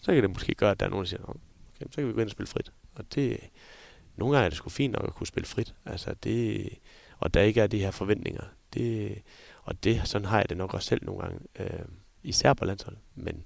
Så 0.02 0.12
kan 0.12 0.22
det 0.22 0.30
måske 0.30 0.54
gøre, 0.54 0.70
at 0.70 0.80
der 0.80 0.86
er 0.86 0.90
nogen, 0.90 1.04
der 1.04 1.08
siger, 1.08 1.22
okay, 1.28 1.86
så 1.90 1.96
kan 1.96 2.08
vi 2.08 2.12
gå 2.12 2.20
ind 2.20 2.28
og 2.28 2.32
spille 2.32 2.48
frit. 2.48 2.72
Og 2.94 3.14
det, 3.14 3.40
nogle 4.16 4.34
gange 4.34 4.44
er 4.44 4.48
det 4.48 4.56
sgu 4.56 4.70
fint 4.70 4.92
nok 4.92 5.04
at 5.04 5.14
kunne 5.14 5.26
spille 5.26 5.46
frit. 5.46 5.74
Altså 5.84 6.14
det, 6.14 6.68
og 7.18 7.34
der 7.34 7.40
ikke 7.40 7.60
er 7.60 7.66
de 7.66 7.78
her 7.78 7.90
forventninger. 7.90 8.42
Det, 8.74 9.22
og 9.62 9.84
det, 9.84 10.08
sådan 10.08 10.26
har 10.26 10.38
jeg 10.38 10.48
det 10.48 10.56
nok 10.56 10.74
også 10.74 10.88
selv 10.88 11.04
nogle 11.04 11.20
gange. 11.20 11.40
Øh, 11.58 11.84
især 12.22 12.52
på 12.52 12.64
landsholdet. 12.64 13.00
Men 13.14 13.44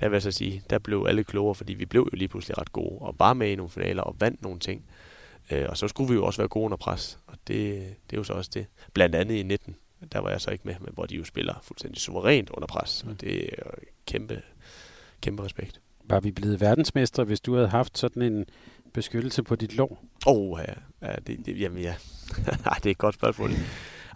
der 0.00 0.08
vil 0.08 0.14
jeg 0.14 0.22
så 0.22 0.30
sige, 0.30 0.62
der 0.70 0.78
blev 0.78 1.06
alle 1.08 1.24
klogere, 1.24 1.54
fordi 1.54 1.74
vi 1.74 1.86
blev 1.86 2.08
jo 2.12 2.16
lige 2.16 2.28
pludselig 2.28 2.58
ret 2.58 2.72
gode, 2.72 2.98
og 3.00 3.14
var 3.18 3.34
med 3.34 3.50
i 3.50 3.54
nogle 3.54 3.70
finaler 3.70 4.02
og 4.02 4.16
vandt 4.20 4.42
nogle 4.42 4.58
ting. 4.58 4.84
Øh, 5.50 5.66
og 5.68 5.76
så 5.76 5.88
skulle 5.88 6.08
vi 6.08 6.14
jo 6.14 6.24
også 6.24 6.40
være 6.40 6.48
gode 6.48 6.64
under 6.64 6.76
pres, 6.76 7.18
og 7.26 7.34
det, 7.46 7.94
det 8.10 8.16
er 8.16 8.20
jo 8.20 8.24
så 8.24 8.32
også 8.32 8.50
det. 8.54 8.66
Blandt 8.92 9.14
andet 9.14 9.34
i 9.34 9.42
19, 9.42 9.76
der 10.12 10.18
var 10.18 10.30
jeg 10.30 10.40
så 10.40 10.50
ikke 10.50 10.64
med, 10.64 10.74
men 10.80 10.90
hvor 10.94 11.06
de 11.06 11.16
jo 11.16 11.24
spiller 11.24 11.54
fuldstændig 11.62 12.00
suverænt 12.00 12.50
under 12.50 12.66
pres, 12.66 13.04
mm. 13.04 13.10
og 13.10 13.20
det 13.20 13.44
er 13.44 13.70
kæmpe, 14.06 14.42
kæmpe 15.20 15.44
respekt. 15.44 15.80
Var 16.04 16.20
vi 16.20 16.30
blevet 16.30 16.60
verdensmestre, 16.60 17.24
hvis 17.24 17.40
du 17.40 17.54
havde 17.54 17.68
haft 17.68 17.98
sådan 17.98 18.22
en 18.22 18.46
beskyttelse 18.94 19.42
på 19.42 19.56
dit 19.56 19.76
lov? 19.76 19.98
Åh, 20.26 20.36
oh, 20.36 20.60
ja. 20.68 20.74
ja 21.08 21.14
det, 21.26 21.46
det, 21.46 21.60
jamen 21.60 21.82
ja. 21.82 21.94
Det 22.82 22.86
er 22.86 22.90
et 22.90 22.98
godt 22.98 23.14
spørgsmål. 23.14 23.50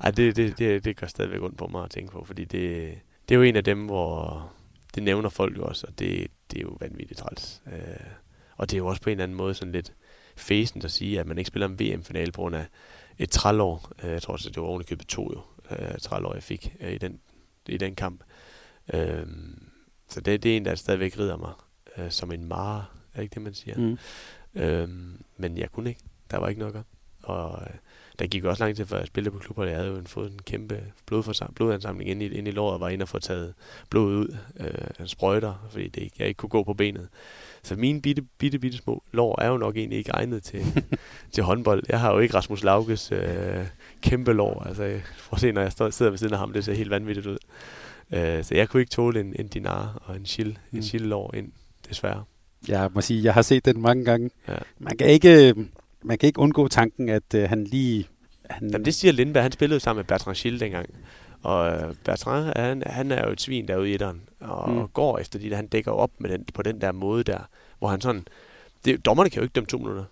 Ej, 0.00 0.10
det, 0.10 0.36
det, 0.36 0.58
det, 0.58 0.84
det 0.84 0.96
gør 0.96 1.06
stadigvæk 1.06 1.42
ondt 1.42 1.58
på 1.58 1.66
mig 1.66 1.84
at 1.84 1.90
tænke 1.90 2.12
på, 2.12 2.24
fordi 2.24 2.44
det, 2.44 2.94
det 3.28 3.34
er 3.34 3.38
jo 3.38 3.42
en 3.42 3.56
af 3.56 3.64
dem, 3.64 3.86
hvor 3.86 4.52
det 4.94 5.02
nævner 5.02 5.28
folk 5.28 5.56
jo 5.56 5.64
også, 5.64 5.86
og 5.86 5.98
det, 5.98 6.26
det 6.50 6.58
er 6.58 6.62
jo 6.62 6.76
vanvittigt 6.80 7.20
træls. 7.20 7.62
Øh, 7.66 7.72
og 8.56 8.70
det 8.70 8.76
er 8.76 8.78
jo 8.78 8.86
også 8.86 9.02
på 9.02 9.10
en 9.10 9.12
eller 9.12 9.24
anden 9.24 9.36
måde 9.36 9.54
sådan 9.54 9.72
lidt 9.72 9.92
fæsent 10.36 10.84
at 10.84 10.90
sige, 10.90 11.20
at 11.20 11.26
man 11.26 11.38
ikke 11.38 11.48
spiller 11.48 11.66
en 11.66 11.80
VM-finale 11.80 12.32
på 12.32 12.40
grund 12.40 12.56
af 12.56 12.66
et 13.18 13.30
trælår. 13.30 13.92
Øh, 14.02 14.10
jeg 14.10 14.22
tror 14.22 14.32
også, 14.32 14.48
det 14.48 14.62
var 14.62 14.68
oven 14.68 14.84
købet 14.84 15.06
to 15.06 15.32
jo, 15.34 15.40
øh, 15.70 15.98
trælår, 15.98 16.34
jeg 16.34 16.42
fik 16.42 16.76
øh, 16.80 16.92
i, 16.92 16.98
den, 16.98 17.20
i 17.68 17.76
den 17.76 17.94
kamp. 17.94 18.22
Øh, 18.94 19.26
så 20.08 20.20
det, 20.20 20.42
det 20.42 20.52
er 20.52 20.56
en, 20.56 20.64
der 20.64 20.74
stadigvæk 20.74 21.18
rider 21.18 21.36
mig 21.36 21.52
øh, 21.98 22.10
som 22.10 22.32
en 22.32 22.44
mare, 22.44 22.84
er 23.14 23.22
ikke 23.22 23.34
det, 23.34 23.42
man 23.42 23.54
siger? 23.54 23.78
Mm. 23.78 23.98
Øh, 24.60 24.88
men 25.36 25.58
jeg 25.58 25.72
kunne 25.72 25.90
ikke. 25.90 26.00
Der 26.30 26.36
var 26.36 26.48
ikke 26.48 26.58
noget 26.58 26.76
at. 26.76 26.82
Og 27.22 27.62
øh, 27.62 27.76
der 28.18 28.26
gik 28.26 28.44
også 28.44 28.64
lang 28.64 28.76
tid 28.76 28.86
før 28.86 28.98
jeg 28.98 29.06
spillede 29.06 29.32
på 29.32 29.38
klubber. 29.38 29.64
Jeg 29.64 29.76
havde 29.76 29.88
jo 29.88 30.02
fået 30.06 30.32
en 30.32 30.42
kæmpe 30.42 30.92
blodansamling 31.54 32.10
ind 32.10 32.22
i, 32.22 32.26
ind 32.26 32.48
i 32.48 32.50
låret 32.50 32.74
og 32.74 32.80
var 32.80 32.88
inde 32.88 33.02
og 33.02 33.08
få 33.08 33.18
taget 33.18 33.54
blod 33.90 34.16
ud 34.16 34.36
øh, 34.56 35.06
sprøjter, 35.06 35.68
fordi 35.70 35.88
det 35.88 36.12
jeg 36.18 36.28
ikke 36.28 36.38
kunne 36.38 36.50
gå 36.50 36.64
på 36.64 36.74
benet. 36.74 37.08
Så 37.62 37.76
mine 37.76 38.02
bitte, 38.02 38.22
bitte, 38.38 38.58
bitte 38.58 38.78
små 38.78 39.02
lår 39.12 39.42
er 39.42 39.48
jo 39.48 39.56
nok 39.56 39.76
egentlig 39.76 39.98
ikke 39.98 40.10
egnet 40.10 40.42
til, 40.42 40.64
til 41.32 41.44
håndbold. 41.44 41.82
Jeg 41.88 42.00
har 42.00 42.12
jo 42.12 42.18
ikke 42.18 42.34
Rasmus 42.34 42.64
Lauges 42.64 43.12
øh, 43.12 43.66
kæmpe 44.00 44.32
lår. 44.32 44.62
Altså, 44.66 45.00
for 45.16 45.34
at 45.34 45.40
se, 45.40 45.52
når 45.52 45.62
jeg 45.62 45.72
står, 45.72 45.90
sidder 45.90 46.10
ved 46.10 46.18
siden 46.18 46.32
af 46.32 46.38
ham, 46.38 46.52
det 46.52 46.64
ser 46.64 46.74
helt 46.74 46.90
vanvittigt 46.90 47.26
ud. 47.26 47.38
Øh, 48.12 48.44
så 48.44 48.54
jeg 48.54 48.68
kunne 48.68 48.80
ikke 48.80 48.90
tåle 48.90 49.20
en, 49.20 49.34
en 49.38 49.48
dinar 49.48 50.02
og 50.06 50.16
en 50.16 50.26
chill, 50.26 50.58
mm. 50.70 50.78
en 50.78 50.82
chill 50.82 51.04
lår 51.04 51.34
ind, 51.34 51.52
desværre. 51.88 52.24
Jeg 52.68 52.90
må 52.94 53.00
sige, 53.00 53.24
jeg 53.24 53.34
har 53.34 53.42
set 53.42 53.64
den 53.64 53.80
mange 53.80 54.04
gange. 54.04 54.30
Ja. 54.48 54.54
Man 54.78 54.96
kan 54.96 55.06
ikke 55.06 55.54
man 56.02 56.18
kan 56.18 56.26
ikke 56.26 56.40
undgå 56.40 56.68
tanken, 56.68 57.08
at 57.08 57.34
øh, 57.34 57.48
han 57.48 57.64
lige... 57.64 58.06
Han... 58.50 58.70
Jamen, 58.70 58.84
det 58.84 58.94
siger 58.94 59.12
Lindberg. 59.12 59.42
Han 59.42 59.52
spillede 59.52 59.80
sammen 59.80 59.98
med 59.98 60.04
Bertrand 60.04 60.36
Schill 60.36 60.60
dengang. 60.60 60.86
Og 61.42 61.72
øh, 61.72 61.94
Bertrand, 62.04 62.52
han, 62.56 62.82
han 62.86 63.12
er 63.12 63.26
jo 63.26 63.32
et 63.32 63.40
svin 63.40 63.68
derude 63.68 63.90
i 63.90 63.94
etteren, 63.94 64.22
og, 64.40 64.70
mm. 64.70 64.88
går 64.88 65.18
efter 65.18 65.38
de 65.38 65.50
der, 65.50 65.56
han 65.56 65.66
dækker 65.66 65.92
op 65.92 66.10
med 66.18 66.30
den, 66.30 66.44
på 66.54 66.62
den 66.62 66.80
der 66.80 66.92
måde 66.92 67.24
der, 67.24 67.38
hvor 67.78 67.88
han 67.88 68.00
sådan, 68.00 68.26
det, 68.84 69.04
dommerne 69.04 69.30
kan 69.30 69.36
jo 69.36 69.42
ikke 69.42 69.52
dømme 69.52 69.66
to 69.66 69.78
minutter. 69.78 70.04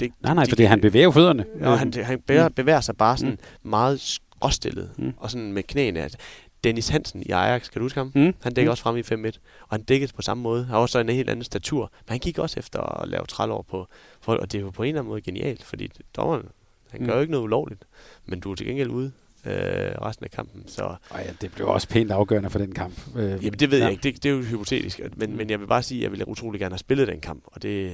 Det, 0.00 0.12
nej, 0.20 0.34
nej, 0.34 0.44
de, 0.44 0.50
fordi 0.50 0.62
han 0.62 0.80
bevæger 0.80 1.10
fødderne. 1.10 1.44
Ja, 1.60 1.74
han, 1.74 1.92
han 1.94 2.20
bevæger, 2.20 2.48
mm. 2.48 2.54
bevæger 2.54 2.80
sig 2.80 2.96
bare 2.96 3.16
sådan 3.16 3.38
mm. 3.62 3.70
meget 3.70 4.00
skråstillet, 4.00 4.90
mm. 4.98 5.12
og 5.16 5.30
sådan 5.30 5.52
med 5.52 5.62
knæene. 5.62 6.02
Altså, 6.02 6.18
Dennis 6.64 6.88
Hansen 6.88 7.22
i 7.22 7.30
Ajax, 7.30 7.70
kan 7.70 7.80
du 7.80 7.84
huske 7.84 8.00
ham? 8.00 8.12
Mm. 8.14 8.34
Han 8.42 8.54
dækker 8.54 8.70
mm. 8.70 8.72
også 8.72 8.82
frem 8.82 8.96
i 8.96 9.28
5-1, 9.28 9.38
og 9.60 9.68
han 9.70 9.82
dækkede 9.82 10.12
på 10.12 10.22
samme 10.22 10.42
måde. 10.42 10.64
Han 10.64 10.70
har 10.70 10.78
også 10.78 10.98
en 10.98 11.08
helt 11.08 11.30
anden 11.30 11.44
statur, 11.44 11.92
men 12.06 12.12
han 12.12 12.18
gik 12.18 12.38
også 12.38 12.60
efter 12.60 13.00
at 13.02 13.08
lave 13.08 13.26
trælår 13.26 13.62
på 13.62 13.86
folk, 14.20 14.40
og 14.40 14.52
det 14.52 14.58
er 14.58 14.62
jo 14.62 14.70
på 14.70 14.82
en 14.82 14.88
eller 14.88 15.00
anden 15.00 15.10
måde 15.10 15.20
genialt, 15.20 15.64
fordi 15.64 15.90
dommeren, 16.16 16.48
han 16.90 17.00
mm. 17.00 17.06
gør 17.06 17.14
jo 17.14 17.20
ikke 17.20 17.30
noget 17.30 17.44
ulovligt, 17.44 17.84
men 18.26 18.40
du 18.40 18.50
er 18.50 18.54
til 18.54 18.66
gengæld 18.66 18.90
ude 18.90 19.12
øh, 19.46 19.92
resten 20.02 20.24
af 20.24 20.30
kampen. 20.30 20.64
Så. 20.66 20.82
Og 20.82 21.18
ja, 21.18 21.30
det 21.40 21.52
blev 21.54 21.68
også 21.68 21.88
pænt 21.88 22.10
afgørende 22.10 22.50
for 22.50 22.58
den 22.58 22.72
kamp. 22.72 22.94
Øh, 23.16 23.30
Jamen 23.30 23.52
det 23.52 23.70
ved 23.70 23.78
ja. 23.78 23.84
jeg 23.84 23.92
ikke, 23.92 24.02
det, 24.02 24.22
det 24.22 24.28
er 24.28 24.34
jo 24.34 24.42
hypotetisk, 24.42 25.00
men, 25.16 25.36
men 25.36 25.50
jeg 25.50 25.60
vil 25.60 25.66
bare 25.66 25.82
sige, 25.82 25.98
at 25.98 26.02
jeg 26.02 26.10
ville 26.10 26.28
utrolig 26.28 26.60
gerne 26.60 26.72
have 26.72 26.78
spillet 26.78 27.08
den 27.08 27.20
kamp, 27.20 27.42
og 27.46 27.62
det, 27.62 27.92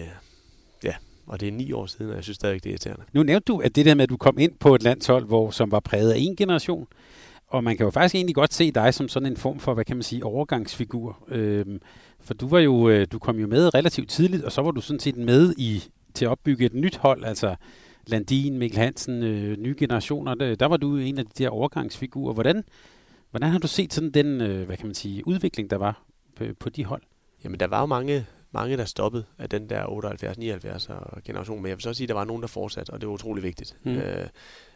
ja, 0.84 0.94
og 1.26 1.40
det 1.40 1.48
er 1.48 1.53
ni 1.53 1.72
år 1.72 1.86
siden, 1.86 2.11
og 2.11 2.16
jeg 2.16 2.24
synes 2.24 2.36
stadigvæk, 2.36 2.62
det 2.62 2.68
er 2.68 2.72
irriterende. 2.72 3.05
Nu 3.12 3.22
nævnte 3.22 3.44
du, 3.44 3.59
at 3.59 3.76
det 3.76 3.86
der 3.86 3.94
med, 3.94 4.03
at 4.03 4.09
du 4.09 4.16
kom 4.16 4.38
ind 4.38 4.53
på 4.61 4.74
et 4.74 4.82
landshold, 4.82 5.26
hvor, 5.26 5.50
som 5.50 5.70
var 5.70 5.80
præget 5.80 6.12
af 6.12 6.16
en 6.18 6.36
generation, 6.36 6.86
og 7.48 7.64
man 7.64 7.76
kan 7.76 7.84
jo 7.84 7.90
faktisk 7.90 8.14
egentlig 8.14 8.34
godt 8.34 8.55
se 8.55 8.70
dig 8.70 8.94
som 8.94 9.09
sådan 9.09 9.26
en 9.26 9.36
form 9.36 9.61
for, 9.61 9.74
hvad 9.74 9.84
kan 9.84 9.96
man 9.96 10.03
sige, 10.03 10.24
overgangsfigur. 10.24 11.18
Øhm, 11.28 11.80
for 12.20 12.34
du 12.34 12.48
var 12.48 12.59
jo, 12.59 12.88
øh, 12.88 13.07
du 13.12 13.18
kom 13.18 13.38
jo 13.38 13.46
med 13.46 13.74
relativt 13.74 14.11
tidligt, 14.11 14.44
og 14.44 14.53
så 14.53 14.62
var 14.62 14.70
du 14.70 14.80
sådan 14.80 15.00
set 15.00 15.16
med 15.16 15.55
i 15.59 15.84
til 16.14 16.24
at 16.24 16.28
opbygge 16.28 16.66
et 16.66 16.74
nyt 16.74 16.96
hold, 16.96 17.24
altså 17.24 17.55
Landin, 18.07 18.59
Mikkel 18.59 18.78
Hansen, 18.78 19.22
øh, 19.22 19.59
nye 19.59 19.74
generationer. 19.78 20.34
Der, 20.34 20.55
der 20.55 20.66
var 20.66 20.76
du 20.76 20.96
en 20.96 21.18
af 21.18 21.24
de 21.24 21.44
der 21.44 21.50
overgangsfigurer. 21.50 22.32
Hvordan, 22.32 22.64
hvordan 23.30 23.50
har 23.50 23.59
du 23.59 23.66
set 23.66 23.92
sådan 23.92 24.11
den, 24.11 24.40
øh, 24.40 24.66
hvad 24.66 24.76
kan 24.76 24.86
man 24.86 24.94
sige, 24.94 25.26
udvikling, 25.26 25.70
der 25.70 25.76
var 25.76 26.03
på, 26.36 26.44
på 26.61 26.68
de 26.68 26.84
hold? 26.84 27.03
Jamen, 27.44 27.61
der 27.61 27.66
var 27.66 27.80
jo 27.80 27.86
mange, 27.86 28.26
mange, 28.53 28.76
der 28.76 28.84
stoppede 28.84 29.24
af 29.38 29.48
den 29.48 29.70
der 29.70 29.84
78-79 29.84 31.20
generation, 31.24 31.62
men 31.62 31.68
jeg 31.68 31.76
vil 31.76 31.82
så 31.82 31.94
sige, 31.94 32.05
at 32.05 32.09
der 32.09 32.14
var 32.14 32.24
nogen, 32.24 32.42
der 32.42 32.48
fortsatte, 32.48 32.90
og 32.90 33.00
det 33.00 33.09
var 33.09 33.14
utrolig 33.14 33.42
vigtigt. 33.42 33.76
Mm. 33.82 33.92
Øh, 33.92 34.26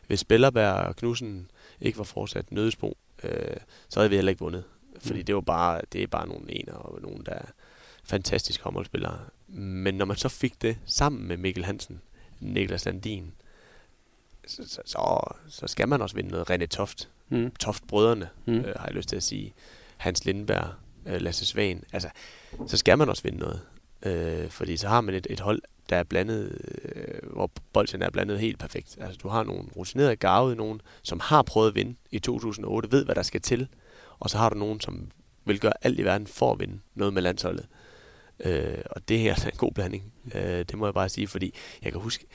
hvis 0.07 0.25
Bellerberg 0.25 0.73
og 0.73 0.97
Knudsen 0.97 1.51
ikke 1.81 1.99
var 1.99 2.05
fortsat 2.05 2.53
nødesbo, 2.53 2.97
øh, 3.23 3.57
så 3.89 4.01
havde 4.01 4.11
vi 4.11 4.17
heller 4.17 4.31
ikke 4.31 4.41
vundet. 4.41 4.65
Fordi 4.99 5.19
mm. 5.19 5.25
det, 5.25 5.35
var 5.35 5.41
bare, 5.41 5.81
det 5.93 6.03
er 6.03 6.07
bare 6.07 6.29
nogle 6.29 6.53
ener 6.53 6.73
og 6.73 7.03
nogen, 7.03 7.23
der 7.27 7.33
er 7.33 7.45
fantastiske 8.05 8.65
håndboldspillere. 8.65 9.19
Men 9.49 9.95
når 9.95 10.05
man 10.05 10.17
så 10.17 10.29
fik 10.29 10.63
det 10.63 10.79
sammen 10.85 11.29
med 11.29 11.37
Mikkel 11.37 11.65
Hansen, 11.65 12.01
Niklas 12.41 12.85
Landin, 12.85 13.33
så, 14.47 14.63
så, 14.69 14.81
så, 14.85 15.35
så 15.49 15.67
skal 15.67 15.89
man 15.89 16.03
også 16.03 16.17
vinde 16.17 16.31
noget. 16.31 16.51
René 16.51 16.67
Toft, 16.67 17.09
mm. 17.29 17.51
Toft-brødrene, 17.51 18.29
mm. 18.47 18.55
øh, 18.55 18.75
har 18.77 18.87
jeg 18.87 18.95
lyst 18.95 19.09
til 19.09 19.17
at 19.17 19.23
sige. 19.23 19.55
Hans 19.97 20.25
Lindberg, 20.25 20.69
øh, 21.07 21.21
Lasse 21.21 21.47
Svan. 21.47 21.85
Altså, 21.93 22.09
så 22.67 22.77
skal 22.77 22.99
man 22.99 23.09
også 23.09 23.23
vinde 23.23 23.39
noget. 23.39 23.61
Øh, 24.03 24.51
fordi 24.51 24.77
så 24.77 24.89
har 24.89 25.01
man 25.01 25.15
et, 25.15 25.27
et 25.31 25.41
hold, 25.41 25.63
der 25.91 25.97
er 25.97 26.03
blandet, 26.03 26.59
øh, 26.85 27.33
hvor 27.33 27.51
bolden 27.73 28.03
er 28.03 28.11
blandet 28.11 28.41
helt 28.41 28.59
perfekt. 28.59 28.99
Altså 29.01 29.19
du 29.23 29.29
har 29.29 29.43
nogle 29.43 29.63
rutinerede 29.77 30.17
garvede, 30.17 30.57
nogen, 30.57 30.81
som 31.03 31.21
har 31.21 31.43
prøvet 31.43 31.69
at 31.69 31.75
vinde 31.75 31.97
i 32.11 32.19
2008, 32.19 32.93
ved 32.93 33.05
hvad 33.05 33.15
der 33.15 33.23
skal 33.23 33.41
til, 33.41 33.69
og 34.19 34.31
så 34.31 34.39
har 34.39 34.49
du 34.49 34.59
nogen, 34.59 34.81
som 34.81 35.11
vil 35.45 35.61
gøre 35.61 35.73
alt 35.83 35.99
i 35.99 36.05
verden 36.05 36.27
for 36.27 36.53
at 36.53 36.61
vinde 36.61 36.81
noget 36.95 37.15
med 37.15 37.23
landsholdet. 37.23 37.67
Øh, 38.41 38.79
og 38.91 39.09
det 39.09 39.19
her 39.19 39.33
er 39.33 39.51
en 39.51 39.57
god 39.57 39.73
blanding. 39.73 40.13
Øh, 40.35 40.59
det 40.59 40.75
må 40.75 40.87
jeg 40.87 40.95
bare 40.95 41.09
sige, 41.09 41.29
fordi 41.29 41.55
jeg 41.83 41.93
kan 41.93 42.01
huske, 42.01 42.27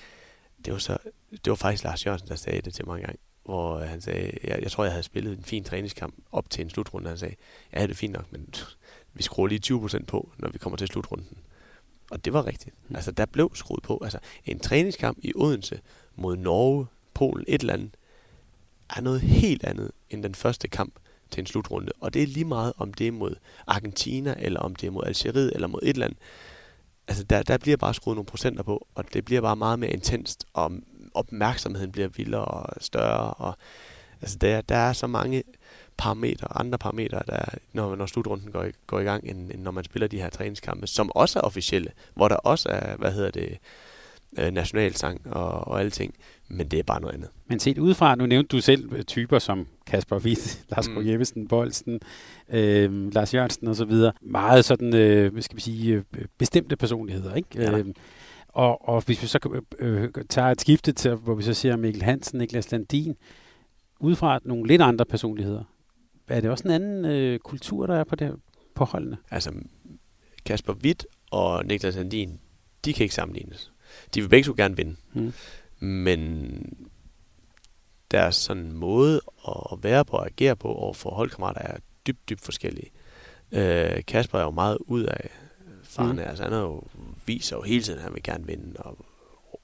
det 0.66 0.74
var, 0.74 0.80
så, 0.80 0.98
det 1.32 1.50
var 1.50 1.56
faktisk 1.56 1.84
Lars 1.84 2.06
Jørgensen, 2.06 2.30
der 2.30 2.36
sagde 2.36 2.62
det 2.62 2.74
til 2.74 2.86
mig 2.86 2.96
engang, 2.96 3.20
hvor 3.44 3.80
han 3.80 4.02
sagde, 4.02 4.38
jeg, 4.44 4.60
jeg 4.62 4.72
tror, 4.72 4.84
jeg 4.84 4.94
havde 4.94 5.04
spillet 5.04 5.38
en 5.38 5.44
fin 5.44 5.64
træningskamp 5.64 6.16
op 6.32 6.50
til 6.50 6.64
en 6.64 6.70
slutrunde, 6.70 7.10
han 7.10 7.18
sagde, 7.18 7.36
ja, 7.74 7.82
det 7.82 7.92
er 7.92 7.96
fint 7.96 8.14
nok, 8.14 8.32
men 8.32 8.54
vi 9.14 9.24
skruer 9.24 9.48
lige 9.48 9.76
20% 9.76 10.06
på, 10.06 10.32
når 10.38 10.50
vi 10.50 10.58
kommer 10.58 10.78
til 10.78 10.88
slutrunden. 10.88 11.38
Og 12.12 12.26
det 12.26 12.34
var 12.34 12.46
rigtigt. 12.46 12.76
Mm. 12.88 12.96
Altså, 12.96 13.12
der 13.12 13.26
blev 13.26 13.52
skruet 13.54 13.84
på. 13.84 14.02
Altså, 14.04 14.20
en 14.46 14.60
træningskamp 14.60 15.18
i 15.22 15.34
Odense 15.36 15.82
mod 16.16 16.36
Norge, 16.38 16.86
Polen, 17.14 17.46
et 17.48 17.62
eller 17.62 17.74
andet, 17.74 17.98
er 18.90 19.02
noget 19.02 19.22
helt 19.22 19.64
andet 19.64 19.92
end 20.10 20.24
den 20.24 20.36
første 20.36 20.68
kamp 20.68 20.94
til 21.32 21.42
en 21.42 21.46
slutrunde. 21.46 21.92
Og 22.02 22.14
det 22.14 22.24
er 22.24 22.28
lige 22.28 22.46
meget, 22.46 22.74
om 22.78 22.94
det 22.94 23.08
er 23.08 23.12
mod 23.12 23.36
Argentina, 23.68 24.36
eller 24.38 24.60
om 24.60 24.76
det 24.76 24.88
er 24.88 24.92
mod 24.92 25.04
Algeriet, 25.06 25.52
eller 25.56 25.68
mod 25.68 25.80
et 25.84 25.90
eller 25.90 26.06
andet. 26.06 26.20
Altså, 27.08 27.24
der, 27.24 27.44
der 27.44 27.58
bliver 27.58 27.78
bare 27.78 27.94
skruet 27.94 28.16
nogle 28.16 28.26
procenter 28.26 28.64
på, 28.64 28.88
og 28.96 29.14
det 29.14 29.26
bliver 29.26 29.42
bare 29.42 29.56
meget 29.56 29.80
mere 29.80 29.92
intenst, 29.92 30.46
og 30.54 30.72
opmærksomheden 31.14 31.92
bliver 31.92 32.08
vildere 32.08 32.46
og 32.46 32.84
større. 32.84 33.34
Og, 33.34 33.58
altså, 34.22 34.38
der, 34.38 34.62
der 34.62 34.76
er 34.76 34.94
så 34.94 35.08
mange 35.08 35.44
parametre, 35.98 36.58
andre 36.58 36.78
parametre, 36.78 37.22
der, 37.28 37.46
når, 37.74 37.96
når 37.96 38.06
slutrunden 38.06 38.52
går, 38.52 38.66
går 38.88 39.00
i 39.00 39.04
gang, 39.04 39.30
end, 39.30 39.52
end 39.52 39.62
når 39.62 39.72
man 39.72 39.84
spiller 39.84 40.08
de 40.08 40.22
her 40.22 40.30
træningskampe, 40.30 40.88
som 40.88 41.12
også 41.16 41.40
er 41.40 41.44
officielle, 41.44 41.92
hvor 42.14 42.28
der 42.28 42.36
også 42.36 42.70
er, 42.70 42.96
hvad 42.96 43.12
hedder 43.12 43.32
det, 43.32 43.50
øh, 43.52 43.58
nationalsang 44.38 45.28
og, 45.28 45.68
og 45.68 45.80
alting, 45.80 46.14
men 46.50 46.68
det 46.68 46.80
er 46.80 46.84
bare 46.84 47.02
noget 47.02 47.14
andet. 47.14 47.30
Men 47.48 47.60
set 47.60 47.78
udefra, 47.78 48.16
nu 48.16 48.26
nævnte 48.26 48.48
du 48.48 48.62
selv 48.62 48.94
øh, 48.94 49.04
typer 49.04 49.40
som 49.40 49.68
Kasper 49.88 50.20
Witt, 50.20 50.62
Lars 50.70 50.90
mm. 50.90 51.08
Jeppesen, 51.08 51.48
Bolsen, 51.48 52.00
øh, 52.50 53.14
Lars 53.14 53.34
Jørgensen 53.34 53.68
og 53.68 53.76
så 53.76 53.86
videre. 53.86 54.14
Meget 54.22 54.66
sådan, 54.66 54.96
øh, 54.96 55.42
skal 55.42 55.56
vi 55.56 55.62
sige, 55.62 55.94
øh, 55.94 56.26
bestemte 56.38 56.76
personligheder, 56.76 57.36
ikke? 57.36 57.50
Ja. 57.56 57.78
Øh, 57.78 57.86
og, 58.48 58.90
og 58.90 59.02
hvis 59.06 59.22
vi 59.22 59.28
så 59.28 59.62
øh, 59.80 60.10
tager 60.30 60.48
et 60.48 60.62
skifte 60.62 60.92
til, 60.92 61.16
hvor 61.16 61.36
vi 61.36 61.44
så 61.44 61.54
ser 61.54 61.76
Mikkel 61.76 62.04
Hansen, 62.04 62.40
Niklas 62.40 62.72
Landin, 62.72 63.16
udefra 64.00 64.40
nogle 64.44 64.68
lidt 64.68 64.82
andre 64.82 65.06
personligheder, 65.06 65.64
er 66.28 66.42
det 66.42 66.50
også 66.50 66.64
en 66.68 66.74
anden 66.74 67.06
øh, 67.06 67.40
kultur, 67.40 67.86
der 67.86 67.96
er 67.96 68.04
på, 68.04 68.16
det, 68.16 68.36
på 68.76 68.86
holdene? 68.86 69.18
Altså, 69.32 69.52
Kasper 70.46 70.74
Witt 70.74 71.06
og 71.32 71.66
Niklas 71.66 71.96
Landin, 71.96 72.40
de 72.86 72.94
kan 72.94 73.04
ikke 73.04 73.16
sammenlignes. 73.16 73.72
De 74.16 74.22
vil 74.22 74.30
begge 74.30 74.46
så 74.46 74.54
gerne 74.54 74.76
vinde. 74.76 74.96
Hmm. 75.14 75.34
Men 75.80 76.74
deres 78.12 78.36
sådan 78.36 78.72
måde 78.72 79.22
at 79.72 79.84
være 79.84 80.06
på 80.06 80.18
og 80.18 80.26
agere 80.26 80.56
på 80.56 80.68
over 80.68 80.94
for 80.94 81.10
holdkammerater 81.10 81.62
er 81.62 81.78
dybt, 82.08 82.30
dybt 82.30 82.42
forskellige. 82.42 82.92
Øh, 83.52 84.06
Kasper 84.08 84.40
er 84.40 84.44
jo 84.44 84.52
meget 84.52 84.78
ud 84.82 85.04
af 85.04 85.30
faren. 85.84 86.16
Mm. 86.16 86.20
Altså, 86.20 86.44
han 86.44 86.54
er 86.54 86.60
jo, 86.60 86.84
viser 87.26 87.56
jo 87.56 87.62
hele 87.62 87.84
tiden, 87.84 88.00
at 88.00 88.04
han 88.04 88.14
vil 88.14 88.24
gerne 88.24 88.46
vinde, 88.46 88.74
og, 88.80 88.98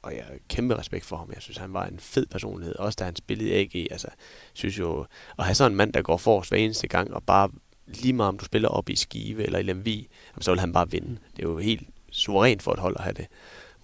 og 0.01 0.15
jeg 0.15 0.23
har 0.23 0.34
kæmpe 0.49 0.78
respekt 0.78 1.05
for 1.05 1.17
ham. 1.17 1.32
Jeg 1.34 1.41
synes, 1.41 1.57
han 1.57 1.73
var 1.73 1.86
en 1.86 1.99
fed 1.99 2.25
personlighed. 2.25 2.75
Også 2.75 2.95
da 2.99 3.03
han 3.03 3.15
spillede 3.15 3.49
i 3.49 3.53
AG. 3.53 3.88
Altså, 3.91 4.07
synes 4.53 4.80
jo, 4.80 5.05
at 5.39 5.45
have 5.45 5.55
sådan 5.55 5.71
en 5.71 5.75
mand, 5.75 5.93
der 5.93 6.01
går 6.01 6.17
forrest 6.17 6.51
hver 6.51 6.57
eneste 6.57 6.88
gang, 6.88 7.13
og 7.13 7.23
bare 7.23 7.49
lige 7.88 8.13
meget 8.13 8.30
om 8.30 8.38
du 8.38 8.45
spiller 8.45 8.69
op 8.69 8.89
i 8.89 8.95
Skive 8.95 9.43
eller 9.43 9.59
i 9.59 9.63
Lemvi, 9.63 10.07
så 10.39 10.51
vil 10.51 10.59
han 10.59 10.73
bare 10.73 10.91
vinde. 10.91 11.17
Det 11.36 11.45
er 11.45 11.49
jo 11.49 11.57
helt 11.57 11.88
suverænt 12.11 12.63
for 12.63 12.73
et 12.73 12.80
hold 12.80 12.95
at 12.97 13.03
have 13.03 13.13
det. 13.13 13.28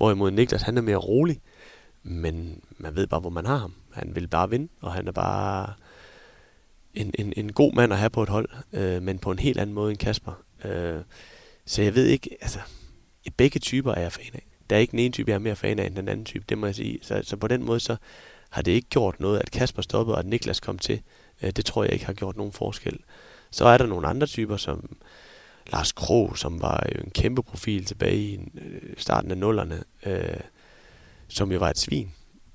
Hvorimod 0.04 0.32
Niklas, 0.32 0.62
han 0.62 0.78
er 0.78 0.82
mere 0.82 0.96
rolig, 0.96 1.42
men 2.04 2.62
man 2.78 2.96
ved 2.96 3.08
bare, 3.08 3.20
hvor 3.20 3.30
man 3.30 3.46
har 3.46 3.58
ham. 3.58 3.74
Han 3.94 4.16
vil 4.16 4.28
bare 4.28 4.50
vinde, 4.50 4.68
og 4.82 4.94
han 4.94 5.08
er 5.08 5.12
bare 5.12 5.74
en, 6.94 7.14
en, 7.20 7.34
en 7.38 7.54
god 7.54 7.74
mand 7.74 7.94
at 7.94 8.00
have 8.00 8.10
på 8.10 8.24
et 8.24 8.30
hold, 8.30 8.50
øh, 8.74 9.02
men 9.02 9.20
på 9.20 9.32
en 9.32 9.40
helt 9.40 9.60
anden 9.60 9.74
måde 9.74 9.92
end 9.92 9.98
Kasper. 9.98 10.44
Øh, 10.66 11.02
så 11.66 11.82
jeg 11.82 11.96
ved 11.96 12.06
ikke, 12.06 12.38
altså, 12.42 12.60
begge 13.38 13.60
typer 13.60 13.92
er 13.92 14.02
jeg 14.02 14.12
fan 14.12 14.32
af. 14.34 14.48
Der 14.70 14.76
er 14.76 14.80
ikke 14.80 14.92
den 14.92 15.00
ene 15.00 15.12
type, 15.12 15.30
jeg 15.30 15.36
er 15.36 15.40
mere 15.40 15.56
fan 15.56 15.80
af 15.80 15.86
end 15.86 15.96
den 15.96 16.08
anden 16.08 16.26
type, 16.26 16.46
det 16.50 16.58
må 16.58 16.66
jeg 16.66 16.76
sige. 16.76 17.00
Så, 17.02 17.22
så 17.24 17.38
på 17.38 17.48
den 17.48 17.64
måde, 17.64 17.80
så 17.80 17.96
har 18.50 18.62
det 18.62 18.72
ikke 18.72 18.90
gjort 18.90 19.20
noget, 19.20 19.40
at 19.40 19.52
Kasper 19.52 19.82
stoppede, 19.82 20.16
og 20.16 20.20
at 20.20 20.26
Niklas 20.26 20.60
kom 20.60 20.78
til. 20.78 21.02
Øh, 21.42 21.52
det 21.52 21.66
tror 21.66 21.84
jeg 21.84 21.94
ikke 21.94 22.06
har 22.06 22.14
gjort 22.14 22.38
nogen 22.38 22.54
forskel. 22.54 23.00
Så 23.52 23.66
er 23.66 23.78
der 23.78 23.86
nogle 23.86 24.08
andre 24.08 24.28
typer, 24.28 24.58
som 24.58 24.98
Lars 25.72 25.92
Krog, 25.92 26.38
som 26.38 26.62
var 26.62 26.88
jo 26.96 27.02
en 27.04 27.12
kæmpe 27.12 27.44
profil 27.44 27.86
tilbage 27.86 28.18
i 28.18 28.40
øh, 28.58 28.94
starten 28.98 29.32
af 29.32 29.38
nullerne, 29.38 29.84
øh, 30.06 30.40
som 31.28 31.52
jo 31.52 31.60
var 31.60 31.70
et 31.70 31.78
svin 31.78 32.12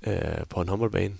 øh, 0.07 0.45
på 0.49 0.61
en 0.61 0.69
håndboldbane. 0.69 1.15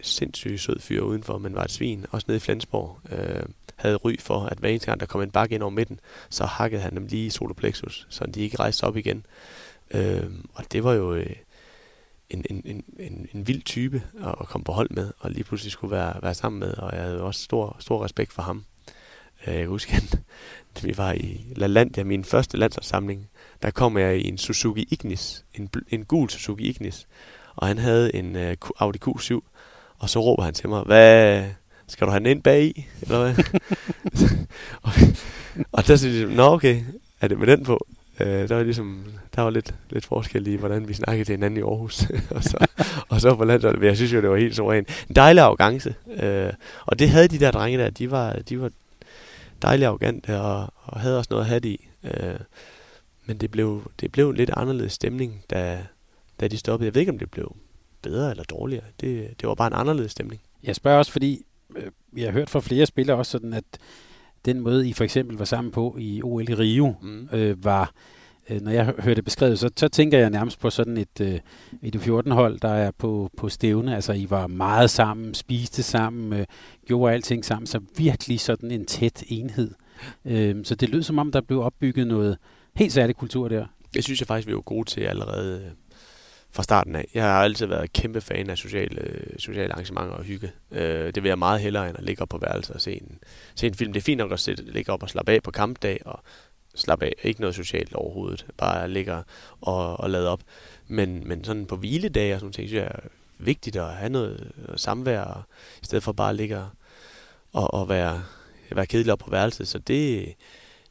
Sindssygt 0.00 0.60
sød 0.60 0.80
fyr 0.80 1.00
udenfor, 1.00 1.38
men 1.38 1.54
var 1.54 1.64
et 1.64 1.70
svin. 1.70 2.06
Også 2.10 2.24
nede 2.28 2.36
i 2.36 2.40
Flensborg. 2.40 3.00
Øh, 3.10 3.44
havde 3.76 3.96
ry 3.96 4.16
for, 4.20 4.40
at 4.40 4.58
hver 4.58 4.68
eneste 4.68 4.86
gang, 4.86 5.00
der 5.00 5.06
kom 5.06 5.22
en 5.22 5.30
bakke 5.30 5.54
ind 5.54 5.62
over 5.62 5.70
midten, 5.70 6.00
så 6.30 6.44
hakkede 6.44 6.82
han 6.82 6.96
dem 6.96 7.06
lige 7.06 7.26
i 7.26 7.30
soloplexus, 7.30 8.06
så 8.10 8.26
de 8.26 8.40
ikke 8.40 8.58
rejste 8.58 8.84
op 8.84 8.96
igen. 8.96 9.26
Øh, 9.90 10.30
og 10.54 10.72
det 10.72 10.84
var 10.84 10.92
jo 10.92 11.14
øh, 11.14 11.36
en, 12.30 12.44
en, 12.50 12.62
en, 12.64 12.84
en, 12.98 13.28
en 13.34 13.46
vild 13.46 13.62
type 13.62 14.02
at, 14.20 14.34
at 14.40 14.46
komme 14.46 14.64
på 14.64 14.72
hold 14.72 14.90
med, 14.90 15.12
og 15.18 15.30
lige 15.30 15.44
pludselig 15.44 15.72
skulle 15.72 15.90
være, 15.90 16.22
være 16.22 16.34
sammen 16.34 16.60
med, 16.60 16.74
og 16.74 16.96
jeg 16.96 17.02
havde 17.02 17.22
også 17.22 17.42
stor, 17.42 17.76
stor 17.80 18.04
respekt 18.04 18.32
for 18.32 18.42
ham. 18.42 18.64
Øh, 19.46 19.54
jeg 19.54 19.66
husker, 19.66 19.96
at 19.96 20.18
vi 20.84 20.94
var 20.96 21.12
i 21.12 21.40
La 21.56 21.66
Landia, 21.66 22.04
min 22.04 22.24
første 22.24 22.56
landsholdssamling, 22.56 23.28
der 23.62 23.70
kom 23.70 23.98
jeg 23.98 24.18
i 24.18 24.28
en 24.28 24.38
Suzuki 24.38 24.88
Ignis, 24.90 25.44
en, 25.54 25.70
en 25.88 26.04
gul 26.04 26.30
Suzuki 26.30 26.64
Ignis, 26.64 27.06
og 27.56 27.66
han 27.66 27.78
havde 27.78 28.14
en 28.14 28.36
uh, 28.36 28.42
Audi 28.78 28.98
Q7, 29.06 29.40
og 29.98 30.10
så 30.10 30.20
råber 30.20 30.42
han 30.42 30.54
til 30.54 30.68
mig, 30.68 30.82
hvad, 30.82 31.44
skal 31.86 32.06
du 32.06 32.10
have 32.10 32.18
den 32.18 32.26
ind 32.26 32.42
bag 32.42 32.64
i, 32.64 32.86
eller 33.02 33.18
hvad? 33.18 33.44
og, 34.82 34.92
og 35.72 35.86
der 35.86 35.96
synes 35.96 36.02
ligesom, 36.02 36.30
jeg, 36.30 36.36
nå 36.36 36.52
okay, 36.52 36.82
er 37.20 37.28
det 37.28 37.38
med 37.38 37.46
den 37.46 37.64
på? 37.64 37.86
Uh, 38.20 38.26
der 38.26 38.54
var 38.54 38.62
ligesom, 38.62 39.04
der 39.36 39.42
var 39.42 39.50
lidt, 39.50 39.74
lidt 39.90 40.04
forskel 40.04 40.46
i, 40.46 40.54
hvordan 40.54 40.88
vi 40.88 40.94
snakkede 40.94 41.24
til 41.24 41.32
hinanden 41.32 41.58
i 41.58 41.62
Aarhus. 41.62 42.02
og, 42.36 42.42
så, 42.44 42.66
og 43.08 43.20
så 43.20 43.34
på 43.34 43.44
landsholdet, 43.44 43.80
men 43.80 43.88
jeg 43.88 43.96
synes 43.96 44.12
jo, 44.12 44.20
det 44.20 44.30
var 44.30 44.36
helt 44.36 44.56
så. 44.56 44.70
En 44.70 44.86
dejlig 45.16 45.42
arrogance. 45.42 45.94
Uh, 46.06 46.52
og 46.86 46.98
det 46.98 47.10
havde 47.10 47.28
de 47.28 47.38
der 47.38 47.50
drenge 47.50 47.78
der, 47.78 47.90
de 47.90 48.10
var, 48.10 48.32
de 48.32 48.60
var 48.60 48.70
dejligt 49.64 49.86
arrogante 49.86 50.40
og, 50.40 50.72
og 50.82 51.00
havde 51.00 51.18
også 51.18 51.28
noget 51.30 51.42
at 51.42 51.48
have 51.48 51.66
i. 51.68 51.88
Uh, 52.02 52.40
men 53.26 53.38
det 53.38 53.50
blev, 53.50 53.90
det 54.00 54.12
blev 54.12 54.30
en 54.30 54.36
lidt 54.36 54.50
anderledes 54.56 54.92
stemning, 54.92 55.44
da, 55.50 55.86
da 56.40 56.48
de 56.48 56.56
stoppede. 56.56 56.86
Jeg 56.86 56.94
ved 56.94 57.00
ikke, 57.00 57.12
om 57.12 57.18
det 57.18 57.30
blev 57.30 57.56
bedre 58.02 58.30
eller 58.30 58.44
dårligere. 58.44 58.84
Det, 59.00 59.40
det 59.40 59.48
var 59.48 59.54
bare 59.54 59.66
en 59.66 59.80
anderledes 59.80 60.12
stemning. 60.12 60.40
Jeg 60.62 60.76
spørger 60.76 60.98
også, 60.98 61.12
fordi 61.12 61.42
øh, 61.76 61.90
jeg 62.16 62.26
har 62.26 62.32
hørt 62.32 62.50
fra 62.50 62.60
flere 62.60 62.86
spillere 62.86 63.16
også 63.16 63.32
sådan, 63.32 63.52
at 63.52 63.64
den 64.44 64.60
måde, 64.60 64.88
I 64.88 64.92
for 64.92 65.04
eksempel 65.04 65.36
var 65.36 65.44
sammen 65.44 65.72
på 65.72 65.96
i 65.98 66.22
OL 66.22 66.50
i 66.50 66.54
Rio, 66.54 66.94
mm. 67.02 67.28
øh, 67.32 67.64
var, 67.64 67.92
øh, 68.50 68.60
når 68.60 68.70
jeg 68.70 68.84
hørte 68.84 69.14
det 69.14 69.24
beskrevet, 69.24 69.58
så, 69.58 69.70
så 69.76 69.88
tænker 69.88 70.18
jeg 70.18 70.30
nærmest 70.30 70.60
på 70.60 70.70
sådan 70.70 70.96
et, 70.96 71.20
øh, 71.20 71.40
et 71.82 71.96
14-hold, 71.96 72.60
der 72.60 72.68
er 72.68 72.90
på, 72.98 73.30
på 73.36 73.48
stævne. 73.48 73.94
Altså, 73.94 74.12
I 74.12 74.30
var 74.30 74.46
meget 74.46 74.90
sammen, 74.90 75.34
spiste 75.34 75.82
sammen, 75.82 76.40
øh, 76.40 76.46
gjorde 76.86 77.14
alting 77.14 77.44
sammen, 77.44 77.66
så 77.66 77.80
virkelig 77.96 78.40
sådan 78.40 78.70
en 78.70 78.86
tæt 78.86 79.22
enhed. 79.28 79.70
Øh, 80.24 80.64
så 80.64 80.74
det 80.74 80.88
lød 80.88 81.02
som 81.02 81.18
om, 81.18 81.32
der 81.32 81.40
blev 81.40 81.62
opbygget 81.62 82.06
noget 82.06 82.38
helt 82.74 82.92
særlig 82.92 83.16
kultur 83.16 83.48
der. 83.48 83.66
Det 83.94 84.04
synes 84.04 84.20
jeg 84.20 84.26
faktisk, 84.26 84.48
vi 84.48 84.54
var 84.54 84.60
gode 84.60 84.90
til 84.90 85.00
allerede 85.00 85.62
øh, 85.64 85.70
fra 86.50 86.62
starten 86.62 86.96
af. 86.96 87.04
Jeg 87.14 87.22
har 87.22 87.42
altid 87.42 87.66
været 87.66 87.92
kæmpe 87.92 88.20
fan 88.20 88.50
af 88.50 88.58
sociale, 88.58 89.00
øh, 89.00 89.38
sociale 89.38 89.72
arrangementer 89.72 90.14
og 90.14 90.24
hygge. 90.24 90.52
Øh, 90.72 91.14
det 91.14 91.22
vil 91.22 91.28
jeg 91.28 91.38
meget 91.38 91.60
hellere, 91.60 91.88
end 91.88 91.98
at 91.98 92.04
ligge 92.04 92.22
op 92.22 92.28
på 92.28 92.38
værelset 92.38 92.74
og 92.74 92.80
se 92.80 92.92
en, 92.92 93.18
se 93.54 93.66
en 93.66 93.74
film. 93.74 93.92
Det 93.92 94.00
er 94.00 94.04
fint 94.04 94.18
nok 94.18 94.32
at 94.32 94.40
sætte, 94.40 94.72
ligge 94.72 94.92
op 94.92 95.02
og 95.02 95.10
slappe 95.10 95.32
af 95.32 95.42
på 95.42 95.50
kampdag 95.50 96.00
og 96.04 96.20
slappe 96.74 97.06
af. 97.06 97.12
Ikke 97.22 97.40
noget 97.40 97.54
socialt 97.54 97.94
overhovedet. 97.94 98.46
Bare 98.56 98.88
ligger 98.88 99.22
og, 99.60 100.00
og 100.00 100.10
lader 100.10 100.28
op. 100.28 100.42
Men, 100.88 101.28
men 101.28 101.44
sådan 101.44 101.66
på 101.66 101.76
hviledage 101.76 102.34
og 102.34 102.40
sådan 102.40 102.52
ting, 102.52 102.68
synes 102.68 102.82
jeg 102.82 102.90
er 102.94 103.08
vigtigt 103.38 103.76
at 103.76 103.94
have 103.94 104.10
noget 104.10 104.52
øh, 104.68 104.78
samvær, 104.78 105.20
og, 105.20 105.42
i 105.82 105.84
stedet 105.84 106.04
for 106.04 106.12
bare 106.12 106.30
at 106.30 106.36
ligge 106.36 106.64
og, 107.52 107.74
og 107.74 107.88
være, 107.88 108.24
være 108.72 108.86
kedelig 108.86 109.12
op 109.12 109.18
på 109.18 109.30
værelset. 109.30 109.68
Så 109.68 109.78
det, 109.78 110.34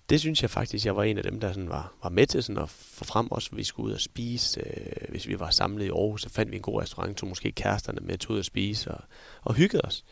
det 0.09 0.19
synes 0.19 0.41
jeg 0.41 0.49
faktisk, 0.49 0.85
jeg 0.85 0.95
var 0.95 1.03
en 1.03 1.17
af 1.17 1.23
dem, 1.23 1.39
der 1.39 1.53
sådan 1.53 1.69
var, 1.69 1.93
var 2.03 2.09
med 2.09 2.27
til 2.27 2.43
sådan 2.43 2.63
at 2.63 2.69
få 2.69 3.03
frem 3.03 3.31
også, 3.31 3.49
at 3.51 3.57
vi 3.57 3.63
skulle 3.63 3.87
ud 3.87 3.93
og 3.93 4.01
spise. 4.01 4.59
Øh, 4.59 5.09
hvis 5.09 5.27
vi 5.27 5.39
var 5.39 5.49
samlet 5.49 5.85
i 5.85 5.89
Aarhus, 5.89 6.21
så 6.21 6.29
fandt 6.29 6.51
vi 6.51 6.55
en 6.55 6.61
god 6.61 6.81
restaurant, 6.81 7.17
tog 7.17 7.29
måske 7.29 7.51
kæresterne 7.51 7.99
med, 8.01 8.17
tog 8.17 8.33
ud 8.33 8.39
og 8.39 8.45
spise 8.45 8.91
og, 8.91 9.01
og 9.41 9.53
hyggede 9.53 9.81
os. 9.81 10.03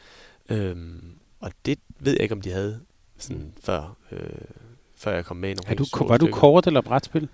Øhm, 0.49 1.13
og 1.39 1.51
det 1.65 1.79
ved 1.99 2.13
jeg 2.13 2.21
ikke, 2.21 2.35
om 2.35 2.41
de 2.41 2.51
havde 2.51 2.79
sådan 3.17 3.53
før, 3.63 3.97
øh, 4.11 4.19
før 5.01 5.15
jeg 5.15 5.25
kom 5.25 5.37
med 5.37 5.49
i 5.49 5.53
nogle 5.53 5.71
er 5.71 5.75
du, 5.75 6.07
Var 6.07 6.17
du 6.17 6.27
kort 6.31 6.67
eller 6.67 6.81
brætspil? 6.81 7.29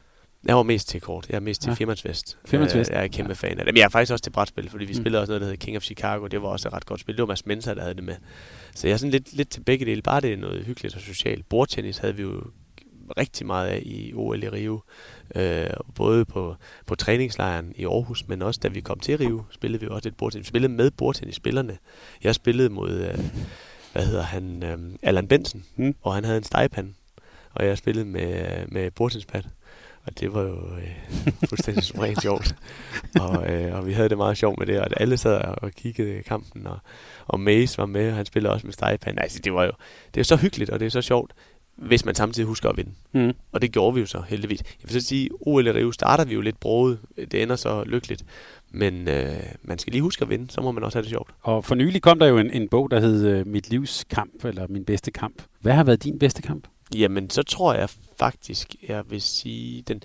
Jeg 0.46 0.56
var 0.56 0.64
mest 0.64 0.88
til 0.88 1.02
kort. 1.02 1.30
Jeg 1.30 1.36
er 1.36 1.40
mest 1.40 1.62
til 1.62 1.70
ja. 1.70 1.74
firmandsvest. 1.74 2.38
Firmandsvest. 2.46 2.92
Jeg 2.92 3.04
er 3.04 3.08
kæmpe 3.08 3.30
ja. 3.30 3.34
fan 3.34 3.60
af 3.60 3.66
det. 3.66 3.66
Men 3.66 3.78
jeg 3.78 3.84
er 3.84 3.90
faktisk 3.90 4.12
også 4.12 4.24
til 4.24 4.30
brætspil, 4.32 4.70
fordi 4.70 4.86
vi 4.86 4.94
mm. 4.94 5.00
spillede 5.00 5.22
også 5.22 5.32
noget, 5.32 5.42
der 5.42 5.48
hedder 5.48 5.66
King 5.66 5.78
of 5.78 5.84
Chicago. 5.84 6.28
Det 6.28 6.42
var 6.42 6.48
også 6.48 6.68
et 6.68 6.74
ret 6.74 6.86
godt 6.86 7.00
spil. 7.00 7.16
Det 7.16 7.22
var 7.22 7.28
Mads 7.28 7.46
Mensa, 7.46 7.74
der 7.74 7.82
havde 7.82 7.96
det 7.96 8.04
med. 8.04 8.16
Så 8.76 8.88
jeg 8.88 8.94
er 8.94 8.98
sådan 8.98 9.12
lidt, 9.12 9.34
lidt 9.34 9.50
til 9.50 9.62
begge 9.62 9.86
dele. 9.86 10.02
Bare 10.02 10.22
det 10.22 10.34
er 10.34 10.38
noget 10.38 10.66
hyggeligt 10.66 10.96
og 10.96 11.02
socialt. 11.02 11.50
Bordtennis 11.50 11.98
havde 11.98 12.16
vi 12.16 12.22
jo 12.22 12.42
rigtig 13.18 13.48
meget 13.48 13.68
af 13.68 13.82
i 13.86 14.14
OL 14.16 14.44
i 14.44 14.50
Rio. 14.50 14.82
Øh, 15.36 15.68
både 15.96 16.26
på, 16.26 16.56
på 16.86 16.96
træningslejren 16.96 17.74
i 17.76 17.86
Aarhus, 17.86 18.28
men 18.28 18.42
også 18.42 18.60
da 18.64 18.68
vi 18.68 18.82
kom 18.82 19.00
til 19.00 19.18
Rio, 19.18 19.44
spillede 19.52 19.82
vi 19.82 19.88
også 19.88 20.10
lidt 20.10 20.18
bordtennis. 20.18 20.46
Vi 20.46 20.50
spillede 20.50 20.74
med 20.74 20.92
bordtennisspillerne. 20.92 21.78
Jeg 22.24 22.36
spillede 22.36 22.70
mod, 22.70 22.92
øh, 22.92 23.20
hvad 23.94 24.06
hedder 24.06 24.24
han, 24.24 24.64
øh, 24.64 24.78
Allan 25.02 25.28
Benson, 25.28 25.64
mm. 25.76 25.96
og 26.02 26.14
han 26.14 26.24
havde 26.24 26.38
en 26.38 26.44
stegepande. 26.44 26.94
Og 27.58 27.66
jeg 27.66 27.78
spillede 27.78 28.06
med, 28.06 28.46
med 28.68 28.92
bordtennispad. 28.92 29.42
Og 30.06 30.20
det 30.20 30.34
var 30.34 30.42
jo 30.42 30.56
øh, 30.56 30.92
fuldstændig 31.50 31.84
suverænt 31.84 32.22
sjovt. 32.22 32.56
Og, 33.20 33.54
øh, 33.54 33.76
og 33.76 33.88
vi 33.88 33.94
havde 33.94 34.10
det 34.10 34.18
meget 34.18 34.38
sjovt 34.38 34.60
med 34.60 34.68
det, 34.68 34.80
og 34.80 34.88
alle 35.02 35.18
sad 35.18 35.42
og 35.58 35.72
kiggede 35.72 36.24
kampen, 36.24 36.68
og, 36.68 36.80
og 37.28 37.40
Mace 37.40 37.78
var 37.78 37.86
med, 37.86 38.10
og 38.10 38.16
han 38.16 38.26
spillede 38.26 38.54
også 38.54 38.68
med 38.68 38.74
stegepande. 38.74 39.22
Altså, 39.22 39.40
det 39.40 39.54
var 39.54 39.64
jo 39.64 39.72
det 40.14 40.20
er 40.20 40.26
så 40.26 40.36
hyggeligt, 40.36 40.70
og 40.70 40.80
det 40.80 40.86
er 40.86 40.90
så 40.90 41.02
sjovt, 41.02 41.34
hvis 41.76 42.06
man 42.06 42.16
samtidig 42.16 42.48
husker 42.48 42.70
at 42.70 42.78
vinde. 42.78 42.92
Mm. 43.14 43.34
Og 43.52 43.62
det 43.62 43.72
gjorde 43.72 43.94
vi 43.94 44.00
jo 44.00 44.06
så 44.06 44.22
heldigvis. 44.28 44.60
Jeg 44.60 44.90
vil 44.90 45.02
så 45.02 45.08
sige, 45.08 45.30
OL 45.42 45.68
i 45.68 45.72
Rio 45.72 45.92
starter 45.92 46.26
vi 46.26 46.34
jo 46.34 46.42
lidt 46.42 46.60
broet. 46.60 47.00
Det 47.16 47.42
ender 47.42 47.56
så 47.56 47.84
lykkeligt. 47.84 48.26
Men 48.72 49.08
øh, 49.08 49.40
man 49.62 49.80
skal 49.80 49.92
lige 49.92 50.02
huske 50.02 50.22
at 50.22 50.30
vinde, 50.30 50.52
så 50.52 50.62
må 50.62 50.72
man 50.72 50.84
også 50.84 50.98
have 50.98 51.04
det 51.04 51.10
sjovt. 51.10 51.32
Og 51.42 51.66
for 51.66 51.76
nylig 51.76 52.02
kom 52.02 52.20
der 52.20 52.28
jo 52.28 52.38
en, 52.38 52.52
en 52.52 52.70
bog, 52.70 52.92
der 52.92 53.00
hed 53.00 53.28
øh, 53.28 53.48
Mit 53.48 53.70
livs 53.70 54.06
kamp, 54.10 54.46
eller 54.46 54.68
Min 54.70 54.86
bedste 54.86 55.12
kamp. 55.12 55.42
Hvad 55.62 55.74
har 55.74 55.84
været 55.84 56.04
din 56.04 56.20
bedste 56.20 56.42
kamp? 56.42 56.68
Jamen, 56.96 57.30
så 57.30 57.44
tror 57.44 57.74
jeg 57.74 57.90
faktisk, 58.20 58.76
jeg 58.88 59.10
vil 59.10 59.22
sige, 59.22 59.82
den, 59.82 60.04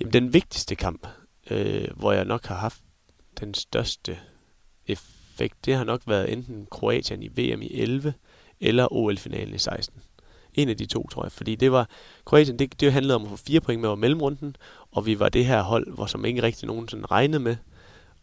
jamen, 0.00 0.12
den 0.12 0.32
vigtigste 0.32 0.74
kamp, 0.74 1.06
øh, 1.50 1.88
hvor 1.96 2.12
jeg 2.12 2.24
nok 2.24 2.46
har 2.46 2.56
haft 2.56 2.80
den 3.40 3.54
største 3.54 4.18
effekt, 4.86 5.64
det 5.64 5.74
har 5.74 5.84
nok 5.84 6.02
været 6.06 6.32
enten 6.32 6.66
Kroatien 6.70 7.22
i 7.22 7.28
VM 7.28 7.62
i 7.62 7.80
11 7.80 8.14
eller 8.60 8.92
OL-finalen 8.92 9.54
i 9.54 9.58
16. 9.58 10.02
En 10.54 10.68
af 10.68 10.76
de 10.76 10.86
to, 10.86 11.08
tror 11.08 11.24
jeg. 11.24 11.32
Fordi 11.32 11.54
det 11.54 11.72
var, 11.72 11.88
Kroatien, 12.24 12.58
det, 12.58 12.80
det 12.80 12.92
handlede 12.92 13.14
om 13.14 13.22
at 13.22 13.28
få 13.28 13.36
fire 13.36 13.60
point 13.60 13.80
med 13.80 13.88
over 13.88 13.96
mellemrunden, 13.96 14.56
og 14.90 15.06
vi 15.06 15.18
var 15.18 15.28
det 15.28 15.46
her 15.46 15.62
hold, 15.62 15.94
hvor 15.94 16.06
som 16.06 16.24
ikke 16.24 16.42
rigtig 16.42 16.66
nogen 16.66 16.88
sådan 16.88 17.10
regnede 17.10 17.42
med. 17.42 17.56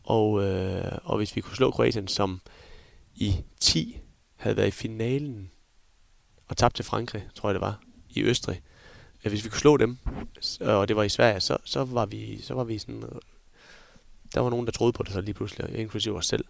Og, 0.04 0.44
øh, 0.44 0.98
og 1.04 1.18
hvis 1.18 1.36
vi 1.36 1.42
kunne 1.42 1.56
slå 1.56 1.72
Kroatien, 1.72 2.08
som 2.08 2.42
i 3.16 3.36
10 3.60 4.00
havde 4.36 4.58
været 4.58 4.68
i 4.68 4.72
finalen 4.72 5.52
og 6.50 6.58
tabte 6.58 6.78
til 6.78 6.86
Frankrig, 6.86 7.28
tror 7.36 7.50
jeg 7.50 7.54
det 7.54 7.62
var, 7.62 7.80
i 8.10 8.24
Østrig. 8.24 8.62
Hvis 9.22 9.44
vi 9.44 9.50
kunne 9.50 9.60
slå 9.60 9.78
dem, 9.78 9.98
og 10.62 10.88
det 10.88 10.96
var 10.96 11.04
i 11.04 11.10
Sverige, 11.10 11.40
så, 11.40 11.58
så, 11.66 11.84
var, 11.84 12.06
vi, 12.06 12.42
så 12.42 12.54
var 12.54 12.64
vi 12.64 12.78
sådan... 12.78 13.04
Der 14.36 14.42
var 14.42 14.50
nogen, 14.50 14.66
der 14.66 14.72
troede 14.72 14.94
på 14.94 15.04
det 15.04 15.14
så 15.14 15.22
lige 15.22 15.34
pludselig, 15.34 15.76
inklusive 15.76 16.18
os 16.18 16.26
selv. 16.26 16.46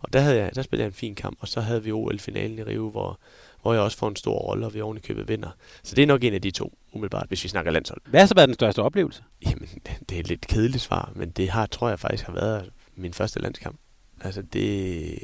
Og 0.00 0.12
der, 0.12 0.20
havde 0.20 0.36
jeg, 0.36 0.54
der 0.54 0.62
spillede 0.62 0.82
jeg 0.82 0.88
en 0.88 0.94
fin 0.94 1.14
kamp, 1.14 1.38
og 1.40 1.48
så 1.48 1.60
havde 1.60 1.84
vi 1.84 1.92
OL-finalen 1.92 2.58
i 2.58 2.62
Rio, 2.62 2.90
hvor, 2.90 3.18
hvor 3.62 3.72
jeg 3.72 3.82
også 3.82 3.98
får 3.98 4.08
en 4.08 4.16
stor 4.16 4.38
rolle, 4.38 4.66
og 4.66 4.74
vi 4.74 4.80
oven 4.80 4.96
i 4.96 5.00
købet 5.00 5.28
vinder. 5.28 5.48
Så 5.82 5.94
det 5.94 6.02
er 6.02 6.06
nok 6.06 6.24
en 6.24 6.34
af 6.34 6.42
de 6.42 6.50
to, 6.50 6.78
umiddelbart, 6.92 7.28
hvis 7.28 7.44
vi 7.44 7.48
snakker 7.48 7.70
landshold. 7.70 8.00
Hvad 8.06 8.20
har 8.20 8.26
så 8.26 8.34
været 8.34 8.48
den 8.48 8.54
største 8.54 8.82
oplevelse? 8.82 9.22
Jamen, 9.46 9.68
det 10.08 10.16
er 10.16 10.20
et 10.20 10.28
lidt 10.28 10.46
kedeligt 10.46 10.82
svar, 10.82 11.12
men 11.14 11.30
det 11.30 11.50
har, 11.50 11.66
tror 11.66 11.88
jeg 11.88 12.00
faktisk 12.00 12.24
har 12.24 12.32
været 12.32 12.70
min 12.96 13.14
første 13.14 13.40
landskamp. 13.40 13.78
Altså 14.20 14.42
det... 14.42 15.18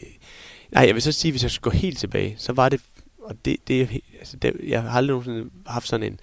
Nej, 0.70 0.86
jeg 0.86 0.94
vil 0.94 1.02
så 1.02 1.12
sige, 1.12 1.32
hvis 1.32 1.42
jeg 1.42 1.50
skal 1.50 1.62
gå 1.62 1.70
helt 1.70 1.98
tilbage, 1.98 2.34
så 2.38 2.52
var 2.52 2.68
det 2.68 2.80
og 3.26 3.44
det, 3.44 3.68
det, 3.68 4.00
altså, 4.18 4.36
det, 4.36 4.56
jeg 4.68 4.82
har 4.82 4.90
aldrig 4.90 5.14
nogensinde 5.14 5.50
haft 5.66 5.88
sådan 5.88 6.12
en 6.12 6.20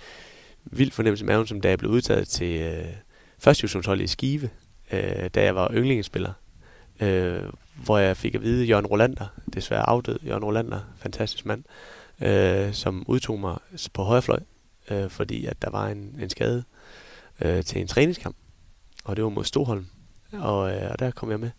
vild 0.64 0.92
fornemmelse 0.92 1.26
i 1.26 1.28
maven, 1.28 1.48
som 1.48 1.62
da 1.62 1.70
jeg 1.70 1.80
blev 1.80 1.92
udtaget 1.92 2.28
til 2.28 2.62
øh, 2.62 2.86
første 3.38 3.82
i 4.04 4.08
Skive, 4.08 4.50
øh, 4.92 5.30
da 5.36 5.44
jeg 5.44 5.56
var 5.56 5.72
yndlingsspiller. 5.74 6.34
Øh, 7.00 7.44
hvor 7.76 7.98
jeg 7.98 8.18
fik 8.18 8.36
at 8.36 8.42
vide, 8.42 8.66
Jørgen 8.66 8.86
Rolander, 8.86 9.26
desværre 9.54 9.90
afdød 9.90 10.20
Jørgen 10.28 10.44
Rolander, 10.44 10.80
fantastisk 10.98 11.46
mand, 11.46 11.64
øh, 12.22 12.74
som 12.74 13.04
udtog 13.08 13.40
mig 13.40 13.58
på 13.94 14.04
højrefløj, 14.04 14.40
øh, 14.92 15.10
fordi 15.10 15.46
at 15.46 15.62
der 15.62 15.70
var 15.70 15.88
en, 15.88 16.16
en 16.22 16.30
skade 16.30 16.64
øh, 17.42 17.64
til 17.64 17.82
en 17.82 17.88
træningskamp, 17.88 18.36
og 19.04 19.16
det 19.16 19.24
var 19.24 19.30
mod 19.30 19.44
Stoholm, 19.44 19.86
og, 20.34 20.76
øh, 20.76 20.92
og 20.92 21.00
der 21.00 21.12
kom 21.12 21.32
jeg 21.32 21.40
med 21.40 21.50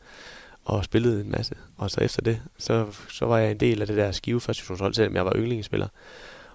og 0.65 0.85
spillede 0.85 1.21
en 1.21 1.31
masse. 1.31 1.55
Og 1.77 1.91
så 1.91 2.01
efter 2.01 2.23
det, 2.23 2.41
så, 2.59 2.87
så 3.09 3.27
var 3.27 3.39
jeg 3.39 3.51
en 3.51 3.61
del 3.61 3.81
af 3.81 3.87
det 3.87 3.97
der 3.97 4.13
skive 4.13 4.41
første 4.41 4.95
selvom 4.95 5.17
jeg 5.17 5.25
var 5.25 5.33
yndlingsspiller. 5.37 5.89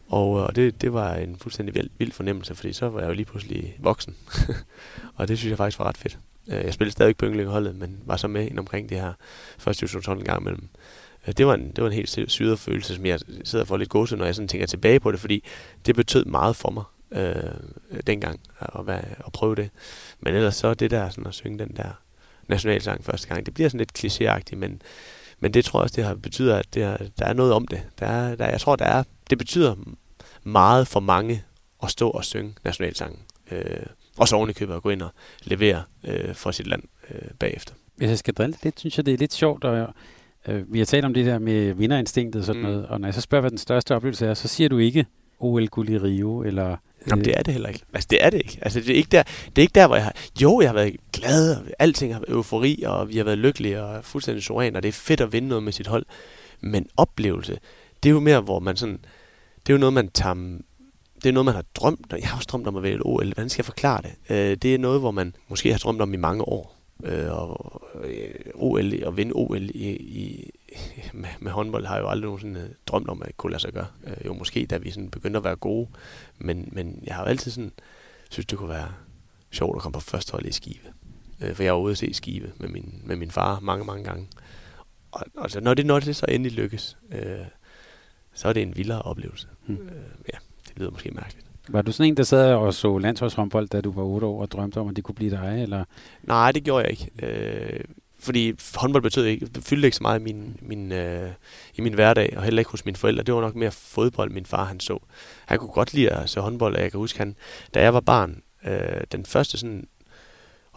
Og, 0.07 0.39
øh, 0.39 0.43
og 0.43 0.55
det, 0.55 0.82
det 0.82 0.93
var 0.93 1.16
en 1.16 1.38
fuldstændig 1.38 1.76
vild, 1.76 1.89
vild 1.97 2.12
fornemmelse, 2.12 2.55
fordi 2.55 2.74
så 2.74 2.89
var 2.89 2.99
jeg 2.99 3.07
jo 3.07 3.14
lige 3.14 3.26
pludselig 3.26 3.78
voksen. 3.80 4.16
og 5.16 5.28
det 5.28 5.38
synes 5.38 5.49
jeg 5.49 5.57
faktisk 5.57 5.80
var 5.80 5.86
ret 5.86 5.97
fedt. 5.97 6.20
Øh, 6.47 6.64
jeg 6.66 6.74
spillede 6.74 6.91
stadig 6.91 7.18
på 7.18 7.26
yndlingeholdet, 7.26 7.76
men 7.76 7.99
var 8.05 8.18
så 8.18 8.28
med 8.28 8.47
ind 8.47 8.60
omkring 8.60 8.89
det 8.89 8.99
her 8.99 9.14
første 9.57 9.82
divisionshold 9.82 10.20
en 10.20 10.26
gang 10.26 10.41
imellem. 10.41 10.70
Øh, 11.28 11.34
det 11.38 11.47
var 11.47 11.53
en, 11.53 11.72
det 11.72 11.84
var 11.84 11.89
en 11.89 11.95
helt 11.95 12.32
syret 12.32 12.60
følelse, 12.60 12.95
som 12.95 13.05
jeg 13.05 13.20
sidder 13.43 13.66
for 13.66 13.78
lidt 13.78 13.89
gåse, 13.89 14.16
når 14.16 14.26
jeg 14.26 14.36
sådan 14.36 14.47
tænker 14.47 14.68
tilbage 14.68 14.99
på 14.99 15.12
det, 15.12 15.20
fordi 15.20 15.43
det 15.86 15.95
betød 15.95 16.26
meget 16.26 16.55
for 16.55 16.70
mig 16.70 16.84
øh, 17.12 17.53
dengang 18.07 18.39
at, 18.60 18.88
være, 18.88 19.05
at 19.26 19.32
prøve 19.34 19.55
det. 19.55 19.70
Men 20.20 20.34
ellers 20.34 20.55
så 20.55 20.74
det 20.74 20.91
der 20.91 21.10
sådan 21.10 21.28
at 21.28 21.34
synge 21.34 21.60
den 21.60 21.76
der 21.76 21.91
nationalsang 22.50 23.06
første 23.06 23.28
gang. 23.28 23.45
Det 23.45 23.54
bliver 23.54 23.70
sådan 23.70 23.78
lidt 23.78 24.00
klichéagtigt, 24.00 24.56
men, 24.56 24.82
men 25.39 25.54
det 25.54 25.66
tror 25.66 25.80
jeg 25.80 25.84
også, 25.84 25.95
det 25.95 26.04
har 26.04 26.16
betyder, 26.16 26.58
at 26.58 26.74
det 26.74 26.84
har, 26.84 27.02
der 27.20 27.26
er 27.26 27.34
noget 27.34 27.54
om 27.54 27.68
det. 27.68 27.82
Der 28.00 28.06
er, 28.06 28.36
der, 28.36 28.50
jeg 28.50 28.62
tror, 28.62 28.76
der 28.76 28.86
er, 28.86 29.04
det 29.30 29.38
betyder 29.38 29.76
meget 30.43 30.88
for 30.88 31.00
mange 31.00 31.43
at 31.84 31.91
stå 31.91 32.10
og 32.10 32.26
synge 32.26 32.56
nationalsangen. 32.64 33.20
Øh, 33.52 33.86
og 34.18 34.28
så 34.28 34.36
oven 34.36 34.50
i 34.50 34.54
købet 34.54 34.76
at 34.76 34.82
gå 34.82 34.89
ind 34.89 35.02
og 35.02 35.10
levere 35.43 35.84
øh, 36.04 36.36
for 36.36 36.52
sit 36.52 36.68
land 36.68 36.84
øh, 37.12 37.32
bagefter. 37.39 37.74
Hvis 37.95 38.10
jeg 38.10 38.18
skal 38.18 38.34
drille 38.34 38.56
lidt, 38.64 38.80
synes 38.80 38.97
jeg, 38.97 39.06
det 39.06 39.14
er 39.14 39.18
lidt 39.18 39.34
sjovt. 39.34 39.64
Og, 39.64 39.93
øh, 40.47 40.74
vi 40.74 40.80
har 40.80 40.86
talt 40.86 41.06
om 41.06 41.14
det 41.14 41.26
der 41.26 41.39
med 41.39 41.74
vinderinstinktet 41.74 42.39
og 42.39 42.45
sådan 42.45 42.62
mm. 42.62 42.68
noget, 42.68 42.86
og 42.88 43.02
når 43.02 43.08
jeg 43.08 43.14
så 43.14 43.22
spørger, 43.22 43.41
hvad 43.41 43.52
den 43.52 43.58
største 43.58 43.95
oplevelse 43.95 44.26
er, 44.26 44.34
så 44.34 44.47
siger 44.47 44.70
du 44.70 44.78
ikke 44.78 45.06
OL-guld 45.39 45.89
i 45.89 45.97
Rio, 45.97 46.43
eller 46.43 46.78
Jamen, 47.08 47.26
det 47.26 47.34
er 47.38 47.43
det 47.43 47.54
heller 47.54 47.70
ikke. 47.70 47.82
Altså, 47.93 48.08
det 48.10 48.24
er 48.26 48.30
det 48.30 48.38
ikke. 48.38 48.60
Altså, 48.62 48.80
det 48.80 48.89
er 48.89 48.95
ikke 48.95 49.10
der, 49.12 49.24
det 49.24 49.58
er 49.58 49.62
ikke 49.62 49.76
der 49.76 49.88
hvor 49.88 49.95
jeg 49.95 50.06
har... 50.06 50.16
Jo, 50.41 50.62
jeg 50.62 50.70
har 50.70 50.74
været 50.74 50.95
glad, 51.14 51.56
og 51.56 51.64
alting 51.80 52.14
har 52.14 52.20
været 52.20 52.36
eufori, 52.36 52.84
og 52.86 53.10
vi 53.10 53.18
har 53.18 53.24
været 53.24 53.38
lykkelige 53.38 53.84
og 53.84 54.06
fuldstændig 54.06 54.43
suveræne, 54.43 54.78
og 54.78 54.84
det 54.84 54.89
er 54.89 54.93
fedt 54.93 55.22
at 55.22 55.34
vinde 55.34 55.47
noget 55.47 55.64
med 55.64 55.74
sit 55.74 55.88
hold. 55.88 56.06
Men 56.62 56.88
oplevelse, 56.97 57.60
det 58.04 58.10
er 58.10 58.14
jo 58.14 58.20
mere, 58.20 58.41
hvor 58.41 58.60
man 58.60 58.76
sådan... 58.76 59.00
Det 59.66 59.70
er 59.70 59.74
jo 59.74 59.80
noget, 59.80 59.93
man 59.93 60.10
tager... 60.10 60.58
Det 61.24 61.30
er 61.30 61.34
noget, 61.34 61.45
man 61.45 61.56
har 61.56 61.66
drømt, 61.76 62.14
om. 62.14 62.20
jeg 62.20 62.30
har 62.30 62.38
også 62.38 62.47
drømt 62.52 62.68
om 62.68 62.76
at 62.76 62.84
vælge 62.84 63.06
OL. 63.06 63.34
Hvordan 63.34 63.50
skal 63.50 63.62
jeg 63.62 63.66
forklare 63.66 64.02
det? 64.02 64.36
Øh, 64.36 64.58
det 64.58 64.74
er 64.74 64.78
noget, 64.78 65.00
hvor 65.00 65.12
man 65.12 65.36
måske 65.47 65.72
har 65.72 65.80
drømt 65.80 66.02
om 66.02 66.14
i 66.14 66.18
mange 66.18 66.43
år. 66.43 66.76
Øh, 67.04 67.32
og 67.32 67.82
øh, 68.04 68.30
OL, 68.56 69.04
og 69.06 69.18
vinde 69.18 69.34
OL 69.36 69.70
i, 69.70 69.89
i, 69.95 70.52
med, 71.14 71.30
med 71.40 71.52
håndbold 71.52 71.86
har 71.86 71.96
jeg 71.96 72.04
jo 72.04 72.10
aldrig 72.10 72.26
nogensinde 72.26 72.74
drømt 72.88 73.10
om, 73.10 73.22
at 73.22 73.28
det 73.28 73.38
kunne 73.38 73.52
lade 73.52 73.62
sig 73.62 73.74
gøre. 73.74 73.88
Øh, 74.08 74.26
jo 74.26 74.34
måske, 74.34 74.66
da 74.66 74.78
vi 74.78 74.92
sådan 74.92 75.10
begyndte 75.10 75.38
at 75.38 75.44
være 75.44 75.56
gode. 75.56 75.88
Men, 76.38 76.70
men 76.72 77.04
jeg 77.04 77.16
har 77.16 77.24
jo 77.24 77.30
altid 77.30 77.52
sådan, 77.52 77.72
synes, 78.30 78.46
det 78.46 78.58
kunne 78.58 78.70
være 78.70 78.92
sjovt 79.52 79.76
at 79.76 79.82
komme 79.82 79.94
på 79.94 80.00
første 80.00 80.32
hold 80.32 80.46
i 80.46 80.52
Skive. 80.52 80.94
Øh, 81.42 81.56
for 81.56 81.64
jeg 81.64 81.74
var 81.74 81.80
ude 81.80 81.92
at 81.92 81.98
se 81.98 82.14
Skive 82.14 82.52
med 82.58 82.70
min, 82.70 83.02
med 83.06 83.16
min 83.16 83.32
far 83.32 83.60
mange, 83.60 83.86
mange 83.86 84.04
gange. 84.04 84.28
Og, 85.12 85.26
og 85.38 85.52
så, 85.52 85.60
når, 85.60 85.74
det, 85.74 85.86
når 85.86 86.00
det 86.00 86.16
så 86.16 86.26
endelig 86.30 86.52
lykkes, 86.52 86.98
øh, 87.12 87.46
så 88.34 88.48
er 88.48 88.54
det 88.54 88.64
en 88.64 88.78
vildere 88.78 89.02
oplevelse. 89.02 89.48
Hmm. 89.66 89.76
Øh, 89.76 89.92
ja, 90.34 90.38
det 90.68 90.78
lyder 90.78 90.92
måske 90.92 91.12
mærkeligt. 91.12 91.46
Var 91.70 91.82
du 91.82 91.92
sådan 91.92 92.08
en, 92.08 92.18
der 92.18 92.24
sad 92.24 92.54
og 92.54 92.74
så 92.74 92.98
landsholdshåndbold, 92.98 93.68
da 93.68 93.82
du 93.82 93.92
var 93.92 94.04
8 94.04 94.28
år 94.28 94.42
og 94.42 94.52
drømte 94.52 94.78
om, 94.78 94.88
at 94.88 94.96
det 94.96 95.04
kunne 95.04 95.16
blive 95.16 95.32
dig? 95.32 95.62
Eller? 95.62 95.84
Nej, 96.24 96.52
det 96.52 96.64
gjorde 96.64 96.84
jeg 96.84 96.92
ikke. 96.92 97.10
Øh, 97.24 97.84
fordi 98.20 98.54
håndbold 98.76 99.04
betød 99.04 99.26
ikke, 99.26 99.50
fyldte 99.62 99.88
ikke 99.88 99.98
så 99.98 100.04
meget 100.04 100.20
i 100.20 100.24
min, 100.24 100.58
min, 100.62 100.92
øh, 100.92 101.32
i 101.76 101.82
min 101.82 101.94
hverdag, 101.94 102.34
og 102.38 102.44
heller 102.44 102.60
ikke 102.60 102.72
hos 102.72 102.86
mine 102.86 102.98
forældre. 102.98 103.24
Det 103.24 103.34
var 103.34 103.42
nok 103.42 103.56
mere 103.56 103.72
fodbold, 103.72 104.32
min 104.32 104.46
far 104.46 104.66
han 104.66 104.80
så. 104.80 105.00
Han 105.46 105.60
kunne 105.60 105.72
godt 105.72 105.94
lide 105.94 106.10
at 106.10 106.30
se 106.30 106.40
håndbold, 106.40 106.76
og 106.76 106.82
jeg 106.82 106.92
kan 106.92 106.98
huske, 106.98 107.20
han, 107.20 107.36
da 107.74 107.82
jeg 107.82 107.94
var 107.94 108.00
barn, 108.00 108.42
øh, 108.66 109.02
den 109.12 109.26
første 109.26 109.58
sådan 109.58 109.88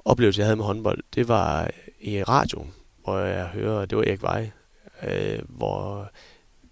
oplevelse, 0.05 0.39
jeg 0.39 0.47
havde 0.47 0.57
med 0.57 0.65
håndbold, 0.65 1.03
det 1.15 1.29
var 1.29 1.71
i 2.01 2.23
radioen, 2.23 2.73
hvor 3.05 3.19
jeg 3.19 3.47
hører, 3.47 3.85
det 3.85 3.99
var 3.99 4.05
Erik 4.05 4.23
Vej, 4.23 4.51
øh, 5.03 5.39
hvor 5.49 6.11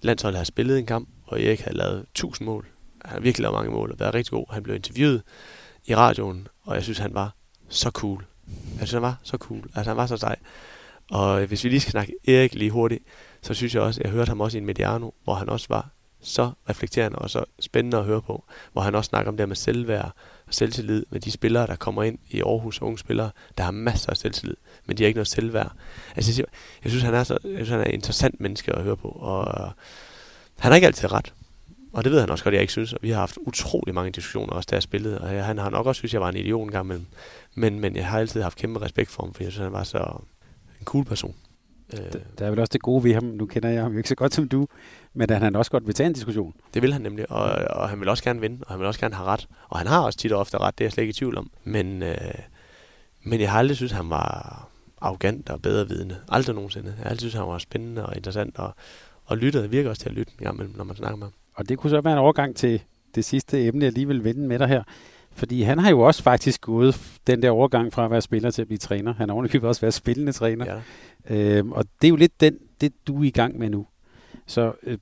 landsholdet 0.03 0.37
havde 0.37 0.47
spillet 0.47 0.79
en 0.79 0.87
kamp, 0.87 1.09
og 1.27 1.43
Erik 1.43 1.61
havde 1.61 1.77
lavet 1.77 2.07
1000 2.11 2.47
mål. 2.47 2.67
Han 3.05 3.13
har 3.13 3.21
virkelig 3.21 3.43
lavet 3.43 3.55
mange 3.55 3.71
mål, 3.71 3.93
og 3.93 4.01
været 4.01 4.15
rigtig 4.15 4.31
god. 4.31 4.47
Han 4.51 4.63
blev 4.63 4.77
interviewet 4.77 5.23
i 5.85 5.95
radioen, 5.95 6.49
og 6.63 6.75
jeg 6.75 6.83
synes, 6.83 6.99
han 6.99 7.15
var 7.15 7.35
så 7.69 7.91
cool. 7.91 8.25
Jeg 8.79 8.89
synes, 8.89 8.93
han 8.93 9.03
var 9.03 9.17
så 9.23 9.37
cool. 9.37 9.71
Altså, 9.75 9.91
han 9.91 9.97
var 9.97 10.07
så 10.07 10.17
sej. 10.17 10.37
Og 11.11 11.43
øh, 11.43 11.49
hvis 11.49 11.65
vi 11.65 11.69
lige 11.69 11.81
skal 11.81 11.91
snakke 11.91 12.15
Erik 12.29 12.55
lige 12.55 12.71
hurtigt, 12.71 13.03
så 13.43 13.55
synes 13.55 13.75
jeg 13.75 13.83
også, 13.83 14.01
jeg 14.05 14.11
hørte 14.11 14.29
ham 14.29 14.41
også 14.41 14.59
i 14.59 14.61
en 14.61 14.67
Mediano, 14.67 15.11
hvor 15.25 15.35
han 15.35 15.49
også 15.49 15.67
var 15.69 15.89
så 16.23 16.51
reflekterende 16.69 17.19
og 17.19 17.31
så 17.31 17.45
spændende 17.61 17.99
at 17.99 18.05
høre 18.05 18.23
på, 18.23 18.45
hvor 18.73 18.83
han 18.83 18.95
også 18.95 19.09
snakker 19.09 19.33
om 19.33 19.37
det 19.37 19.49
med 19.49 19.57
selvværd 19.57 20.13
og 20.47 20.55
selvtillid 20.55 21.07
med 21.11 21.21
de 21.21 21.31
spillere, 21.31 21.67
der 21.67 21.77
kommer 21.77 22.03
ind 22.03 22.19
i 22.31 22.41
Aarhus, 22.41 22.83
unge 22.83 22.99
spillere, 22.99 23.31
der 23.59 23.65
har 23.65 23.71
masser 23.71 24.11
af 24.11 24.17
selvtillid, 24.17 24.57
men 24.87 24.97
de 24.97 25.03
har 25.03 25.07
ikke 25.07 25.19
noget 25.19 25.29
selvværd. 25.29 25.73
Altså, 26.17 26.43
jeg, 26.43 26.47
jeg 26.85 26.91
synes, 26.91 27.05
han 27.05 27.15
er 27.15 27.25
så, 27.25 27.39
jeg 27.45 27.55
synes, 27.55 27.69
han 27.69 27.81
er 27.81 27.85
en 27.85 27.95
interessant 27.95 28.41
menneske 28.41 28.73
at 28.73 28.83
høre 28.83 28.97
på, 28.97 29.09
og 29.09 29.65
øh, 29.65 29.71
han 30.59 30.73
har 30.73 30.75
ikke 30.75 30.87
altid 30.87 31.13
ret. 31.13 31.35
Og 31.93 32.05
det 32.05 32.13
ved 32.13 32.21
han 32.21 32.31
også 32.31 32.45
godt, 32.45 32.55
jeg 32.55 32.61
ikke 32.61 32.73
synes. 32.73 32.93
Og 32.93 32.99
vi 33.03 33.11
har 33.11 33.19
haft 33.19 33.39
utrolig 33.47 33.95
mange 33.95 34.11
diskussioner 34.11 34.53
også, 34.53 34.67
der 34.71 34.77
jeg 34.77 34.83
spillede. 34.83 35.21
Og 35.21 35.29
han 35.29 35.59
har 35.59 35.71
nok 35.71 35.87
også 35.87 35.99
synes, 35.99 36.13
jeg 36.13 36.21
var 36.21 36.29
en 36.29 36.37
idiot 36.37 36.63
en 36.63 36.71
gang 36.71 36.85
imellem. 36.85 37.07
Men, 37.55 37.81
men 37.81 37.97
jeg 37.97 38.07
har 38.07 38.19
altid 38.19 38.43
haft 38.43 38.59
kæmpe 38.59 38.81
respekt 38.81 39.11
for 39.11 39.23
ham, 39.23 39.35
for 39.35 39.43
jeg 39.43 39.53
synes, 39.53 39.65
han 39.65 39.73
var 39.73 39.85
så 39.85 40.23
en 40.81 40.85
cool 40.85 41.05
person. 41.05 41.35
Øh, 41.93 42.21
der 42.39 42.47
er 42.47 42.51
vel 42.51 42.61
også 42.61 42.71
det 42.73 42.83
gode 42.83 43.05
ved 43.05 43.15
ham, 43.15 43.25
nu 43.25 43.47
kender 43.47 43.69
jeg 43.69 43.83
ham 43.83 43.93
jo 43.93 43.99
ikke 43.99 44.09
så 44.09 44.15
godt 44.15 44.35
som 44.35 44.49
du, 44.49 44.67
men 45.15 45.31
at 45.31 45.43
han 45.43 45.57
også 45.57 45.71
godt 45.71 45.87
vil 45.87 45.95
tage 45.95 46.07
en 46.07 46.13
diskussion. 46.13 46.55
Det 46.75 46.83
vil 46.83 46.93
han 46.93 47.03
nemlig, 47.03 47.31
og, 47.31 47.43
og 47.71 47.89
han 47.89 48.01
vil 48.01 48.09
også 48.09 48.25
gerne 48.25 48.41
vinde, 48.41 48.59
og 48.61 48.73
han 48.73 48.79
vil 48.81 48.87
også 48.87 49.01
gerne 49.01 49.15
have 49.15 49.27
ret. 49.27 49.49
Og 49.69 49.79
han 49.79 49.87
har 49.87 50.01
også 50.01 50.19
tit 50.19 50.33
og 50.33 50.41
ofte 50.41 50.59
ret, 50.59 50.79
det 50.79 50.85
er 50.85 50.87
jeg 50.87 50.93
slet 50.93 51.03
ikke 51.03 51.11
i 51.11 51.15
tvivl 51.15 51.39
om. 51.39 51.51
Men, 51.65 52.03
øh, 52.03 52.35
men 53.23 53.41
jeg 53.41 53.51
har 53.51 53.59
aldrig 53.59 53.77
synes, 53.77 53.93
han 53.93 54.11
var 54.11 54.69
arrogant 55.01 55.51
og 55.51 55.63
bedre 55.63 55.89
vidende. 55.89 56.17
Aldrig 56.29 56.55
nogensinde. 56.55 56.95
Jeg 56.97 57.03
har 57.03 57.11
altid 57.11 57.19
synes, 57.19 57.35
han 57.35 57.47
var 57.47 57.59
spændende 57.59 58.07
og 58.07 58.17
interessant, 58.17 58.59
og, 58.59 58.75
og 59.25 59.39
lyttede, 59.39 59.71
virker 59.71 59.91
også 59.91 60.03
til 60.03 60.09
at 60.09 60.15
lytte 60.15 60.33
en 60.39 60.45
gang 60.45 60.77
når 60.77 60.85
man 60.85 60.97
snakker 60.97 61.17
med 61.17 61.27
ham. 61.27 61.33
Og 61.55 61.69
det 61.69 61.79
kunne 61.79 61.91
så 61.91 62.01
være 62.01 62.13
en 62.13 62.19
overgang 62.19 62.57
til 62.57 62.83
det 63.15 63.25
sidste 63.25 63.67
emne, 63.67 63.85
jeg 63.85 63.93
lige 63.93 64.07
vil 64.07 64.25
vende 64.25 64.49
med 64.49 64.59
dig 64.59 64.69
her. 64.69 64.83
Fordi 65.33 65.63
han 65.63 65.79
har 65.79 65.91
jo 65.91 66.01
også 66.01 66.23
faktisk 66.23 66.61
gået 66.61 67.19
den 67.27 67.43
der 67.43 67.51
overgang 67.51 67.93
fra 67.93 68.05
at 68.05 68.11
være 68.11 68.21
spiller 68.21 68.51
til 68.51 68.63
at 68.63 68.69
blive 68.69 68.79
træner. 68.79 69.15
Han 69.15 69.29
har 69.29 69.35
ovenikøbet 69.35 69.69
også 69.69 69.81
været 69.81 69.95
spillende 69.95 70.33
træner. 70.33 70.81
Ja. 71.31 71.59
Øhm, 71.59 71.73
og 71.73 71.85
det 72.03 72.07
er 72.07 72.11
jo 72.11 72.17
lidt 72.17 72.41
den, 72.41 72.59
det, 72.81 72.93
du 73.07 73.23
er 73.23 73.25
i 73.25 73.31
gang 73.31 73.59
med 73.59 73.71
nu. 73.71 73.87
Så 74.47 74.73
øh, 74.83 74.99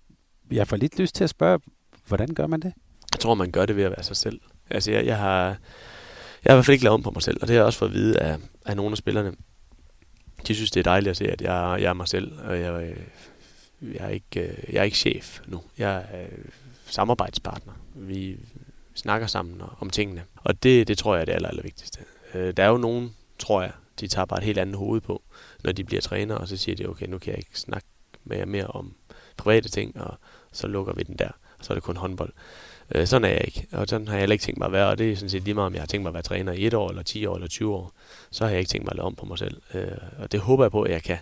jeg 0.51 0.69
får 0.69 0.77
lidt 0.77 0.99
lyst 0.99 1.15
til 1.15 1.25
at 1.25 1.31
spørge, 1.31 1.61
hvordan 2.07 2.35
gør 2.35 2.47
man 2.47 2.61
det? 2.61 2.73
Jeg 3.13 3.21
tror, 3.21 3.35
man 3.35 3.51
gør 3.51 3.67
det 3.67 3.77
ved 3.77 3.85
at 3.85 3.91
være 3.91 4.03
sig 4.03 4.17
selv. 4.17 4.41
Altså, 4.71 4.91
jeg, 4.91 5.07
jeg 5.07 5.19
har... 5.19 5.57
Jeg 6.45 6.53
har 6.53 6.55
i 6.55 6.57
hvert 6.57 6.65
fald 6.67 6.73
ikke 6.73 6.85
lavet 6.85 6.95
om 6.95 7.03
på 7.03 7.11
mig 7.11 7.23
selv, 7.23 7.39
og 7.43 7.49
det 7.49 7.55
har 7.55 7.61
jeg 7.61 7.67
også 7.67 7.79
fået 7.79 7.89
at 7.89 7.95
vide 7.95 8.21
af, 8.21 8.39
af 8.67 8.77
nogle 8.77 8.93
af 8.93 8.97
spillerne. 8.97 9.33
De 10.47 10.55
synes, 10.55 10.71
det 10.71 10.81
er 10.81 10.85
dejligt 10.85 11.11
at 11.11 11.17
se, 11.17 11.31
at 11.31 11.43
jeg, 11.43 11.79
jeg 11.81 11.89
er 11.89 11.93
mig 11.93 12.09
selv, 12.09 12.33
og 12.45 12.61
jeg, 12.61 12.95
jeg, 13.83 14.05
er 14.05 14.09
ikke, 14.09 14.41
øh, 14.41 14.75
jeg 14.75 14.81
er 14.81 14.85
ikke 14.85 14.97
chef 14.97 15.41
nu. 15.47 15.63
Jeg 15.79 16.05
er 16.11 16.23
øh, 16.23 16.45
samarbejdspartner. 16.87 17.73
Vi 17.95 18.37
snakker 18.95 19.27
sammen 19.27 19.63
om 19.81 19.91
tingene. 19.91 20.25
Og 20.37 20.63
det, 20.63 20.89
det 20.89 20.99
tror 20.99 21.15
jeg 21.15 21.21
er 21.21 21.25
det 21.25 21.33
aller, 21.33 21.49
aller 21.49 21.63
vigtigste. 21.63 22.01
Øh, 22.35 22.57
der 22.57 22.65
er 22.65 22.69
jo 22.69 22.77
nogen, 22.77 23.15
tror 23.39 23.63
jeg, 23.63 23.73
de 24.01 24.09
tager 24.09 24.27
bare 24.27 24.39
et 24.39 24.45
helt 24.45 24.59
andet 24.59 24.77
hoved 24.77 25.01
på, 25.01 25.23
når 25.65 25.73
de 25.73 25.85
bliver 25.85 26.01
træner, 26.01 26.35
og 26.35 26.49
så 26.49 26.57
siger 26.57 26.77
de, 26.77 26.87
okay, 26.87 27.07
nu 27.07 27.19
kan 27.19 27.31
jeg 27.31 27.39
ikke 27.39 27.61
snakke 27.61 27.87
med 28.25 28.37
jer 28.37 28.47
mere 28.47 28.67
om 28.67 28.95
private 29.37 29.69
ting, 29.69 30.01
og 30.01 30.15
så 30.53 30.67
lukker 30.67 30.93
vi 30.93 31.03
den 31.03 31.17
der, 31.17 31.29
og 31.59 31.65
så 31.65 31.73
er 31.73 31.75
det 31.75 31.83
kun 31.83 31.97
håndbold. 31.97 32.33
Øh, 32.95 33.07
sådan 33.07 33.25
er 33.25 33.29
jeg 33.29 33.45
ikke, 33.45 33.67
og 33.73 33.89
sådan 33.89 34.09
har 34.09 34.15
jeg 34.15 34.21
heller 34.21 34.33
ikke 34.33 34.43
tænkt 34.43 34.59
mig 34.59 34.67
at 34.67 34.73
være, 34.73 34.89
og 34.89 34.99
det 34.99 35.13
er 35.13 35.17
sådan 35.17 35.31
set 35.31 35.43
lige 35.43 35.55
meget, 35.55 35.67
om 35.67 35.75
jeg 35.75 35.83
har 35.83 35.87
tænkt 35.87 36.03
mig 36.03 36.11
at 36.11 36.15
være 36.15 36.23
træner 36.23 36.53
i 36.53 36.67
et 36.67 36.75
år, 36.75 36.89
eller 36.89 37.03
10 37.03 37.27
år, 37.27 37.35
eller 37.35 37.49
20 37.49 37.75
år, 37.75 37.93
så 38.31 38.45
har 38.45 38.51
jeg 38.51 38.59
ikke 38.59 38.69
tænkt 38.69 38.85
mig 38.85 38.93
at 38.93 38.97
lave 38.97 39.07
om 39.07 39.15
på 39.15 39.27
mig 39.27 39.39
selv. 39.39 39.63
Øh, 39.75 39.89
og 40.19 40.33
det 40.33 40.41
håber 40.41 40.65
jeg 40.65 40.71
på, 40.71 40.83
at 40.83 40.93
jeg 40.93 41.03
kan, 41.03 41.19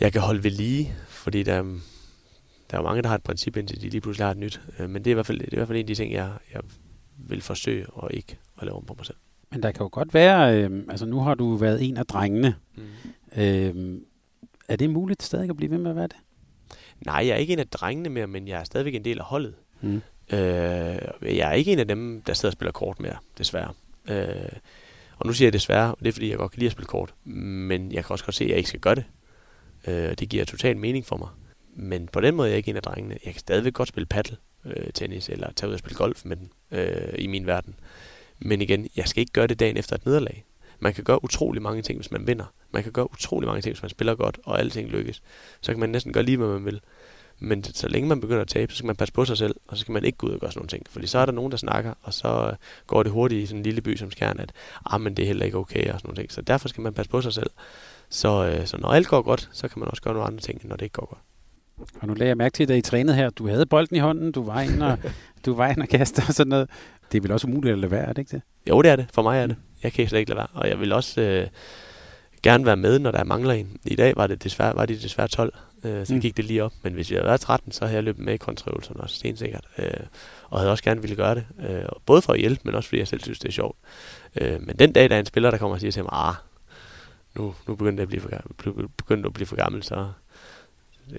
jeg 0.00 0.12
kan 0.12 0.20
holde 0.20 0.44
ved 0.44 0.50
lige, 0.50 0.94
fordi 1.08 1.42
der, 1.42 1.62
der 2.70 2.78
er 2.78 2.82
mange, 2.82 3.02
der 3.02 3.08
har 3.08 3.14
et 3.14 3.22
princip, 3.22 3.56
indtil 3.56 3.82
de 3.82 3.88
lige 3.88 4.00
pludselig 4.00 4.26
har 4.26 4.30
et 4.30 4.38
nyt. 4.38 4.60
Øh, 4.78 4.90
men 4.90 5.04
det 5.04 5.10
er, 5.10 5.12
i 5.12 5.14
hvert 5.14 5.26
fald, 5.26 5.38
det 5.38 5.48
er 5.48 5.52
i 5.52 5.56
hvert 5.56 5.68
fald 5.68 5.78
en 5.78 5.82
af 5.82 5.86
de 5.86 5.94
ting, 5.94 6.12
jeg, 6.12 6.32
jeg 6.54 6.60
vil 7.18 7.40
forsøge 7.40 7.86
og 7.90 8.14
ikke 8.14 8.38
at 8.58 8.64
lave 8.64 8.76
om 8.76 8.84
på 8.84 8.94
mig 8.94 9.06
selv. 9.06 9.16
Men 9.50 9.62
der 9.62 9.72
kan 9.72 9.84
jo 9.84 9.88
godt 9.92 10.14
være, 10.14 10.62
øh, 10.62 10.82
altså 10.88 11.06
nu 11.06 11.20
har 11.20 11.34
du 11.34 11.54
været 11.54 11.88
en 11.88 11.96
af 11.96 12.06
drengene. 12.06 12.54
Mm. 12.76 13.42
Øh, 13.42 14.00
er 14.68 14.76
det 14.76 14.90
muligt 14.90 15.22
stadig 15.22 15.50
at 15.50 15.56
blive 15.56 15.70
ved 15.70 15.78
med 15.78 15.90
at 15.90 15.96
være 15.96 16.06
det? 16.06 16.16
Nej, 17.06 17.26
jeg 17.26 17.28
er 17.28 17.36
ikke 17.36 17.52
en 17.52 17.58
af 17.58 17.68
drengene 17.68 18.08
mere, 18.08 18.26
men 18.26 18.48
jeg 18.48 18.60
er 18.60 18.64
stadigvæk 18.64 18.94
en 18.94 19.04
del 19.04 19.18
af 19.18 19.24
holdet. 19.24 19.54
Mm. 19.80 20.02
Øh, 20.32 20.38
jeg 21.22 21.48
er 21.48 21.52
ikke 21.52 21.72
en 21.72 21.78
af 21.78 21.88
dem, 21.88 22.22
der 22.26 22.34
sidder 22.34 22.48
og 22.48 22.52
spiller 22.52 22.72
kort 22.72 23.00
mere, 23.00 23.16
desværre. 23.38 23.72
Øh, 24.08 24.58
og 25.18 25.26
nu 25.26 25.32
siger 25.32 25.46
jeg 25.46 25.52
desværre, 25.52 25.90
og 25.90 25.98
det 26.00 26.08
er 26.08 26.12
fordi, 26.12 26.30
jeg 26.30 26.38
godt 26.38 26.52
kan 26.52 26.58
lide 26.58 26.66
at 26.66 26.72
spille 26.72 26.86
kort. 26.86 27.14
Men 27.24 27.92
jeg 27.92 28.04
kan 28.04 28.12
også 28.12 28.24
godt 28.24 28.34
se, 28.34 28.44
at 28.44 28.50
jeg 28.50 28.56
ikke 28.56 28.68
skal 28.68 28.80
gøre 28.80 28.94
det. 28.94 29.04
Øh, 29.86 30.14
det 30.18 30.28
giver 30.28 30.44
total 30.44 30.76
mening 30.76 31.06
for 31.06 31.16
mig. 31.16 31.28
Men 31.76 32.08
på 32.08 32.20
den 32.20 32.34
måde 32.34 32.48
er 32.48 32.50
jeg 32.50 32.56
ikke 32.56 32.70
en 32.70 32.76
af 32.76 32.82
drengene. 32.82 33.18
Jeg 33.24 33.32
kan 33.32 33.40
stadigvæk 33.40 33.72
godt 33.72 33.88
spille 33.88 34.06
paddle 34.06 34.36
øh, 34.64 34.92
tennis, 34.94 35.28
eller 35.28 35.52
tage 35.52 35.68
ud 35.68 35.72
og 35.72 35.78
spille 35.78 35.96
golf 35.96 36.24
med 36.24 36.36
den 36.36 36.50
øh, 36.70 37.14
i 37.18 37.26
min 37.26 37.46
verden. 37.46 37.74
Men 38.38 38.62
igen, 38.62 38.88
jeg 38.96 39.08
skal 39.08 39.20
ikke 39.20 39.32
gøre 39.32 39.46
det 39.46 39.60
dagen 39.60 39.76
efter 39.76 39.96
et 39.96 40.06
nederlag. 40.06 40.44
Man 40.78 40.94
kan 40.94 41.04
gøre 41.04 41.24
utrolig 41.24 41.62
mange 41.62 41.82
ting, 41.82 41.98
hvis 41.98 42.10
man 42.10 42.26
vinder. 42.26 42.52
Man 42.70 42.82
kan 42.82 42.92
gøre 42.92 43.12
utrolig 43.12 43.46
mange 43.46 43.62
ting, 43.62 43.74
hvis 43.74 43.82
man 43.82 43.90
spiller 43.90 44.14
godt, 44.14 44.38
og 44.44 44.58
alting 44.58 44.88
lykkes. 44.88 45.22
Så 45.60 45.72
kan 45.72 45.80
man 45.80 45.90
næsten 45.90 46.12
gøre 46.12 46.24
lige, 46.24 46.36
hvad 46.36 46.48
man 46.48 46.64
vil. 46.64 46.80
Men 47.38 47.64
så 47.64 47.88
længe 47.88 48.08
man 48.08 48.20
begynder 48.20 48.40
at 48.40 48.48
tabe, 48.48 48.72
så 48.72 48.76
skal 48.76 48.86
man 48.86 48.96
passe 48.96 49.14
på 49.14 49.24
sig 49.24 49.38
selv, 49.38 49.56
og 49.68 49.76
så 49.76 49.80
skal 49.80 49.92
man 49.92 50.04
ikke 50.04 50.18
gå 50.18 50.26
ud 50.26 50.32
og 50.32 50.40
gøre 50.40 50.50
sådan 50.52 50.58
nogle 50.58 50.68
ting. 50.68 50.86
Fordi 50.90 51.06
så 51.06 51.18
er 51.18 51.26
der 51.26 51.32
nogen, 51.32 51.50
der 51.50 51.56
snakker, 51.56 51.94
og 52.02 52.14
så 52.14 52.48
øh, 52.50 52.56
går 52.86 53.02
det 53.02 53.12
hurtigt 53.12 53.42
i 53.42 53.46
sådan 53.46 53.58
en 53.58 53.62
lille 53.62 53.80
by 53.80 53.96
som 53.96 54.10
Skjern, 54.10 54.40
at 54.40 54.52
ah, 54.86 55.00
men 55.00 55.16
det 55.16 55.22
er 55.22 55.26
heller 55.26 55.44
ikke 55.44 55.58
okay 55.58 55.92
og 55.92 56.00
sådan 56.00 56.08
nogle 56.08 56.22
ting. 56.22 56.32
Så 56.32 56.42
derfor 56.42 56.68
skal 56.68 56.82
man 56.82 56.94
passe 56.94 57.10
på 57.10 57.20
sig 57.20 57.32
selv. 57.32 57.50
Så, 58.14 58.46
øh, 58.46 58.66
så 58.66 58.76
når 58.76 58.88
alt 58.88 59.08
går 59.08 59.22
godt, 59.22 59.48
så 59.52 59.68
kan 59.68 59.80
man 59.80 59.88
også 59.88 60.02
gøre 60.02 60.14
nogle 60.14 60.26
andre 60.26 60.40
ting, 60.40 60.60
når 60.64 60.76
det 60.76 60.84
ikke 60.84 60.92
går 60.92 61.06
godt. 61.06 61.20
Og 62.00 62.08
nu 62.08 62.14
lagde 62.14 62.28
jeg 62.28 62.36
mærke 62.36 62.52
til, 62.52 62.72
at 62.72 62.78
I 62.78 62.80
trænede 62.80 63.16
her. 63.16 63.30
Du 63.30 63.48
havde 63.48 63.66
bolden 63.66 63.96
i 63.96 63.98
hånden, 63.98 64.32
du 64.32 64.44
var 64.44 64.60
ind 64.60 64.82
og, 64.82 64.98
du 65.46 65.54
var 65.54 65.68
ind 65.68 65.82
og 65.82 65.88
kaste 65.88 66.22
og 66.28 66.34
sådan 66.34 66.50
noget. 66.50 66.70
Det 67.12 67.18
er 67.18 67.22
vel 67.22 67.32
også 67.32 67.46
umuligt 67.46 67.72
at 67.72 67.78
lade 67.78 67.90
være, 67.90 68.02
er 68.04 68.12
det 68.12 68.18
ikke 68.18 68.30
det? 68.30 68.42
Jo, 68.68 68.82
det 68.82 68.90
er 68.90 68.96
det. 68.96 69.06
For 69.14 69.22
mig 69.22 69.42
er 69.42 69.46
det. 69.46 69.56
Jeg 69.82 69.92
kan 69.92 70.08
slet 70.08 70.18
ikke 70.18 70.30
lade 70.30 70.38
være. 70.38 70.46
Og 70.52 70.68
jeg 70.68 70.80
vil 70.80 70.92
også 70.92 71.20
øh, 71.20 71.46
gerne 72.42 72.66
være 72.66 72.76
med, 72.76 72.98
når 72.98 73.10
der 73.10 73.24
mangler 73.24 73.54
en. 73.54 73.76
I 73.84 73.96
dag 73.96 74.16
var 74.16 74.26
det 74.26 74.44
desværre, 74.44 74.76
var 74.76 74.86
det 74.86 75.02
desværre 75.02 75.28
12, 75.28 75.54
øh, 75.84 76.06
så 76.06 76.14
mm. 76.14 76.20
gik 76.20 76.36
det 76.36 76.44
lige 76.44 76.64
op. 76.64 76.72
Men 76.82 76.92
hvis 76.92 77.10
vi 77.10 77.14
havde 77.14 77.26
været 77.26 77.40
13, 77.40 77.72
så 77.72 77.84
havde 77.84 77.94
jeg 77.94 78.04
løbet 78.04 78.24
med 78.24 78.34
i 78.34 78.36
kontraøvelserne 78.36 79.00
også, 79.00 79.16
stensikkert. 79.16 79.64
Øh, 79.78 79.86
og 80.50 80.58
havde 80.58 80.70
også 80.70 80.84
gerne 80.84 81.00
ville 81.00 81.16
gøre 81.16 81.34
det. 81.34 81.44
Øh, 81.68 81.84
både 82.06 82.22
for 82.22 82.32
at 82.32 82.40
hjælpe, 82.40 82.60
men 82.64 82.74
også 82.74 82.88
fordi 82.88 82.98
jeg 82.98 83.08
selv 83.08 83.20
synes, 83.20 83.38
det 83.38 83.48
er 83.48 83.52
sjovt. 83.52 83.78
Øh, 84.40 84.66
men 84.66 84.76
den 84.76 84.92
dag, 84.92 85.10
der 85.10 85.16
er 85.16 85.20
en 85.20 85.26
spiller, 85.26 85.50
der 85.50 85.58
kommer 85.58 85.74
og 85.74 85.80
siger 85.80 85.92
til 85.92 86.02
mig, 86.02 86.12
ah, 86.12 86.34
nu, 87.36 87.54
nu 87.68 87.74
begynder 87.74 87.96
det 87.96 88.02
at 88.02 88.08
blive 88.08 88.20
for, 88.20 88.30
begynder 88.96 89.26
at 89.26 89.34
blive 89.34 89.46
for 89.46 89.56
gammel, 89.56 89.82
så, 89.82 90.06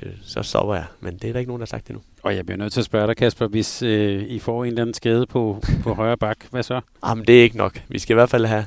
øh, 0.02 0.12
så 0.24 0.44
sover 0.44 0.76
jeg. 0.76 0.86
Men 1.00 1.18
det 1.18 1.28
er 1.28 1.32
der 1.32 1.40
ikke 1.40 1.50
nogen, 1.50 1.60
der 1.60 1.66
har 1.66 1.78
sagt 1.78 1.88
endnu. 1.88 2.04
Og 2.24 2.36
jeg 2.36 2.46
bliver 2.46 2.58
nødt 2.58 2.74
til 2.74 2.82
at 2.82 2.86
spørge 2.86 3.08
dig, 3.08 3.18
Kasper, 3.18 3.48
hvis 3.48 3.82
øh, 3.82 4.24
I 4.24 4.40
får 4.40 4.64
en 4.64 4.68
eller 4.68 4.82
anden 4.82 4.94
skade 4.94 5.26
på, 5.26 5.64
på 5.84 5.94
højre 6.02 6.18
bak, 6.18 6.38
hvad 6.52 6.64
så? 6.64 6.82
Jamen, 7.06 7.26
det 7.28 7.40
er 7.40 7.44
ikke 7.44 7.58
nok. 7.58 7.82
Vi 7.88 8.00
skal 8.00 8.14
i 8.14 8.18
hvert 8.18 8.30
fald 8.30 8.46
have 8.46 8.66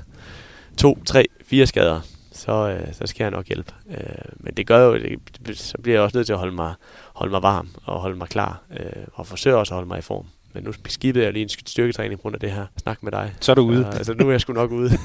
to, 0.76 0.99
tre, 1.05 1.24
fire 1.44 1.66
skader. 1.66 2.01
Så, 2.32 2.53
øh, 2.53 2.94
så 2.94 3.07
skal 3.07 3.24
jeg 3.24 3.30
nok 3.30 3.46
hjælpe. 3.46 3.72
Øh, 3.90 3.99
men 4.36 4.55
det 4.55 4.66
gør 4.66 4.86
jo, 4.86 4.99
det, 5.46 5.59
så 5.59 5.78
bliver 5.82 5.96
jeg 5.96 6.03
også 6.03 6.18
nødt 6.18 6.26
til 6.26 6.32
at 6.32 6.38
holde 6.38 6.55
mig, 6.55 6.74
holde 7.14 7.30
mig 7.30 7.42
varm 7.42 7.68
og 7.84 8.01
holde 8.01 8.16
mig 8.16 8.28
klar. 8.28 8.62
Øh, 8.80 9.05
og 9.12 9.26
forsøge 9.26 9.57
også 9.57 9.74
at 9.74 9.76
holde 9.76 9.88
mig 9.88 9.99
i 9.99 10.03
form. 10.03 10.26
Men 10.55 10.64
nu 10.64 10.72
skibede 10.86 11.24
jeg 11.24 11.32
lige 11.32 11.42
en 11.42 11.49
styrketræning 11.49 12.18
på 12.18 12.22
grund 12.22 12.34
af 12.34 12.40
det 12.40 12.51
her 12.51 12.66
snak 12.76 13.03
med 13.03 13.12
dig. 13.12 13.34
Så 13.40 13.53
er 13.53 13.55
du 13.55 13.62
ude. 13.62 13.82
Så, 13.92 13.99
altså, 13.99 14.14
nu 14.14 14.26
er 14.26 14.30
jeg 14.30 14.40
sgu 14.40 14.53
nok 14.53 14.70
ude. 14.70 14.90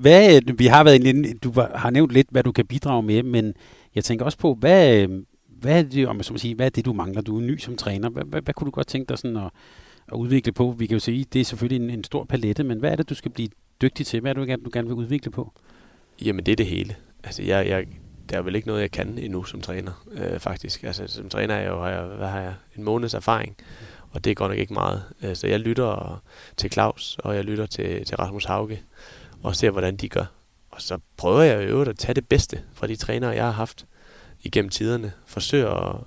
hvad, 0.00 0.42
øh, 0.48 0.58
vi 0.58 0.66
har 0.66 0.84
været 0.84 1.06
en, 1.06 1.38
du 1.38 1.52
har 1.74 1.90
nævnt 1.90 2.12
lidt, 2.12 2.26
hvad 2.30 2.42
du 2.42 2.52
kan 2.52 2.66
bidrage 2.66 3.02
med, 3.02 3.22
men 3.22 3.54
jeg 3.94 4.04
tænker 4.04 4.24
også 4.24 4.38
på, 4.38 4.54
hvad, 4.54 4.96
øh, 4.96 5.22
hvad, 5.46 5.78
er 5.78 5.82
det, 5.82 6.08
om 6.08 6.16
jeg 6.16 6.24
så 6.24 6.36
sige, 6.36 6.54
hvad 6.54 6.66
er 6.66 6.70
det, 6.70 6.84
du 6.84 6.92
mangler? 6.92 7.22
Du 7.22 7.36
er 7.36 7.42
ny 7.42 7.58
som 7.58 7.76
træner. 7.76 8.08
Hvad, 8.08 8.24
hvad, 8.24 8.42
hvad 8.42 8.54
kunne 8.54 8.66
du 8.66 8.70
godt 8.70 8.86
tænke 8.86 9.08
dig 9.08 9.18
sådan 9.18 9.36
at, 9.36 9.50
at 10.12 10.16
udvikle 10.16 10.52
på? 10.52 10.74
Vi 10.78 10.86
kan 10.86 10.94
jo 10.94 11.00
sige, 11.00 11.26
det 11.32 11.40
er 11.40 11.44
selvfølgelig 11.44 11.84
en, 11.84 11.90
en 11.90 12.04
stor 12.04 12.24
palette, 12.24 12.64
men 12.64 12.78
hvad 12.78 12.92
er 12.92 12.96
det, 12.96 13.10
du 13.10 13.14
skal 13.14 13.30
blive 13.30 13.48
dygtig 13.82 14.06
til? 14.06 14.20
Hvad 14.20 14.30
er 14.36 14.44
det, 14.44 14.64
du 14.64 14.70
gerne 14.72 14.88
vil 14.88 14.94
udvikle 14.94 15.30
på? 15.30 15.52
Jamen, 16.24 16.46
det 16.46 16.52
er 16.52 16.56
det 16.56 16.66
hele. 16.66 16.96
Altså, 17.24 17.42
jeg, 17.42 17.68
jeg, 17.68 17.86
der 18.30 18.38
er 18.38 18.42
vel 18.42 18.54
ikke 18.54 18.68
noget, 18.68 18.80
jeg 18.80 18.90
kan 18.90 19.18
endnu 19.18 19.44
som 19.44 19.60
træner, 19.60 20.04
øh, 20.12 20.38
faktisk. 20.38 20.82
Altså, 20.84 21.06
som 21.06 21.28
træner 21.28 21.54
er 21.54 21.60
jeg 21.60 21.70
jo, 21.70 21.82
har 21.82 21.90
jeg, 21.90 22.02
hvad 22.02 22.28
har 22.28 22.40
jeg, 22.40 22.54
en 22.76 22.84
måneds 22.84 23.14
erfaring, 23.14 23.56
og 24.10 24.24
det 24.24 24.30
er 24.30 24.34
godt 24.34 24.50
nok 24.50 24.58
ikke 24.58 24.74
meget. 24.74 25.02
Øh, 25.22 25.36
så 25.36 25.46
jeg 25.46 25.60
lytter 25.60 26.22
til 26.56 26.72
Claus, 26.72 27.18
og 27.18 27.36
jeg 27.36 27.44
lytter 27.44 27.66
til, 27.66 28.04
til 28.04 28.16
Rasmus 28.16 28.44
Hauge, 28.44 28.80
og 29.42 29.56
ser, 29.56 29.70
hvordan 29.70 29.96
de 29.96 30.08
gør. 30.08 30.24
Og 30.70 30.82
så 30.82 30.98
prøver 31.16 31.42
jeg 31.42 31.70
jo 31.70 31.82
at 31.82 31.98
tage 31.98 32.14
det 32.14 32.28
bedste 32.28 32.62
fra 32.72 32.86
de 32.86 32.96
trænere, 32.96 33.30
jeg 33.30 33.44
har 33.44 33.50
haft 33.50 33.86
igennem 34.42 34.70
tiderne. 34.70 35.12
Forsøger 35.26 35.70
at, 35.70 36.00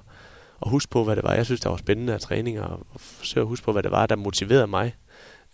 at 0.66 0.70
huske 0.70 0.90
på, 0.90 1.04
hvad 1.04 1.16
det 1.16 1.24
var, 1.24 1.34
jeg 1.34 1.46
synes, 1.46 1.62
der 1.62 1.70
var 1.70 1.78
spændende 1.78 2.14
af 2.14 2.20
træninger, 2.20 2.64
og 2.64 2.86
forsøger 2.96 3.46
at 3.46 3.50
huske 3.50 3.66
på, 3.66 3.72
hvad 3.72 3.84
det 3.84 3.92
var, 3.92 4.06
der 4.06 4.16
motiverede 4.16 4.68
mig, 4.68 4.96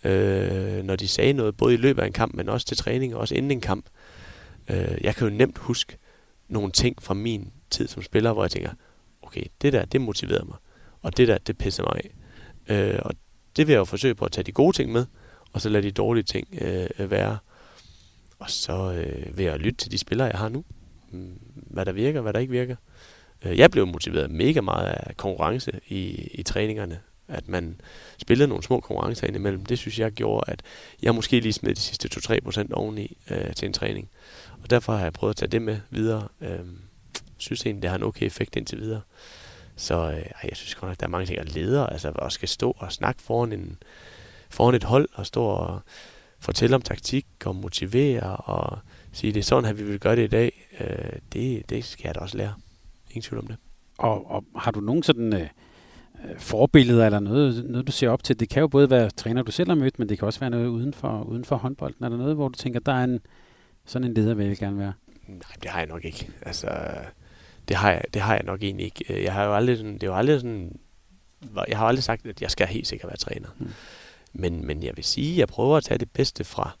øh, 0.04 0.84
når 0.84 0.96
de 0.96 1.08
sagde 1.08 1.32
noget, 1.32 1.56
både 1.56 1.74
i 1.74 1.76
løbet 1.76 2.02
af 2.02 2.06
en 2.06 2.12
kamp, 2.12 2.34
men 2.34 2.48
også 2.48 2.66
til 2.66 2.76
træning, 2.76 3.14
og 3.14 3.20
også 3.20 3.34
inden 3.34 3.50
en 3.50 3.60
kamp. 3.60 3.86
Øh, 4.70 4.98
jeg 5.00 5.16
kan 5.16 5.28
jo 5.28 5.34
nemt 5.34 5.58
huske 5.58 5.96
nogle 6.48 6.72
ting 6.72 7.02
fra 7.02 7.14
min 7.14 7.52
tid 7.70 7.88
som 7.88 8.02
spiller, 8.02 8.32
hvor 8.32 8.44
jeg 8.44 8.50
tænker, 8.50 8.70
okay, 9.22 9.42
det 9.62 9.72
der, 9.72 9.84
det 9.84 10.00
motiverede 10.00 10.44
mig, 10.44 10.56
og 11.02 11.16
det 11.16 11.28
der, 11.28 11.38
det 11.38 11.58
pisser 11.58 11.82
mig 11.82 12.00
af. 12.04 12.14
Øh, 12.74 13.00
og 13.02 13.14
det 13.56 13.66
vil 13.66 13.72
jeg 13.72 13.78
jo 13.78 13.84
forsøge 13.84 14.14
på 14.14 14.24
at 14.24 14.32
tage 14.32 14.44
de 14.44 14.52
gode 14.52 14.76
ting 14.76 14.92
med, 14.92 15.06
og 15.52 15.60
så 15.60 15.68
lade 15.68 15.82
de 15.82 15.90
dårlige 15.90 16.24
ting 16.24 16.48
øh, 16.60 17.10
være. 17.10 17.38
Og 18.40 18.50
så 18.50 18.92
øh, 18.92 19.38
vil 19.38 19.44
jeg 19.44 19.58
lytte 19.58 19.78
til 19.78 19.92
de 19.92 19.98
spillere, 19.98 20.28
jeg 20.28 20.38
har 20.38 20.48
nu. 20.48 20.64
Mm, 21.10 21.38
hvad 21.54 21.84
der 21.84 21.92
virker, 21.92 22.20
hvad 22.20 22.32
der 22.32 22.38
ikke 22.38 22.50
virker. 22.50 22.76
Øh, 23.42 23.58
jeg 23.58 23.70
blev 23.70 23.86
motiveret 23.86 24.30
mega 24.30 24.60
meget 24.60 24.86
af 24.86 25.16
konkurrence 25.16 25.72
i, 25.88 26.28
i 26.34 26.42
træningerne. 26.42 27.00
At 27.28 27.48
man 27.48 27.80
spillede 28.18 28.48
nogle 28.48 28.64
små 28.64 28.80
konkurrencer 28.80 29.26
indimellem. 29.26 29.66
Det 29.66 29.78
synes 29.78 29.98
jeg 29.98 30.12
gjorde, 30.12 30.50
at 30.52 30.62
jeg 31.02 31.14
måske 31.14 31.40
lige 31.40 31.52
smed 31.52 31.74
de 31.74 31.80
sidste 31.80 32.08
2-3% 32.62 32.72
oveni 32.72 33.16
øh, 33.30 33.54
til 33.54 33.66
en 33.66 33.72
træning. 33.72 34.08
Og 34.62 34.70
derfor 34.70 34.92
har 34.92 35.02
jeg 35.02 35.12
prøvet 35.12 35.32
at 35.32 35.36
tage 35.36 35.50
det 35.50 35.62
med 35.62 35.78
videre. 35.90 36.28
Øh, 36.40 36.58
synes 37.36 37.66
egentlig, 37.66 37.82
det 37.82 37.90
har 37.90 37.98
en 37.98 38.04
okay 38.04 38.26
effekt 38.26 38.56
indtil 38.56 38.80
videre. 38.80 39.00
Så 39.76 40.10
øh, 40.10 40.26
jeg 40.44 40.56
synes 40.56 40.74
godt 40.74 40.90
nok, 40.90 41.00
der 41.00 41.06
er 41.06 41.10
mange 41.10 41.26
ting, 41.26 41.38
at 41.38 41.54
leder, 41.54 41.86
altså 41.86 42.08
at 42.08 42.32
skal 42.32 42.48
stå 42.48 42.76
og 42.78 42.92
snakke 42.92 43.22
foran, 43.22 43.52
en, 43.52 43.78
foran 44.50 44.74
et 44.74 44.84
hold, 44.84 45.08
og 45.12 45.26
stå 45.26 45.44
og 45.44 45.80
fortælle 46.40 46.76
om 46.76 46.82
taktik 46.82 47.26
og 47.44 47.56
motivere 47.56 48.36
og 48.36 48.78
sige, 49.12 49.32
det 49.32 49.40
er 49.40 49.44
sådan, 49.44 49.70
at 49.70 49.78
vi 49.78 49.84
vil 49.84 50.00
gøre 50.00 50.16
det 50.16 50.24
i 50.24 50.26
dag. 50.26 50.68
Øh, 50.80 51.12
det, 51.32 51.70
det 51.70 51.84
skal 51.84 52.08
jeg 52.08 52.14
da 52.14 52.20
også 52.20 52.36
lære. 52.36 52.54
Ingen 53.10 53.22
tvivl 53.22 53.38
om 53.38 53.46
det. 53.46 53.56
Og, 53.98 54.30
og 54.30 54.44
har 54.56 54.70
du 54.70 54.80
nogen 54.80 55.02
sådan 55.02 55.32
øh, 55.32 55.48
forbilleder 56.38 57.06
eller 57.06 57.20
noget, 57.20 57.64
noget, 57.64 57.86
du 57.86 57.92
ser 57.92 58.08
op 58.08 58.24
til? 58.24 58.40
Det 58.40 58.48
kan 58.48 58.60
jo 58.60 58.68
både 58.68 58.90
være 58.90 59.10
træner, 59.10 59.42
du 59.42 59.52
selv 59.52 59.70
har 59.70 59.74
mødt, 59.74 59.98
men 59.98 60.08
det 60.08 60.18
kan 60.18 60.26
også 60.26 60.40
være 60.40 60.50
noget 60.50 60.66
uden 60.66 60.94
for, 60.94 61.22
uden 61.22 61.44
for 61.44 61.56
håndbolden. 61.56 62.04
Er 62.04 62.08
der 62.08 62.16
noget, 62.16 62.34
hvor 62.34 62.48
du 62.48 62.58
tænker, 62.58 62.80
der 62.80 62.92
er 62.92 63.04
en, 63.04 63.20
sådan 63.84 64.08
en 64.08 64.14
leder, 64.14 64.34
vil 64.34 64.46
jeg 64.46 64.56
gerne 64.56 64.78
være? 64.78 64.92
Nej, 65.28 65.56
det 65.62 65.70
har 65.70 65.78
jeg 65.78 65.88
nok 65.88 66.04
ikke. 66.04 66.30
Altså, 66.42 66.68
det 67.68 67.76
har 67.76 67.90
jeg, 67.90 68.04
det 68.14 68.22
har 68.22 68.34
jeg 68.34 68.42
nok 68.44 68.62
egentlig 68.62 68.84
ikke. 68.84 69.14
Øh, 69.14 69.22
jeg 69.22 69.32
har 69.32 69.44
jo 69.44 69.54
aldrig 69.54 69.76
sådan, 69.76 69.94
det 69.94 70.02
er 70.02 70.06
jo 70.06 70.16
aldrig 70.16 70.40
sådan, 70.40 70.78
jeg 71.68 71.78
har 71.78 71.86
aldrig 71.86 72.04
sagt, 72.04 72.26
at 72.26 72.42
jeg 72.42 72.50
skal 72.50 72.66
helt 72.66 72.86
sikkert 72.86 73.08
være 73.08 73.16
træner. 73.16 73.48
Mm. 73.58 73.70
Men, 74.32 74.66
men 74.66 74.82
jeg 74.82 74.96
vil 74.96 75.04
sige, 75.04 75.32
at 75.32 75.38
jeg 75.38 75.48
prøver 75.48 75.76
at 75.76 75.84
tage 75.84 75.98
det 75.98 76.10
bedste 76.10 76.44
fra 76.44 76.76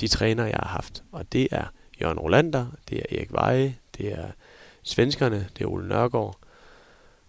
de 0.00 0.08
træner, 0.08 0.44
jeg 0.44 0.58
har 0.62 0.68
haft. 0.68 1.04
Og 1.12 1.32
det 1.32 1.48
er 1.50 1.64
Jørgen 2.00 2.18
Rolander, 2.18 2.66
det 2.88 2.98
er 2.98 3.16
Erik 3.16 3.32
Veje, 3.32 3.76
det 3.98 4.12
er 4.12 4.30
svenskerne, 4.82 5.48
det 5.58 5.64
er 5.64 5.68
Ole 5.68 5.88
Nørgaard, 5.88 6.38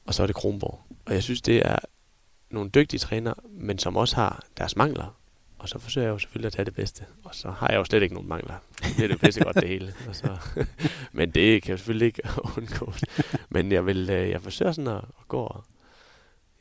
og 0.05 0.13
så 0.13 0.23
er 0.23 0.27
det 0.27 0.35
Kronborg. 0.35 0.81
Og 1.05 1.13
jeg 1.13 1.23
synes, 1.23 1.41
det 1.41 1.65
er 1.65 1.77
nogle 2.49 2.69
dygtige 2.69 2.99
træner, 2.99 3.33
men 3.49 3.79
som 3.79 3.97
også 3.97 4.15
har 4.15 4.43
deres 4.57 4.75
mangler. 4.75 5.17
Og 5.59 5.69
så 5.69 5.79
forsøger 5.79 6.07
jeg 6.07 6.13
jo 6.13 6.17
selvfølgelig 6.17 6.47
at 6.47 6.53
tage 6.53 6.65
det 6.65 6.75
bedste. 6.75 7.05
Og 7.23 7.35
så 7.35 7.51
har 7.51 7.67
jeg 7.67 7.77
jo 7.77 7.83
slet 7.83 8.03
ikke 8.03 8.15
nogen 8.15 8.29
mangler. 8.29 8.55
Det 8.97 9.03
er 9.03 9.07
det 9.07 9.19
bedste 9.19 9.43
godt 9.43 9.55
det 9.55 9.67
hele. 9.67 9.93
Og 10.07 10.15
så, 10.15 10.37
men 11.11 11.31
det 11.31 11.63
kan 11.63 11.69
jeg 11.69 11.79
selvfølgelig 11.79 12.05
ikke 12.05 12.21
undgå. 12.57 12.93
Men 13.49 13.71
jeg, 13.71 13.85
vil, 13.85 14.09
øh, 14.09 14.29
jeg 14.29 14.41
forsøger 14.41 14.71
sådan 14.71 14.91
at, 14.91 14.97
at 14.97 15.27
gå 15.27 15.39
og, 15.39 15.63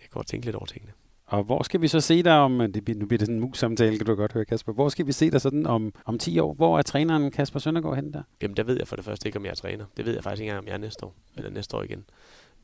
jeg 0.00 0.08
går 0.10 0.20
og 0.20 0.26
tænke 0.26 0.46
lidt 0.46 0.56
over 0.56 0.66
tingene. 0.66 0.92
Og 1.26 1.42
hvor 1.42 1.62
skal 1.62 1.80
vi 1.80 1.88
så 1.88 2.00
se 2.00 2.22
dig 2.22 2.38
om, 2.38 2.72
det, 2.72 2.96
nu 2.96 3.06
bliver 3.06 3.18
det 3.18 3.26
sådan 3.26 3.34
en 3.34 3.40
mus-samtale, 3.40 3.96
kan 3.96 4.06
du 4.06 4.14
godt 4.14 4.32
høre, 4.32 4.44
Kasper. 4.44 4.72
Hvor 4.72 4.88
skal 4.88 5.06
vi 5.06 5.12
se 5.12 5.30
dig 5.30 5.40
sådan 5.40 5.66
om, 5.66 5.94
om 6.04 6.18
10 6.18 6.38
år? 6.38 6.54
Hvor 6.54 6.78
er 6.78 6.82
træneren 6.82 7.30
Kasper 7.30 7.58
Søndergaard 7.58 7.96
hen 7.96 8.12
der? 8.12 8.22
Jamen, 8.42 8.56
der 8.56 8.62
ved 8.62 8.76
jeg 8.76 8.88
for 8.88 8.96
det 8.96 9.04
første 9.04 9.28
ikke, 9.28 9.38
om 9.38 9.44
jeg 9.44 9.50
er 9.50 9.54
træner. 9.54 9.84
Det 9.96 10.04
ved 10.04 10.14
jeg 10.14 10.22
faktisk 10.22 10.40
ikke 10.40 10.50
engang, 10.50 10.64
om 10.64 10.66
jeg 10.66 10.74
er 10.74 10.78
næste 10.78 11.04
år. 11.06 11.14
Eller 11.36 11.50
næste 11.50 11.76
år 11.76 11.82
igen. 11.82 12.04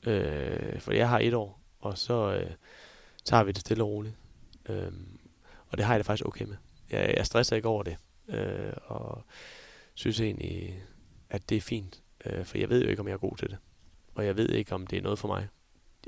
Øh, 0.06 0.80
for 0.80 0.92
jeg 0.92 1.08
har 1.08 1.18
et 1.18 1.34
år, 1.34 1.60
og 1.80 1.98
så 1.98 2.34
øh, 2.34 2.50
tager 3.24 3.44
vi 3.44 3.52
det 3.52 3.60
stille 3.60 3.84
og 3.84 3.88
roligt. 3.88 4.14
Øh, 4.68 4.92
og 5.68 5.78
det 5.78 5.84
har 5.86 5.94
jeg 5.94 5.98
det 5.98 6.06
faktisk 6.06 6.26
okay 6.26 6.44
med. 6.44 6.56
Jeg, 6.90 7.14
jeg 7.16 7.26
stresser 7.26 7.56
ikke 7.56 7.68
over 7.68 7.82
det. 7.82 7.96
Øh, 8.28 8.72
og 8.86 9.24
synes 9.94 10.20
egentlig, 10.20 10.82
at 11.30 11.48
det 11.48 11.56
er 11.56 11.60
fint. 11.60 12.02
Øh, 12.26 12.44
for 12.44 12.58
jeg 12.58 12.70
ved 12.70 12.82
jo 12.82 12.88
ikke, 12.88 13.00
om 13.00 13.08
jeg 13.08 13.14
er 13.14 13.18
god 13.18 13.36
til 13.36 13.48
det. 13.48 13.58
Og 14.14 14.26
jeg 14.26 14.36
ved 14.36 14.48
ikke, 14.48 14.74
om 14.74 14.86
det 14.86 14.98
er 14.98 15.02
noget 15.02 15.18
for 15.18 15.28
mig. 15.28 15.48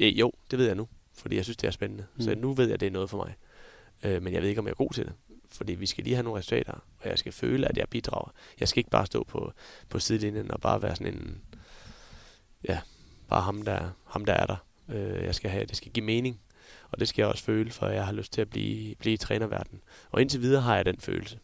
Øh, 0.01 0.21
jo, 0.21 0.33
det 0.51 0.59
ved 0.59 0.67
jeg 0.67 0.75
nu 0.75 0.89
fordi 1.15 1.37
jeg 1.37 1.45
synes, 1.45 1.57
det 1.57 1.67
er 1.67 1.71
spændende. 1.71 2.07
Mm. 2.15 2.23
Så 2.23 2.35
nu 2.35 2.53
ved 2.53 2.65
jeg, 2.65 2.75
at 2.75 2.81
det 2.81 2.87
er 2.87 2.91
noget 2.91 3.11
for 3.11 3.17
mig. 3.17 3.35
Øh, 4.05 4.23
men 4.23 4.33
jeg 4.33 4.43
ved 4.43 4.49
ikke, 4.49 4.59
om 4.59 4.67
jeg 4.67 4.71
er 4.71 4.77
god 4.77 4.91
til 4.91 5.05
det. 5.05 5.13
Fordi 5.53 5.75
vi 5.75 5.87
skal 5.87 6.05
lige 6.05 6.15
have 6.15 6.25
nogle 6.25 6.39
resultater, 6.39 6.73
og 6.73 7.09
jeg 7.09 7.19
skal 7.19 7.33
føle, 7.33 7.69
at 7.69 7.79
jeg 7.79 7.89
bidrager. 7.89 8.33
Jeg 8.61 8.69
skal 8.69 8.81
ikke 8.81 8.91
bare 8.91 9.07
stå 9.07 9.25
på, 9.25 9.53
på 9.89 9.99
sidelinjen 9.99 10.51
og 10.51 10.61
bare 10.61 10.83
være 10.83 10.97
sådan 10.97 11.15
en... 11.15 11.43
Ja, 12.69 12.81
bare 13.29 13.43
ham, 13.43 13.63
der, 13.63 13.91
ham, 14.05 14.25
der 14.25 14.33
er 14.33 14.47
der. 14.47 14.57
Øh, 14.89 15.25
jeg 15.25 15.35
skal 15.35 15.51
have, 15.51 15.67
det 15.67 15.77
skal 15.77 15.93
give 15.93 16.07
mening. 16.07 16.41
Og 16.91 17.01
det 17.01 17.09
skal 17.09 17.23
jeg 17.23 17.29
også 17.29 17.45
føle, 17.45 17.71
for 17.71 17.89
jeg 17.89 18.07
har 18.07 18.13
lyst 18.13 18.33
til 18.33 18.41
at 18.41 18.51
blive, 18.51 18.95
blive 18.95 19.15
i 19.15 19.17
trænerverdenen. 19.17 19.83
Og 20.11 20.21
indtil 20.21 20.41
videre 20.41 20.63
har 20.63 20.77
jeg 20.77 20.85
den 20.85 21.01
følelse. 21.01 21.39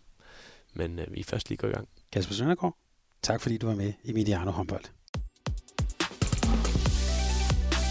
Men 0.73 0.99
øh, 0.99 1.13
vi 1.13 1.21
er 1.21 1.25
først 1.25 1.49
lige 1.49 1.57
går 1.59 1.69
i 1.69 1.73
gang. 1.73 1.89
Kasper 2.13 2.35
Søndergaard, 2.35 2.77
tak 3.23 3.41
fordi 3.41 3.59
du 3.59 3.67
var 3.67 3.75
med 3.75 3.93
i 4.05 4.13
Mediano 4.13 4.51
håndbold. 4.51 4.85